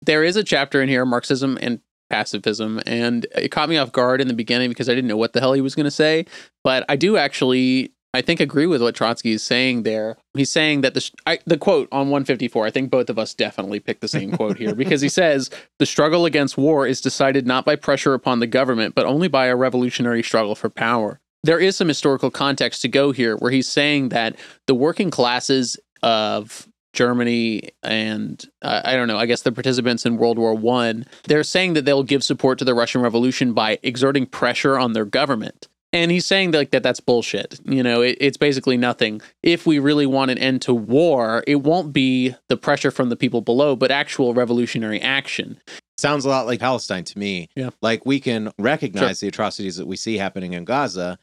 there 0.00 0.24
is 0.24 0.36
a 0.36 0.44
chapter 0.44 0.80
in 0.80 0.88
here, 0.88 1.04
Marxism 1.04 1.58
and 1.60 1.80
pacifism 2.10 2.80
and 2.86 3.26
it 3.34 3.48
caught 3.48 3.68
me 3.68 3.78
off 3.78 3.92
guard 3.92 4.20
in 4.20 4.28
the 4.28 4.34
beginning 4.34 4.68
because 4.68 4.88
I 4.88 4.94
didn't 4.94 5.08
know 5.08 5.16
what 5.16 5.32
the 5.32 5.40
hell 5.40 5.52
he 5.52 5.60
was 5.60 5.74
going 5.74 5.84
to 5.84 5.90
say. 5.90 6.26
But 6.62 6.84
I 6.88 6.96
do 6.96 7.16
actually, 7.16 7.92
I 8.12 8.20
think, 8.20 8.40
agree 8.40 8.66
with 8.66 8.82
what 8.82 8.94
Trotsky 8.94 9.32
is 9.32 9.42
saying 9.42 9.84
there. 9.84 10.18
He's 10.34 10.50
saying 10.50 10.82
that 10.82 10.94
the 10.94 11.10
I, 11.26 11.38
the 11.46 11.56
quote 11.56 11.88
on 11.92 12.10
154. 12.10 12.66
I 12.66 12.70
think 12.70 12.90
both 12.90 13.08
of 13.08 13.18
us 13.18 13.32
definitely 13.32 13.80
picked 13.80 14.02
the 14.02 14.08
same 14.08 14.32
quote 14.32 14.58
here 14.58 14.74
because 14.74 15.00
he 15.00 15.08
says 15.20 15.50
the 15.78 15.86
struggle 15.86 16.26
against 16.26 16.58
war 16.58 16.86
is 16.86 17.00
decided 17.00 17.46
not 17.46 17.64
by 17.64 17.76
pressure 17.76 18.14
upon 18.14 18.40
the 18.40 18.46
government, 18.46 18.94
but 18.94 19.06
only 19.06 19.28
by 19.28 19.46
a 19.46 19.56
revolutionary 19.56 20.22
struggle 20.22 20.54
for 20.54 20.68
power. 20.68 21.20
There 21.42 21.58
is 21.58 21.74
some 21.76 21.88
historical 21.88 22.30
context 22.30 22.82
to 22.82 22.88
go 22.88 23.12
here 23.12 23.36
where 23.36 23.50
he's 23.50 23.68
saying 23.68 24.10
that 24.10 24.36
the 24.66 24.74
working 24.74 25.10
classes 25.10 25.78
of 26.02 26.68
Germany 26.92 27.70
and 27.82 28.44
uh, 28.62 28.82
I 28.84 28.96
don't 28.96 29.08
know, 29.08 29.18
I 29.18 29.26
guess 29.26 29.42
the 29.42 29.52
participants 29.52 30.04
in 30.04 30.16
World 30.16 30.38
War 30.38 30.54
One, 30.54 31.06
they're 31.24 31.44
saying 31.44 31.74
that 31.74 31.84
they'll 31.84 32.02
give 32.02 32.24
support 32.24 32.58
to 32.58 32.64
the 32.64 32.74
Russian 32.74 33.00
Revolution 33.00 33.52
by 33.52 33.78
exerting 33.82 34.26
pressure 34.26 34.78
on 34.78 34.92
their 34.92 35.04
government. 35.04 35.68
And 35.92 36.10
he's 36.12 36.24
saying 36.24 36.52
that, 36.52 36.58
like 36.58 36.70
that 36.70 36.82
that's 36.84 37.00
bullshit. 37.00 37.58
You 37.64 37.82
know, 37.82 38.02
it, 38.02 38.16
it's 38.20 38.36
basically 38.36 38.76
nothing. 38.76 39.20
If 39.42 39.66
we 39.66 39.78
really 39.80 40.06
want 40.06 40.30
an 40.30 40.38
end 40.38 40.62
to 40.62 40.74
war, 40.74 41.42
it 41.46 41.56
won't 41.56 41.92
be 41.92 42.34
the 42.48 42.56
pressure 42.56 42.92
from 42.92 43.08
the 43.08 43.16
people 43.16 43.40
below, 43.40 43.74
but 43.74 43.90
actual 43.90 44.32
revolutionary 44.32 45.00
action. 45.00 45.60
Sounds 45.98 46.24
a 46.24 46.28
lot 46.28 46.46
like 46.46 46.60
Palestine 46.60 47.04
to 47.04 47.18
me. 47.18 47.48
Yeah. 47.56 47.70
Like 47.82 48.06
we 48.06 48.20
can 48.20 48.52
recognize 48.58 49.18
sure. 49.18 49.26
the 49.26 49.28
atrocities 49.28 49.76
that 49.76 49.86
we 49.86 49.96
see 49.96 50.16
happening 50.16 50.52
in 50.52 50.64
Gaza 50.64 51.18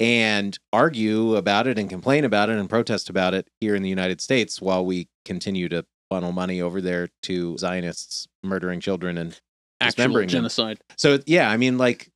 and 0.00 0.58
argue 0.72 1.36
about 1.36 1.66
it 1.66 1.78
and 1.78 1.88
complain 1.88 2.24
about 2.24 2.50
it 2.50 2.58
and 2.58 2.68
protest 2.68 3.08
about 3.08 3.34
it 3.34 3.48
here 3.60 3.74
in 3.74 3.82
the 3.82 3.88
United 3.88 4.20
States 4.20 4.60
while 4.60 4.84
we 4.84 5.08
continue 5.24 5.68
to 5.68 5.84
funnel 6.10 6.32
money 6.32 6.60
over 6.60 6.80
there 6.80 7.08
to 7.22 7.56
Zionists 7.58 8.26
murdering 8.42 8.80
children 8.80 9.16
and 9.16 9.40
actual 9.80 10.24
genocide. 10.26 10.78
Them. 10.78 10.96
So 10.98 11.18
yeah, 11.26 11.50
I 11.50 11.56
mean 11.56 11.78
like 11.78 12.10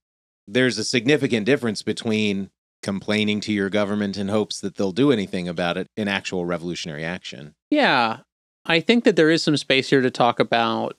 there's 0.47 0.79
a 0.79 0.85
significant 0.85 1.47
difference 1.47 1.83
between 1.83 2.51
complaining 2.83 3.41
to 3.41 3.53
your 3.53 3.71
government 3.71 4.17
in 4.17 4.29
hopes 4.29 4.61
that 4.61 4.77
they'll 4.77 4.93
do 4.93 5.13
anything 5.13 5.49
about 5.49 5.77
it 5.77 5.89
in 5.97 6.09
actual 6.09 6.47
revolutionary 6.47 7.05
action. 7.05 7.55
Yeah. 7.71 8.19
I 8.65 8.81
think 8.81 9.05
that 9.05 9.17
there 9.17 9.31
is 9.31 9.43
some 9.43 9.57
space 9.57 9.91
here 9.91 10.01
to 10.01 10.11
talk 10.11 10.41
about 10.41 10.97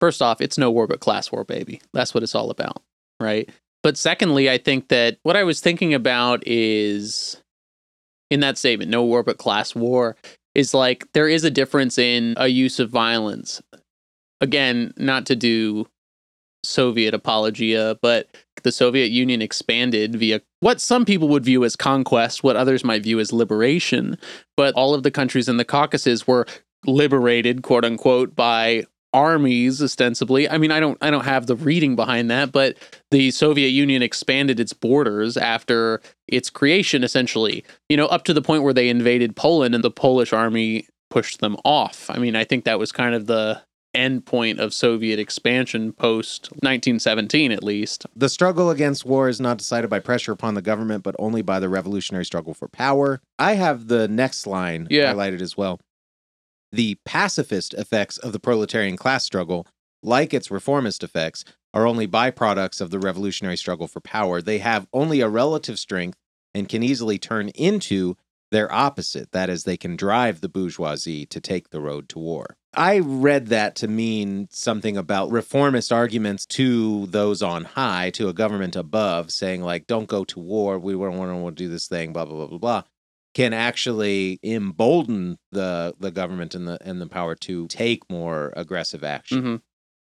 first 0.00 0.22
off, 0.22 0.40
it's 0.40 0.58
no 0.58 0.70
war 0.70 0.86
but 0.86 1.00
class 1.00 1.32
war, 1.32 1.44
baby. 1.44 1.80
That's 1.92 2.14
what 2.14 2.22
it's 2.22 2.34
all 2.34 2.50
about, 2.50 2.82
right? 3.18 3.48
But 3.84 3.98
secondly, 3.98 4.50
I 4.50 4.56
think 4.56 4.88
that 4.88 5.18
what 5.24 5.36
I 5.36 5.44
was 5.44 5.60
thinking 5.60 5.92
about 5.92 6.42
is 6.46 7.40
in 8.30 8.40
that 8.40 8.56
statement, 8.56 8.90
no 8.90 9.04
war 9.04 9.22
but 9.22 9.36
class 9.36 9.74
war, 9.74 10.16
is 10.54 10.72
like 10.72 11.04
there 11.12 11.28
is 11.28 11.44
a 11.44 11.50
difference 11.50 11.98
in 11.98 12.34
a 12.38 12.48
use 12.48 12.80
of 12.80 12.88
violence. 12.88 13.60
Again, 14.40 14.94
not 14.96 15.26
to 15.26 15.36
do 15.36 15.86
Soviet 16.64 17.12
apologia, 17.12 17.98
but 18.00 18.34
the 18.62 18.72
Soviet 18.72 19.10
Union 19.10 19.42
expanded 19.42 20.16
via 20.16 20.40
what 20.60 20.80
some 20.80 21.04
people 21.04 21.28
would 21.28 21.44
view 21.44 21.62
as 21.62 21.76
conquest, 21.76 22.42
what 22.42 22.56
others 22.56 22.84
might 22.84 23.02
view 23.02 23.20
as 23.20 23.34
liberation. 23.34 24.16
But 24.56 24.72
all 24.74 24.94
of 24.94 25.02
the 25.02 25.10
countries 25.10 25.46
in 25.46 25.58
the 25.58 25.64
Caucasus 25.64 26.26
were 26.26 26.46
liberated, 26.86 27.62
quote 27.62 27.84
unquote, 27.84 28.34
by 28.34 28.84
armies 29.14 29.80
ostensibly 29.80 30.48
i 30.50 30.58
mean 30.58 30.70
i 30.72 30.80
don't 30.80 30.98
i 31.00 31.08
don't 31.10 31.24
have 31.24 31.46
the 31.46 31.54
reading 31.56 31.94
behind 31.94 32.28
that 32.30 32.50
but 32.52 32.76
the 33.12 33.30
soviet 33.30 33.68
union 33.68 34.02
expanded 34.02 34.58
its 34.58 34.72
borders 34.72 35.36
after 35.36 36.00
its 36.26 36.50
creation 36.50 37.04
essentially 37.04 37.64
you 37.88 37.96
know 37.96 38.06
up 38.06 38.24
to 38.24 38.34
the 38.34 38.42
point 38.42 38.64
where 38.64 38.74
they 38.74 38.88
invaded 38.88 39.36
poland 39.36 39.74
and 39.74 39.84
the 39.84 39.90
polish 39.90 40.32
army 40.32 40.86
pushed 41.10 41.38
them 41.40 41.56
off 41.64 42.10
i 42.10 42.18
mean 42.18 42.34
i 42.34 42.42
think 42.42 42.64
that 42.64 42.78
was 42.78 42.90
kind 42.90 43.14
of 43.14 43.26
the 43.26 43.62
end 43.94 44.26
point 44.26 44.58
of 44.58 44.74
soviet 44.74 45.20
expansion 45.20 45.92
post 45.92 46.48
1917 46.62 47.52
at 47.52 47.62
least 47.62 48.04
The 48.16 48.28
struggle 48.28 48.68
against 48.70 49.04
war 49.04 49.28
is 49.28 49.40
not 49.40 49.56
decided 49.58 49.88
by 49.88 50.00
pressure 50.00 50.32
upon 50.32 50.54
the 50.54 50.62
government, 50.62 51.04
but 51.04 51.14
only 51.20 51.42
by 51.42 51.60
the 51.60 51.68
revolutionary 51.68 52.24
struggle 52.24 52.54
for 52.54 52.66
power. 52.66 53.20
I 53.38 53.52
have 53.54 53.86
the 53.86 54.08
next 54.08 54.48
line 54.48 54.88
Yeah. 54.90 55.12
highlighted 55.12 55.40
as 55.40 55.56
well. 55.56 55.78
The 56.74 56.96
pacifist 57.04 57.72
effects 57.74 58.18
of 58.18 58.32
the 58.32 58.40
proletarian 58.40 58.96
class 58.96 59.22
struggle, 59.22 59.64
like 60.02 60.34
its 60.34 60.50
reformist 60.50 61.04
effects, 61.04 61.44
are 61.72 61.86
only 61.86 62.08
byproducts 62.08 62.80
of 62.80 62.90
the 62.90 62.98
revolutionary 62.98 63.56
struggle 63.56 63.86
for 63.86 64.00
power. 64.00 64.42
They 64.42 64.58
have 64.58 64.88
only 64.92 65.20
a 65.20 65.28
relative 65.28 65.78
strength 65.78 66.18
and 66.52 66.68
can 66.68 66.82
easily 66.82 67.16
turn 67.16 67.50
into 67.50 68.16
their 68.50 68.72
opposite. 68.72 69.30
That 69.30 69.50
is, 69.50 69.62
they 69.62 69.76
can 69.76 69.94
drive 69.94 70.40
the 70.40 70.48
bourgeoisie 70.48 71.26
to 71.26 71.40
take 71.40 71.70
the 71.70 71.80
road 71.80 72.08
to 72.08 72.18
war. 72.18 72.56
I 72.74 72.98
read 72.98 73.46
that 73.48 73.76
to 73.76 73.86
mean 73.86 74.48
something 74.50 74.96
about 74.96 75.30
reformist 75.30 75.92
arguments 75.92 76.44
to 76.46 77.06
those 77.06 77.40
on 77.40 77.66
high, 77.66 78.10
to 78.14 78.28
a 78.28 78.32
government 78.32 78.74
above, 78.74 79.30
saying, 79.30 79.62
like, 79.62 79.86
don't 79.86 80.08
go 80.08 80.24
to 80.24 80.40
war. 80.40 80.80
We 80.80 80.94
don't 80.94 81.18
want 81.18 81.56
to 81.56 81.64
do 81.64 81.68
this 81.68 81.86
thing, 81.86 82.12
blah, 82.12 82.24
blah, 82.24 82.34
blah, 82.34 82.46
blah, 82.48 82.58
blah. 82.58 82.82
Can 83.34 83.52
actually 83.52 84.38
embolden 84.44 85.38
the 85.50 85.94
the 85.98 86.10
government 86.12 86.54
and 86.54 86.68
the 86.68 86.78
and 86.86 87.00
the 87.00 87.06
power 87.08 87.34
to 87.36 87.66
take 87.66 88.08
more 88.08 88.52
aggressive 88.56 89.02
action. 89.02 89.40
hmm 89.42 89.56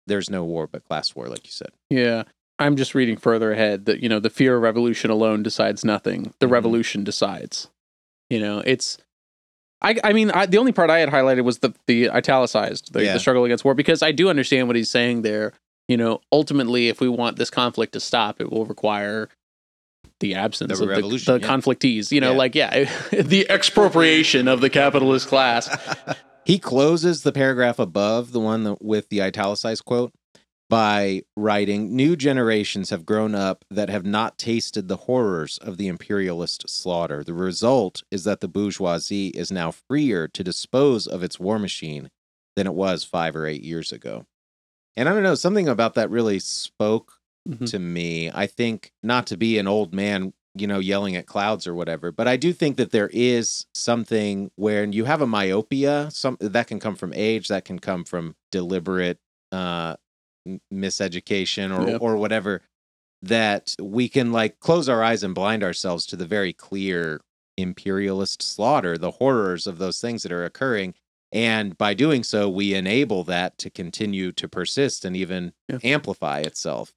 There's 0.06 0.30
no 0.30 0.44
war 0.44 0.66
but 0.66 0.84
class 0.84 1.14
war, 1.14 1.28
like 1.28 1.44
you 1.44 1.52
said. 1.52 1.70
Yeah. 1.90 2.24
I'm 2.58 2.76
just 2.76 2.94
reading 2.94 3.16
further 3.16 3.52
ahead 3.52 3.86
that, 3.86 4.00
you 4.00 4.08
know, 4.08 4.20
the 4.20 4.28
fear 4.30 4.56
of 4.56 4.62
revolution 4.62 5.10
alone 5.10 5.42
decides 5.42 5.82
nothing. 5.84 6.34
The 6.40 6.46
Mhm. 6.46 6.50
revolution 6.50 7.04
decides. 7.04 7.68
You 8.28 8.40
know, 8.40 8.62
it's. 8.66 8.98
I, 9.82 9.96
I 10.04 10.12
mean, 10.12 10.30
I, 10.30 10.44
the 10.46 10.58
only 10.58 10.72
part 10.72 10.90
I 10.90 10.98
had 10.98 11.08
highlighted 11.08 11.42
was 11.44 11.60
the, 11.60 11.72
the 11.86 12.10
italicized, 12.10 12.92
the, 12.92 13.02
Yeah. 13.04 13.14
the 13.14 13.18
struggle 13.20 13.44
against 13.46 13.64
war, 13.64 13.74
because 13.74 14.02
I 14.02 14.12
do 14.12 14.28
understand 14.28 14.66
what 14.66 14.76
he's 14.76 14.90
saying 14.90 15.22
there. 15.22 15.54
You 15.88 15.96
know, 15.96 16.20
ultimately, 16.30 16.88
if 16.88 17.00
we 17.00 17.08
want 17.08 17.36
this 17.38 17.48
conflict 17.50 17.94
to 17.94 18.00
stop, 18.00 18.40
it 18.42 18.50
will 18.52 18.66
require 18.66 19.28
the 20.20 20.34
absence 20.34 20.68
The 20.68 20.74
of 20.74 20.80
the, 20.80 20.86
revolution, 20.88 21.34
the 21.34 21.40
yeah. 21.40 21.46
conflictees. 21.56 22.12
You 22.12 22.20
know, 22.20 22.32
Yeah. 22.32 22.36
like, 22.38 22.54
yeah, 22.54 22.90
the 23.12 23.46
expropriation 23.50 24.48
of 24.48 24.60
the 24.60 24.70
capitalist 24.70 25.28
class. 25.28 25.68
He 26.46 26.58
closes 26.58 27.22
the 27.22 27.32
paragraph 27.32 27.78
above 27.78 28.32
the 28.32 28.40
one 28.40 28.64
that, 28.64 28.82
with 28.82 29.08
the 29.10 29.22
italicized 29.22 29.84
quote 29.84 30.12
by 30.68 31.22
writing 31.36 31.94
New 31.94 32.16
generations 32.16 32.90
have 32.90 33.04
grown 33.06 33.34
up 33.34 33.64
that 33.70 33.88
have 33.90 34.04
not 34.06 34.38
tasted 34.38 34.88
the 34.88 34.96
horrors 34.96 35.58
of 35.58 35.76
the 35.76 35.86
imperialist 35.86 36.68
slaughter. 36.68 37.22
The 37.22 37.34
result 37.34 38.02
is 38.10 38.24
that 38.24 38.40
the 38.40 38.48
bourgeoisie 38.48 39.28
is 39.28 39.52
now 39.52 39.70
freer 39.70 40.26
to 40.28 40.42
dispose 40.42 41.06
of 41.06 41.22
its 41.22 41.38
war 41.38 41.58
machine 41.58 42.10
than 42.56 42.66
it 42.66 42.74
was 42.74 43.04
five 43.04 43.36
or 43.36 43.46
eight 43.46 43.62
years 43.62 43.92
ago. 43.92 44.24
And 44.96 45.08
I 45.08 45.12
don't 45.12 45.22
know, 45.22 45.34
something 45.36 45.68
about 45.68 45.94
that 45.94 46.10
really 46.10 46.38
spoke 46.40 47.19
Mhm. 47.50 47.66
to 47.70 47.78
me. 47.78 48.30
I 48.30 48.46
think 48.46 48.92
not 49.02 49.26
to 49.28 49.36
be 49.36 49.58
an 49.58 49.66
old 49.66 49.92
man, 49.94 50.32
you 50.54 50.66
know, 50.66 50.78
yelling 50.78 51.16
at 51.16 51.26
clouds 51.26 51.66
or 51.66 51.74
whatever, 51.74 52.12
but 52.12 52.28
I 52.28 52.36
do 52.36 52.52
think 52.52 52.76
that 52.76 52.90
there 52.92 53.10
is 53.12 53.66
something 53.74 54.50
where 54.56 54.84
you 54.84 55.04
have 55.04 55.20
a 55.22 55.26
myopia, 55.26 56.08
some 56.12 56.36
that 56.40 56.66
can 56.68 56.78
come 56.80 56.96
from 56.96 57.12
age, 57.14 57.48
that 57.48 57.64
can 57.64 57.78
come 57.78 58.04
from 58.04 58.36
deliberate 58.52 59.18
uh 59.52 59.96
miseducation 60.72 61.76
or 61.76 61.88
Yep. 61.90 62.00
or 62.00 62.16
whatever 62.16 62.62
that 63.22 63.74
we 63.80 64.08
can 64.08 64.32
like 64.32 64.60
close 64.60 64.88
our 64.88 65.02
eyes 65.02 65.22
and 65.22 65.34
blind 65.34 65.62
ourselves 65.62 66.06
to 66.06 66.16
the 66.16 66.26
very 66.26 66.52
clear 66.52 67.20
imperialist 67.58 68.42
slaughter, 68.42 68.96
the 68.96 69.10
horrors 69.12 69.66
of 69.66 69.78
those 69.78 70.00
things 70.00 70.22
that 70.22 70.32
are 70.32 70.44
occurring. 70.44 70.94
And 71.32 71.76
by 71.76 71.92
doing 71.94 72.24
so, 72.24 72.48
we 72.48 72.74
enable 72.74 73.22
that 73.24 73.58
to 73.58 73.70
continue 73.70 74.32
to 74.32 74.48
persist 74.48 75.04
and 75.04 75.14
even 75.16 75.52
Yeah. 75.68 75.78
amplify 75.82 76.40
itself. 76.40 76.94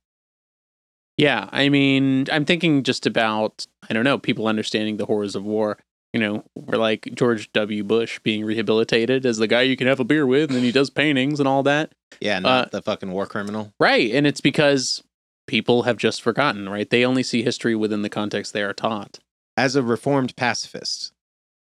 Yeah, 1.17 1.47
I 1.51 1.69
mean, 1.69 2.25
I'm 2.31 2.45
thinking 2.45 2.83
just 2.83 3.05
about 3.05 3.67
I 3.89 3.93
don't 3.93 4.03
know 4.03 4.17
people 4.17 4.47
understanding 4.47 4.97
the 4.97 5.05
horrors 5.05 5.35
of 5.35 5.43
war. 5.43 5.77
You 6.13 6.19
know, 6.19 6.43
we're 6.55 6.77
like 6.77 7.09
George 7.15 7.51
W. 7.53 7.83
Bush 7.83 8.19
being 8.19 8.45
rehabilitated 8.45 9.25
as 9.25 9.37
the 9.37 9.47
guy 9.47 9.63
you 9.63 9.75
can 9.75 9.87
have 9.87 9.99
a 9.99 10.03
beer 10.03 10.27
with, 10.27 10.49
and 10.49 10.57
then 10.57 10.63
he 10.63 10.71
does 10.71 10.89
paintings 10.91 11.39
and 11.39 11.47
all 11.49 11.63
that. 11.63 11.91
Yeah, 12.19 12.37
not 12.39 12.67
Uh, 12.67 12.69
the 12.71 12.81
fucking 12.83 13.11
war 13.11 13.25
criminal. 13.25 13.73
Right, 13.79 14.11
and 14.13 14.27
it's 14.27 14.41
because 14.41 15.03
people 15.47 15.83
have 15.83 15.97
just 15.97 16.21
forgotten. 16.21 16.69
Right, 16.69 16.89
they 16.89 17.03
only 17.05 17.23
see 17.23 17.41
history 17.43 17.75
within 17.75 18.03
the 18.03 18.09
context 18.09 18.53
they 18.53 18.61
are 18.63 18.73
taught. 18.73 19.19
As 19.57 19.75
a 19.75 19.81
reformed 19.83 20.35
pacifist, 20.35 21.11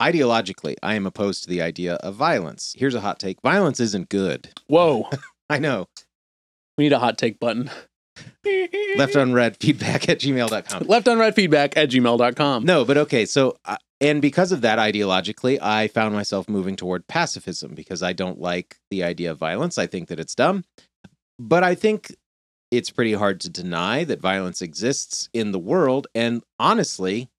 ideologically, 0.02 0.76
I 0.84 0.96
am 0.96 1.06
opposed 1.06 1.44
to 1.44 1.50
the 1.50 1.62
idea 1.62 1.96
of 1.96 2.16
violence. 2.16 2.76
Here's 2.78 2.96
a 2.96 3.02
hot 3.02 3.20
take 3.20 3.42
violence 3.42 3.80
isn't 3.80 4.10
good. 4.10 4.50
Whoa, 4.68 5.10
I 5.50 5.60
know. 5.60 5.88
we 6.78 6.84
need 6.86 6.94
a 6.94 7.00
hot 7.00 7.18
take 7.18 7.40
button. 7.40 7.70
Left 8.98 9.16
unread 9.16 9.58
feedback 9.58 10.10
at 10.10 10.20
gmail.com. 10.20 10.88
left 10.88 11.08
unread 11.08 11.36
feedback 11.36 11.78
at 11.78 11.90
gmail.com. 11.90 12.66
No, 12.66 12.86
but 12.86 12.98
okay. 12.98 13.26
So, 13.26 13.56
uh, 13.66 13.78
and 14.02 14.22
because 14.22 14.52
of 14.52 14.62
that, 14.62 14.80
ideologically, 14.80 15.60
I 15.62 15.88
found 15.88 16.14
myself 16.14 16.50
moving 16.50 16.76
toward 16.76 17.08
pacifism 17.08 17.74
because 17.74 18.04
I 18.04 18.14
don't 18.14 18.40
like 18.40 18.78
the 18.92 19.04
idea 19.04 19.32
of 19.32 19.38
violence. 19.38 19.78
I 19.78 19.88
think 19.88 20.10
that 20.10 20.20
it's 20.20 20.36
dumb. 20.36 20.66
But 21.40 21.64
I 21.64 21.74
think 21.74 22.16
it's 22.70 22.90
pretty 22.90 23.14
hard 23.14 23.40
to 23.42 23.50
deny 23.50 24.04
that 24.04 24.20
violence 24.20 24.62
exists 24.62 25.30
in 25.34 25.52
the 25.52 25.60
world. 25.60 26.08
And 26.14 26.44
honestly, 26.60 27.30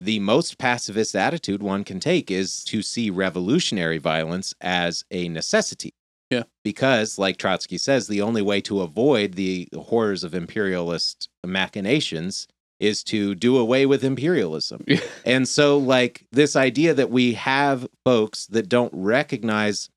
the 0.00 0.18
most 0.18 0.58
pacifist 0.58 1.14
attitude 1.14 1.62
one 1.62 1.84
can 1.84 2.00
take 2.00 2.30
is 2.30 2.64
to 2.64 2.82
see 2.82 3.10
revolutionary 3.10 3.98
violence 3.98 4.54
as 4.60 5.04
a 5.10 5.28
necessity. 5.28 5.92
Yeah. 6.30 6.44
Because, 6.64 7.18
like 7.18 7.36
Trotsky 7.38 7.76
says, 7.78 8.06
the 8.06 8.22
only 8.22 8.42
way 8.42 8.60
to 8.62 8.82
avoid 8.82 9.34
the 9.34 9.68
horrors 9.74 10.22
of 10.24 10.34
imperialist 10.34 11.28
machinations 11.44 12.46
is 12.78 13.02
to 13.04 13.34
do 13.34 13.58
away 13.58 13.84
with 13.84 14.04
imperialism. 14.04 14.84
Yeah. 14.86 15.00
and 15.26 15.46
so, 15.48 15.76
like, 15.76 16.24
this 16.32 16.56
idea 16.56 16.94
that 16.94 17.10
we 17.10 17.34
have 17.34 17.86
folks 18.04 18.46
that 18.46 18.68
don't 18.68 18.92
recognize 18.94 19.90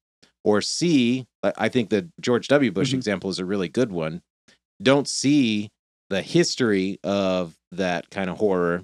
or 0.44 0.62
see, 0.62 1.26
I- 1.44 1.70
think 1.70 1.90
the 1.90 2.10
George 2.20 2.48
W. 2.50 2.72
Bush 2.72 2.92
Mhm. 2.92 2.96
example 2.96 3.30
is 3.30 3.40
a 3.40 3.46
really 3.46 3.70
good 3.70 3.92
one, 3.92 4.22
don't 4.82 5.08
see 5.08 5.70
the 6.10 6.22
history 6.22 7.00
of 7.04 7.56
that 7.72 8.10
kind 8.10 8.30
of 8.30 8.38
horror. 8.38 8.84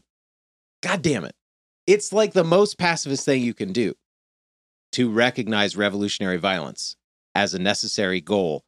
God 0.81 1.01
damn 1.01 1.25
it. 1.25 1.35
It's 1.85 2.13
like 2.13 2.31
the 2.33 2.45
most 2.45 2.77
pacifist 2.77 3.25
thing 3.25 3.43
you 3.43 3.53
can 3.53 3.73
do 3.73 3.95
to 4.93 5.09
recognize 5.11 5.75
revolutionary 5.75 6.37
violence 6.37 6.95
as 7.35 7.53
a 7.53 7.59
necessary 7.59 8.21
goal 8.21 8.63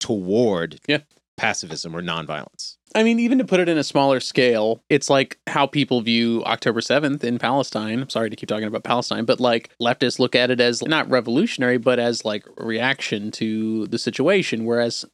toward 0.00 0.80
Yeah. 0.86 0.98
pacifism 1.36 1.94
or 1.94 2.02
nonviolence. 2.02 2.76
I 2.94 3.02
mean, 3.02 3.18
even 3.20 3.38
to 3.38 3.44
put 3.44 3.60
it 3.60 3.68
in 3.68 3.76
a 3.78 3.84
smaller 3.84 4.18
scale, 4.18 4.82
it's 4.88 5.10
like 5.10 5.38
how 5.46 5.66
people 5.66 6.00
view 6.00 6.42
October 6.46 6.80
7th 6.80 7.22
in 7.22 7.38
Palestine. 7.38 8.00
I'm 8.00 8.08
sorry 8.08 8.30
to 8.30 8.36
keep 8.36 8.48
talking 8.48 8.66
about 8.66 8.82
Palestine, 8.82 9.24
but 9.24 9.38
like 9.40 9.70
leftists 9.80 10.18
look 10.18 10.34
at 10.34 10.50
it 10.50 10.60
as 10.60 10.82
not 10.82 11.08
revolutionary, 11.10 11.76
but 11.78 11.98
as 11.98 12.24
like 12.24 12.44
reaction 12.56 13.30
to 13.32 13.86
the 13.88 13.98
situation. 13.98 14.64
Whereas, 14.64 15.04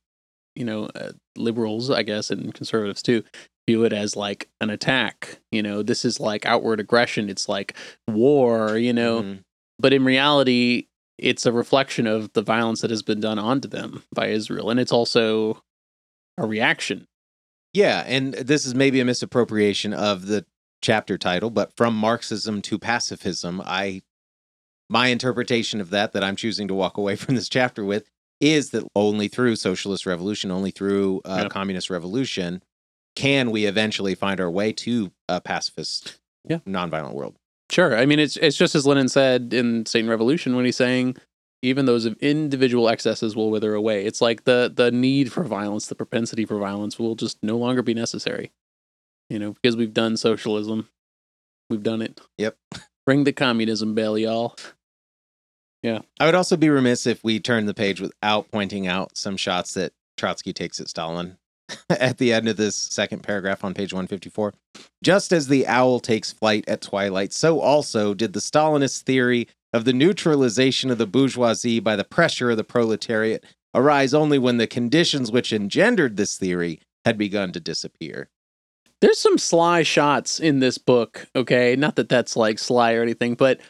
you 0.55 0.65
know, 0.65 0.87
uh, 0.95 1.13
liberals, 1.37 1.91
I 1.91 2.03
guess, 2.05 2.31
and 2.31 2.55
conservatives 2.55 3.03
too, 3.03 3.25
view 3.69 3.85
it 3.85 3.93
as 3.93 4.15
like 4.15 4.49
an 4.61 4.71
attack. 4.71 5.41
You 5.51 5.63
know, 5.63 5.83
this 5.83 6.05
is 6.05 6.21
like 6.21 6.47
outward 6.47 6.79
aggression. 6.81 7.29
It's 7.29 7.49
like 7.49 7.75
war, 8.09 8.79
you 8.79 8.93
know, 8.93 9.23
Mhm. 9.23 9.39
but 9.81 9.93
in 9.93 10.05
reality, 10.05 10.87
it's 11.19 11.47
a 11.47 11.53
reflection 11.53 12.07
of 12.07 12.33
the 12.33 12.43
violence 12.43 12.81
that 12.81 12.91
has 12.91 13.03
been 13.03 13.21
done 13.21 13.39
onto 13.39 13.69
them 13.69 14.03
by 14.13 14.29
Israel. 14.29 14.71
And 14.71 14.81
it's 14.81 14.93
also 14.93 15.63
a 16.39 16.47
reaction. 16.47 17.07
Yeah, 17.73 18.05
and 18.07 18.35
this 18.35 18.67
is 18.67 18.75
maybe 18.75 19.01
a 19.01 19.05
misappropriation 19.05 19.93
of 19.93 20.27
the 20.27 20.45
chapter 20.83 21.17
title, 21.19 21.51
but 21.51 21.77
from 21.77 21.95
Marxism 21.97 22.63
to 22.63 22.79
pacifism, 22.79 23.61
I 23.65 24.03
my 24.91 25.09
interpretation 25.09 25.81
of 25.81 25.91
that 25.91 26.13
that 26.13 26.23
I'm 26.23 26.37
choosing 26.37 26.69
to 26.69 26.75
walk 26.75 26.99
away 26.99 27.17
from 27.17 27.35
this 27.35 27.49
chapter 27.49 27.85
with 27.85 28.09
is 28.41 28.71
that 28.71 28.85
only 28.95 29.29
through 29.29 29.57
socialist 29.57 30.05
revolution, 30.07 30.51
only 30.51 30.71
through 30.71 31.23
uh, 31.25 31.41
Yeah. 31.45 31.49
communist 31.49 31.91
revolution 31.91 32.63
can 33.17 33.53
we 33.53 33.65
eventually 33.65 34.15
find 34.17 34.41
our 34.41 34.51
way 34.51 34.73
to 34.73 35.13
a 35.29 35.41
pacifist, 35.41 36.19
Yeah. 36.49 36.59
nonviolent 36.67 37.13
world? 37.15 37.37
Sure. 37.75 37.99
I 37.99 38.07
mean, 38.07 38.21
it's 38.21 38.37
it's 38.37 38.57
just 38.57 38.77
as 38.77 38.87
Lenin 38.87 39.09
said 39.09 39.53
in 39.53 39.85
State 39.85 40.03
and 40.03 40.09
Revolution 40.09 40.55
when 40.55 40.65
he's 40.65 40.77
saying 40.77 41.17
even 41.61 41.87
those 41.87 42.05
of 42.05 42.17
individual 42.21 42.89
excesses 42.89 43.35
will 43.35 43.51
wither 43.51 43.75
away. 43.75 44.07
It's 44.07 44.21
like 44.21 44.45
the 44.45 44.73
the 44.73 44.93
need 44.93 45.33
for 45.33 45.43
violence, 45.43 45.89
the 45.89 45.97
propensity 45.97 46.45
for 46.45 46.57
violence 46.57 47.01
will 47.01 47.17
just 47.17 47.37
no 47.43 47.57
longer 47.57 47.83
be 47.83 47.93
necessary. 47.93 48.53
You 49.29 49.41
know, 49.41 49.55
because 49.55 49.77
we've 49.77 49.93
done 49.93 50.17
socialism. 50.17 50.89
We've 51.69 51.83
done 51.83 52.01
it. 52.01 52.21
Yep. 52.39 52.57
Bring 53.07 53.25
the 53.25 53.33
communism 53.33 53.93
bell, 53.93 54.17
y'all. 54.17 54.55
Yeah. 55.83 56.03
I 56.21 56.27
would 56.27 56.37
also 56.37 56.57
be 56.57 56.71
remiss 56.71 57.09
if 57.09 57.25
we 57.25 57.41
turned 57.41 57.69
the 57.69 57.75
page 57.75 58.01
without 58.01 58.53
pointing 58.53 58.87
out 58.87 59.17
some 59.17 59.37
shots 59.37 59.75
that 59.75 59.93
Trotsky 60.17 60.53
takes 60.53 60.79
at 60.79 60.89
Stalin 60.89 61.39
at 61.91 62.19
the 62.19 62.33
end 62.33 62.49
of 62.49 62.57
this 62.57 62.77
second 62.77 63.23
paragraph 63.23 63.65
on 63.65 63.75
page 63.75 63.93
154. 63.93 64.55
Just 65.03 65.33
as 65.33 65.49
the 65.49 65.67
owl 65.67 66.01
takes 66.01 66.33
flight 66.33 66.65
at 66.69 66.83
twilight, 66.83 67.33
so 67.33 67.61
also 67.61 68.15
did 68.15 68.33
the 68.33 68.41
Stalinist 68.41 69.03
theory 69.03 69.49
of 69.73 69.85
the 69.85 69.93
neutralization 69.93 70.91
of 70.91 70.99
the 70.99 71.07
bourgeoisie 71.07 71.81
by 71.81 71.97
the 71.97 72.05
pressure 72.05 72.51
of 72.51 72.57
the 72.57 72.65
proletariat 72.65 73.45
arise 73.75 74.15
only 74.15 74.39
when 74.39 74.57
the 74.57 74.67
conditions 74.67 75.33
which 75.33 75.53
engendered 75.53 76.17
this 76.17 76.39
theory 76.39 76.81
had 77.05 77.19
begun 77.19 77.53
to 77.53 77.61
disappear. 77.61 78.29
There's 79.01 79.19
some 79.19 79.37
sly 79.37 79.83
shots 79.83 80.39
in 80.41 80.61
this 80.61 80.79
book, 80.79 81.27
okay? 81.35 81.77
Not 81.77 81.97
that 81.97 82.09
that's 82.09 82.37
like 82.37 82.59
sly 82.59 82.95
or 82.95 83.03
anything, 83.03 83.35
but 83.35 83.61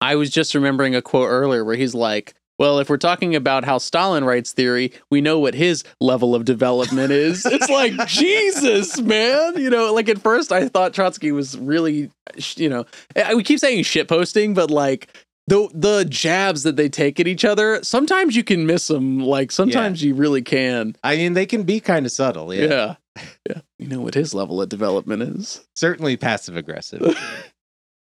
I 0.00 0.16
was 0.16 0.30
just 0.30 0.54
remembering 0.54 0.94
a 0.94 1.00
quote 1.00 1.28
earlier 1.28 1.64
where 1.64 1.76
he's 1.76 1.94
like, 1.94 2.34
well, 2.58 2.78
if 2.78 2.88
we're 2.88 2.96
talking 2.96 3.34
about 3.34 3.64
how 3.64 3.78
Stalin 3.78 4.24
writes 4.24 4.52
theory, 4.52 4.92
we 5.10 5.20
know 5.20 5.38
what 5.38 5.54
his 5.54 5.84
level 6.00 6.34
of 6.34 6.44
development 6.44 7.10
is. 7.12 7.44
it's 7.46 7.68
like, 7.68 7.92
Jesus, 8.08 9.00
man. 9.00 9.56
You 9.58 9.70
know, 9.70 9.92
like 9.92 10.08
at 10.08 10.18
first 10.20 10.52
I 10.52 10.68
thought 10.68 10.94
Trotsky 10.94 11.32
was 11.32 11.58
really, 11.58 12.10
you 12.56 12.68
know, 12.68 12.86
I- 13.14 13.34
we 13.34 13.42
keep 13.42 13.58
saying 13.60 13.82
shit 13.84 14.08
posting, 14.08 14.54
but 14.54 14.70
like, 14.70 15.08
the, 15.48 15.68
the 15.72 16.04
jabs 16.04 16.64
that 16.64 16.74
they 16.74 16.88
take 16.88 17.20
at 17.20 17.28
each 17.28 17.44
other, 17.44 17.78
sometimes 17.84 18.34
you 18.34 18.42
can 18.42 18.66
miss 18.66 18.88
them. 18.88 19.20
Like, 19.20 19.52
sometimes 19.52 20.02
you 20.02 20.12
really 20.14 20.42
can. 20.42 20.96
I 21.04 21.14
mean, 21.16 21.34
they 21.34 21.46
can 21.46 21.62
be 21.62 21.78
kind 21.78 22.04
of 22.04 22.10
subtle, 22.10 22.52
yeah. 22.52 22.64
Yeah. 22.66 23.22
yeah. 23.48 23.60
You 23.78 23.86
know 23.86 24.00
what 24.00 24.14
his 24.14 24.34
level 24.34 24.60
of 24.60 24.68
development 24.68 25.22
is. 25.22 25.64
Certainly 25.76 26.16
passive 26.16 26.56
aggressive. 26.56 27.16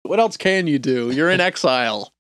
What 0.06 0.20
else 0.20 0.36
can 0.36 0.68
you 0.68 0.80
do? 0.80 1.12
You're 1.12 1.30
in 1.30 1.40
exile. 1.42 2.12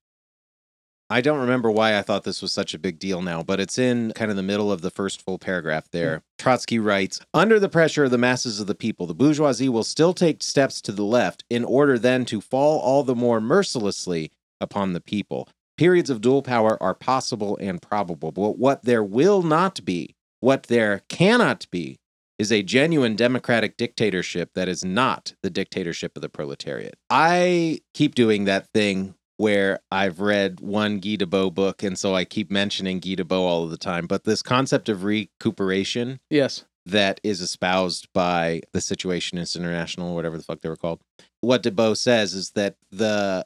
I 1.14 1.22
don't 1.22 1.41
remember 1.41 1.69
why 1.69 1.95
I 1.95 2.02
thought 2.02 2.23
this 2.23 2.41
was 2.41 2.52
such 2.52 2.73
a 2.73 2.80
big 2.80 2.98
deal 2.98 3.22
now, 3.22 3.44
but 3.44 3.60
it's 3.60 3.77
in 3.77 4.14
kind 4.14 4.31
of 4.31 4.35
the 4.35 4.41
middle 4.41 4.72
of 4.72 4.81
the 4.81 4.90
first 4.90 5.22
full 5.22 5.38
paragraph 5.38 5.88
there. 5.91 6.15
Hmm. 6.15 6.22
Trotsky 6.40 6.80
writes 6.80 7.19
Under 7.35 7.60
the 7.60 7.69
pressure 7.69 8.06
of 8.06 8.10
the 8.10 8.18
masses 8.18 8.60
of 8.60 8.65
the 8.65 8.73
people, 8.73 9.06
the 9.06 9.14
bourgeoisie 9.14 9.69
will 9.69 9.84
still 9.84 10.15
take 10.15 10.41
steps 10.41 10.81
to 10.81 10.91
the 10.91 11.03
left 11.03 11.44
in 11.52 11.64
order 11.65 11.99
then 11.99 12.26
to 12.26 12.41
fall 12.41 12.80
all 12.80 13.03
the 13.03 13.14
more 13.14 13.40
mercilessly 13.40 14.31
upon 14.60 14.94
the 14.94 14.99
people. 14.99 15.48
Periods 15.77 16.10
of 16.10 16.19
dual 16.19 16.41
power 16.41 16.81
are 16.81 16.95
possible 16.95 17.60
and 17.61 17.80
probable, 17.80 18.31
but 18.31 18.57
what 18.57 18.84
there 18.84 19.03
will 19.03 19.44
not 19.44 19.85
be, 19.85 20.15
what 20.40 20.64
there 20.64 21.03
cannot 21.10 21.68
be, 21.69 21.99
is 22.40 22.52
a 22.52 22.64
genuine 22.64 23.15
democratic 23.15 23.77
dictatorship 23.77 24.49
that 24.56 24.68
is 24.68 24.84
not 24.84 25.35
the 25.44 25.52
dictatorship 25.52 26.14
of 26.15 26.23
the 26.23 26.30
proletariat. 26.30 26.95
I 27.11 27.81
keep 27.94 28.15
doing 28.15 28.45
that 28.45 28.68
thing 28.73 29.14
where 29.38 29.80
I've 29.92 30.20
read 30.20 30.60
one 30.60 31.00
Guy 31.00 31.16
Debord 31.18 31.54
book, 31.56 31.84
and 31.84 31.98
so 31.98 32.16
I 32.16 32.26
keep 32.26 32.52
mentioning 32.52 33.00
Guy 33.00 33.16
Debord 33.16 33.32
all 33.32 33.64
of 33.64 33.70
the 33.72 33.78
time. 33.78 34.06
But 34.08 34.24
this 34.24 34.42
concept 34.42 34.90
of 34.90 35.04
recuperation 35.04 36.20
Yes. 36.30 36.66
that 36.86 37.20
is 37.24 37.42
espoused 37.42 38.08
by 38.14 38.62
the 38.74 38.80
Situationist 38.80 39.56
International, 39.58 40.12
or 40.12 40.16
whatever 40.16 40.38
the 40.38 40.44
fuck 40.44 40.62
they 40.62 40.70
were 40.70 40.76
called, 40.76 41.02
what 41.42 41.64
Debord 41.64 41.98
says 41.98 42.34
is 42.34 42.52
that 42.52 42.76
the 42.92 43.46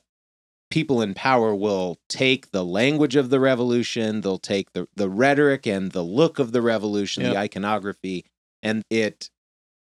people 0.69 1.01
in 1.01 1.13
power 1.13 1.55
will 1.55 1.97
take 2.09 2.51
the 2.51 2.65
language 2.65 3.15
of 3.15 3.29
the 3.29 3.39
revolution, 3.39 4.19
they'll 4.21 4.37
take 4.37 4.73
the, 4.73 4.87
the 4.95 5.09
rhetoric 5.09 5.65
and 5.65 5.93
the 5.93 6.03
look 6.03 6.39
of 6.39 6.51
the 6.51 6.61
revolution, 6.61 7.23
the 7.23 7.37
iconography, 7.37 8.25
and 8.61 8.83
it 8.89 9.29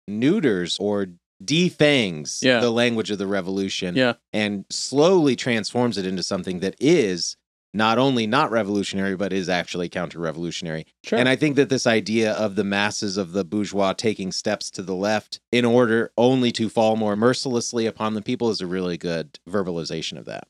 neuters 0.09 0.79
or 0.81 1.07
defangs 1.45 2.41
Yeah. 2.43 2.61
the 2.61 2.71
language 2.71 3.11
of 3.11 3.19
the 3.19 3.27
revolution 3.27 3.95
Yeah. 3.97 4.15
and 4.33 4.65
slowly 4.71 5.37
transforms 5.37 5.99
it 5.99 6.07
into 6.07 6.23
something 6.23 6.61
that 6.61 6.75
is 6.81 7.37
not 7.73 7.99
only 7.99 8.27
not 8.27 8.51
revolutionary, 8.51 9.15
but 9.15 9.33
is 9.33 9.49
actually 9.49 9.89
counter 9.89 10.19
revolutionary. 10.19 10.85
Sure. 11.05 11.17
And 11.19 11.29
I 11.29 11.37
think 11.37 11.55
that 11.55 11.69
this 11.69 11.87
idea 11.87 12.33
of 12.33 12.57
the 12.57 12.65
masses 12.65 13.17
of 13.17 13.31
the 13.31 13.45
bourgeois 13.45 13.93
taking 13.93 14.33
steps 14.33 14.71
to 14.73 14.83
the 14.83 14.95
left 14.95 15.39
in 15.53 15.65
order 15.65 16.11
only 16.19 16.51
to 16.53 16.69
fall 16.69 16.97
more 16.97 17.15
mercilessly 17.15 17.87
upon 17.87 18.15
the 18.15 18.23
people 18.23 18.51
is 18.51 18.61
a 18.61 18.67
really 18.67 18.97
good 18.99 19.39
verbalization 19.49 20.19
of 20.19 20.25
that. 20.25 20.49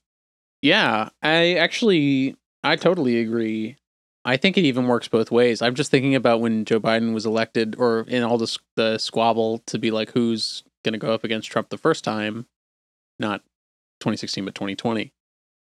yeah, 0.63 1.09
I 1.23 1.55
actually, 1.55 2.37
I 2.65 2.77
totally 2.77 3.19
agree. 3.21 3.77
I 4.25 4.37
think 4.37 4.59
it 4.59 4.65
even 4.65 4.87
works 4.87 5.09
both 5.09 5.31
ways. 5.31 5.63
I'm 5.63 5.75
just 5.75 5.91
thinking 5.91 6.15
about 6.15 6.41
when 6.43 6.65
Joe 6.67 6.81
Biden 6.81 7.15
was 7.15 7.25
elected, 7.25 7.77
or 7.79 8.01
in 8.09 8.23
all 8.23 8.37
this 8.39 8.59
the 8.77 8.99
squabble 8.99 9.59
to 9.67 9.79
be 9.79 9.91
like, 9.91 10.11
who's 10.13 10.63
going 10.85 10.93
to 10.93 10.99
go 10.99 11.13
up 11.13 11.25
against 11.25 11.51
Trump 11.51 11.69
the 11.69 11.79
first 11.79 12.05
time, 12.05 12.47
not 13.19 13.43
2016 14.01 14.45
but 14.45 14.55
2020, 14.55 15.13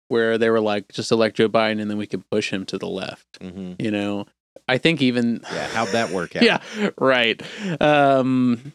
where 0.07 0.38
they 0.38 0.49
were 0.49 0.60
like, 0.60 0.91
just 0.91 1.11
elect 1.11 1.38
Joe 1.38 1.49
Biden 1.49 1.81
and 1.81 1.90
then 1.90 1.98
we 1.98 2.07
can 2.07 2.23
push 2.31 2.52
him 2.52 2.65
to 2.68 2.77
the 2.77 2.88
left. 2.88 3.26
hmm 3.41 3.73
You 3.80 3.91
know, 3.91 4.26
I 4.68 4.77
think 4.77 5.02
even 5.02 5.41
Yeah, 5.52 5.68
how'd 5.68 5.90
that 5.90 6.11
work 6.11 6.36
out? 6.36 6.44
yeah, 6.44 6.61
right. 6.98 7.41
Um, 7.81 8.73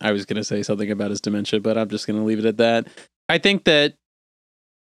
I 0.00 0.12
was 0.12 0.26
going 0.26 0.36
to 0.36 0.44
say 0.44 0.62
something 0.62 0.90
about 0.90 1.10
his 1.10 1.20
dementia, 1.20 1.60
but 1.60 1.78
I'm 1.78 1.88
just 1.88 2.06
going 2.06 2.18
to 2.18 2.24
leave 2.24 2.38
it 2.38 2.44
at 2.44 2.56
that. 2.58 2.88
I 3.28 3.38
think 3.38 3.64
that 3.64 3.94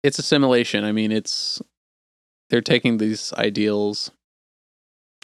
it's 0.02 0.18
assimilation. 0.18 0.84
I 0.84 0.92
mean, 0.92 1.10
it's 1.12 1.60
they're 2.50 2.60
taking 2.60 2.98
these 2.98 3.32
ideals. 3.34 4.10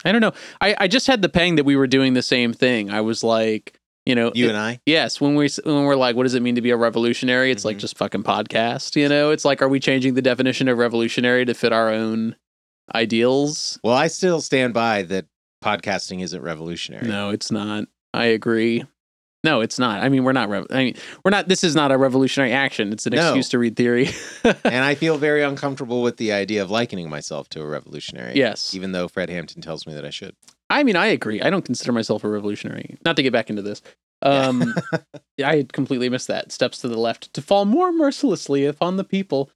I 0.05 0.13
don't 0.13 0.21
know. 0.21 0.33
I, 0.61 0.77
I 0.81 0.89
just 0.89 1.07
had 1.07 1.23
the 1.23 1.29
pang 1.29 1.55
that 1.57 1.65
we 1.65 1.77
were 1.77 1.87
doing 1.87 2.15
the 2.15 2.23
same 2.23 2.53
thing. 2.53 2.91
I 2.91 3.01
was 3.01 3.23
like, 3.23 3.79
you 4.07 4.15
know, 4.15 4.31
You 4.35 4.47
it- 4.47 4.49
and 4.51 4.59
I? 4.59 4.81
yes, 4.87 5.21
when 5.21 5.35
we 5.35 5.49
when 5.65 5.85
we're 5.85 5.97
like, 5.97 6.15
what 6.17 6.25
does 6.25 6.35
it 6.35 6.43
mean 6.43 6.55
to 6.57 6.61
be 6.63 6.71
a 6.71 6.77
revolutionary? 6.77 7.51
It's 7.51 7.65
like 7.65 7.77
Mhm. 7.79 7.81
just 7.81 7.97
fucking 7.99 8.23
podcast. 8.23 8.97
You 8.97 9.09
know, 9.09 9.31
it's 9.31 9.45
like, 9.45 9.63
are 9.63 9.69
we 9.69 9.81
changing 9.81 10.15
the 10.15 10.23
definition 10.23 10.69
of 10.69 10.79
revolutionary 10.79 11.45
to 11.47 11.55
fit 11.55 11.73
our 11.73 11.91
own 11.91 12.37
ideals? 12.95 13.79
Well, 13.83 13.95
I 13.95 14.09
still 14.09 14.41
stand 14.41 14.75
by 14.75 15.03
that 15.03 15.27
podcasting 15.63 16.23
isn't 16.23 16.43
revolutionary. 16.43 17.07
No, 17.09 17.31
it's 17.31 17.51
not. 17.51 17.85
I 18.13 18.27
agree. 18.27 18.85
No, 19.45 19.61
it's 19.61 19.79
not. 19.79 20.03
I 20.03 20.09
mean, 20.09 20.25
we're 20.25 20.33
not. 20.33 20.49
Rev- 20.49 20.67
I 20.71 20.85
mean, 20.85 20.97
we're 21.25 21.31
not. 21.31 21.47
This 21.49 21.63
is 21.63 21.77
not 21.77 21.93
a 21.93 21.99
revolutionary 21.99 22.53
action. 22.53 22.93
It's 22.93 23.07
an 23.07 23.13
No. 23.15 23.29
excuse 23.29 23.51
to 23.51 23.59
read 23.59 23.77
theory. 23.77 24.09
and 24.65 24.85
I 24.85 24.95
feel 24.95 25.19
very 25.19 25.43
uncomfortable 25.43 26.03
with 26.03 26.17
the 26.17 26.33
idea 26.33 26.63
of 26.63 26.71
likening 26.71 27.09
myself 27.11 27.49
to 27.51 27.61
a 27.63 27.67
revolutionary. 27.67 28.35
yes, 28.37 28.75
Even 28.75 28.93
though 28.93 29.07
Fred 29.07 29.29
Hampton 29.31 29.61
tells 29.63 29.87
me 29.87 29.95
that 29.95 30.05
I 30.05 30.11
should. 30.11 30.35
I 30.71 30.83
mean, 30.83 30.97
I 30.97 31.07
agree. 31.07 31.43
I 31.43 31.51
don't 31.51 31.65
consider 31.65 31.93
myself 31.93 32.25
a 32.25 32.29
revolutionary. 32.29 32.97
Not 33.05 33.17
to 33.17 33.23
get 33.23 33.33
back 33.35 33.51
into 33.51 33.63
this. 33.63 33.83
Um, 34.23 34.75
I 35.45 35.57
had 35.57 35.73
completely 35.75 36.09
missed 36.09 36.29
that. 36.29 36.51
Steps 36.51 36.79
to 36.79 36.89
the 36.89 36.99
left 36.99 37.33
to 37.35 37.43
fall 37.43 37.67
more 37.67 37.93
mercilessly 37.93 38.65
upon 38.65 38.97
the 38.97 39.05
people. 39.05 39.51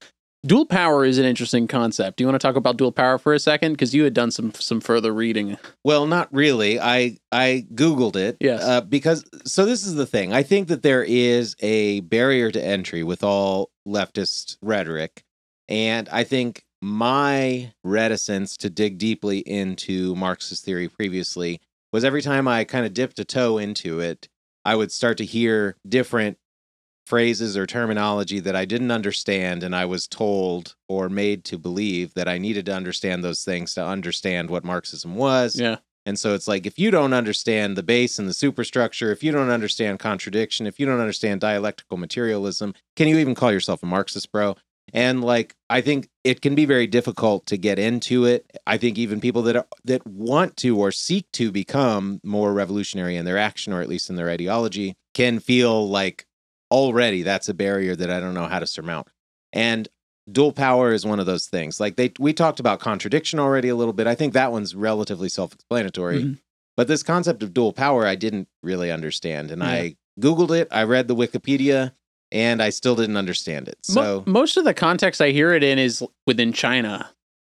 Dual 0.47 0.67
power 0.67 1.05
is 1.05 1.19
an 1.19 1.25
interesting 1.25 1.67
concept. 1.67 2.17
Do 2.17 2.23
you 2.23 2.29
want 2.29 2.41
to 2.41 2.47
talk 2.47 2.55
about 2.55 2.77
dual 2.77 2.93
power 2.93 3.19
for 3.19 3.35
a 3.35 3.41
second? 3.41 3.73
Because 3.73 3.93
you 3.93 4.05
had 4.05 4.15
done 4.15 4.31
some 4.31 4.53
some 4.55 4.81
further 4.81 5.13
reading. 5.13 5.59
Well, 5.85 6.07
not 6.07 6.33
really. 6.33 6.79
I 6.79 7.17
I 7.33 7.67
googled 7.75 8.15
it. 8.15 8.37
Yes. 8.41 8.63
Uh, 8.63 8.83
because 8.83 9.25
so 9.45 9.67
this 9.67 9.85
is 9.85 9.95
the 9.95 10.07
thing. 10.07 10.33
I 10.33 10.45
think 10.45 10.69
that 10.69 10.83
there 10.83 11.03
is 11.03 11.57
a 11.59 12.01
barrier 12.01 12.53
to 12.53 12.63
entry 12.65 13.03
with 13.03 13.25
all 13.25 13.71
leftist 13.87 14.59
rhetoric, 14.63 15.25
and 15.69 16.09
I 16.11 16.23
think 16.23 16.65
my 16.81 17.73
reticence 17.83 18.57
to 18.59 18.71
dig 18.71 18.99
deeply 18.99 19.39
into 19.39 20.15
Marxist 20.15 20.65
theory 20.65 20.89
previously 20.89 21.61
was 21.93 22.05
every 22.05 22.23
time 22.23 22.47
I 22.47 22.63
kind 22.63 22.87
of 22.87 22.95
dipped 22.95 23.19
a 23.19 23.25
toe 23.25 23.59
into 23.59 23.99
it, 23.99 24.29
I 24.65 24.77
would 24.77 24.93
start 24.93 25.19
to 25.19 25.25
hear 25.25 25.77
different 25.89 26.39
phrases 27.09 27.57
or 27.57 27.67
terminology 27.67 28.39
that 28.39 28.55
I 28.55 28.67
didn't 28.67 28.91
understand, 28.91 29.63
and 29.63 29.75
I 29.75 29.87
was 29.87 30.07
told 30.07 30.77
or 30.89 31.09
made 31.09 31.43
to 31.47 31.57
believe 31.59 32.13
that 32.15 32.29
I 32.29 32.37
needed 32.37 32.67
to 32.67 32.75
understand 32.75 33.25
those 33.25 33.43
things 33.43 33.73
to 33.75 33.85
understand 33.85 34.51
what 34.51 34.63
Marxism 34.63 35.17
was. 35.17 35.59
Yeah. 35.59 35.79
And 36.05 36.19
so 36.19 36.35
it's 36.35 36.47
like 36.47 36.67
if 36.67 36.79
you 36.79 36.91
don't 36.91 37.15
understand 37.15 37.77
the 37.77 37.83
base 37.83 38.19
and 38.19 38.29
the 38.29 38.35
superstructure, 38.35 39.11
if 39.11 39.23
you 39.23 39.33
don't 39.33 39.51
understand 39.51 39.99
contradiction, 39.99 40.67
if 40.67 40.79
you 40.79 40.87
don't 40.87 41.01
understand 41.01 41.41
dialectical 41.41 41.97
materialism, 41.97 42.75
can 42.95 43.09
you 43.09 43.19
even 43.19 43.35
call 43.35 43.53
yourself 43.53 43.83
a 43.83 43.87
Marxist, 43.87 44.31
bro? 44.31 44.57
And 44.93 45.23
like 45.23 45.55
I 45.69 45.81
think 45.81 46.09
it 46.25 46.41
can 46.41 46.55
be 46.55 46.65
very 46.65 46.87
difficult 46.87 47.47
to 47.47 47.57
get 47.57 47.79
into 47.79 48.25
it. 48.25 48.51
I 48.67 48.79
think 48.79 48.99
even 48.99 49.21
people 49.21 49.43
that 49.43 49.57
are, 49.57 49.67
that 49.85 50.07
want 50.07 50.57
to 50.59 50.79
or 50.79 50.93
seek 50.93 51.31
to 51.33 51.51
become 51.53 52.21
more 52.23 52.53
revolutionary 52.53 53.17
in 53.17 53.25
their 53.25 53.39
action 53.39 53.73
or 53.73 53.81
at 53.81 53.89
least 53.89 54.09
in 54.09 54.17
their 54.17 54.31
ideology 54.31 54.97
can 55.15 55.41
feel 55.41 55.89
like 55.89 56.27
already 56.71 57.23
that's 57.23 57.49
a 57.49 57.55
barrier 57.55 57.97
that 57.97 58.11
I 58.11 58.21
don't 58.21 58.35
know 58.35 58.47
how 58.47 58.59
to 58.59 58.67
surmount. 58.67 59.09
And 59.53 59.89
dual 60.31 60.53
power 60.53 60.93
is 60.93 61.07
one 61.07 61.21
of 61.21 61.27
those 61.27 61.47
things. 61.47 61.81
Like 61.81 61.97
they 61.97 62.13
we 62.19 62.33
talked 62.33 62.61
about 62.61 62.81
contradiction 62.81 63.39
already 63.39 63.69
a 63.69 63.77
little 63.77 63.95
bit. 63.95 64.07
I 64.07 64.15
think 64.15 64.35
that 64.35 64.53
one's 64.53 64.75
relatively 64.75 65.29
self-explanatory. 65.29 66.23
Mhm. 66.25 66.39
But 66.77 66.87
this 66.87 67.03
concept 67.03 67.43
of 67.43 67.53
dual 67.55 67.73
power, 67.73 68.07
I 68.07 68.15
didn't 68.15 68.47
really 68.63 68.93
understand. 68.93 69.51
And 69.51 69.65
I 69.65 69.97
Googled 70.21 70.57
it, 70.57 70.69
I 70.71 70.83
read 70.85 71.09
the 71.09 71.17
Wikipedia, 71.17 71.93
and 72.31 72.63
I 72.63 72.71
still 72.71 72.95
didn't 72.97 73.17
understand 73.17 73.69
it. 73.69 73.79
Mo- 73.91 74.03
So, 74.03 74.25
most 74.27 74.57
of 74.57 74.65
the 74.65 74.75
context 74.75 75.21
I 75.21 75.31
hear 75.31 75.53
it 75.55 75.63
in 75.65 75.79
is 75.79 76.05
within 76.27 76.53
China, 76.53 77.11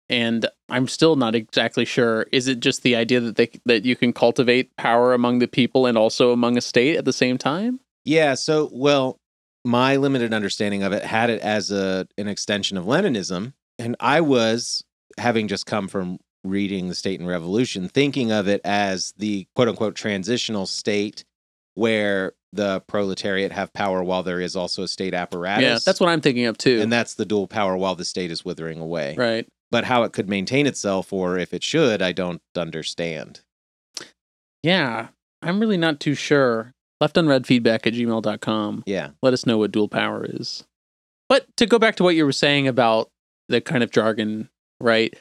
and 0.09 0.45
I'm 0.69 0.87
still 0.87 1.15
not 1.15 1.35
exactly 1.35 1.85
sure. 1.85 2.27
Is 2.31 2.47
it 2.47 2.59
just 2.59 2.83
the 2.83 2.95
idea 2.95 3.19
that 3.21 3.35
they 3.35 3.49
that 3.65 3.83
you 3.85 3.95
can 3.95 4.13
cultivate 4.13 4.75
power 4.77 5.13
among 5.13 5.39
the 5.39 5.47
people 5.47 5.85
and 5.85 5.97
also 5.97 6.31
among 6.31 6.57
a 6.57 6.61
state 6.61 6.95
at 6.97 7.05
the 7.05 7.13
same 7.13 7.37
time? 7.37 7.79
Yeah, 8.09 8.33
so, 8.33 8.69
well, 8.73 9.19
my 9.63 9.97
limited 9.97 10.33
understanding 10.33 10.81
of 10.83 10.93
it 10.93 11.03
had 11.03 11.29
it 11.29 11.41
as 11.41 11.69
a 11.69 12.07
an 12.17 12.27
extension 12.27 12.75
of 12.77 12.85
Leninism. 12.85 13.53
And 13.77 13.95
I 13.99 14.21
was, 14.21 14.83
having 15.17 15.47
just 15.47 15.65
come 15.65 15.87
from 15.87 16.17
reading 16.43 16.87
The 16.87 16.95
State 16.95 17.19
and 17.19 17.29
Revolution, 17.29 17.87
thinking 17.87 18.31
of 18.31 18.47
it 18.47 18.61
as 18.63 19.13
the 19.17 19.45
quote 19.55 19.67
unquote 19.67 19.95
transitional 19.95 20.65
state 20.65 21.23
where 21.75 22.33
the 22.51 22.81
proletariat 22.87 23.51
have 23.51 23.71
power 23.73 24.03
while 24.03 24.23
there 24.23 24.41
is 24.41 24.55
also 24.55 24.81
a 24.83 24.87
state 24.87 25.13
apparatus. 25.13 25.63
Yeah, 25.63 25.77
that's 25.85 25.99
what 25.99 26.09
I'm 26.09 26.19
thinking 26.21 26.45
of 26.45 26.57
too. 26.57 26.81
and 26.81 26.91
that's 26.91 27.13
the 27.13 27.25
dual 27.25 27.47
power 27.47 27.77
while 27.77 27.95
the 27.95 28.05
state 28.05 28.31
is 28.31 28.43
withering 28.43 28.79
away. 28.79 29.15
right. 29.17 29.47
But 29.71 29.83
how 29.83 30.01
it 30.01 30.13
could 30.13 30.27
maintain 30.27 30.65
itself 30.65 31.13
or 31.13 31.37
if 31.37 31.53
it 31.53 31.61
should, 31.63 32.01
I 32.01 32.11
don't 32.11 32.41
understand. 32.57 33.41
Yeah, 34.63 35.09
I'm 35.43 35.59
really 35.59 35.77
not 35.77 35.99
too 35.99 36.15
sure. 36.15 36.73
Left 37.01 37.17
unread 37.17 37.47
feedback 37.47 37.87
at 37.87 37.93
gmail.com. 37.93 38.83
Yeah. 38.85 39.11
Let 39.21 39.33
us 39.33 39.45
know 39.45 39.57
what 39.57 39.71
dual 39.71 39.87
power 39.87 40.25
is. 40.25 40.65
But 41.29 41.45
to 41.57 41.65
go 41.65 41.79
back 41.79 41.95
to 41.97 42.03
what 42.03 42.15
you 42.15 42.25
were 42.25 42.31
saying 42.31 42.67
about 42.67 43.09
the 43.47 43.61
kind 43.61 43.83
of 43.83 43.91
jargon, 43.91 44.49
right? 44.81 45.13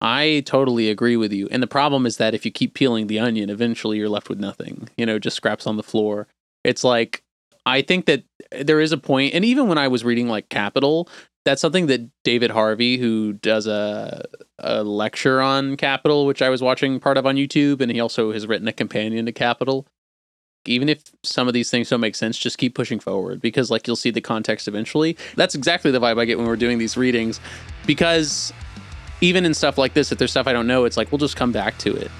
I 0.00 0.44
totally 0.46 0.90
agree 0.90 1.16
with 1.16 1.32
you. 1.32 1.48
And 1.50 1.62
the 1.62 1.66
problem 1.66 2.06
is 2.06 2.18
that 2.18 2.34
if 2.34 2.44
you 2.44 2.52
keep 2.52 2.74
peeling 2.74 3.08
the 3.08 3.18
onion, 3.18 3.50
eventually 3.50 3.98
you're 3.98 4.08
left 4.08 4.28
with 4.28 4.38
nothing, 4.38 4.88
you 4.96 5.04
know, 5.04 5.18
just 5.18 5.36
scraps 5.36 5.66
on 5.66 5.76
the 5.76 5.82
floor. 5.82 6.28
It's 6.62 6.84
like, 6.84 7.22
I 7.66 7.82
think 7.82 8.06
that 8.06 8.22
there 8.52 8.80
is 8.80 8.92
a 8.92 8.96
point, 8.96 9.34
and 9.34 9.44
even 9.44 9.68
when 9.68 9.78
I 9.78 9.88
was 9.88 10.04
reading 10.04 10.28
like 10.28 10.48
Capital, 10.48 11.08
that's 11.44 11.60
something 11.60 11.86
that 11.86 12.08
David 12.24 12.50
Harvey, 12.50 12.96
who 12.96 13.32
does 13.34 13.66
a, 13.66 14.24
a 14.58 14.84
lecture 14.84 15.40
on 15.40 15.76
Capital, 15.76 16.26
which 16.26 16.42
I 16.42 16.48
was 16.48 16.62
watching 16.62 17.00
part 17.00 17.16
of 17.18 17.26
on 17.26 17.36
YouTube, 17.36 17.80
and 17.80 17.90
he 17.90 18.00
also 18.00 18.32
has 18.32 18.46
written 18.46 18.68
a 18.68 18.72
companion 18.72 19.26
to 19.26 19.32
Capital. 19.32 19.86
Even 20.68 20.88
if 20.88 21.02
some 21.22 21.48
of 21.48 21.54
these 21.54 21.70
things 21.70 21.88
don't 21.88 22.00
make 22.00 22.14
sense, 22.14 22.36
just 22.36 22.58
keep 22.58 22.74
pushing 22.74 23.00
forward 23.00 23.40
because, 23.40 23.70
like, 23.70 23.86
you'll 23.86 23.96
see 23.96 24.10
the 24.10 24.20
context 24.20 24.68
eventually. 24.68 25.16
That's 25.34 25.54
exactly 25.54 25.90
the 25.90 25.98
vibe 25.98 26.20
I 26.20 26.26
get 26.26 26.36
when 26.36 26.46
we're 26.46 26.56
doing 26.56 26.78
these 26.78 26.96
readings 26.96 27.40
because 27.86 28.52
even 29.22 29.46
in 29.46 29.54
stuff 29.54 29.78
like 29.78 29.94
this, 29.94 30.12
if 30.12 30.18
there's 30.18 30.30
stuff 30.30 30.46
I 30.46 30.52
don't 30.52 30.66
know, 30.66 30.84
it's 30.84 30.96
like 30.96 31.10
we'll 31.10 31.18
just 31.18 31.36
come 31.36 31.52
back 31.52 31.78
to 31.78 31.96
it. 31.96 32.10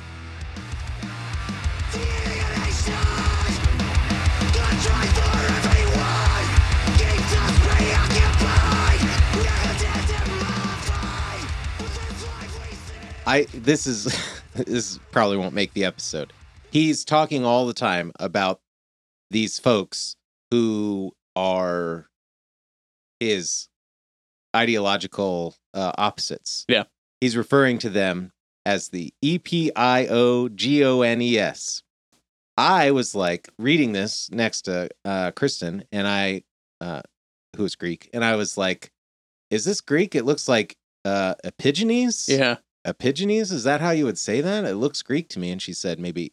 I 13.27 13.43
this 13.53 13.87
is 13.87 14.05
this 14.55 14.99
probably 15.13 15.37
won't 15.37 15.55
make 15.55 15.75
the 15.75 15.85
episode. 15.85 16.33
He's 16.71 17.05
talking 17.05 17.45
all 17.47 17.67
the 17.67 17.75
time 17.75 18.13
about 18.21 18.61
these 19.31 19.59
folks 19.59 20.17
who 20.51 21.13
are 21.35 22.09
his 23.21 23.69
ideological 24.55 25.57
uh, 25.73 25.93
opposites. 25.97 26.67
Yeah. 26.69 26.85
He's 27.21 27.37
referring 27.37 27.79
to 27.79 27.91
them 27.91 28.33
as 28.67 28.91
the 28.91 29.15
E 29.23 29.39
P 29.39 29.73
I 29.75 30.07
O 30.09 30.49
G 30.49 30.85
O 30.85 31.01
N 31.01 31.23
E 31.23 31.39
S. 31.39 31.83
I 32.57 32.91
was 32.91 33.15
like 33.15 33.49
reading 33.59 33.93
this 33.93 34.31
next 34.31 34.63
to 34.63 34.91
uh, 35.05 35.31
Kristen, 35.31 35.85
and 35.91 36.07
I, 36.07 36.43
uh, 36.81 37.03
who 37.57 37.65
is 37.65 37.77
Greek, 37.77 38.11
and 38.13 38.25
I 38.25 38.37
was 38.37 38.59
like, 38.59 38.91
"Is 39.51 39.65
this 39.65 39.81
Greek? 39.81 40.15
It 40.15 40.25
looks 40.25 40.49
like 40.49 40.77
uh, 41.05 41.35
Epigenes." 41.45 42.29
Yeah. 42.29 42.57
Epigenes? 42.87 43.53
Is 43.53 43.65
that 43.65 43.81
how 43.81 43.91
you 43.91 44.05
would 44.05 44.19
say 44.19 44.41
that? 44.41 44.65
It 44.65 44.77
looks 44.77 45.03
Greek 45.03 45.29
to 45.31 45.39
me. 45.39 45.51
And 45.51 45.61
she 45.61 45.73
said 45.73 45.99
maybe 45.99 46.33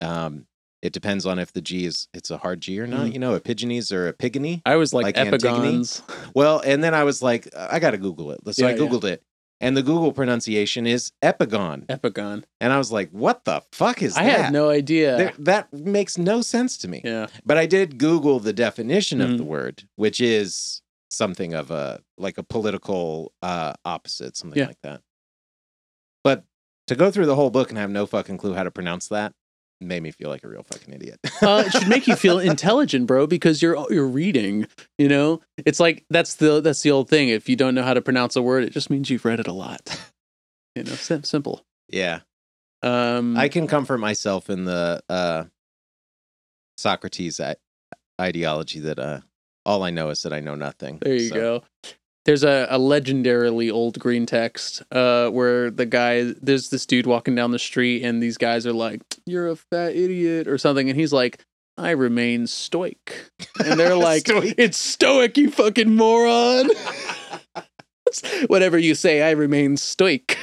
um 0.00 0.46
it 0.82 0.94
depends 0.94 1.26
on 1.26 1.38
if 1.38 1.52
the 1.52 1.60
G 1.60 1.84
is 1.84 2.08
it's 2.14 2.30
a 2.30 2.38
hard 2.38 2.60
G 2.62 2.80
or 2.80 2.86
not. 2.86 3.06
Mm. 3.06 3.12
You 3.12 3.18
know, 3.18 3.38
Epigenes 3.38 3.92
or 3.92 4.08
Epigony. 4.08 4.62
I 4.64 4.76
was 4.76 4.94
like, 4.94 5.04
Like 5.04 5.18
Antigone? 5.18 5.80
epigons. 5.80 6.02
Well, 6.34 6.60
and 6.64 6.82
then 6.82 6.94
I 6.94 7.04
was 7.04 7.22
like, 7.22 7.48
I 7.56 7.78
gotta 7.80 7.98
Google 7.98 8.30
it. 8.32 8.40
So 8.54 8.66
I 8.66 8.70
Yeah, 8.70 8.76
yeah. 8.76 8.88
Googled 8.88 9.04
it. 9.04 9.22
And 9.62 9.76
the 9.76 9.82
Google 9.82 10.10
pronunciation 10.12 10.86
is 10.86 11.12
epigon. 11.22 11.84
Epigon. 11.88 12.44
And 12.62 12.72
I 12.72 12.78
was 12.78 12.90
like, 12.90 13.10
what 13.10 13.44
the 13.44 13.62
fuck 13.72 14.00
is 14.02 14.16
I 14.16 14.24
that? 14.24 14.38
I 14.38 14.42
had 14.44 14.52
no 14.54 14.70
idea. 14.70 15.16
There- 15.18 15.32
that 15.40 15.70
makes 15.70 16.16
no 16.16 16.40
sense 16.40 16.78
to 16.78 16.88
me. 16.88 17.02
yeah. 17.04 17.26
But 17.44 17.58
I 17.58 17.66
did 17.66 17.98
Google 17.98 18.40
the 18.40 18.54
definition 18.54 19.20
of 19.20 19.28
Mhm. 19.28 19.36
the 19.36 19.44
word, 19.44 19.82
which 19.96 20.18
is 20.18 20.80
something 21.10 21.52
of 21.52 21.70
a 21.70 22.00
like 22.16 22.38
a 22.38 22.42
political 22.42 23.32
uh 23.42 23.74
opposite, 23.84 24.34
something 24.34 24.58
Yeah. 24.58 24.68
like 24.68 24.80
that. 24.82 25.02
But 26.24 26.44
to 26.86 26.96
go 26.96 27.10
through 27.10 27.26
the 27.26 27.36
whole 27.36 27.50
book 27.50 27.68
and 27.68 27.76
have 27.78 27.90
no 27.90 28.06
fucking 28.06 28.38
clue 28.38 28.54
how 28.54 28.62
to 28.62 28.70
pronounce 28.70 29.08
that 29.08 29.34
made 29.80 30.02
me 30.02 30.10
feel 30.10 30.28
like 30.28 30.44
a 30.44 30.48
real 30.48 30.62
fucking 30.62 30.92
idiot. 30.94 31.18
uh, 31.42 31.64
it 31.66 31.72
should 31.72 31.88
make 31.88 32.06
you 32.06 32.14
feel 32.16 32.38
intelligent, 32.38 33.06
bro, 33.06 33.26
because 33.26 33.62
you're 33.62 33.76
you're 33.92 34.06
reading. 34.06 34.66
You 34.98 35.08
know, 35.08 35.40
it's 35.58 35.80
like 35.80 36.04
that's 36.10 36.34
the 36.36 36.60
that's 36.60 36.82
the 36.82 36.90
old 36.90 37.08
thing. 37.08 37.28
If 37.30 37.48
you 37.48 37.56
don't 37.56 37.74
know 37.74 37.82
how 37.82 37.94
to 37.94 38.02
pronounce 38.02 38.36
a 38.36 38.42
word, 38.42 38.64
it 38.64 38.70
just 38.70 38.90
means 38.90 39.08
you've 39.10 39.24
read 39.24 39.40
it 39.40 39.46
a 39.48 39.52
lot. 39.52 39.98
You 40.76 40.84
know, 40.84 40.92
sim- 40.92 41.24
simple. 41.24 41.64
yeah. 41.88 42.20
Um, 42.82 43.36
I 43.36 43.48
can 43.48 43.66
comfort 43.66 43.98
myself 43.98 44.48
in 44.48 44.64
the 44.66 45.02
uh 45.08 45.44
Socrates 46.78 47.40
i- 47.40 47.56
ideology 48.20 48.80
that 48.80 48.98
uh 48.98 49.20
all 49.66 49.82
I 49.82 49.90
know 49.90 50.08
is 50.10 50.22
that 50.22 50.32
I 50.32 50.40
know 50.40 50.54
nothing. 50.54 50.98
there 51.02 51.14
you 51.14 51.28
So, 51.28 51.34
go. 51.34 51.62
There's 52.26 52.44
a, 52.44 52.66
a 52.70 52.78
legendarily 52.78 53.72
old 53.72 53.98
green 53.98 54.26
text 54.26 54.82
uh, 54.92 55.28
where 55.30 55.70
the 55.70 55.86
guy, 55.86 56.34
there's 56.42 56.68
this 56.70 56.84
dude 56.86 57.06
walking 57.06 57.34
down 57.34 57.50
the 57.50 57.58
street, 57.58 58.02
and 58.04 58.22
these 58.22 58.36
guys 58.36 58.66
are 58.66 58.72
like, 58.74 59.00
"You're 59.26 59.48
a 59.48 59.56
fat 59.56 59.96
idiot" 59.96 60.46
or 60.46 60.58
something, 60.58 60.90
and 60.90 60.98
he's 60.98 61.12
like, 61.12 61.42
"I 61.78 61.92
remain 61.92 62.46
stoic," 62.46 63.30
and 63.64 63.80
they're 63.80 63.94
like, 64.10 64.26
Stoic. 64.26 64.54
"It's 64.58 64.76
stoic, 64.78 65.38
you 65.38 65.50
fucking 65.50 65.94
moron." 65.96 66.68
Whatever 68.48 68.76
you 68.78 68.94
say, 68.94 69.22
I 69.22 69.30
remain 69.30 69.76
stoic. 69.76 70.36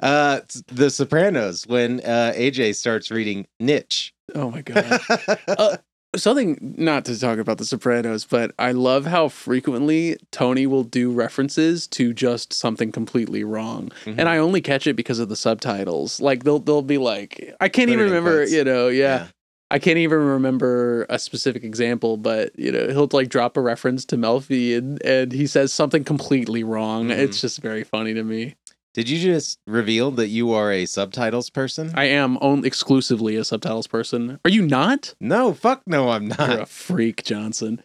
Uh 0.00 0.40
The 0.68 0.90
Sopranos 0.90 1.66
when 1.66 2.00
uh 2.00 2.32
AJ 2.36 2.76
starts 2.76 3.10
reading 3.10 3.46
niche. 3.58 4.12
Oh 4.34 4.50
my 4.50 4.62
god. 4.62 5.00
Uh, 5.48 5.76
Something 6.16 6.74
not 6.78 7.04
to 7.06 7.18
talk 7.18 7.38
about 7.38 7.58
The 7.58 7.64
Sopranos, 7.64 8.24
but 8.24 8.52
I 8.58 8.72
love 8.72 9.06
how 9.06 9.28
frequently 9.28 10.16
Tony 10.32 10.66
will 10.66 10.84
do 10.84 11.10
references 11.12 11.86
to 11.88 12.12
just 12.12 12.52
something 12.52 12.90
completely 12.92 13.44
wrong, 13.44 13.90
Mhm. 14.04 14.14
and 14.18 14.28
I 14.28 14.38
only 14.38 14.60
catch 14.60 14.86
it 14.86 14.94
because 14.94 15.18
of 15.18 15.28
the 15.28 15.36
subtitles. 15.36 16.20
Like 16.20 16.44
they'll 16.44 16.58
they'll 16.58 16.82
be 16.82 16.98
like, 16.98 17.54
I 17.60 17.68
can't 17.68 17.88
Put 17.88 17.94
even 17.94 18.06
remember, 18.06 18.44
you 18.44 18.64
know, 18.64 18.88
yeah, 18.88 19.26
I 19.70 19.78
can't 19.78 19.98
even 19.98 20.18
remember 20.18 21.06
a 21.08 21.18
specific 21.18 21.64
example, 21.64 22.16
but 22.16 22.56
you 22.58 22.70
know, 22.72 22.88
he'll 22.88 23.08
like 23.12 23.28
drop 23.28 23.56
a 23.56 23.60
reference 23.60 24.04
to 24.06 24.16
Melfi, 24.16 24.76
and 24.76 25.02
and 25.04 25.32
he 25.32 25.46
says 25.46 25.72
something 25.72 26.04
completely 26.04 26.62
wrong. 26.64 27.08
Mhm. 27.08 27.18
It's 27.18 27.40
just 27.40 27.60
very 27.60 27.84
funny 27.84 28.14
to 28.14 28.22
me. 28.22 28.54
Did 28.96 29.10
you 29.10 29.18
just 29.18 29.58
reveal 29.66 30.10
that 30.12 30.28
you 30.28 30.52
are 30.52 30.72
a 30.72 30.86
subtitles 30.86 31.50
person? 31.50 31.92
I 31.94 32.04
am 32.04 32.38
on 32.38 32.64
exclusively 32.64 33.36
a 33.36 33.44
subtitles 33.44 33.86
person. 33.86 34.40
Are 34.42 34.50
you 34.50 34.66
not? 34.66 35.14
no, 35.20 35.52
fuck 35.52 35.82
no, 35.86 36.08
I'm 36.08 36.28
not. 36.28 36.48
You're 36.48 36.60
a 36.60 36.64
freak, 36.64 37.22
Johnson. 37.22 37.82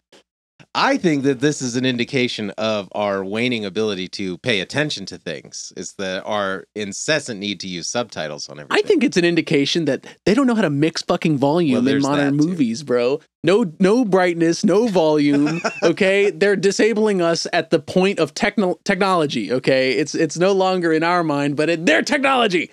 I 0.74 0.96
think 0.96 1.24
that 1.24 1.42
this 1.42 1.62
is 1.62 1.76
an 1.76 1.86
indication 1.86 2.52
of 2.52 2.88
our 2.94 3.26
waning 3.26 3.66
ability 3.66 4.08
to 4.10 4.38
pay 4.38 4.62
attention 4.62 5.06
to 5.08 5.18
things. 5.18 5.74
Is 5.76 5.94
that 5.94 6.24
our 6.24 6.66
incessant 6.76 7.42
need 7.42 7.60
to 7.62 7.68
use 7.68 7.90
subtitles 7.90 8.48
on 8.48 8.60
everything. 8.60 8.78
I 8.78 8.88
think 8.88 9.04
it's 9.04 9.18
an 9.18 9.26
indication 9.26 9.86
that 9.86 10.06
they 10.26 10.34
don't 10.34 10.48
know 10.48 10.56
how 10.56 10.62
to 10.62 10.70
mix 10.70 11.02
fucking 11.02 11.38
volume 11.38 11.84
Well, 11.84 11.96
in 11.96 12.02
modern 12.02 12.38
movies, 12.38 12.84
bro. 12.84 13.20
No, 13.44 13.74
no 13.80 14.06
brightness, 14.06 14.64
no 14.64 14.88
volume. 14.88 15.62
okay, 15.84 16.30
they're 16.30 16.56
disabling 16.56 17.22
us 17.22 17.48
at 17.52 17.70
the 17.70 17.80
point 17.80 18.20
of 18.20 18.34
techno- 18.34 18.80
technology. 18.86 19.52
Okay, 19.52 19.92
it's 19.92 20.16
it's 20.16 20.38
no 20.38 20.54
longer 20.54 20.94
in 20.94 21.04
our 21.04 21.24
mind, 21.24 21.58
but 21.58 21.70
in 21.70 21.84
their 21.84 22.02
technology. 22.02 22.72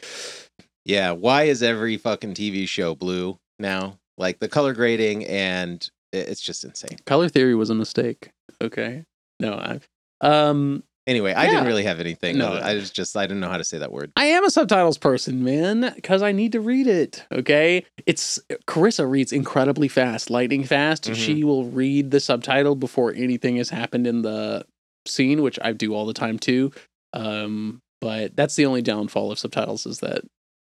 Yeah, 0.85 1.12
why 1.12 1.45
is 1.45 1.62
every 1.62 1.97
fucking 1.97 2.35
TV 2.35 2.69
show 2.69 2.95
blue 2.95 3.39
now? 3.59 3.99
Like 4.16 4.39
the 4.39 4.49
color 4.49 4.73
grading 4.73 5.27
and 5.27 5.89
it's 6.12 6.40
just 6.40 6.64
insane. 6.64 6.98
Color 7.06 7.28
theory 7.28 7.55
was 7.55 7.70
a 7.70 7.74
mistake. 7.74 8.30
Okay, 8.62 9.05
no, 9.40 9.55
I, 9.55 9.80
um, 10.26 10.82
Anyway, 11.06 11.32
I 11.32 11.44
Yeah. 11.47 11.52
didn't 11.52 11.66
really 11.68 11.85
have 11.85 12.01
anything. 12.01 12.36
No. 12.36 12.52
I 12.52 12.74
was 12.74 12.90
just 12.90 13.16
I 13.16 13.22
didn't 13.26 13.40
know 13.40 13.48
how 13.48 13.56
to 13.56 13.64
say 13.64 13.78
that 13.78 13.90
word. 13.90 14.12
I 14.14 14.26
am 14.26 14.44
a 14.44 14.51
subtitles 14.51 14.98
person, 14.98 15.43
man, 15.43 15.90
because 15.97 16.20
I 16.20 16.32
need 16.32 16.52
to 16.52 16.60
read 16.60 16.86
it. 16.86 17.24
Okay, 17.32 17.86
it's 18.05 18.39
Carissa 18.66 19.10
reads 19.10 19.32
incredibly 19.32 19.89
fast, 19.89 20.28
lightning 20.28 20.64
fast. 20.64 21.05
Mhm. 21.05 21.14
She 21.14 21.44
will 21.44 21.64
read 21.64 22.10
the 22.10 22.20
subtitle 22.20 22.76
before 22.76 23.14
anything 23.14 23.56
has 23.56 23.70
happened 23.70 24.06
in 24.06 24.20
the 24.20 24.66
scene, 25.06 25.40
which 25.40 25.59
I 25.62 25.72
do 25.72 25.94
all 25.94 26.05
the 26.05 26.12
time 26.12 26.39
too. 26.39 26.72
Um, 27.14 27.80
but 28.02 28.36
that's 28.36 28.56
the 28.56 28.66
only 28.66 28.82
downfall 28.82 29.32
of 29.32 29.39
subtitles 29.39 29.86
is 29.86 30.01
that 30.01 30.24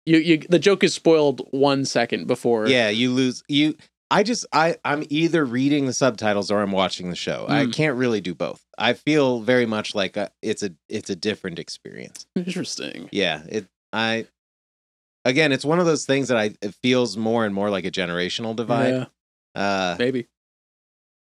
you, 0.06 0.18
you 0.18 0.38
the 0.48 0.60
joke 0.60 0.84
is 0.84 0.94
spoiled 0.94 1.46
one 1.50 1.84
second 1.84 2.28
before. 2.28 2.68
Yeah, 2.68 2.88
you 2.88 3.10
lose 3.10 3.42
you. 3.48 3.74
I 4.10 4.22
just 4.24 4.44
I 4.52 4.76
I'm 4.84 5.04
either 5.08 5.44
reading 5.44 5.86
the 5.86 5.92
subtitles 5.92 6.50
or 6.50 6.60
I'm 6.60 6.72
watching 6.72 7.10
the 7.10 7.16
show. 7.16 7.46
I 7.48 7.66
Mm. 7.66 7.72
can't 7.72 7.96
really 7.96 8.20
do 8.20 8.34
both. 8.34 8.64
I 8.76 8.92
feel 8.94 9.40
very 9.40 9.66
much 9.66 9.94
like 9.94 10.16
a, 10.16 10.30
it's 10.42 10.62
a 10.62 10.70
it's 10.88 11.10
a 11.10 11.16
different 11.16 11.58
experience. 11.58 12.26
Interesting. 12.34 13.08
Yeah, 13.12 13.42
it 13.48 13.66
I 13.92 14.26
again, 15.24 15.52
it's 15.52 15.64
one 15.64 15.78
of 15.78 15.86
those 15.86 16.06
things 16.06 16.28
that 16.28 16.36
I 16.38 16.54
it 16.60 16.74
feels 16.82 17.16
more 17.16 17.44
and 17.44 17.54
more 17.54 17.70
like 17.70 17.84
a 17.84 17.90
generational 17.90 18.56
divide. 18.56 18.94
Yeah, 18.94 19.04
Uh 19.54 19.96
maybe. 19.98 20.26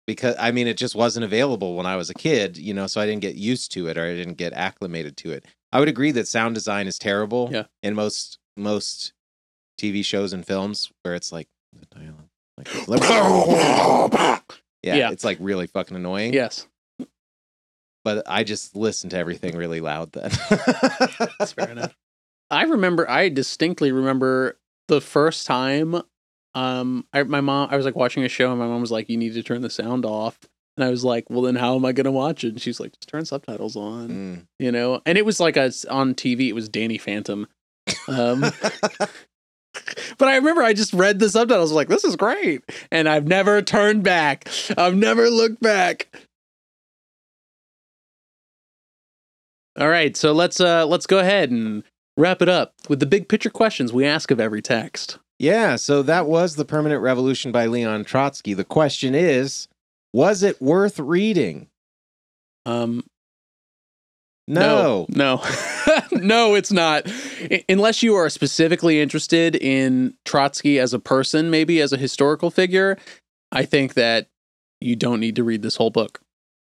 because 0.07 0.37
I 0.39 0.53
mean 0.53 0.67
it 0.69 0.77
just 0.77 0.95
wasn't 0.95 1.25
available 1.25 1.75
when 1.77 1.87
I 1.87 1.97
was 1.97 2.11
a 2.11 2.15
kid, 2.15 2.57
you 2.57 2.73
know, 2.75 2.87
so 2.87 3.01
I 3.01 3.07
didn't 3.07 3.23
get 3.23 3.35
used 3.35 3.73
to 3.73 3.89
it 3.89 3.99
or 3.99 4.05
I 4.05 4.15
didn't 4.15 4.35
get 4.35 4.53
acclimated 4.53 5.17
to 5.19 5.33
it. 5.33 5.45
I 5.73 5.81
would 5.81 5.89
agree 5.89 6.13
that 6.13 6.29
sound 6.29 6.55
design 6.55 6.87
is 6.87 6.99
terrible 6.99 7.51
Yeah. 7.53 7.65
in 7.83 7.95
most 7.95 8.39
most 8.57 9.13
TV 9.81 10.05
shows 10.05 10.33
and 10.33 10.47
films 10.47 10.91
where 11.03 11.15
it's 11.15 11.33
like 11.33 11.49
the 11.73 11.87
dialogue 11.87 12.26
like 12.87 13.03
yeah, 13.03 14.39
Yeah. 14.83 15.11
it's 15.11 15.25
like 15.25 15.39
really 15.41 15.67
fucking 15.67 15.97
annoying. 15.97 16.33
Yes, 16.33 16.67
But 18.05 18.23
I 18.27 18.45
just 18.45 18.77
listen 18.77 19.11
to 19.11 19.17
everything 19.19 19.57
really 19.57 19.81
loud 19.81 20.13
then. 20.13 20.31
that's 21.39 21.53
fair 21.53 21.69
enough. 21.71 21.95
I 22.51 22.63
remember. 22.65 23.09
I 23.11 23.29
distinctly 23.29 23.91
remember 23.93 24.59
the 24.89 25.01
first 25.01 25.47
time. 25.47 26.01
Um, 26.55 27.05
I, 27.13 27.25
my 27.25 27.41
mom. 27.41 27.69
I 27.71 27.77
was 27.77 27.85
like 27.85 27.97
watching 27.97 28.25
a 28.25 28.29
show, 28.29 28.51
and 28.51 28.59
my 28.61 28.67
mom 28.67 28.81
was 28.81 28.93
like, 28.93 29.11
"You 29.11 29.17
need 29.17 29.35
to 29.35 29.43
turn 29.43 29.63
the 29.63 29.71
sound 29.71 30.05
off." 30.05 30.39
And 30.77 30.85
I 30.85 30.91
was 30.91 31.05
like, 31.05 31.29
"Well, 31.29 31.43
then 31.43 31.57
how 31.57 31.75
am 31.75 31.85
I 31.85 31.91
gonna 31.93 32.13
watch 32.13 32.45
it?" 32.45 32.51
And 32.51 32.61
she's 32.63 32.79
like, 32.79 32.93
"Just 32.93 33.09
turn 33.09 33.25
subtitles 33.25 33.75
on." 33.75 34.09
Mm. 34.09 34.47
You 34.61 34.71
know. 34.71 35.03
And 35.05 35.19
it 35.19 35.27
was 35.27 35.41
like 35.41 35.57
a 35.57 35.73
on 35.91 36.15
TV. 36.15 36.49
It 36.49 36.55
was 36.55 36.69
Danny 36.69 36.99
Phantom. 36.99 37.49
Um, 38.09 38.45
But 40.19 40.29
I 40.29 40.37
remember 40.37 40.63
I 40.63 40.73
just 40.73 40.93
read 40.93 41.19
the 41.19 41.29
subtitles 41.29 41.73
like 41.73 41.89
this 41.89 42.05
is 42.05 42.17
great 42.17 42.63
and 42.91 43.09
I've 43.09 43.27
never 43.27 43.61
turned 43.63 44.03
back. 44.03 44.49
I've 44.77 44.97
never 44.97 45.29
looked 45.29 45.61
back. 45.61 46.09
All 49.79 49.89
right, 49.89 50.17
so 50.17 50.33
let's 50.33 50.59
uh 50.61 50.87
let's 50.87 51.07
go 51.07 51.19
ahead 51.19 51.51
and 51.51 51.83
wrap 52.17 52.41
it 52.41 52.49
up 52.49 52.73
with 52.89 53.01
the 53.01 53.07
big 53.07 53.29
picture 53.29 53.51
questions 53.51 53.93
we 53.93 54.07
ask 54.07 54.31
of 54.31 54.41
every 54.41 54.63
text. 54.63 55.19
Yeah, 55.39 55.77
so 55.77 56.03
that 56.03 56.27
was 56.27 56.57
The 56.57 56.65
Permanent 56.65 57.03
Revolution 57.03 57.53
by 57.53 57.67
Leon 57.67 58.05
Trotsky. 58.05 58.55
The 58.55 58.65
question 58.65 59.15
is, 59.15 59.69
was 60.15 60.43
it 60.43 60.63
worth 60.63 60.99
reading? 60.99 61.69
Um 62.65 63.05
No. 64.49 65.07
No. 65.09 65.43
no, 66.13 66.55
it's 66.55 66.73
not. 66.73 67.05
I- 67.51 67.65
unless 67.69 68.03
you 68.03 68.15
are 68.15 68.31
specifically 68.31 69.01
interested 69.01 69.57
in 69.57 70.15
Trotsky 70.25 70.79
as 70.79 70.95
a 70.95 70.99
person, 70.99 71.51
maybe 71.51 71.81
as 71.81 71.93
a 71.93 71.97
historical 71.97 72.51
figure, 72.51 72.97
I 73.53 73.65
think 73.65 73.95
that 73.95 74.29
you 74.81 74.97
don't 74.97 75.21
need 75.21 75.37
to 75.37 75.45
read 75.45 75.63
this 75.63 75.77
whole 75.77 75.91
book. 75.91 76.21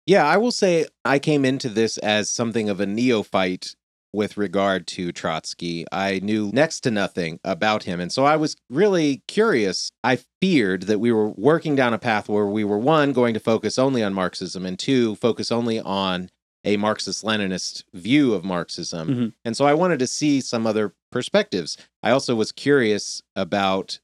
Yeah, 0.07 0.25
I 0.25 0.39
will 0.39 0.53
say 0.53 0.87
I 1.05 1.19
came 1.19 1.45
into 1.45 1.69
this 1.69 1.99
as 1.99 2.31
something 2.31 2.71
of 2.71 2.81
a 2.81 2.87
neophyte 2.87 3.75
with 4.13 4.39
regard 4.39 4.87
to 4.87 5.13
Trotsky. 5.13 5.85
I 5.93 6.21
knew 6.21 6.51
next 6.55 6.81
to 6.81 6.91
nothing 6.91 7.41
about 7.45 7.83
him. 7.83 8.01
And 8.01 8.11
so 8.11 8.25
I 8.25 8.37
was 8.37 8.57
really 8.71 9.23
curious. 9.29 9.91
I 10.03 10.21
feared 10.41 10.85
that 10.85 10.99
we 10.99 11.13
were 11.13 11.29
working 11.29 11.77
down 11.77 11.93
a 11.93 11.99
path 11.99 12.27
where 12.29 12.47
we 12.47 12.65
were, 12.65 12.79
one, 12.79 13.13
going 13.13 13.35
to 13.35 13.41
focus 13.41 13.79
only 13.79 14.03
on 14.03 14.15
Marxism, 14.15 14.65
and 14.65 14.79
two, 14.79 15.15
focus 15.17 15.53
only 15.53 15.79
on 15.79 16.31
a 16.65 16.77
Marxist 16.77 17.25
Leninist 17.25 17.85
view 17.95 18.35
of 18.35 18.45
Marxism. 18.45 19.09
Mhm. 19.09 19.33
And 19.45 19.57
so 19.57 19.65
I 19.65 19.75
wanted 19.75 19.99
to 20.01 20.07
see 20.07 20.41
some 20.41 20.67
other 20.67 20.95
perspectives. 21.13 21.77
I 22.03 22.11
also 22.11 22.35
was 22.35 22.53
curious 22.53 23.23
about, 23.37 24.01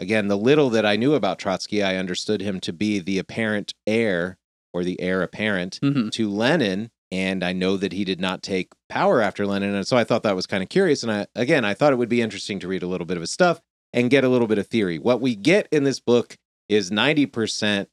again, 0.00 0.28
the 0.28 0.36
little 0.36 0.68
that 0.70 0.84
I 0.84 0.96
knew 0.96 1.14
about 1.14 1.38
Trotsky. 1.38 1.82
I 1.82 1.96
understood 1.96 2.40
him 2.42 2.60
to 2.60 2.72
be 2.72 2.98
the 2.98 3.18
apparent 3.18 3.74
heir 3.86 4.38
or 4.74 4.84
the 4.84 5.00
heir 5.00 5.22
apparent 5.22 5.78
Mhm. 5.82 6.10
to 6.12 6.28
Lenin. 6.28 6.90
And 7.10 7.44
I 7.44 7.52
know 7.52 7.76
that 7.76 7.92
he 7.92 8.04
did 8.04 8.20
not 8.20 8.42
take 8.42 8.72
power 8.88 9.20
after 9.20 9.46
Lenin. 9.46 9.74
And 9.74 9.86
so 9.86 9.96
I 9.98 10.04
thought 10.04 10.22
that 10.22 10.34
was 10.36 10.46
kind 10.46 10.62
of 10.62 10.68
curious. 10.70 11.02
And 11.02 11.12
I, 11.12 11.26
again, 11.34 11.64
I 11.64 11.74
thought 11.74 11.92
it 11.92 11.96
would 11.96 12.08
be 12.08 12.22
interesting 12.22 12.58
to 12.60 12.68
read 12.68 12.82
a 12.82 12.86
little 12.86 13.06
bit 13.06 13.18
of 13.18 13.20
his 13.20 13.30
stuff 13.30 13.60
and 13.92 14.10
get 14.10 14.24
a 14.24 14.28
little 14.30 14.46
bit 14.46 14.56
of 14.58 14.66
theory. 14.66 14.98
What 14.98 15.20
we 15.20 15.34
get 15.36 15.68
in 15.70 15.84
this 15.84 16.00
book 16.00 16.36
is 16.70 16.90
90% 16.90 17.90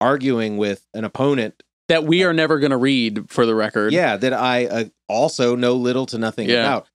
arguing 0.00 0.56
with 0.56 0.86
an 0.94 1.04
opponent. 1.04 1.62
That 1.90 2.04
we 2.04 2.24
are 2.24 2.32
never 2.32 2.58
going 2.58 2.70
to 2.70 2.76
read 2.76 3.28
for 3.30 3.44
the 3.44 3.54
record. 3.54 3.92
Yeah, 3.92 4.16
that 4.16 4.32
I 4.32 4.66
uh, 4.66 4.84
also 5.08 5.56
know 5.56 5.74
little 5.74 6.06
to 6.06 6.18
nothing 6.18 6.48
Yeah. 6.48 6.60
about. 6.60 6.86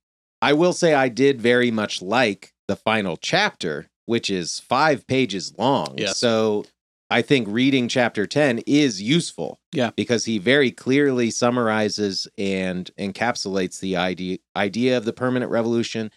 I 0.41 0.53
will 0.53 0.73
say 0.73 0.93
I 0.93 1.09
did 1.09 1.41
very 1.41 1.69
much 1.69 2.01
like 2.01 2.53
the 2.67 2.75
final 2.75 3.17
chapter, 3.17 3.89
which 4.05 4.29
is 4.29 4.59
five 4.59 5.05
pages 5.05 5.53
long. 5.57 5.95
Yes. 5.97 6.17
So 6.17 6.65
I 7.09 7.21
think 7.21 7.47
reading 7.49 7.87
chapter 7.87 8.25
10 8.25 8.59
is 8.65 9.01
useful. 9.01 9.59
Yeah. 9.73 9.91
Because 9.95 10.25
he 10.25 10.37
very 10.37 10.71
clearly 10.71 11.29
summarizes 11.29 12.27
and 12.37 12.89
encapsulates 12.97 13.79
the 13.79 13.97
idea 13.97 14.37
idea 14.55 14.97
of 14.97 15.05
the 15.05 15.13
permanent 15.13 15.51
revolution, 15.51 16.11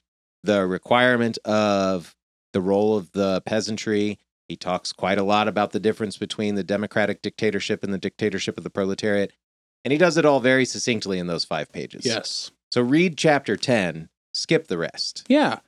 the 0.45 0.67
requirement 0.67 1.37
of 1.45 2.15
the 2.53 2.61
role 2.61 2.97
of 2.97 3.11
the 3.13 3.43
peasantry. 3.45 4.19
He 4.49 4.57
talks 4.57 4.93
quite 4.93 5.19
a 5.19 5.23
lot 5.23 5.47
about 5.47 5.73
the 5.73 5.81
difference 5.81 6.17
between 6.17 6.55
the 6.55 6.65
democratic 6.65 7.21
dictatorship 7.21 7.85
and 7.85 7.93
the 7.93 7.99
dictatorship 7.99 8.57
of 8.57 8.65
the 8.65 8.71
proletariat. 8.71 9.33
And 9.85 9.93
he 9.93 9.99
does 9.99 10.17
it 10.17 10.25
all 10.25 10.41
very 10.41 10.65
succinctly 10.65 11.19
in 11.19 11.27
those 11.27 11.45
five 11.45 11.71
pages. 11.71 12.05
Yes. 12.07 12.51
So 12.73 12.81
read 12.81 13.17
chapter 13.17 13.57
10, 13.57 14.09
skip 14.33 14.69
the 14.69 14.79
rest. 14.79 15.25
Yeah. 15.29 15.59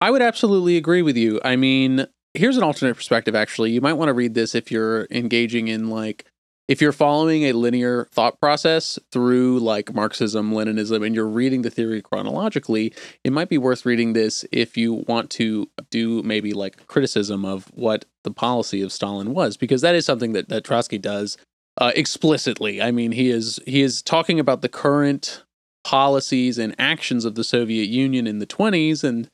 I 0.00 0.10
would 0.10 0.22
absolutely 0.22 0.76
agree 0.76 1.02
with 1.02 1.16
you. 1.16 1.40
I 1.44 1.56
mean, 1.56 2.06
here's 2.34 2.58
an 2.58 2.62
alternate 2.62 2.96
perspective 2.96 3.34
actually. 3.34 3.72
You 3.72 3.80
might 3.80 3.94
want 3.94 4.10
to 4.10 4.14
read 4.14 4.34
this 4.34 4.54
if 4.54 4.70
you're 4.70 5.06
engaging 5.10 5.68
in 5.68 5.88
like 5.88 6.26
if 6.68 6.80
you're 6.80 6.92
following 6.92 7.44
a 7.44 7.52
linear 7.52 8.06
thought 8.12 8.40
process 8.40 8.98
through 9.12 9.60
like 9.60 9.94
Marxism, 9.94 10.52
Leninism, 10.52 11.06
and 11.06 11.14
you're 11.14 11.26
reading 11.26 11.62
the 11.62 11.70
theory 11.70 12.02
chronologically, 12.02 12.92
it 13.22 13.32
might 13.32 13.48
be 13.48 13.58
worth 13.58 13.86
reading 13.86 14.14
this 14.14 14.44
if 14.50 14.76
you 14.76 15.04
want 15.06 15.30
to 15.30 15.68
do 16.00 16.22
maybe 16.22 16.52
like 16.52 16.86
criticism 16.86 17.44
of 17.44 17.58
what 17.74 18.04
the 18.24 18.30
policy 18.30 18.80
of 18.82 18.92
Stalin 18.92 19.32
was, 19.34 19.56
because 19.56 19.80
that 19.82 19.94
is 19.94 20.04
something 20.04 20.32
that, 20.34 20.48
that 20.48 20.64
Trotsky 20.64 20.98
does 20.98 21.36
uh, 21.78 21.92
explicitly. 21.94 22.80
I 22.82 22.90
mean, 22.90 23.12
he 23.12 23.30
is 23.30 23.60
he 23.66 23.80
is 23.82 24.02
talking 24.02 24.38
about 24.40 24.60
the 24.62 24.68
current 24.68 25.42
policies 25.84 26.58
and 26.58 26.74
actions 26.78 27.24
of 27.24 27.34
the 27.36 27.44
Soviet 27.44 27.88
Union 27.88 28.26
in 28.26 28.38
the 28.40 28.46
20s 28.46 29.04
and 29.04 29.28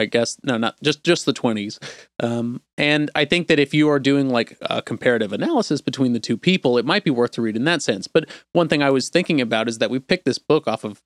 I 0.00 0.06
guess 0.06 0.38
no, 0.42 0.56
not 0.56 0.74
just 0.82 1.04
just 1.04 1.26
the 1.26 1.34
twenties. 1.34 1.78
Um, 2.18 2.62
and 2.78 3.10
I 3.14 3.26
think 3.26 3.46
that 3.48 3.58
if 3.58 3.74
you 3.74 3.90
are 3.90 4.00
doing 4.00 4.30
like 4.30 4.56
a 4.62 4.80
comparative 4.80 5.34
analysis 5.34 5.82
between 5.82 6.14
the 6.14 6.18
two 6.28 6.38
people, 6.38 6.78
it 6.78 6.86
might 6.86 7.04
be 7.04 7.10
worth 7.10 7.32
to 7.32 7.42
read 7.42 7.56
in 7.56 7.64
that 7.64 7.82
sense. 7.82 8.08
But 8.08 8.24
one 8.54 8.68
thing 8.68 8.82
I 8.82 8.88
was 8.88 9.10
thinking 9.10 9.38
about 9.40 9.68
is 9.68 9.78
that 9.78 9.90
we 9.90 9.98
picked 9.98 10.24
this 10.24 10.38
book 10.38 10.66
off 10.66 10.82
of 10.84 11.02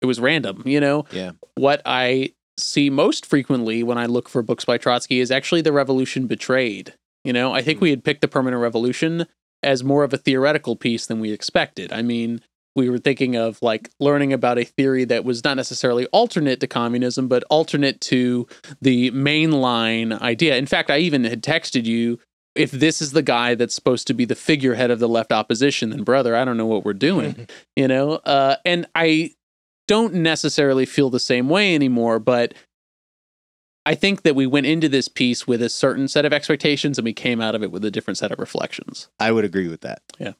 it 0.00 0.06
was 0.06 0.18
random. 0.18 0.62
You 0.64 0.80
know, 0.80 1.04
Yeah. 1.12 1.32
what 1.56 1.82
I 1.84 2.32
see 2.58 2.90
most 2.90 3.26
frequently 3.26 3.82
when 3.82 3.98
I 3.98 4.06
look 4.06 4.28
for 4.28 4.42
books 4.42 4.64
by 4.64 4.78
Trotsky 4.78 5.20
is 5.20 5.30
actually 5.30 5.60
the 5.62 5.72
Revolution 5.72 6.26
Betrayed. 6.26 6.94
You 7.24 7.32
know, 7.32 7.52
I 7.52 7.62
think 7.62 7.78
Hmm. 7.78 7.84
we 7.84 7.90
had 7.90 8.04
picked 8.04 8.20
the 8.20 8.28
Permanent 8.28 8.62
Revolution 8.62 9.26
as 9.62 9.82
more 9.82 10.04
of 10.04 10.12
a 10.12 10.18
theoretical 10.18 10.76
piece 10.76 11.06
than 11.06 11.18
we 11.20 11.32
expected. 11.32 11.92
I 11.92 12.02
mean, 12.02 12.40
we 12.76 12.88
were 12.90 12.98
thinking 12.98 13.36
of 13.36 13.60
like 13.62 13.90
learning 13.98 14.32
about 14.32 14.58
a 14.58 14.64
theory 14.64 15.04
that 15.04 15.24
was 15.24 15.42
not 15.42 15.56
necessarily 15.56 16.06
alternate 16.08 16.60
to 16.60 16.66
communism, 16.66 17.26
but 17.26 17.42
alternate 17.50 18.00
to 18.02 18.46
the 18.82 19.10
mainline 19.12 20.20
idea. 20.20 20.56
In 20.56 20.66
fact, 20.66 20.90
I 20.90 20.98
even 20.98 21.24
had 21.24 21.42
texted 21.42 21.84
you 21.84 22.18
if 22.54 22.70
this 22.70 23.02
is 23.02 23.12
the 23.12 23.22
guy 23.22 23.54
that's 23.54 23.74
supposed 23.74 24.06
to 24.06 24.14
be 24.14 24.24
the 24.24 24.34
figurehead 24.34 24.90
of 24.90 24.98
the 24.98 25.08
left 25.08 25.32
opposition, 25.32 25.90
then 25.90 26.04
brother, 26.04 26.34
I 26.36 26.44
don't 26.44 26.56
know 26.56 26.66
what 26.66 26.84
we're 26.84 26.94
doing, 26.94 27.46
you 27.76 27.88
know? 27.88 28.12
Uh, 28.12 28.56
and 28.64 28.86
I 28.94 29.32
don't 29.86 30.14
necessarily 30.14 30.86
feel 30.86 31.10
the 31.10 31.20
same 31.20 31.48
way 31.48 31.74
anymore, 31.74 32.18
but 32.18 32.54
I 33.84 33.94
think 33.94 34.22
that 34.22 34.34
we 34.34 34.46
went 34.46 34.66
into 34.66 34.88
this 34.88 35.06
piece 35.06 35.46
with 35.46 35.62
a 35.62 35.68
certain 35.68 36.08
set 36.08 36.24
of 36.24 36.32
expectations 36.32 36.98
and 36.98 37.04
we 37.04 37.12
came 37.12 37.40
out 37.40 37.54
of 37.54 37.62
it 37.62 37.70
with 37.70 37.84
a 37.84 37.90
different 37.90 38.18
set 38.18 38.32
of 38.32 38.38
reflections. 38.38 39.08
I 39.20 39.30
would 39.30 39.44
agree 39.44 39.68
with 39.68 39.82
that. 39.82 40.02
Yeah. 40.18 40.32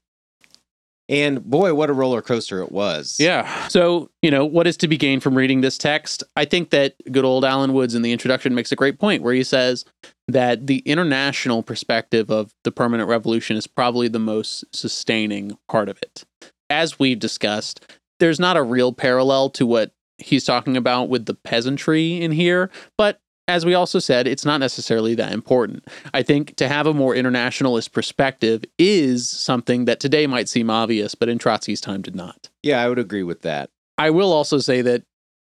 And 1.08 1.44
boy, 1.44 1.72
what 1.72 1.88
a 1.88 1.92
roller 1.92 2.20
coaster 2.20 2.60
it 2.60 2.72
was. 2.72 3.14
Yeah. 3.20 3.68
So, 3.68 4.10
you 4.22 4.30
know, 4.32 4.44
what 4.44 4.66
is 4.66 4.76
to 4.78 4.88
be 4.88 4.96
gained 4.96 5.22
from 5.22 5.36
reading 5.36 5.60
this 5.60 5.78
text? 5.78 6.24
I 6.34 6.44
think 6.44 6.70
that 6.70 6.96
good 7.12 7.24
old 7.24 7.44
Alan 7.44 7.72
Woods 7.72 7.94
in 7.94 8.02
the 8.02 8.10
introduction 8.10 8.56
makes 8.56 8.72
a 8.72 8.76
great 8.76 8.98
point 8.98 9.22
where 9.22 9.34
he 9.34 9.44
says 9.44 9.84
that 10.26 10.66
the 10.66 10.78
international 10.78 11.62
perspective 11.62 12.28
of 12.28 12.50
the 12.64 12.72
permanent 12.72 13.08
revolution 13.08 13.56
is 13.56 13.68
probably 13.68 14.08
the 14.08 14.18
most 14.18 14.64
sustaining 14.74 15.56
part 15.68 15.88
of 15.88 15.98
it. 16.02 16.24
As 16.68 16.98
we've 16.98 17.20
discussed, 17.20 17.86
there's 18.20 18.40
not 18.40 18.56
a 18.56 18.62
real 18.62 18.92
parallel 18.92 19.50
to 19.50 19.66
what 19.66 19.92
he's 20.18 20.44
talking 20.44 20.76
about 20.76 21.08
with 21.08 21.26
the 21.26 21.34
peasantry 21.34 22.20
in 22.22 22.32
here, 22.32 22.70
but 22.96 23.20
as 23.48 23.64
we 23.64 23.74
also 23.74 23.98
said, 23.98 24.26
it's 24.26 24.44
not 24.44 24.58
necessarily 24.58 25.14
that 25.14 25.32
important. 25.32 25.84
I 26.12 26.22
think 26.22 26.56
to 26.56 26.68
have 26.68 26.86
a 26.86 26.94
more 26.94 27.14
internationalist 27.14 27.92
perspective 27.92 28.64
is 28.78 29.28
something 29.28 29.84
that 29.84 30.00
today 30.00 30.26
might 30.26 30.48
seem 30.48 30.68
obvious, 30.68 31.14
but 31.14 31.28
in 31.28 31.38
Trotsky's 31.38 31.80
time 31.80 32.02
did 32.02 32.16
not. 32.16 32.48
Yeah, 32.62 32.82
I 32.82 32.88
would 32.88 32.98
agree 32.98 33.22
with 33.22 33.42
that. 33.42 33.70
I 33.98 34.10
will 34.10 34.32
also 34.32 34.58
say 34.58 34.82
that 34.82 35.04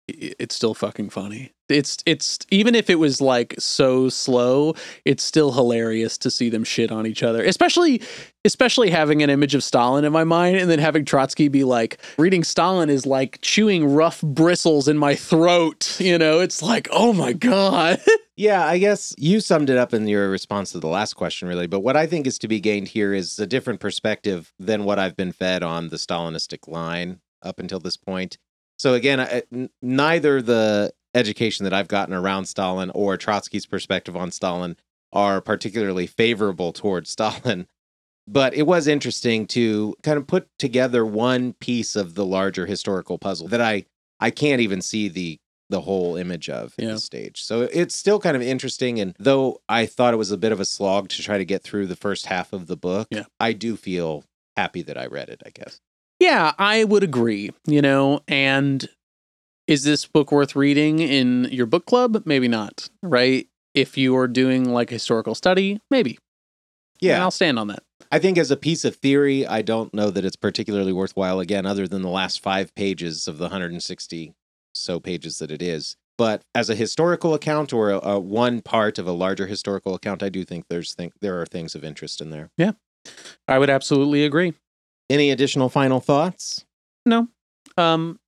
it's 0.09 0.55
still 0.55 0.75
fucking 0.75 1.11
funny. 1.11 1.53
It's 1.69 1.99
it's 2.07 2.39
even 2.51 2.75
if 2.75 2.89
it 2.89 2.95
was 2.95 3.21
like 3.21 3.55
so 3.59 4.09
slow, 4.09 4.75
it's 5.05 5.23
still 5.23 5.53
hilarious 5.53 6.17
to 6.19 6.31
see 6.31 6.49
them 6.49 6.65
shit 6.65 6.91
on 6.91 7.07
each 7.07 7.23
other. 7.23 7.45
Especially 7.45 8.01
especially 8.45 8.89
having 8.89 9.23
an 9.23 9.29
image 9.29 9.55
of 9.55 9.63
Stalin 9.63 10.05
in 10.05 10.13
my 10.13 10.25
mind 10.25 10.57
and 10.57 10.71
then 10.71 10.79
having 10.79 11.05
Trotsky 11.05 11.49
be 11.49 11.65
like 11.65 11.99
reading 12.17 12.43
Stalin 12.43 12.89
is 12.89 13.05
like 13.05 13.39
chewing 13.43 13.93
rough 13.93 14.23
bristles 14.23 14.89
in 14.89 14.97
my 14.97 15.15
throat, 15.15 16.01
you 16.01 16.17
know? 16.17 16.41
It's 16.41 16.63
like, 16.63 16.89
"Oh 16.91 17.13
my 17.13 17.33
god." 17.33 18.01
Yeah, 18.39 18.65
I 18.65 18.79
guess 18.79 19.17
you 19.19 19.41
summed 19.41 19.69
it 19.69 19.77
up 19.77 19.93
in 19.93 20.07
your 20.07 20.31
response 20.31 20.71
to 20.71 20.79
the 20.79 20.87
last 20.87 21.15
question, 21.15 21.49
really. 21.49 21.67
But 21.67 21.81
what 21.81 21.97
I 21.97 22.07
think 22.07 22.25
is 22.25 22.39
to 22.39 22.47
be 22.47 22.61
gained 22.61 22.87
here 22.87 23.13
is 23.13 23.37
a 23.41 23.49
different 23.49 23.81
perspective 23.81 24.53
than 24.61 24.85
what 24.85 25.01
I've 25.01 25.17
been 25.17 25.33
fed 25.33 25.65
on 25.65 25.89
the 25.89 25.97
Stalinistic 25.97 26.69
line 26.69 27.19
up 27.43 27.59
until 27.59 27.81
this 27.81 27.97
point. 27.97 28.39
So, 28.79 28.95
again, 28.95 29.21
I, 29.21 29.43
n- 29.53 29.71
neither 29.83 30.41
the 30.41 30.93
education 31.15 31.65
that 31.65 31.73
I've 31.75 31.89
gotten 31.89 32.15
around 32.15 32.47
Stalin 32.47 32.91
or 32.95 33.17
Trotsky's 33.17 33.67
perspective 33.67 34.17
on 34.17 34.31
Stalin 34.31 34.77
are 35.13 35.41
particularly 35.41 36.07
favorable 36.07 36.73
towards 36.73 37.11
Stalin. 37.17 37.67
But 38.27 38.55
it 38.55 38.67
was 38.67 38.87
interesting 38.87 39.47
to 39.49 39.95
kind 40.03 40.19
of 40.19 40.27
put 40.27 40.49
together 40.59 41.05
one 41.07 41.55
piece 41.55 41.97
of 41.97 42.15
the 42.15 42.27
larger 42.27 42.67
historical 42.67 43.17
puzzle 43.19 43.49
that 43.49 43.61
I 43.63 43.87
I 44.21 44.31
can't 44.31 44.61
even 44.61 44.83
see 44.83 45.09
the 45.09 45.39
the 45.71 45.81
whole 45.83 46.17
image 46.17 46.49
of 46.51 46.75
at 46.79 46.85
Yeah. 46.85 46.93
this 46.93 47.05
stage. 47.05 47.43
So 47.43 47.63
it's 47.63 47.95
still 47.95 48.19
kind 48.21 48.37
of 48.37 48.43
interesting. 48.43 49.01
And 49.01 49.15
though 49.19 49.61
I 49.69 49.87
thought 49.87 50.13
it 50.15 50.19
was 50.19 50.31
a 50.31 50.37
bit 50.39 50.53
of 50.53 50.61
a 50.61 50.65
slog 50.67 51.09
to 51.11 51.23
try 51.23 51.37
to 51.39 51.45
get 51.45 51.63
through 51.63 51.87
the 51.87 51.97
first 51.97 52.27
half 52.27 52.53
of 52.53 52.67
the 52.67 52.77
book, 52.77 53.09
Yeah. 53.11 53.25
I 53.41 53.53
do 53.55 53.77
feel 53.77 54.25
happy 54.57 54.83
that 54.83 54.97
I 54.99 55.07
read 55.07 55.29
it, 55.31 55.43
I 55.47 55.51
guess. 55.51 55.81
Yeah, 56.21 56.53
I 56.59 56.85
would 56.85 57.05
agree, 57.05 57.51
you 57.67 57.81
know, 57.81 58.21
and 58.27 58.89
is 59.67 59.85
this 59.85 60.07
book 60.07 60.33
worth 60.33 60.57
reading 60.57 60.99
in 60.99 61.45
your 61.53 61.67
book 61.67 61.87
club? 61.87 62.23
Maybe 62.25 62.49
not, 62.49 62.89
right? 63.03 63.47
If 63.75 63.97
you 63.97 64.17
are 64.17 64.27
doing 64.27 64.73
like 64.73 64.91
a 64.91 64.95
historical 64.95 65.35
study, 65.35 65.81
maybe. 65.91 66.11
And 66.11 66.19
Yeah. 67.01 67.23
I'll 67.23 67.31
stand 67.31 67.59
on 67.59 67.69
that. 67.69 67.83
I 68.11 68.19
think 68.19 68.39
as 68.39 68.51
a 68.51 68.57
piece 68.57 68.85
of 68.85 68.97
theory, 68.97 69.47
I 69.47 69.63
don't 69.63 69.93
know 69.93 70.11
that 70.11 70.25
it's 70.25 70.37
particularly 70.37 70.93
worthwhile, 70.93 71.39
again, 71.41 71.67
other 71.67 71.87
than 71.87 72.03
the 72.03 72.09
last 72.09 72.43
five 72.43 72.75
pages 72.75 73.29
of 73.29 73.39
the 73.39 73.45
160 73.45 74.35
so 74.75 75.01
pages 75.01 75.39
that 75.39 75.51
it 75.51 75.63
is. 75.63 75.97
But 76.17 76.43
as 76.55 76.69
a 76.71 76.75
historical 76.75 77.35
account 77.35 77.73
or 77.73 77.91
a, 77.91 78.01
a 78.03 78.19
one 78.19 78.61
part 78.61 78.99
of 78.99 79.07
a 79.07 79.13
larger 79.13 79.47
historical 79.47 79.95
account, 79.95 80.23
I 80.23 80.29
do 80.29 80.45
think 80.45 80.67
there's 80.69 80.95
think 80.95 81.13
there 81.21 81.41
are 81.41 81.47
things 81.47 81.75
of 81.75 81.85
interest 81.85 82.21
in 82.21 82.31
there. 82.31 82.51
Yeah. 82.57 82.73
I 83.47 83.59
would 83.59 83.71
absolutely 83.71 84.25
agree. 84.25 84.55
Any 85.11 85.31
additional 85.31 85.69
final 85.69 86.01
thoughts? 86.01 86.65
No. 87.07 87.29
Um 87.77 88.19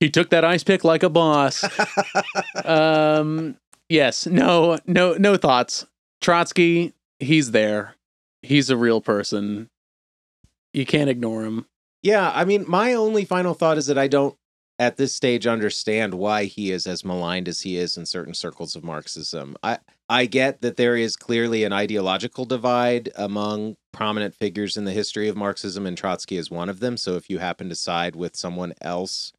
he 0.00 0.08
took 0.08 0.30
that 0.30 0.44
ice 0.44 0.64
pick 0.64 0.84
like 0.84 1.02
a 1.02 1.10
boss. 1.10 1.64
um 2.64 3.56
yes, 3.88 4.26
no, 4.26 4.78
no 4.86 5.14
no 5.14 5.36
thoughts. 5.36 5.86
Trotsky, 6.20 6.94
he's 7.18 7.50
there. 7.50 7.96
He's 8.42 8.70
a 8.70 8.76
real 8.76 9.00
person. 9.00 9.68
You 10.72 10.86
can't 10.86 11.10
ignore 11.10 11.44
him. 11.44 11.66
Yeah, 12.02 12.30
I 12.34 12.44
mean, 12.44 12.64
my 12.68 12.94
only 12.94 13.24
final 13.24 13.54
thought 13.54 13.78
is 13.78 13.86
that 13.86 13.96
I 13.96 14.08
don't, 14.08 14.36
at 14.78 14.96
this 14.96 15.14
stage, 15.14 15.46
understand 15.46 16.14
why 16.14 16.44
he 16.44 16.72
is 16.72 16.86
as 16.86 17.04
maligned 17.04 17.48
as 17.48 17.60
he 17.60 17.76
is 17.76 17.96
in 17.96 18.06
certain 18.06 18.34
circles 18.34 18.74
of 18.74 18.84
Marxism. 18.84 19.56
I 19.62 19.78
I 20.08 20.26
get 20.26 20.60
that 20.60 20.76
there 20.76 20.96
is 20.96 21.16
clearly 21.16 21.64
an 21.64 21.72
ideological 21.72 22.44
divide 22.44 23.10
among 23.16 23.76
prominent 23.92 24.34
figures 24.34 24.76
in 24.76 24.84
the 24.84 24.92
history 24.92 25.28
of 25.28 25.36
Marxism, 25.36 25.86
and 25.86 25.96
Trotsky 25.96 26.36
is 26.36 26.50
one 26.50 26.68
of 26.68 26.80
them. 26.80 26.96
So 26.96 27.14
if 27.14 27.30
you 27.30 27.38
happen 27.38 27.68
to 27.68 27.74
side 27.74 28.14
with 28.14 28.36
someone 28.36 28.74
else, 28.82 29.32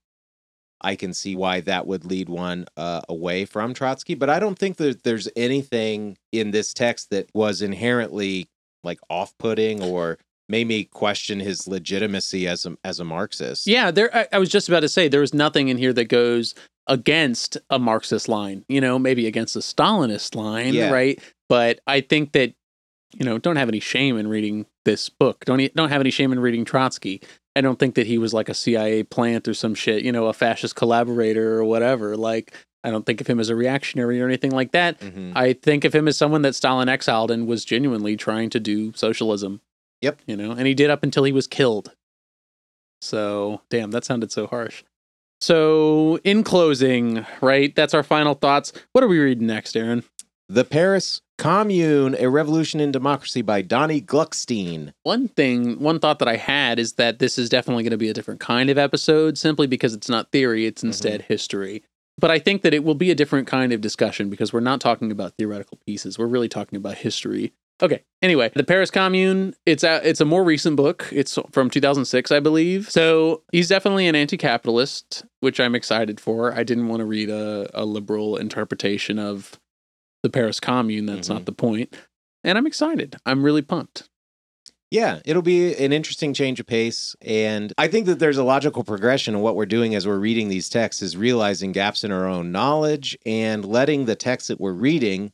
I 0.82 0.96
can 0.96 1.14
see 1.14 1.36
why 1.36 1.62
that 1.62 1.86
would 1.86 2.06
lead 2.06 2.30
one 2.30 2.66
uh, 2.78 3.02
away 3.08 3.46
from 3.46 3.74
Trotsky. 3.74 4.16
But 4.16 4.30
I 4.30 4.40
don't 4.40 4.58
think 4.58 4.78
that 4.78 5.04
there's 5.04 5.30
anything 5.36 6.18
in 6.32 6.52
this 6.52 6.74
text 6.74 7.10
that 7.12 7.30
was 7.34 7.62
inherently 7.62 8.48
like 8.84 9.00
off-putting 9.10 9.84
or 9.84 10.18
made 10.48 10.68
me 10.68 10.84
question 10.86 11.40
his 11.40 11.68
legitimacy 11.68 12.48
as 12.48 12.66
a 12.66 12.78
as 12.84 13.00
a 13.00 13.04
Marxist. 13.06 13.68
Yeah, 13.68 13.92
there. 13.92 14.16
I, 14.16 14.28
I 14.34 14.40
was 14.40 14.50
just 14.50 14.68
about 14.68 14.82
to 14.82 14.90
say 14.90 15.08
there 15.08 15.22
was 15.22 15.34
nothing 15.34 15.68
in 15.70 15.78
here 15.78 15.94
that 15.94 16.06
goes 16.06 16.54
against 16.88 17.58
a 17.70 17.80
Marxist 17.80 18.28
line. 18.30 18.64
You 18.70 18.82
know, 18.82 19.00
maybe 19.00 19.28
against 19.28 19.56
a 19.56 19.60
Stalinist 19.60 20.36
line, 20.36 20.74
Yeah. 20.74 20.92
right? 20.92 21.20
But 21.50 21.80
I 21.88 22.02
think 22.02 22.32
that 22.34 22.54
you 23.14 23.24
know, 23.24 23.38
don't 23.38 23.56
have 23.56 23.70
any 23.70 23.80
shame 23.80 24.18
in 24.18 24.28
reading 24.28 24.66
this 24.84 25.08
book. 25.10 25.46
Don't 25.46 25.74
don't 25.76 25.90
have 25.90 26.02
any 26.02 26.12
shame 26.12 26.32
in 26.34 26.40
reading 26.40 26.66
Trotsky. 26.66 27.22
I 27.56 27.62
don't 27.62 27.80
think 27.80 27.96
that 27.96 28.08
he 28.08 28.18
was 28.18 28.34
like 28.34 28.50
a 28.50 28.54
CIA 28.54 29.04
plant 29.04 29.48
or 29.48 29.54
some 29.54 29.74
shit. 29.74 30.04
You 30.04 30.12
know, 30.12 30.26
a 30.28 30.34
fascist 30.34 30.76
collaborator 30.76 31.54
or 31.58 31.64
whatever. 31.64 32.18
Like, 32.18 32.54
I 32.84 32.92
don't 32.92 33.06
think 33.06 33.22
of 33.22 33.28
him 33.28 33.40
as 33.40 33.50
a 33.50 33.56
reactionary 33.56 34.20
or 34.22 34.26
anything 34.28 34.52
like 34.52 34.74
that. 34.74 35.00
Mhm. 35.00 35.32
I 35.34 35.54
think 35.54 35.86
of 35.86 35.96
him 35.96 36.10
as 36.10 36.18
someone 36.18 36.42
that 36.42 36.56
Stalin 36.56 36.90
exiled 36.90 37.32
and 37.32 37.48
was 37.48 37.64
genuinely 37.64 38.18
trying 38.18 38.50
to 38.50 38.60
do 38.60 38.92
socialism. 38.96 39.62
Yep. 40.02 40.22
You 40.26 40.36
know, 40.36 40.52
and 40.52 40.68
he 40.68 40.74
did 40.74 40.90
up 40.90 41.04
until 41.04 41.24
he 41.24 41.32
was 41.32 41.48
killed. 41.48 41.94
So, 43.02 43.62
damn, 43.70 43.92
that 43.92 44.06
sounded 44.06 44.32
so 44.32 44.48
harsh. 44.48 44.84
So, 45.42 46.20
in 46.24 46.44
closing, 46.44 47.26
right? 47.42 47.76
That's 47.76 47.94
our 47.94 48.04
final 48.04 48.34
thoughts. 48.34 48.74
What 48.94 49.04
are 49.04 49.08
we 49.08 49.20
reading 49.20 49.48
next, 49.48 49.76
Aaron? 49.76 50.04
The 50.48 50.64
Paris 50.64 51.22
Commune: 51.38 52.16
A 52.20 52.30
Revolution 52.30 52.80
in 52.80 52.92
Democracy 52.92 53.42
by 53.42 53.62
Donny 53.62 54.02
Gluckstein. 54.02 54.94
One 55.04 55.28
thing, 55.28 55.80
one 55.80 56.00
thought 56.00 56.20
that 56.20 56.28
I 56.28 56.38
had 56.38 56.80
is 56.80 56.94
that 56.94 57.20
this 57.20 57.38
is 57.38 57.50
definitely 57.50 57.84
going 57.84 57.92
to 57.92 57.98
be 57.98 58.10
a 58.10 58.14
different 58.14 58.40
kind 58.40 58.70
of 58.70 58.78
episode 58.78 59.38
simply 59.38 59.68
because 59.68 59.94
it's 59.94 60.10
not 60.10 60.32
theory, 60.32 60.66
it's 60.66 60.82
mm-hmm. 60.82 60.90
instead 60.90 61.24
history. 61.24 61.84
But 62.18 62.32
I 62.32 62.40
think 62.40 62.62
that 62.62 62.74
it 62.74 62.84
will 62.84 62.96
be 62.96 63.12
a 63.12 63.16
different 63.16 63.48
kind 63.48 63.74
of 63.74 63.82
discussion 63.82 64.30
because 64.30 64.54
we're 64.54 64.62
not 64.62 64.80
talking 64.80 65.12
about 65.12 65.34
theoretical 65.38 65.80
pieces. 65.86 66.18
We're 66.18 66.28
really 66.28 66.48
talking 66.48 66.78
about 66.78 66.96
history. 66.96 67.52
Okay. 67.82 68.04
Anyway, 68.22 68.52
the 68.56 68.64
Paris 68.64 68.90
Commune. 68.90 69.54
It's 69.66 69.84
a 69.84 70.02
it's 70.08 70.22
a 70.22 70.26
more 70.26 70.44
recent 70.44 70.78
book. 70.78 71.08
It's 71.12 71.38
from 71.52 71.70
2006, 71.70 72.32
I 72.32 72.40
believe. 72.40 72.90
So 72.90 73.44
he's 73.52 73.68
definitely 73.68 74.08
an 74.08 74.16
anti-capitalist, 74.16 75.26
which 75.42 75.60
I'm 75.60 75.76
excited 75.76 76.20
for. 76.20 76.54
I 76.54 76.64
didn't 76.64 76.88
want 76.88 77.02
to 77.02 77.06
read 77.06 77.30
a, 77.30 77.70
a 77.74 77.84
liberal 77.86 78.38
interpretation 78.38 79.20
of 79.20 79.60
the 80.24 80.30
Paris 80.30 80.60
Commune. 80.60 81.06
That's 81.06 81.28
Mhm. 81.28 81.34
not 81.34 81.46
the 81.46 81.52
point. 81.52 81.96
And 82.44 82.58
I'm 82.58 82.66
excited. 82.66 83.18
I'm 83.26 83.44
really 83.44 83.62
pumped. 83.62 84.10
Yeah, 84.92 85.20
it'll 85.26 85.42
be 85.42 85.76
an 85.76 85.92
interesting 85.92 86.34
change 86.34 86.60
of 86.60 86.68
pace. 86.68 87.16
And 87.22 87.74
I 87.78 87.88
think 87.88 88.06
that 88.06 88.20
there's 88.20 88.38
a 88.38 88.44
logical 88.44 88.84
progression 88.84 89.36
in 89.36 89.42
what 89.42 89.56
we're 89.56 89.66
doing 89.66 89.94
as 89.96 90.08
we're 90.08 90.20
reading 90.20 90.48
these 90.48 90.70
texts 90.70 91.02
is 91.02 91.18
realizing 91.18 91.72
gaps 91.74 92.04
in 92.04 92.12
our 92.12 92.28
own 92.28 92.52
knowledge 92.52 93.18
and 93.26 93.66
letting 93.66 94.06
the 94.06 94.16
text 94.16 94.48
that 94.48 94.62
we're 94.62 94.72
reading 94.74 95.34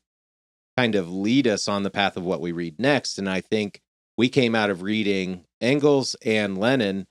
kind 0.77 0.95
of 0.95 1.11
lead 1.11 1.47
us 1.47 1.67
on 1.67 1.83
the 1.83 1.89
path 1.89 2.17
of 2.17 2.23
what 2.23 2.41
we 2.41 2.51
read 2.51 2.79
next. 2.79 3.17
And 3.19 3.29
I 3.29 3.41
think 3.41 3.81
we 4.17 4.29
came 4.29 4.55
out 4.55 4.69
of 4.69 4.81
reading 4.81 5.45
Engels 5.59 6.15
and 6.25 6.57
Lenin 6.57 7.07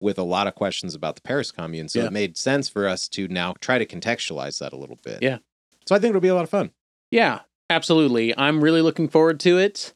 with 0.00 0.18
a 0.18 0.22
lot 0.24 0.46
of 0.46 0.54
questions 0.54 0.94
about 0.94 1.14
the 1.14 1.22
Paris 1.22 1.52
Commune. 1.52 1.88
So 1.88 2.00
Yeah. 2.00 2.06
it 2.06 2.12
made 2.12 2.36
sense 2.36 2.68
for 2.68 2.88
us 2.88 3.08
to 3.10 3.28
now 3.28 3.54
try 3.60 3.78
to 3.78 3.86
contextualize 3.86 4.58
that 4.58 4.72
a 4.72 4.76
little 4.76 4.98
bit. 5.04 5.18
Yeah. 5.22 5.38
So 5.86 5.94
I 5.94 5.98
think 5.98 6.10
it'll 6.10 6.20
be 6.20 6.28
a 6.28 6.34
lot 6.34 6.44
of 6.44 6.50
fun. 6.50 6.70
Yeah, 7.10 7.40
absolutely. 7.70 8.36
I'm 8.36 8.62
really 8.64 8.82
looking 8.82 9.08
forward 9.08 9.38
to 9.40 9.58
it. 9.58 9.92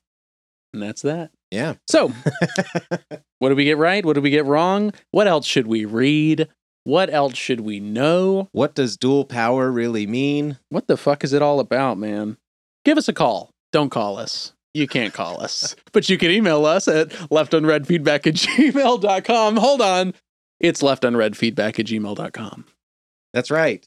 And 0.73 0.83
that's 0.83 1.03
that. 1.03 1.31
Yeah. 1.51 1.75
So, 1.89 2.09
what 3.39 3.49
did 3.49 3.57
we 3.57 3.65
get 3.65 3.79
right? 3.79 4.05
What 4.05 4.15
did 4.15 4.23
we 4.23 4.31
get 4.31 4.45
wrong? 4.45 4.93
What 5.11 5.27
else 5.27 5.47
should 5.47 5.67
we 5.67 5.85
read? 5.85 6.49
What 6.85 7.09
else 7.13 7.37
should 7.37 7.61
we 7.61 7.81
know? 7.81 8.49
what 8.53 8.75
does 8.75 8.97
dual 8.97 9.25
power 9.25 9.71
really 9.73 10.07
mean? 10.07 10.59
What 10.69 10.87
the 10.87 10.97
fuck 10.97 11.25
is 11.25 11.33
it 11.33 11.43
all 11.43 11.59
about, 11.61 11.99
man? 11.99 12.37
Give 12.87 12.99
us 12.99 13.09
a 13.09 13.13
call. 13.13 13.51
Don't 13.73 13.91
call 13.91 14.17
us. 14.17 14.53
You 14.73 14.87
can't 14.87 15.13
call 15.13 15.43
us. 15.43 15.75
but 15.93 16.09
you 16.09 16.17
can 16.17 16.31
email 16.31 16.65
us 16.65 16.87
at 16.87 17.09
leftunreadfeedback 17.09 18.29
at 18.29 18.35
gmail.com. 18.35 19.57
Hold 19.57 19.83
on. 19.83 20.15
It's 20.61 20.83
leftunreadfeedback 20.83 21.81
at 21.81 21.87
gmail.com. 21.87 22.65
That's 23.35 23.51
right. 23.51 23.85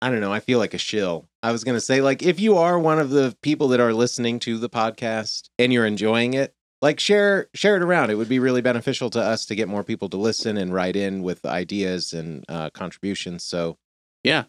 I 0.00 0.08
don't 0.08 0.22
know. 0.22 0.32
I 0.32 0.40
feel 0.40 0.58
like 0.58 0.72
a 0.72 0.78
shill. 0.78 1.28
I 1.42 1.52
was 1.52 1.62
going 1.62 1.74
to 1.74 1.80
say, 1.80 2.00
like, 2.00 2.22
if 2.22 2.40
you 2.40 2.56
are 2.56 2.78
one 2.78 2.98
of 2.98 3.10
the 3.10 3.36
people 3.42 3.68
that 3.68 3.80
are 3.80 3.92
listening 3.92 4.38
to 4.40 4.56
the 4.56 4.70
podcast 4.70 5.50
and 5.58 5.70
you're 5.70 5.84
enjoying 5.84 6.32
it, 6.32 6.54
like 6.80 7.00
share 7.00 7.48
share 7.52 7.76
it 7.76 7.82
around. 7.82 8.08
It 8.08 8.14
would 8.14 8.30
be 8.30 8.38
really 8.38 8.62
beneficial 8.62 9.10
to 9.10 9.20
us 9.20 9.44
to 9.44 9.54
get 9.54 9.68
more 9.68 9.84
people 9.84 10.08
to 10.08 10.16
listen 10.16 10.56
and 10.56 10.72
write 10.72 10.96
in 10.96 11.22
with 11.22 11.44
ideas 11.44 12.14
and 12.14 12.46
uh, 12.48 12.70
contributions. 12.70 13.44
So 13.44 13.76
yeah 14.24 14.44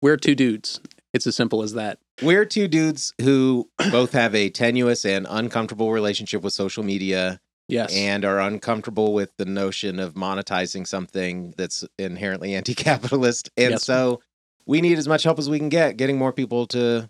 We're 0.00 0.16
two 0.16 0.34
dudes. 0.34 0.80
It's 1.14 1.26
as 1.26 1.36
simple 1.36 1.62
as 1.62 1.72
that. 1.74 1.98
we're 2.22 2.44
two 2.44 2.68
dudes 2.68 3.14
who 3.22 3.70
both 3.90 4.12
have 4.12 4.34
a 4.34 4.50
tenuous 4.50 5.04
and 5.06 5.26
uncomfortable 5.30 5.90
relationship 5.92 6.42
with 6.42 6.52
social 6.52 6.82
media 6.82 7.40
Yes. 7.66 7.94
and 7.96 8.26
are 8.26 8.40
uncomfortable 8.40 9.14
with 9.14 9.34
the 9.38 9.46
notion 9.46 9.98
of 9.98 10.12
monetizing 10.12 10.86
something 10.86 11.54
that's 11.56 11.82
inherently 11.98 12.54
anti-capitalist 12.58 13.48
and 13.56 13.70
Yes. 13.72 13.84
so 13.84 14.20
we 14.66 14.82
need 14.82 14.98
as 14.98 15.08
much 15.08 15.22
help 15.22 15.38
as 15.38 15.48
we 15.48 15.58
can 15.58 15.70
get 15.70 15.96
getting 15.96 16.18
more 16.18 16.32
people 16.32 16.66
to 16.68 17.08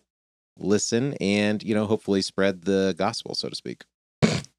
listen 0.57 1.15
and 1.21 1.61
you 1.65 1.75
know 1.75 1.87
hopefully 1.87 2.23
spread 2.23 2.63
the 2.63 2.95
gospel 2.97 3.35
so 3.35 3.49
to 3.49 3.57
speak 3.57 3.83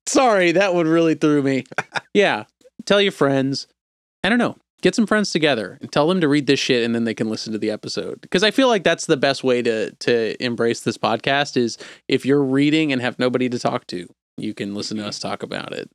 Sorry, 0.07 0.51
that 0.51 0.76
one 0.76 0.88
really 0.88 1.15
threw 1.15 1.41
me. 1.41 1.63
yeah. 2.13 2.43
Tell 2.85 3.01
your 3.01 3.11
friends. 3.11 3.65
I 4.23 4.30
don't 4.30 4.38
know. 4.38 4.55
Get 4.86 4.94
some 4.94 5.07
friends 5.07 5.32
together 5.32 5.80
and 5.82 5.91
tell 5.91 6.07
them 6.07 6.22
to 6.22 6.28
read 6.28 6.45
this 6.45 6.60
shit 6.60 6.84
and 6.84 6.94
then 6.94 7.06
they 7.06 7.16
can 7.16 7.28
listen 7.28 7.52
to 7.53 7.57
the 7.57 7.72
episode. 7.72 8.22
Because 8.22 8.44
I 8.44 8.52
feel 8.52 8.68
like 8.68 8.84
that's 8.84 9.07
the 9.07 9.18
best 9.18 9.44
way 9.44 9.64
to 9.64 9.90
to 9.90 10.44
embrace 10.44 10.82
this 10.82 10.95
podcast 10.95 11.57
is 11.57 11.80
if 12.07 12.24
you're 12.24 12.44
reading 12.44 12.94
and 12.94 13.02
have 13.02 13.18
nobody 13.18 13.49
to 13.49 13.57
talk 13.57 13.88
to, 13.88 14.07
you 14.38 14.53
can 14.53 14.76
listen 14.76 14.98
to 14.98 15.07
us 15.07 15.18
talk 15.18 15.41
about 15.41 15.74
it. 15.74 15.90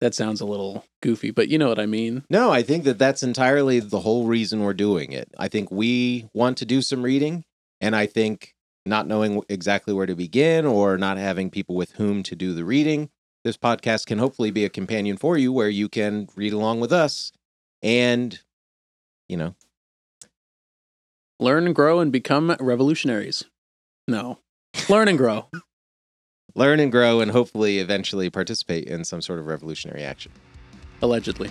That 0.00 0.14
sounds 0.14 0.40
a 0.40 0.46
little 0.46 0.86
goofy, 1.02 1.32
but 1.32 1.48
you 1.48 1.58
know 1.58 1.68
what 1.68 1.78
I 1.78 1.84
mean. 1.84 2.24
No, 2.30 2.50
I 2.50 2.62
think 2.62 2.84
that 2.84 2.98
that's 2.98 3.22
entirely 3.22 3.78
the 3.78 4.00
whole 4.00 4.24
reason 4.24 4.62
we're 4.62 4.72
doing 4.72 5.12
it. 5.12 5.28
I 5.36 5.48
think 5.48 5.70
we 5.70 6.26
want 6.32 6.56
to 6.56 6.64
do 6.64 6.80
some 6.80 7.02
reading, 7.02 7.44
and 7.82 7.94
I 7.94 8.06
think 8.06 8.54
not 8.86 9.06
knowing 9.06 9.42
exactly 9.50 9.92
where 9.92 10.06
to 10.06 10.16
begin 10.16 10.64
or 10.64 10.96
not 10.96 11.18
having 11.18 11.50
people 11.50 11.74
with 11.74 11.92
whom 11.96 12.22
to 12.22 12.34
do 12.34 12.54
the 12.54 12.64
reading, 12.64 13.10
this 13.44 13.58
podcast 13.58 14.06
can 14.06 14.18
hopefully 14.18 14.50
be 14.50 14.64
a 14.64 14.70
companion 14.70 15.18
for 15.18 15.36
you 15.36 15.52
where 15.52 15.68
you 15.68 15.90
can 15.90 16.26
read 16.36 16.54
along 16.54 16.80
with 16.80 16.90
us 16.90 17.30
and, 17.84 18.40
you 19.28 19.36
know, 19.36 19.54
Learn 21.40 21.66
and 21.66 21.74
grow 21.74 21.98
and 21.98 22.12
become 22.12 22.56
revolutionaries. 22.60 23.44
No. 24.06 24.38
Learn 24.88 25.08
and 25.08 25.18
grow. 25.18 25.48
learn 26.54 26.78
and 26.78 26.92
grow 26.92 27.20
and 27.20 27.30
hopefully 27.30 27.80
eventually 27.80 28.30
participate 28.30 28.84
in 28.84 29.04
some 29.04 29.20
sort 29.20 29.40
of 29.40 29.46
revolutionary 29.46 30.04
action. 30.04 30.32
Allegedly. 31.02 31.50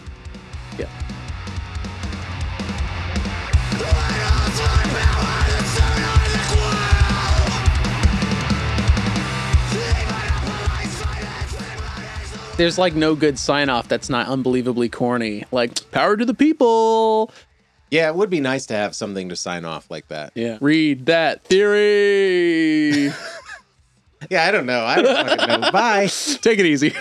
There's 12.55 12.77
like 12.77 12.93
no 12.93 13.15
good 13.15 13.39
sign 13.39 13.69
off 13.69 13.87
that's 13.87 14.09
not 14.09 14.27
unbelievably 14.27 14.89
corny. 14.89 15.43
Like, 15.51 15.89
power 15.91 16.15
to 16.15 16.25
the 16.25 16.33
people. 16.35 17.31
Yeah, 17.89 18.09
it 18.09 18.15
would 18.15 18.29
be 18.29 18.39
nice 18.39 18.65
to 18.67 18.75
have 18.75 18.95
something 18.95 19.29
to 19.29 19.35
sign 19.35 19.65
off 19.65 19.89
like 19.89 20.07
that. 20.09 20.33
Yeah. 20.35 20.57
Read 20.61 21.07
that 21.07 21.43
theory. 21.43 23.11
Yeah, 24.29 24.45
I 24.45 24.51
don't 24.51 24.65
know. 24.65 24.85
I 24.85 25.01
don't 25.01 25.27
fucking 25.27 25.61
know. 25.61 25.71
Bye. 25.71 26.07
Take 26.41 26.59
it 26.59 26.65
easy. 26.65 26.93